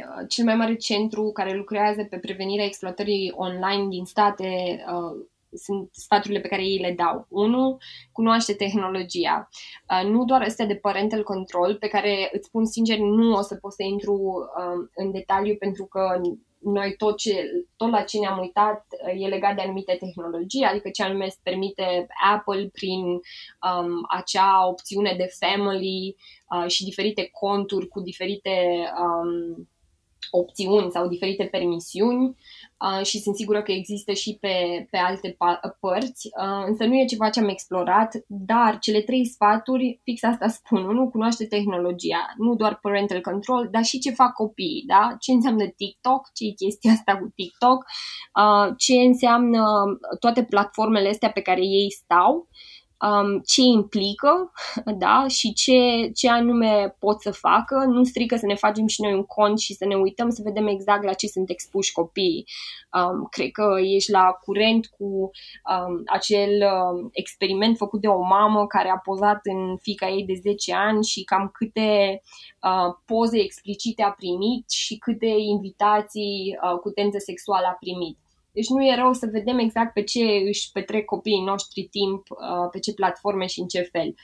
uh, 0.09 0.24
cel 0.28 0.44
mai 0.44 0.55
mare 0.55 0.74
centru 0.74 1.31
care 1.32 1.56
lucrează 1.56 2.05
pe 2.05 2.16
prevenirea 2.16 2.64
exploatării 2.64 3.32
online 3.36 3.89
din 3.89 4.05
state 4.05 4.85
uh, 4.86 5.27
sunt 5.55 5.89
sfaturile 5.93 6.40
pe 6.40 6.48
care 6.48 6.62
ei 6.62 6.78
le 6.78 6.94
dau. 6.97 7.27
Unu, 7.28 7.78
cunoaște 8.12 8.52
tehnologia. 8.52 9.48
Uh, 9.90 10.10
nu 10.10 10.24
doar 10.24 10.43
astea 10.43 10.66
de 10.66 10.74
parental 10.74 11.23
control, 11.23 11.77
pe 11.81 11.89
care 11.89 12.31
îți 12.32 12.47
spun 12.47 12.64
sincer, 12.64 12.98
nu 12.98 13.36
o 13.36 13.40
să 13.40 13.55
pot 13.55 13.73
să 13.73 13.82
intru 13.82 14.14
uh, 14.14 14.89
în 14.94 15.10
detaliu 15.10 15.55
pentru 15.55 15.85
că 15.85 16.20
noi 16.62 16.94
tot, 16.97 17.18
ce, 17.18 17.51
tot 17.76 17.90
la 17.90 18.02
ce 18.02 18.18
ne-am 18.18 18.39
uitat 18.39 18.86
e 19.18 19.26
legat 19.26 19.55
de 19.55 19.60
anumite 19.60 19.97
tehnologii, 20.01 20.62
adică 20.64 20.90
ce 20.90 21.02
anume 21.02 21.24
îți 21.24 21.43
permite 21.43 22.06
Apple 22.32 22.68
prin 22.72 23.05
um, 23.05 24.06
acea 24.09 24.68
opțiune 24.68 25.14
de 25.16 25.28
family 25.39 26.16
uh, 26.51 26.70
și 26.70 26.84
diferite 26.84 27.28
conturi 27.32 27.89
cu 27.89 28.01
diferite 28.01 28.84
um, 29.01 29.68
opțiuni 30.30 30.90
sau 30.90 31.09
diferite 31.09 31.44
permisiuni. 31.44 32.24
uh, 32.26 32.34
și 33.03 33.19
sunt 33.19 33.37
sigură 33.37 33.63
că 33.63 33.73
există 33.73 34.13
și 34.13 34.37
pe, 34.41 34.87
pe 34.91 34.97
alte 34.97 35.37
părți, 35.81 36.29
uh, 36.43 36.65
însă 36.67 36.85
nu 36.85 36.95
e 36.95 37.05
ceva 37.05 37.31
ce 37.31 37.41
am 37.41 37.49
explorat, 37.49 38.13
dar 38.27 38.79
cele 38.79 39.01
trei 39.01 39.27
sfaturi, 39.27 40.01
fix 40.03 40.23
asta 40.23 40.49
spun, 40.49 40.81
nu 40.81 41.11
cunoaște 41.11 41.47
tehnologia, 41.47 42.35
nu 42.37 42.55
doar 42.55 42.79
parental 42.83 43.21
control, 43.21 43.69
dar 43.71 43.83
și 43.83 43.99
ce 43.99 44.11
fac 44.11 44.33
copiii, 44.33 44.85
da? 44.87 45.17
ce 45.21 45.33
înseamnă 45.33 45.65
TikTok, 45.67 46.31
ce 46.35 46.45
e 46.45 46.51
chestia 46.65 46.93
asta 46.93 47.17
cu 47.17 47.33
TikTok, 47.35 47.85
uh, 48.41 48.75
ce 48.77 48.95
înseamnă 48.95 49.63
toate 50.21 50.45
platformele 50.45 51.09
astea 51.09 51.31
pe 51.31 51.41
care 51.41 51.61
ei 51.61 51.91
stau, 51.91 52.49
um, 53.03 53.41
ce 53.47 53.61
implică 53.61 54.53
da, 54.97 55.24
și 55.29 55.53
ce, 55.53 56.11
ce 56.15 56.29
anume 56.29 56.97
pot 56.99 57.20
să 57.20 57.31
facă. 57.31 57.85
Nu 57.87 58.05
strică 58.05 58.37
să 58.37 58.47
ne 58.47 58.55
facem 58.55 58.87
și 58.87 59.03
noi 59.03 59.15
un 59.15 59.24
cont 59.24 59.59
și 59.59 59.74
să 59.74 59.85
ne 59.85 59.95
uităm 59.95 60.31
să 60.31 60.41
vedem 60.45 60.66
exact 60.66 61.05
la 61.05 61.12
ce 61.12 61.27
sunt 61.27 61.51
expuși 61.51 61.93
copiii. 61.93 62.47
Um, 62.93 63.27
cred 63.31 63.51
că 63.51 63.74
ești 63.81 64.11
la 64.11 64.24
curent 64.45 64.87
cu 64.87 65.05
um, 65.05 66.03
acel 66.07 66.51
um, 66.51 67.09
experiment 67.12 67.77
făcut 67.77 68.01
de 68.01 68.07
o 68.07 68.20
mamă 68.20 68.66
care 68.66 68.89
a 68.89 68.99
pozat 68.99 69.41
în 69.43 69.77
fica 69.77 70.09
ei 70.09 70.24
de 70.24 70.35
10 70.43 70.74
ani 70.74 71.05
și 71.05 71.24
cam 71.24 71.51
câte 71.53 72.23
uh, 72.62 72.95
poze 73.07 73.39
explicite 73.39 74.03
a 74.03 74.11
primit 74.11 74.70
și 74.70 74.97
câte 74.97 75.27
invitații 75.27 76.59
uh, 76.62 76.79
cu 76.79 76.91
tență 76.91 77.19
sexuală 77.19 77.66
a 77.66 77.77
primit. 77.81 78.19
Deci 78.53 78.69
nu 78.69 78.85
e 78.85 78.95
rău 78.95 79.12
să 79.12 79.29
vedem 79.33 79.59
exact 79.59 79.93
pe 79.93 80.03
ce 80.03 80.24
își 80.47 80.70
petrec 80.73 81.05
copiii 81.05 81.45
noștri 81.45 81.83
timp, 81.83 82.23
uh, 82.31 82.69
pe 82.70 82.79
ce 82.79 82.95
platforme 82.95 83.47
și 83.47 83.61
în 83.61 83.66
ce 83.66 83.81
fel. 83.81 84.15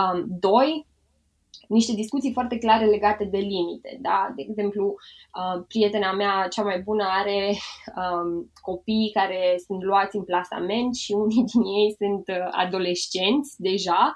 Um, 0.00 0.24
doi, 0.40 0.86
niște 1.68 1.92
discuții 1.92 2.32
foarte 2.32 2.58
clare 2.58 2.84
legate 2.84 3.24
de 3.24 3.38
limite. 3.38 3.98
Da? 4.00 4.32
De 4.36 4.42
exemplu, 4.48 4.84
uh, 4.84 5.64
prietena 5.68 6.12
mea 6.12 6.46
cea 6.50 6.62
mai 6.62 6.80
bună 6.80 7.04
are 7.20 7.54
um, 7.96 8.50
copii 8.60 9.10
care 9.12 9.54
sunt 9.66 9.82
luați 9.82 10.16
în 10.16 10.24
plasament 10.24 10.94
și 10.94 11.12
unii 11.12 11.44
din 11.52 11.62
ei 11.62 11.94
sunt 11.98 12.28
uh, 12.28 12.48
adolescenți 12.50 13.54
deja 13.58 14.14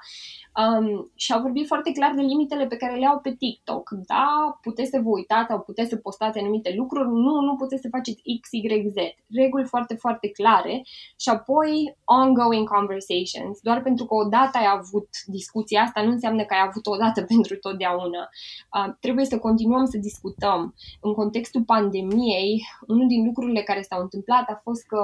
um, 0.61 1.11
și 1.15 1.33
au 1.33 1.41
vorbit 1.41 1.67
foarte 1.67 1.91
clar 1.91 2.13
de 2.15 2.21
limitele 2.21 2.65
pe 2.67 2.77
care 2.77 2.95
le 2.95 3.05
au 3.05 3.19
pe 3.19 3.35
TikTok. 3.35 3.89
Da, 3.89 4.57
puteți 4.61 4.89
să 4.89 4.99
vă 5.03 5.09
uitați 5.09 5.47
sau 5.49 5.59
puteți 5.59 5.89
să 5.89 5.95
postați 5.95 6.39
anumite 6.39 6.73
lucruri, 6.77 7.07
nu, 7.07 7.41
nu 7.41 7.55
puteți 7.55 7.81
să 7.81 7.87
faceți 7.91 8.21
X, 8.41 8.51
Y, 8.51 8.89
Z. 8.89 8.95
Reguli 9.35 9.65
foarte, 9.65 9.95
foarte 9.95 10.27
clare 10.29 10.83
și 11.19 11.29
apoi 11.29 11.97
ongoing 12.05 12.67
conversations. 12.69 13.59
Doar 13.61 13.81
pentru 13.81 14.05
că 14.05 14.13
odată 14.15 14.57
ai 14.57 14.69
avut 14.77 15.09
discuția 15.25 15.81
asta 15.81 16.01
nu 16.01 16.11
înseamnă 16.11 16.43
că 16.43 16.53
ai 16.53 16.65
avut 16.67 16.85
odată 16.85 17.21
pentru 17.31 17.38
totdeauna. 17.61 18.29
Uh, 18.75 18.93
trebuie 18.99 19.25
să 19.25 19.39
continuăm 19.39 19.85
să 19.85 19.97
discutăm. 19.97 20.75
În 21.01 21.13
contextul 21.13 21.63
pandemiei, 21.63 22.61
unul 22.87 23.07
din 23.07 23.25
lucrurile 23.25 23.61
care 23.61 23.81
s-au 23.81 24.01
întâmplat 24.01 24.49
a 24.49 24.59
fost 24.63 24.85
că 24.85 25.01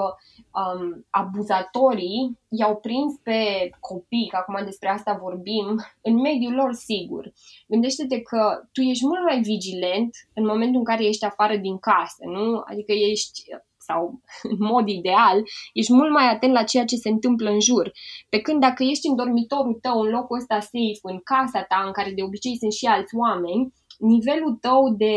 um, 0.61 1.05
abuzatorii 1.09 2.39
i-au 2.49 2.75
prins 2.75 3.13
pe 3.23 3.69
copii, 3.79 4.27
că 4.31 4.37
acum 4.37 4.65
despre 4.65 4.89
asta 4.89 5.19
vorbim, 5.21 5.67
în 6.01 6.15
mediul 6.15 6.53
lor 6.53 6.73
sigur. 6.73 7.33
Gândește-te 7.67 8.21
că 8.21 8.59
tu 8.71 8.81
ești 8.81 9.05
mult 9.05 9.23
mai 9.23 9.41
vigilent 9.41 10.15
în 10.33 10.45
momentul 10.45 10.77
în 10.77 10.83
care 10.83 11.05
ești 11.05 11.25
afară 11.25 11.55
din 11.55 11.77
casă, 11.77 12.23
nu? 12.25 12.61
Adică 12.65 12.91
ești 12.91 13.41
sau 13.87 14.21
în 14.53 14.57
mod 14.73 14.87
ideal, 14.87 15.37
ești 15.73 15.93
mult 15.93 16.11
mai 16.11 16.27
atent 16.29 16.53
la 16.53 16.63
ceea 16.63 16.85
ce 16.85 16.95
se 16.95 17.09
întâmplă 17.09 17.49
în 17.49 17.59
jur. 17.59 17.91
Pe 18.29 18.39
când 18.39 18.59
dacă 18.59 18.83
ești 18.83 19.07
în 19.07 19.15
dormitorul 19.15 19.77
tău, 19.81 19.99
în 19.99 20.09
locul 20.09 20.37
ăsta 20.37 20.59
safe, 20.59 21.01
în 21.01 21.19
casa 21.31 21.61
ta, 21.63 21.83
în 21.85 21.91
care 21.91 22.11
de 22.11 22.23
obicei 22.23 22.57
sunt 22.57 22.73
și 22.73 22.85
alți 22.85 23.15
oameni, 23.15 23.73
nivelul 24.13 24.53
tău 24.65 24.81
de 25.03 25.15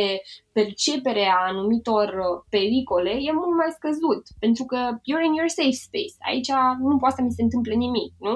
percepere 0.53 1.25
a 1.27 1.47
anumitor 1.51 2.09
uh, 2.09 2.45
pericole 2.49 3.11
e 3.11 3.33
mult 3.33 3.55
mai 3.61 3.71
scăzut, 3.79 4.23
pentru 4.39 4.65
că 4.65 4.79
you're 5.09 5.25
in 5.27 5.39
your 5.39 5.51
safe 5.59 5.83
space. 5.87 6.17
Aici 6.31 6.51
nu 6.89 6.97
poate 7.03 7.15
să 7.19 7.23
mi 7.23 7.37
se 7.37 7.43
întâmple 7.43 7.75
nimic, 7.75 8.13
nu? 8.19 8.35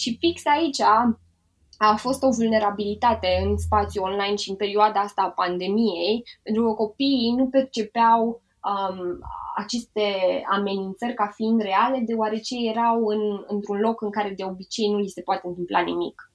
Și 0.00 0.16
fix 0.20 0.36
aici 0.46 0.80
a 1.78 1.96
fost 1.96 2.22
o 2.22 2.30
vulnerabilitate 2.30 3.28
în 3.44 3.56
spațiu 3.56 4.02
online 4.02 4.36
și 4.36 4.50
în 4.50 4.56
perioada 4.56 5.00
asta 5.00 5.22
a 5.22 5.30
pandemiei, 5.42 6.22
pentru 6.42 6.62
că 6.64 6.72
copiii 6.72 7.34
nu 7.36 7.46
percepeau 7.46 8.42
um, 8.72 9.18
aceste 9.56 10.06
amenințări 10.50 11.14
ca 11.14 11.32
fiind 11.34 11.60
reale, 11.60 12.02
deoarece 12.06 12.54
erau 12.72 13.06
în, 13.06 13.20
într-un 13.46 13.78
loc 13.80 14.02
în 14.02 14.10
care 14.10 14.32
de 14.36 14.44
obicei 14.44 14.90
nu 14.90 14.98
li 14.98 15.08
se 15.08 15.22
poate 15.22 15.46
întâmpla 15.46 15.80
nimic. 15.80 16.32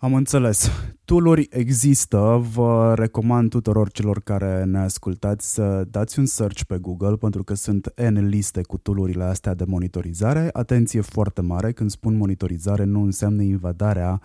Am 0.00 0.14
înțeles. 0.14 0.70
Tooluri 1.04 1.46
există, 1.50 2.40
vă 2.52 2.94
recomand 2.96 3.50
tuturor 3.50 3.90
celor 3.90 4.20
care 4.20 4.64
ne 4.64 4.78
ascultați 4.78 5.54
să 5.54 5.84
dați 5.90 6.18
un 6.18 6.26
search 6.26 6.62
pe 6.62 6.78
Google 6.78 7.16
pentru 7.16 7.44
că 7.44 7.54
sunt 7.54 7.92
N 8.10 8.28
liste 8.28 8.62
cu 8.62 8.78
toolurile 8.78 9.24
astea 9.24 9.54
de 9.54 9.64
monitorizare. 9.66 10.50
Atenție 10.52 11.00
foarte 11.00 11.40
mare, 11.40 11.72
când 11.72 11.90
spun 11.90 12.16
monitorizare 12.16 12.84
nu 12.84 13.02
înseamnă 13.02 13.42
invadarea 13.42 14.20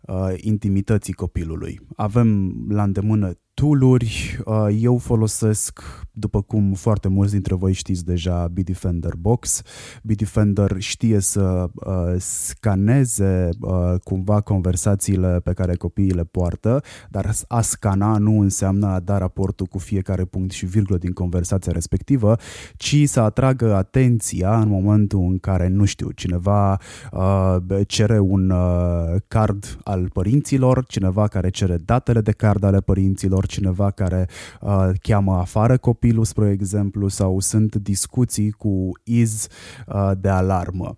uh, 0.00 0.32
intimității 0.36 1.12
copilului. 1.12 1.80
Avem 1.96 2.54
la 2.68 2.82
îndemână 2.82 3.32
tooluri. 3.58 4.38
Uh, 4.44 4.66
eu 4.80 4.98
folosesc, 4.98 5.80
după 6.12 6.42
cum 6.42 6.72
foarte 6.72 7.08
mulți 7.08 7.32
dintre 7.32 7.54
voi 7.54 7.72
știți 7.72 8.04
deja, 8.04 8.48
Bitdefender 8.52 9.12
Box. 9.18 9.62
Bitdefender 10.02 10.74
știe 10.78 11.20
să 11.20 11.68
uh, 11.74 11.92
scaneze 12.18 13.48
uh, 13.60 13.94
cumva 14.04 14.40
conversațiile 14.40 15.40
pe 15.44 15.52
care 15.52 15.74
copiii 15.74 16.10
le 16.10 16.24
poartă, 16.24 16.82
dar 17.10 17.34
a 17.48 17.60
scana 17.60 18.18
nu 18.18 18.40
înseamnă 18.40 18.86
a 18.86 19.00
da 19.00 19.18
raportul 19.18 19.66
cu 19.66 19.78
fiecare 19.78 20.24
punct 20.24 20.50
și 20.50 20.66
virgulă 20.66 20.98
din 20.98 21.12
conversația 21.12 21.72
respectivă, 21.72 22.36
ci 22.76 22.96
să 23.04 23.20
atragă 23.20 23.74
atenția 23.74 24.60
în 24.60 24.68
momentul 24.68 25.20
în 25.20 25.38
care, 25.38 25.68
nu 25.68 25.84
știu, 25.84 26.10
cineva 26.10 26.78
uh, 27.12 27.56
cere 27.86 28.18
un 28.18 28.50
uh, 28.50 29.20
card 29.28 29.78
al 29.84 30.08
părinților, 30.12 30.84
cineva 30.86 31.28
care 31.28 31.50
cere 31.50 31.76
datele 31.84 32.20
de 32.20 32.32
card 32.32 32.62
ale 32.62 32.80
părinților, 32.80 33.46
cineva 33.48 33.90
care 33.90 34.28
uh, 34.60 34.88
cheamă 35.02 35.34
afară 35.34 35.76
copilul, 35.76 36.24
spre 36.24 36.50
exemplu, 36.50 37.08
sau 37.08 37.40
sunt 37.40 37.74
discuții 37.74 38.50
cu 38.50 38.90
iz 39.04 39.46
uh, 39.86 40.10
de 40.20 40.28
alarmă. 40.28 40.96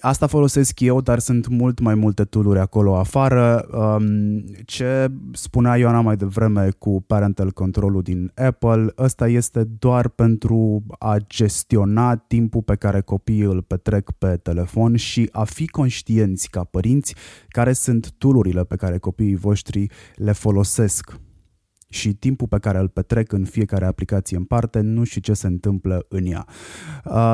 Asta 0.00 0.26
folosesc 0.26 0.80
eu, 0.80 1.00
dar 1.00 1.18
sunt 1.18 1.48
mult 1.48 1.80
mai 1.80 1.94
multe 1.94 2.24
tooluri 2.24 2.58
acolo 2.58 2.96
afară. 2.96 3.66
Um, 3.72 4.44
ce 4.64 5.08
spunea 5.32 5.76
Ioana 5.76 6.00
mai 6.00 6.16
devreme 6.16 6.68
cu 6.78 7.02
parental 7.06 7.50
controlul 7.50 8.02
din 8.02 8.32
Apple, 8.34 8.86
ăsta 8.98 9.28
este 9.28 9.64
doar 9.78 10.08
pentru 10.08 10.82
a 10.98 11.16
gestiona 11.28 12.16
timpul 12.16 12.62
pe 12.62 12.74
care 12.74 13.00
copiii 13.00 13.40
îl 13.40 13.62
petrec 13.62 14.10
pe 14.10 14.36
telefon 14.42 14.96
și 14.96 15.28
a 15.32 15.44
fi 15.44 15.66
conștienți 15.66 16.50
ca 16.50 16.64
părinți 16.64 17.14
care 17.48 17.72
sunt 17.72 18.12
toolurile 18.18 18.64
pe 18.64 18.76
care 18.76 18.98
copiii 18.98 19.36
voștri 19.36 19.86
le 20.14 20.32
folosesc 20.32 21.20
și 21.88 22.14
timpul 22.14 22.46
pe 22.46 22.58
care 22.58 22.78
îl 22.78 22.88
petrec 22.88 23.32
în 23.32 23.44
fiecare 23.44 23.84
aplicație 23.84 24.36
în 24.36 24.44
parte, 24.44 24.80
nu 24.80 25.04
știu 25.04 25.20
ce 25.20 25.32
se 25.32 25.46
întâmplă 25.46 26.06
în 26.08 26.26
ea. 26.26 26.46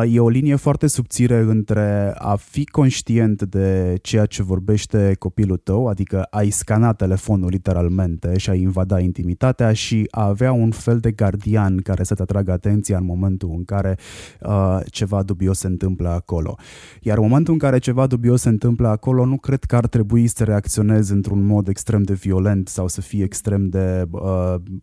E 0.09 0.21
o 0.21 0.29
linie 0.29 0.57
foarte 0.57 0.87
subțire 0.87 1.39
între 1.39 2.15
a 2.19 2.37
fi 2.37 2.65
conștient 2.65 3.43
de 3.43 3.99
ceea 4.03 4.27
ce 4.27 4.43
vorbește 4.43 5.17
copilul 5.19 5.57
tău, 5.57 5.87
adică 5.87 6.23
ai 6.23 6.51
scana 6.51 6.93
telefonul 6.93 7.49
literalmente 7.51 8.39
și 8.39 8.51
ai 8.51 8.61
invada 8.61 9.01
intimitatea 9.01 9.73
și 9.73 10.09
a 10.11 10.27
avea 10.27 10.53
un 10.53 10.71
fel 10.71 10.99
de 10.99 11.11
gardian 11.11 11.77
care 11.77 12.03
să 12.03 12.15
te 12.15 12.23
atragă 12.23 12.53
atenția 12.53 12.97
în 12.99 13.05
momentul 13.05 13.55
în 13.57 13.65
care 13.65 13.99
uh, 14.41 14.79
ceva 14.91 15.23
dubios 15.23 15.59
se 15.59 15.67
întâmplă 15.67 16.09
acolo. 16.09 16.57
Iar 17.01 17.17
în 17.17 17.23
momentul 17.23 17.53
în 17.53 17.59
care 17.59 17.79
ceva 17.79 18.07
dubios 18.07 18.41
se 18.41 18.49
întâmplă 18.49 18.89
acolo, 18.89 19.25
nu 19.25 19.37
cred 19.37 19.65
că 19.65 19.77
ar 19.77 19.87
trebui 19.87 20.27
să 20.27 20.45
reacționezi 20.45 21.13
într-un 21.13 21.45
mod 21.45 21.69
extrem 21.69 22.03
de 22.03 22.13
violent 22.13 22.69
sau 22.69 22.89
să 22.89 23.01
fii 23.01 23.23
extrem 23.23 23.69
de 23.69 24.05
uh, 24.11 24.42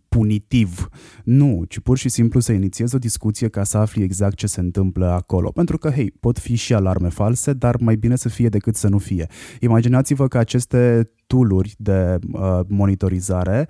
punitiv. 0.09 0.89
Nu, 1.23 1.63
ci 1.67 1.79
pur 1.79 1.97
și 1.97 2.09
simplu 2.09 2.39
să 2.39 2.51
inițiezi 2.51 2.95
o 2.95 2.97
discuție 2.97 3.47
ca 3.47 3.63
să 3.63 3.77
afli 3.77 4.03
exact 4.03 4.35
ce 4.35 4.47
se 4.47 4.59
întâmplă 4.59 5.09
acolo. 5.09 5.51
Pentru 5.51 5.77
că, 5.77 5.89
hei, 5.89 6.11
pot 6.19 6.39
fi 6.39 6.55
și 6.55 6.73
alarme 6.73 7.09
false, 7.09 7.53
dar 7.53 7.75
mai 7.79 7.95
bine 7.95 8.15
să 8.15 8.29
fie 8.29 8.49
decât 8.49 8.75
să 8.75 8.87
nu 8.87 8.97
fie. 8.97 9.27
Imaginați-vă 9.59 10.27
că 10.27 10.37
aceste 10.37 11.09
tooluri 11.29 11.75
de 11.77 12.17
uh, 12.31 12.59
monitorizare 12.67 13.67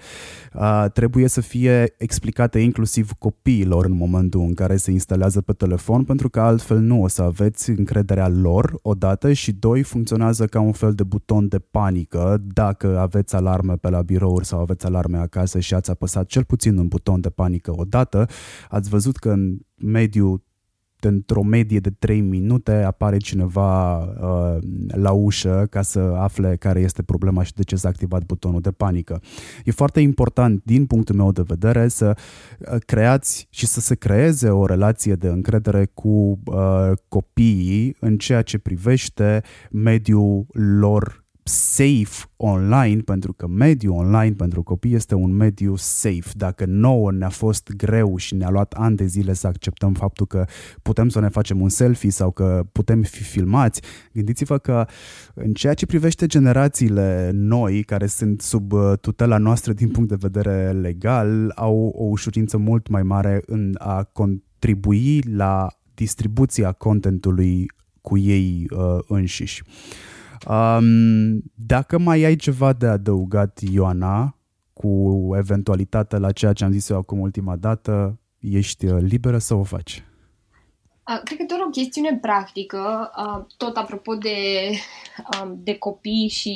uh, 0.53 0.85
trebuie 0.93 1.27
să 1.27 1.41
fie 1.41 1.93
explicate 1.97 2.59
inclusiv 2.59 3.11
copiilor 3.11 3.85
în 3.85 3.91
momentul 3.91 4.41
în 4.41 4.53
care 4.53 4.75
se 4.75 4.91
instalează 4.91 5.41
pe 5.41 5.53
telefon, 5.53 6.03
pentru 6.03 6.29
că 6.29 6.39
altfel 6.39 6.79
nu 6.79 7.01
o 7.01 7.07
să 7.07 7.21
aveți 7.21 7.69
încrederea 7.69 8.27
lor 8.27 8.79
odată 8.81 9.33
și 9.33 9.51
doi 9.51 9.83
funcționează 9.83 10.45
ca 10.45 10.59
un 10.59 10.71
fel 10.71 10.93
de 10.93 11.03
buton 11.03 11.47
de 11.47 11.59
panică 11.59 12.41
dacă 12.53 12.99
aveți 12.99 13.35
alarme 13.35 13.75
pe 13.75 13.89
la 13.89 14.01
birouri 14.01 14.45
sau 14.45 14.59
aveți 14.59 14.85
alarme 14.85 15.17
acasă 15.17 15.59
și 15.59 15.73
ați 15.73 15.89
apăsat 15.89 16.25
cel 16.25 16.43
puțin 16.43 16.77
un 16.77 16.87
buton 16.87 17.21
de 17.21 17.29
panică 17.29 17.73
odată, 17.75 18.27
ați 18.69 18.89
văzut 18.89 19.17
că 19.17 19.29
în 19.29 19.57
mediul 19.75 20.47
într-o 21.05 21.43
medie 21.43 21.79
de 21.79 21.89
3 21.89 22.21
minute 22.21 22.71
apare 22.71 23.17
cineva 23.17 23.97
uh, 23.97 24.57
la 24.87 25.11
ușă 25.11 25.67
ca 25.69 25.81
să 25.81 25.99
afle 25.99 26.55
care 26.55 26.79
este 26.79 27.03
problema 27.03 27.43
și 27.43 27.53
de 27.53 27.63
ce 27.63 27.75
s-a 27.75 27.87
activat 27.87 28.25
butonul 28.25 28.61
de 28.61 28.71
panică. 28.71 29.21
E 29.65 29.71
foarte 29.71 29.99
important, 29.99 30.61
din 30.63 30.85
punctul 30.85 31.15
meu 31.15 31.31
de 31.31 31.43
vedere, 31.45 31.87
să 31.87 32.17
uh, 32.59 32.77
creați 32.85 33.47
și 33.49 33.65
să 33.65 33.79
se 33.79 33.95
creeze 33.95 34.49
o 34.49 34.65
relație 34.65 35.13
de 35.13 35.27
încredere 35.27 35.85
cu 35.93 36.39
uh, 36.45 36.91
copiii 37.07 37.95
în 37.99 38.17
ceea 38.17 38.41
ce 38.41 38.57
privește 38.57 39.43
mediul 39.71 40.45
lor 40.79 41.27
safe 41.49 42.25
online, 42.37 43.01
pentru 43.01 43.33
că 43.33 43.47
mediul 43.47 43.95
online 43.95 44.35
pentru 44.35 44.63
copii 44.63 44.93
este 44.93 45.15
un 45.15 45.31
mediu 45.31 45.75
safe. 45.75 46.29
Dacă 46.33 46.65
nouă 46.65 47.11
ne-a 47.11 47.29
fost 47.29 47.69
greu 47.77 48.17
și 48.17 48.35
ne-a 48.35 48.49
luat 48.49 48.73
ani 48.73 48.95
de 48.95 49.05
zile 49.05 49.33
să 49.33 49.47
acceptăm 49.47 49.93
faptul 49.93 50.25
că 50.25 50.45
putem 50.81 51.09
să 51.09 51.19
ne 51.19 51.29
facem 51.29 51.61
un 51.61 51.69
selfie 51.69 52.11
sau 52.11 52.31
că 52.31 52.65
putem 52.71 53.01
fi 53.01 53.23
filmați, 53.23 53.81
gândiți-vă 54.13 54.57
că 54.57 54.87
în 55.33 55.53
ceea 55.53 55.73
ce 55.73 55.85
privește 55.85 56.25
generațiile 56.25 57.31
noi, 57.33 57.83
care 57.83 58.05
sunt 58.05 58.41
sub 58.41 58.71
uh, 58.71 58.93
tutela 59.01 59.37
noastră 59.37 59.73
din 59.73 59.89
punct 59.89 60.09
de 60.09 60.17
vedere 60.19 60.71
legal, 60.71 61.51
au 61.55 61.93
o 61.95 62.03
ușurință 62.03 62.57
mult 62.57 62.87
mai 62.87 63.03
mare 63.03 63.41
în 63.45 63.75
a 63.77 64.03
contribui 64.03 65.21
la 65.21 65.67
distribuția 65.93 66.71
contentului 66.71 67.65
cu 68.01 68.17
ei 68.17 68.65
uh, 68.69 68.99
înșiși. 69.07 69.63
Um, 70.47 71.43
dacă 71.53 71.99
mai 71.99 72.23
ai 72.23 72.35
ceva 72.35 72.73
de 72.73 72.87
adăugat, 72.87 73.59
Ioana, 73.71 74.35
cu 74.73 75.29
eventualitatea 75.37 76.17
la 76.17 76.31
ceea 76.31 76.53
ce 76.53 76.63
am 76.63 76.71
zis 76.71 76.89
eu 76.89 76.97
acum 76.97 77.19
ultima 77.19 77.55
dată, 77.55 78.19
ești 78.39 78.85
uh, 78.85 79.01
liberă 79.01 79.37
să 79.37 79.53
o 79.53 79.63
faci. 79.63 80.03
Cred 81.23 81.37
că 81.37 81.43
doar 81.47 81.59
o 81.59 81.69
chestiune 81.69 82.17
practică, 82.21 83.11
tot 83.57 83.77
apropo 83.77 84.15
de, 84.15 84.69
de 85.55 85.77
copii 85.77 86.27
și 86.27 86.55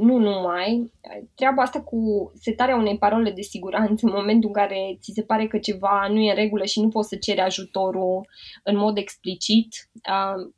nu 0.00 0.18
numai, 0.18 0.90
treaba 1.34 1.62
asta 1.62 1.80
cu 1.80 2.32
setarea 2.40 2.76
unei 2.76 2.98
parole 2.98 3.30
de 3.30 3.40
siguranță 3.40 4.06
în 4.06 4.12
momentul 4.16 4.48
în 4.48 4.62
care 4.62 4.98
ți 5.00 5.12
se 5.14 5.22
pare 5.22 5.46
că 5.46 5.58
ceva 5.58 6.06
nu 6.08 6.18
e 6.20 6.30
în 6.30 6.36
regulă 6.36 6.64
și 6.64 6.80
nu 6.80 6.88
poți 6.88 7.08
să 7.08 7.16
ceri 7.16 7.40
ajutorul 7.40 8.28
în 8.62 8.76
mod 8.76 8.96
explicit, 8.96 9.68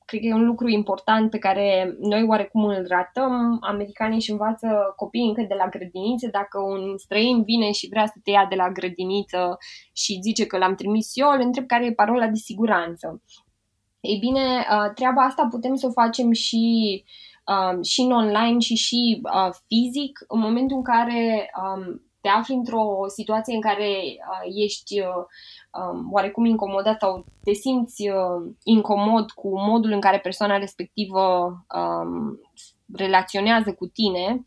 cred 0.05 0.20
că 0.20 0.27
e 0.27 0.35
un 0.35 0.47
lucru 0.47 0.68
important 0.68 1.31
pe 1.31 1.39
care 1.39 1.97
noi 2.01 2.24
oarecum 2.28 2.64
îl 2.64 2.86
ratăm. 2.89 3.59
Americanii 3.60 4.16
își 4.16 4.31
învață 4.31 4.93
copiii 4.97 5.28
încă 5.28 5.44
de 5.48 5.55
la 5.55 5.68
grădiniță. 5.68 6.28
Dacă 6.32 6.60
un 6.60 6.97
străin 6.97 7.43
vine 7.43 7.70
și 7.73 7.89
vrea 7.89 8.06
să 8.06 8.14
te 8.24 8.31
ia 8.31 8.47
de 8.48 8.55
la 8.55 8.70
grădiniță 8.70 9.59
și 9.97 10.18
zice 10.23 10.47
că 10.47 10.59
l-am 10.59 10.74
trimis 10.74 11.10
eu, 11.14 11.31
îl 11.31 11.40
întreb 11.40 11.66
care 11.66 11.85
e 11.85 11.93
parola 11.93 12.27
de 12.27 12.39
siguranță. 12.39 13.23
Ei 14.01 14.18
bine, 14.18 14.40
uh, 14.40 14.93
treaba 14.94 15.23
asta 15.23 15.48
putem 15.51 15.74
să 15.74 15.86
o 15.86 15.90
facem 15.90 16.32
și, 16.32 17.05
um, 17.47 17.82
și 17.82 18.01
în 18.01 18.12
online 18.12 18.59
și 18.59 18.74
și 18.74 19.20
uh, 19.23 19.55
fizic, 19.66 20.24
în 20.28 20.39
momentul 20.39 20.77
în 20.77 20.82
care 20.82 21.51
um, 21.62 22.02
te 22.20 22.28
afli 22.28 22.55
într-o 22.55 22.85
situație 23.06 23.55
în 23.55 23.60
care 23.60 23.89
uh, 23.89 24.62
ești 24.64 25.01
um, 25.01 26.12
oarecum 26.12 26.44
incomodat 26.44 26.98
sau 26.98 27.24
te 27.44 27.52
simți 27.52 28.05
incomod 28.62 29.31
cu 29.31 29.60
modul 29.60 29.90
în 29.90 30.01
care 30.01 30.18
persoana 30.18 30.56
respectivă 30.56 31.55
relaționează 32.93 33.74
cu 33.74 33.86
tine, 33.86 34.44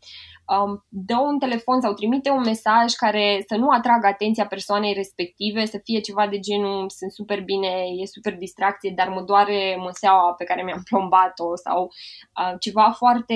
um, 0.50 0.84
dă 0.88 1.16
un 1.18 1.38
telefon 1.38 1.80
sau 1.80 1.92
trimite 1.92 2.30
un 2.30 2.40
mesaj 2.40 2.92
care 2.92 3.44
să 3.48 3.56
nu 3.56 3.68
atragă 3.68 4.06
atenția 4.06 4.46
persoanei 4.46 4.92
respective, 4.92 5.64
să 5.64 5.80
fie 5.84 6.00
ceva 6.00 6.26
de 6.26 6.38
genul 6.38 6.88
sunt 6.88 7.12
super 7.12 7.42
bine, 7.42 7.84
e 8.02 8.06
super 8.06 8.36
distracție, 8.36 8.92
dar 8.96 9.08
mă 9.08 9.22
doare 9.22 9.76
măseaua 9.78 10.32
pe 10.32 10.44
care 10.44 10.62
mi-am 10.62 10.82
plombat-o 10.88 11.56
sau 11.56 11.82
uh, 11.82 12.54
ceva 12.58 12.90
foarte 12.96 13.34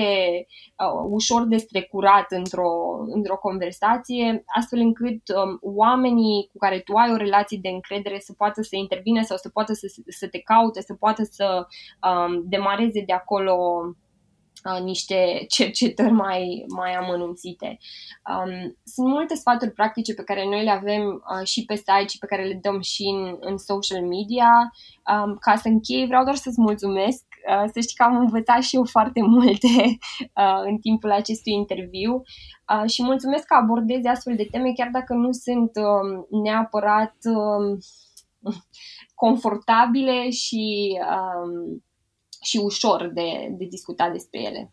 uh, 0.77 1.05
ușor 1.09 1.45
de 1.45 1.57
strecurat 1.57 2.31
într-o, 2.31 2.71
într-o 3.07 3.37
conversație, 3.37 4.43
astfel 4.57 4.79
încât 4.79 5.21
um, 5.35 5.59
oamenii 5.61 6.49
cu 6.51 6.57
care 6.57 6.79
tu 6.79 6.93
ai 6.93 7.11
o 7.11 7.15
relație 7.15 7.59
de 7.61 7.69
încredere 7.69 8.19
să 8.19 8.33
poată 8.37 8.61
să 8.61 8.75
intervine 8.75 9.21
sau 9.21 9.37
să 9.37 9.49
poată 9.49 9.73
să, 9.73 9.87
să 10.07 10.27
te 10.27 10.39
caute, 10.39 10.81
să 10.81 10.93
poată 10.93 11.23
să 11.23 11.67
um, 12.09 12.43
demareze 12.49 13.03
de 13.05 13.13
acolo 13.13 13.55
uh, 14.65 14.81
niște 14.83 15.45
cercetări 15.47 16.11
mai, 16.11 16.65
mai 16.67 16.93
amănunțite. 16.95 17.77
Um, 18.29 18.77
sunt 18.83 19.07
multe 19.07 19.35
sfaturi 19.35 19.71
practice 19.71 20.13
pe 20.13 20.23
care 20.23 20.45
noi 20.45 20.63
le 20.63 20.69
avem 20.69 21.03
uh, 21.05 21.47
și 21.47 21.65
pe 21.65 21.75
site 21.75 22.07
și 22.07 22.17
pe 22.17 22.25
care 22.25 22.43
le 22.43 22.59
dăm 22.61 22.81
și 22.81 23.03
în, 23.03 23.37
în 23.39 23.57
social 23.57 24.01
media. 24.01 24.71
Um, 25.13 25.37
ca 25.39 25.55
să 25.55 25.67
închei, 25.67 26.05
vreau 26.05 26.23
doar 26.23 26.35
să-ți 26.35 26.61
mulțumesc. 26.61 27.23
Uh, 27.49 27.69
să 27.73 27.79
știi 27.79 27.95
că 27.95 28.03
am 28.03 28.17
învățat 28.17 28.61
și 28.61 28.75
eu 28.75 28.83
foarte 28.83 29.21
multe 29.21 29.67
uh, 30.41 30.61
în 30.63 30.77
timpul 30.77 31.11
acestui 31.11 31.53
interviu 31.53 32.23
uh, 32.73 32.89
și 32.89 33.03
mulțumesc 33.03 33.45
că 33.45 33.53
abordezi 33.53 34.07
astfel 34.07 34.35
de 34.35 34.47
teme, 34.51 34.71
chiar 34.75 34.89
dacă 34.91 35.13
nu 35.13 35.31
sunt 35.31 35.71
uh, 35.75 36.39
neapărat 36.43 37.15
uh, 37.23 37.77
confortabile 39.23 40.29
și 40.29 40.97
uh, 41.01 41.79
și 42.45 42.57
ușor 42.57 43.11
de, 43.13 43.55
de 43.57 43.65
discutat 43.65 44.11
despre 44.11 44.41
ele. 44.41 44.71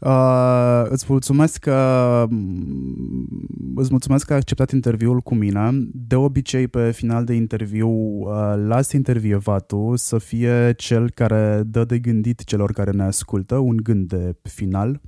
Uh, 0.00 0.82
îți 0.88 1.04
mulțumesc 1.08 1.58
că 1.58 2.26
mm, 2.30 3.74
îți 3.76 3.90
mulțumesc 3.90 4.26
că 4.26 4.32
ai 4.32 4.38
acceptat 4.38 4.70
interviul 4.70 5.20
cu 5.20 5.34
mine. 5.34 5.70
De 5.92 6.14
obicei, 6.14 6.68
pe 6.68 6.90
final 6.90 7.24
de 7.24 7.34
interviu, 7.34 7.88
uh, 7.88 8.54
las 8.66 8.92
intervievatul 8.92 9.96
să 9.96 10.18
fie 10.18 10.74
cel 10.76 11.10
care 11.10 11.62
dă 11.66 11.84
de 11.84 11.98
gândit 11.98 12.44
celor 12.44 12.72
care 12.72 12.90
ne 12.90 13.02
ascultă, 13.02 13.56
un 13.56 13.76
gând 13.76 14.08
de 14.08 14.36
final 14.42 15.00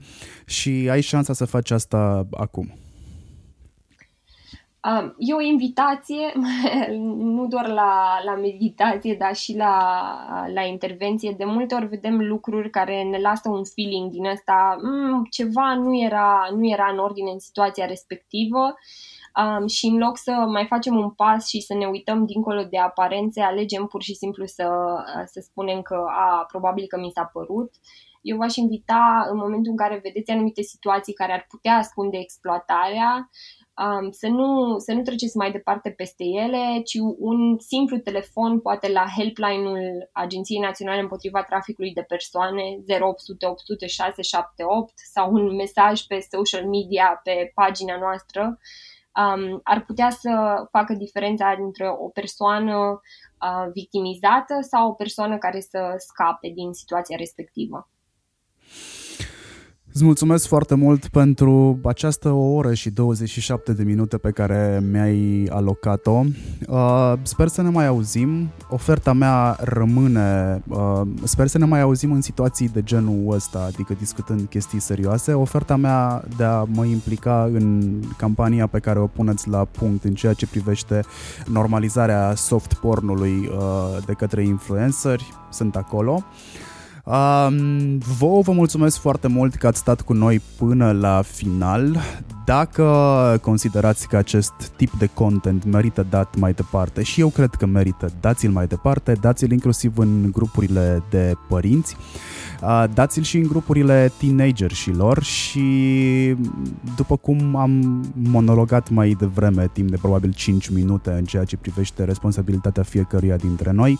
și 0.46 0.88
ai 0.90 1.00
șansa 1.00 1.32
să 1.32 1.44
faci 1.44 1.70
asta 1.70 2.28
acum. 2.30 2.74
E 5.18 5.34
o 5.34 5.40
invitație, 5.40 6.32
nu 7.36 7.46
doar 7.46 7.68
la, 7.68 8.20
la 8.24 8.34
meditație, 8.34 9.14
dar 9.14 9.34
și 9.34 9.56
la, 9.56 9.74
la 10.54 10.62
intervenție. 10.62 11.34
De 11.38 11.44
multe 11.44 11.74
ori 11.74 11.86
vedem 11.86 12.26
lucruri 12.26 12.70
care 12.70 13.02
ne 13.02 13.18
lasă 13.18 13.48
un 13.48 13.64
feeling 13.64 14.10
din 14.10 14.26
ăsta, 14.26 14.76
mm, 14.82 15.24
ceva 15.30 15.74
nu 15.74 15.98
era, 15.98 16.48
nu 16.50 16.68
era 16.68 16.88
în 16.92 16.98
ordine 16.98 17.30
în 17.30 17.38
situația 17.38 17.86
respectivă 17.86 18.74
um, 19.36 19.66
și 19.66 19.86
în 19.86 19.98
loc 19.98 20.18
să 20.18 20.30
mai 20.30 20.66
facem 20.66 20.96
un 20.96 21.10
pas 21.10 21.48
și 21.48 21.60
să 21.60 21.74
ne 21.74 21.86
uităm 21.86 22.26
dincolo 22.26 22.62
de 22.62 22.78
aparențe, 22.78 23.40
alegem 23.40 23.86
pur 23.86 24.02
și 24.02 24.14
simplu 24.14 24.46
să, 24.46 24.68
să 25.24 25.40
spunem 25.40 25.82
că 25.82 26.04
a, 26.08 26.44
probabil 26.48 26.86
că 26.86 26.98
mi 26.98 27.10
s-a 27.14 27.30
părut. 27.32 27.70
Eu 28.22 28.36
v-aș 28.36 28.56
invita 28.56 29.26
în 29.30 29.36
momentul 29.36 29.70
în 29.70 29.76
care 29.76 30.00
vedeți 30.02 30.30
anumite 30.30 30.62
situații 30.62 31.12
care 31.12 31.32
ar 31.32 31.46
putea 31.48 31.74
ascunde 31.74 32.16
exploatarea, 32.18 33.30
um, 33.78 34.10
să, 34.10 34.26
nu, 34.26 34.78
să 34.78 34.92
nu 34.92 35.02
treceți 35.02 35.36
mai 35.36 35.50
departe 35.50 35.90
peste 35.90 36.24
ele, 36.24 36.82
ci 36.84 36.98
un 37.18 37.58
simplu 37.58 37.98
telefon, 37.98 38.60
poate 38.60 38.92
la 38.92 39.04
helpline-ul 39.16 40.08
Agenției 40.12 40.60
Naționale 40.60 41.00
împotriva 41.00 41.42
traficului 41.42 41.92
de 41.92 42.02
persoane 42.02 42.62
0800 43.00 43.46
800 43.46 43.86
678 43.86 44.92
sau 44.94 45.32
un 45.32 45.54
mesaj 45.54 46.00
pe 46.00 46.18
social 46.30 46.68
media, 46.68 47.20
pe 47.24 47.52
pagina 47.54 47.96
noastră, 47.98 48.58
um, 49.22 49.60
ar 49.62 49.84
putea 49.84 50.10
să 50.10 50.30
facă 50.70 50.92
diferența 50.94 51.54
dintre 51.56 51.88
o 51.88 52.08
persoană 52.08 52.76
uh, 52.80 53.70
victimizată 53.72 54.54
sau 54.60 54.88
o 54.88 54.92
persoană 54.92 55.38
care 55.38 55.60
să 55.60 55.94
scape 55.96 56.48
din 56.54 56.72
situația 56.72 57.16
respectivă. 57.16 57.88
Îți 59.98 60.06
mulțumesc 60.06 60.46
foarte 60.46 60.74
mult 60.74 61.08
pentru 61.08 61.80
această 61.84 62.30
o 62.30 62.52
oră 62.54 62.74
și 62.74 62.90
27 62.90 63.72
de 63.72 63.82
minute 63.82 64.18
pe 64.18 64.30
care 64.30 64.82
mi-ai 64.90 65.48
alocat-o. 65.50 66.22
Uh, 66.68 67.12
sper 67.22 67.48
să 67.48 67.62
ne 67.62 67.68
mai 67.68 67.86
auzim. 67.86 68.48
Oferta 68.68 69.12
mea 69.12 69.56
rămâne... 69.60 70.62
Uh, 70.68 71.00
sper 71.22 71.46
să 71.46 71.58
ne 71.58 71.64
mai 71.64 71.80
auzim 71.80 72.12
în 72.12 72.20
situații 72.20 72.68
de 72.68 72.82
genul 72.82 73.32
ăsta, 73.34 73.64
adică 73.66 73.94
discutând 73.98 74.46
chestii 74.48 74.80
serioase. 74.80 75.32
Oferta 75.32 75.76
mea 75.76 76.24
de 76.36 76.44
a 76.44 76.62
mă 76.62 76.84
implica 76.84 77.48
în 77.52 77.92
campania 78.16 78.66
pe 78.66 78.78
care 78.78 78.98
o 78.98 79.06
puneți 79.06 79.48
la 79.48 79.64
punct 79.64 80.04
în 80.04 80.14
ceea 80.14 80.32
ce 80.32 80.46
privește 80.46 81.00
normalizarea 81.46 82.34
soft 82.34 82.74
pornului 82.74 83.50
uh, 83.52 84.04
de 84.06 84.12
către 84.12 84.42
influenceri 84.42 85.32
sunt 85.50 85.76
acolo. 85.76 86.24
Uh, 86.24 86.67
Um, 87.08 87.98
vouă 88.18 88.42
vă 88.42 88.52
mulțumesc 88.52 89.00
foarte 89.00 89.28
mult 89.28 89.54
că 89.54 89.66
ați 89.66 89.78
stat 89.78 90.00
cu 90.00 90.12
noi 90.12 90.40
până 90.58 90.92
la 90.92 91.22
final. 91.22 91.98
Dacă 92.44 93.38
considerați 93.42 94.08
că 94.08 94.16
acest 94.16 94.52
tip 94.76 94.92
de 94.98 95.10
content 95.14 95.64
merită 95.64 96.06
dat 96.10 96.36
mai 96.36 96.52
departe 96.52 97.02
și 97.02 97.20
eu 97.20 97.28
cred 97.28 97.54
că 97.54 97.66
merită, 97.66 98.10
dați-l 98.20 98.50
mai 98.50 98.66
departe, 98.66 99.12
dați-l 99.20 99.52
inclusiv 99.52 99.98
în 99.98 100.30
grupurile 100.32 101.02
de 101.10 101.34
părinți. 101.48 101.96
Dați-l 102.94 103.22
și 103.22 103.36
în 103.36 103.42
grupurile 103.42 104.12
teenagerșilor 104.18 105.22
și 105.22 106.36
după 106.96 107.16
cum 107.16 107.56
am 107.56 108.04
monologat 108.14 108.90
mai 108.90 109.16
devreme, 109.18 109.70
timp 109.72 109.90
de 109.90 109.96
probabil 109.96 110.32
5 110.32 110.68
minute 110.68 111.10
în 111.10 111.24
ceea 111.24 111.44
ce 111.44 111.56
privește 111.56 112.04
responsabilitatea 112.04 112.82
fiecăruia 112.82 113.36
dintre 113.36 113.70
noi, 113.70 113.98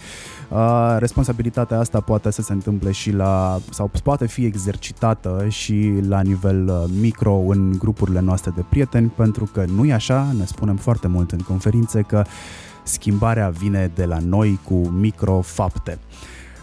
responsabilitatea 0.99 1.79
asta 1.79 2.01
poate 2.01 2.31
să 2.31 2.43
se 2.43 2.53
întâmple 2.53 2.91
și 2.91 3.11
la, 3.11 3.59
sau 3.71 3.91
poate 4.03 4.27
fi 4.27 4.45
exercitată 4.45 5.47
și 5.49 5.93
la 6.09 6.21
nivel 6.21 6.89
micro 7.01 7.35
în 7.47 7.75
grupurile 7.79 8.21
noastre 8.21 8.53
de 8.55 8.65
prieteni, 8.69 9.13
pentru 9.17 9.51
că 9.53 9.65
nu 9.75 9.85
e 9.85 9.93
așa, 9.93 10.27
ne 10.39 10.45
spunem 10.45 10.77
foarte 10.77 11.09
mult 11.09 11.33
în 11.33 11.39
conferințe 11.39 12.01
că 12.01 12.25
schimbarea 12.83 13.49
vine 13.49 13.91
de 13.95 14.05
la 14.05 14.19
noi 14.19 14.59
cu 14.65 14.75
micro 14.75 15.41
fapte. 15.41 15.99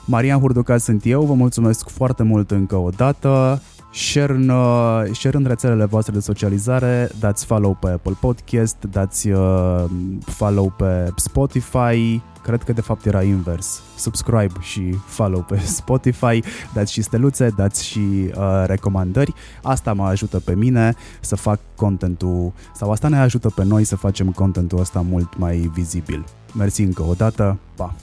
Marian 0.06 0.40
Hurduca 0.40 0.78
sunt 0.78 1.06
eu, 1.06 1.24
vă 1.24 1.34
mulțumesc 1.34 1.90
foarte 1.90 2.24
mult 2.24 2.52
încă 2.52 2.76
o 2.76 2.90
dată 2.90 3.62
share 3.94 4.34
în, 4.34 4.50
uh, 4.50 5.04
share 5.12 5.38
în 5.38 5.46
rețelele 5.46 5.86
voastre 5.86 6.14
de 6.14 6.20
socializare, 6.20 7.10
dați 7.20 7.46
follow 7.46 7.78
pe 7.80 7.90
Apple 7.90 8.18
Podcast, 8.20 8.76
dați 8.92 9.30
uh, 9.30 9.84
follow 10.26 10.74
pe 10.78 11.12
Spotify, 11.16 12.22
cred 12.44 12.64
că 12.64 12.74
de 12.74 12.82
fapt 12.82 13.06
era 13.06 13.24
invers. 13.24 13.82
Subscribe 13.98 14.54
și 14.60 14.82
follow 15.06 15.42
pe 15.42 15.60
Spotify, 15.80 16.44
dați 16.74 16.92
și 16.92 17.02
steluțe, 17.02 17.54
dați 17.56 17.86
și 17.86 18.00
uh, 18.00 18.64
recomandări. 18.66 19.34
Asta 19.64 19.94
mă 19.94 20.06
ajută 20.06 20.40
pe 20.40 20.56
mine 20.56 20.96
să 21.20 21.36
fac 21.36 21.60
contentul, 21.76 22.54
sau 22.74 22.92
asta 22.92 23.08
ne 23.08 23.18
ajută 23.18 23.50
pe 23.50 23.64
noi 23.64 23.84
să 23.84 23.96
facem 23.96 24.32
contentul 24.32 24.80
ăsta 24.80 25.06
mult 25.10 25.38
mai 25.38 25.72
vizibil. 25.74 26.26
Mersi 26.54 26.82
încă 26.82 27.02
o 27.02 27.14
dată, 27.14 27.58
pa! 27.76 27.96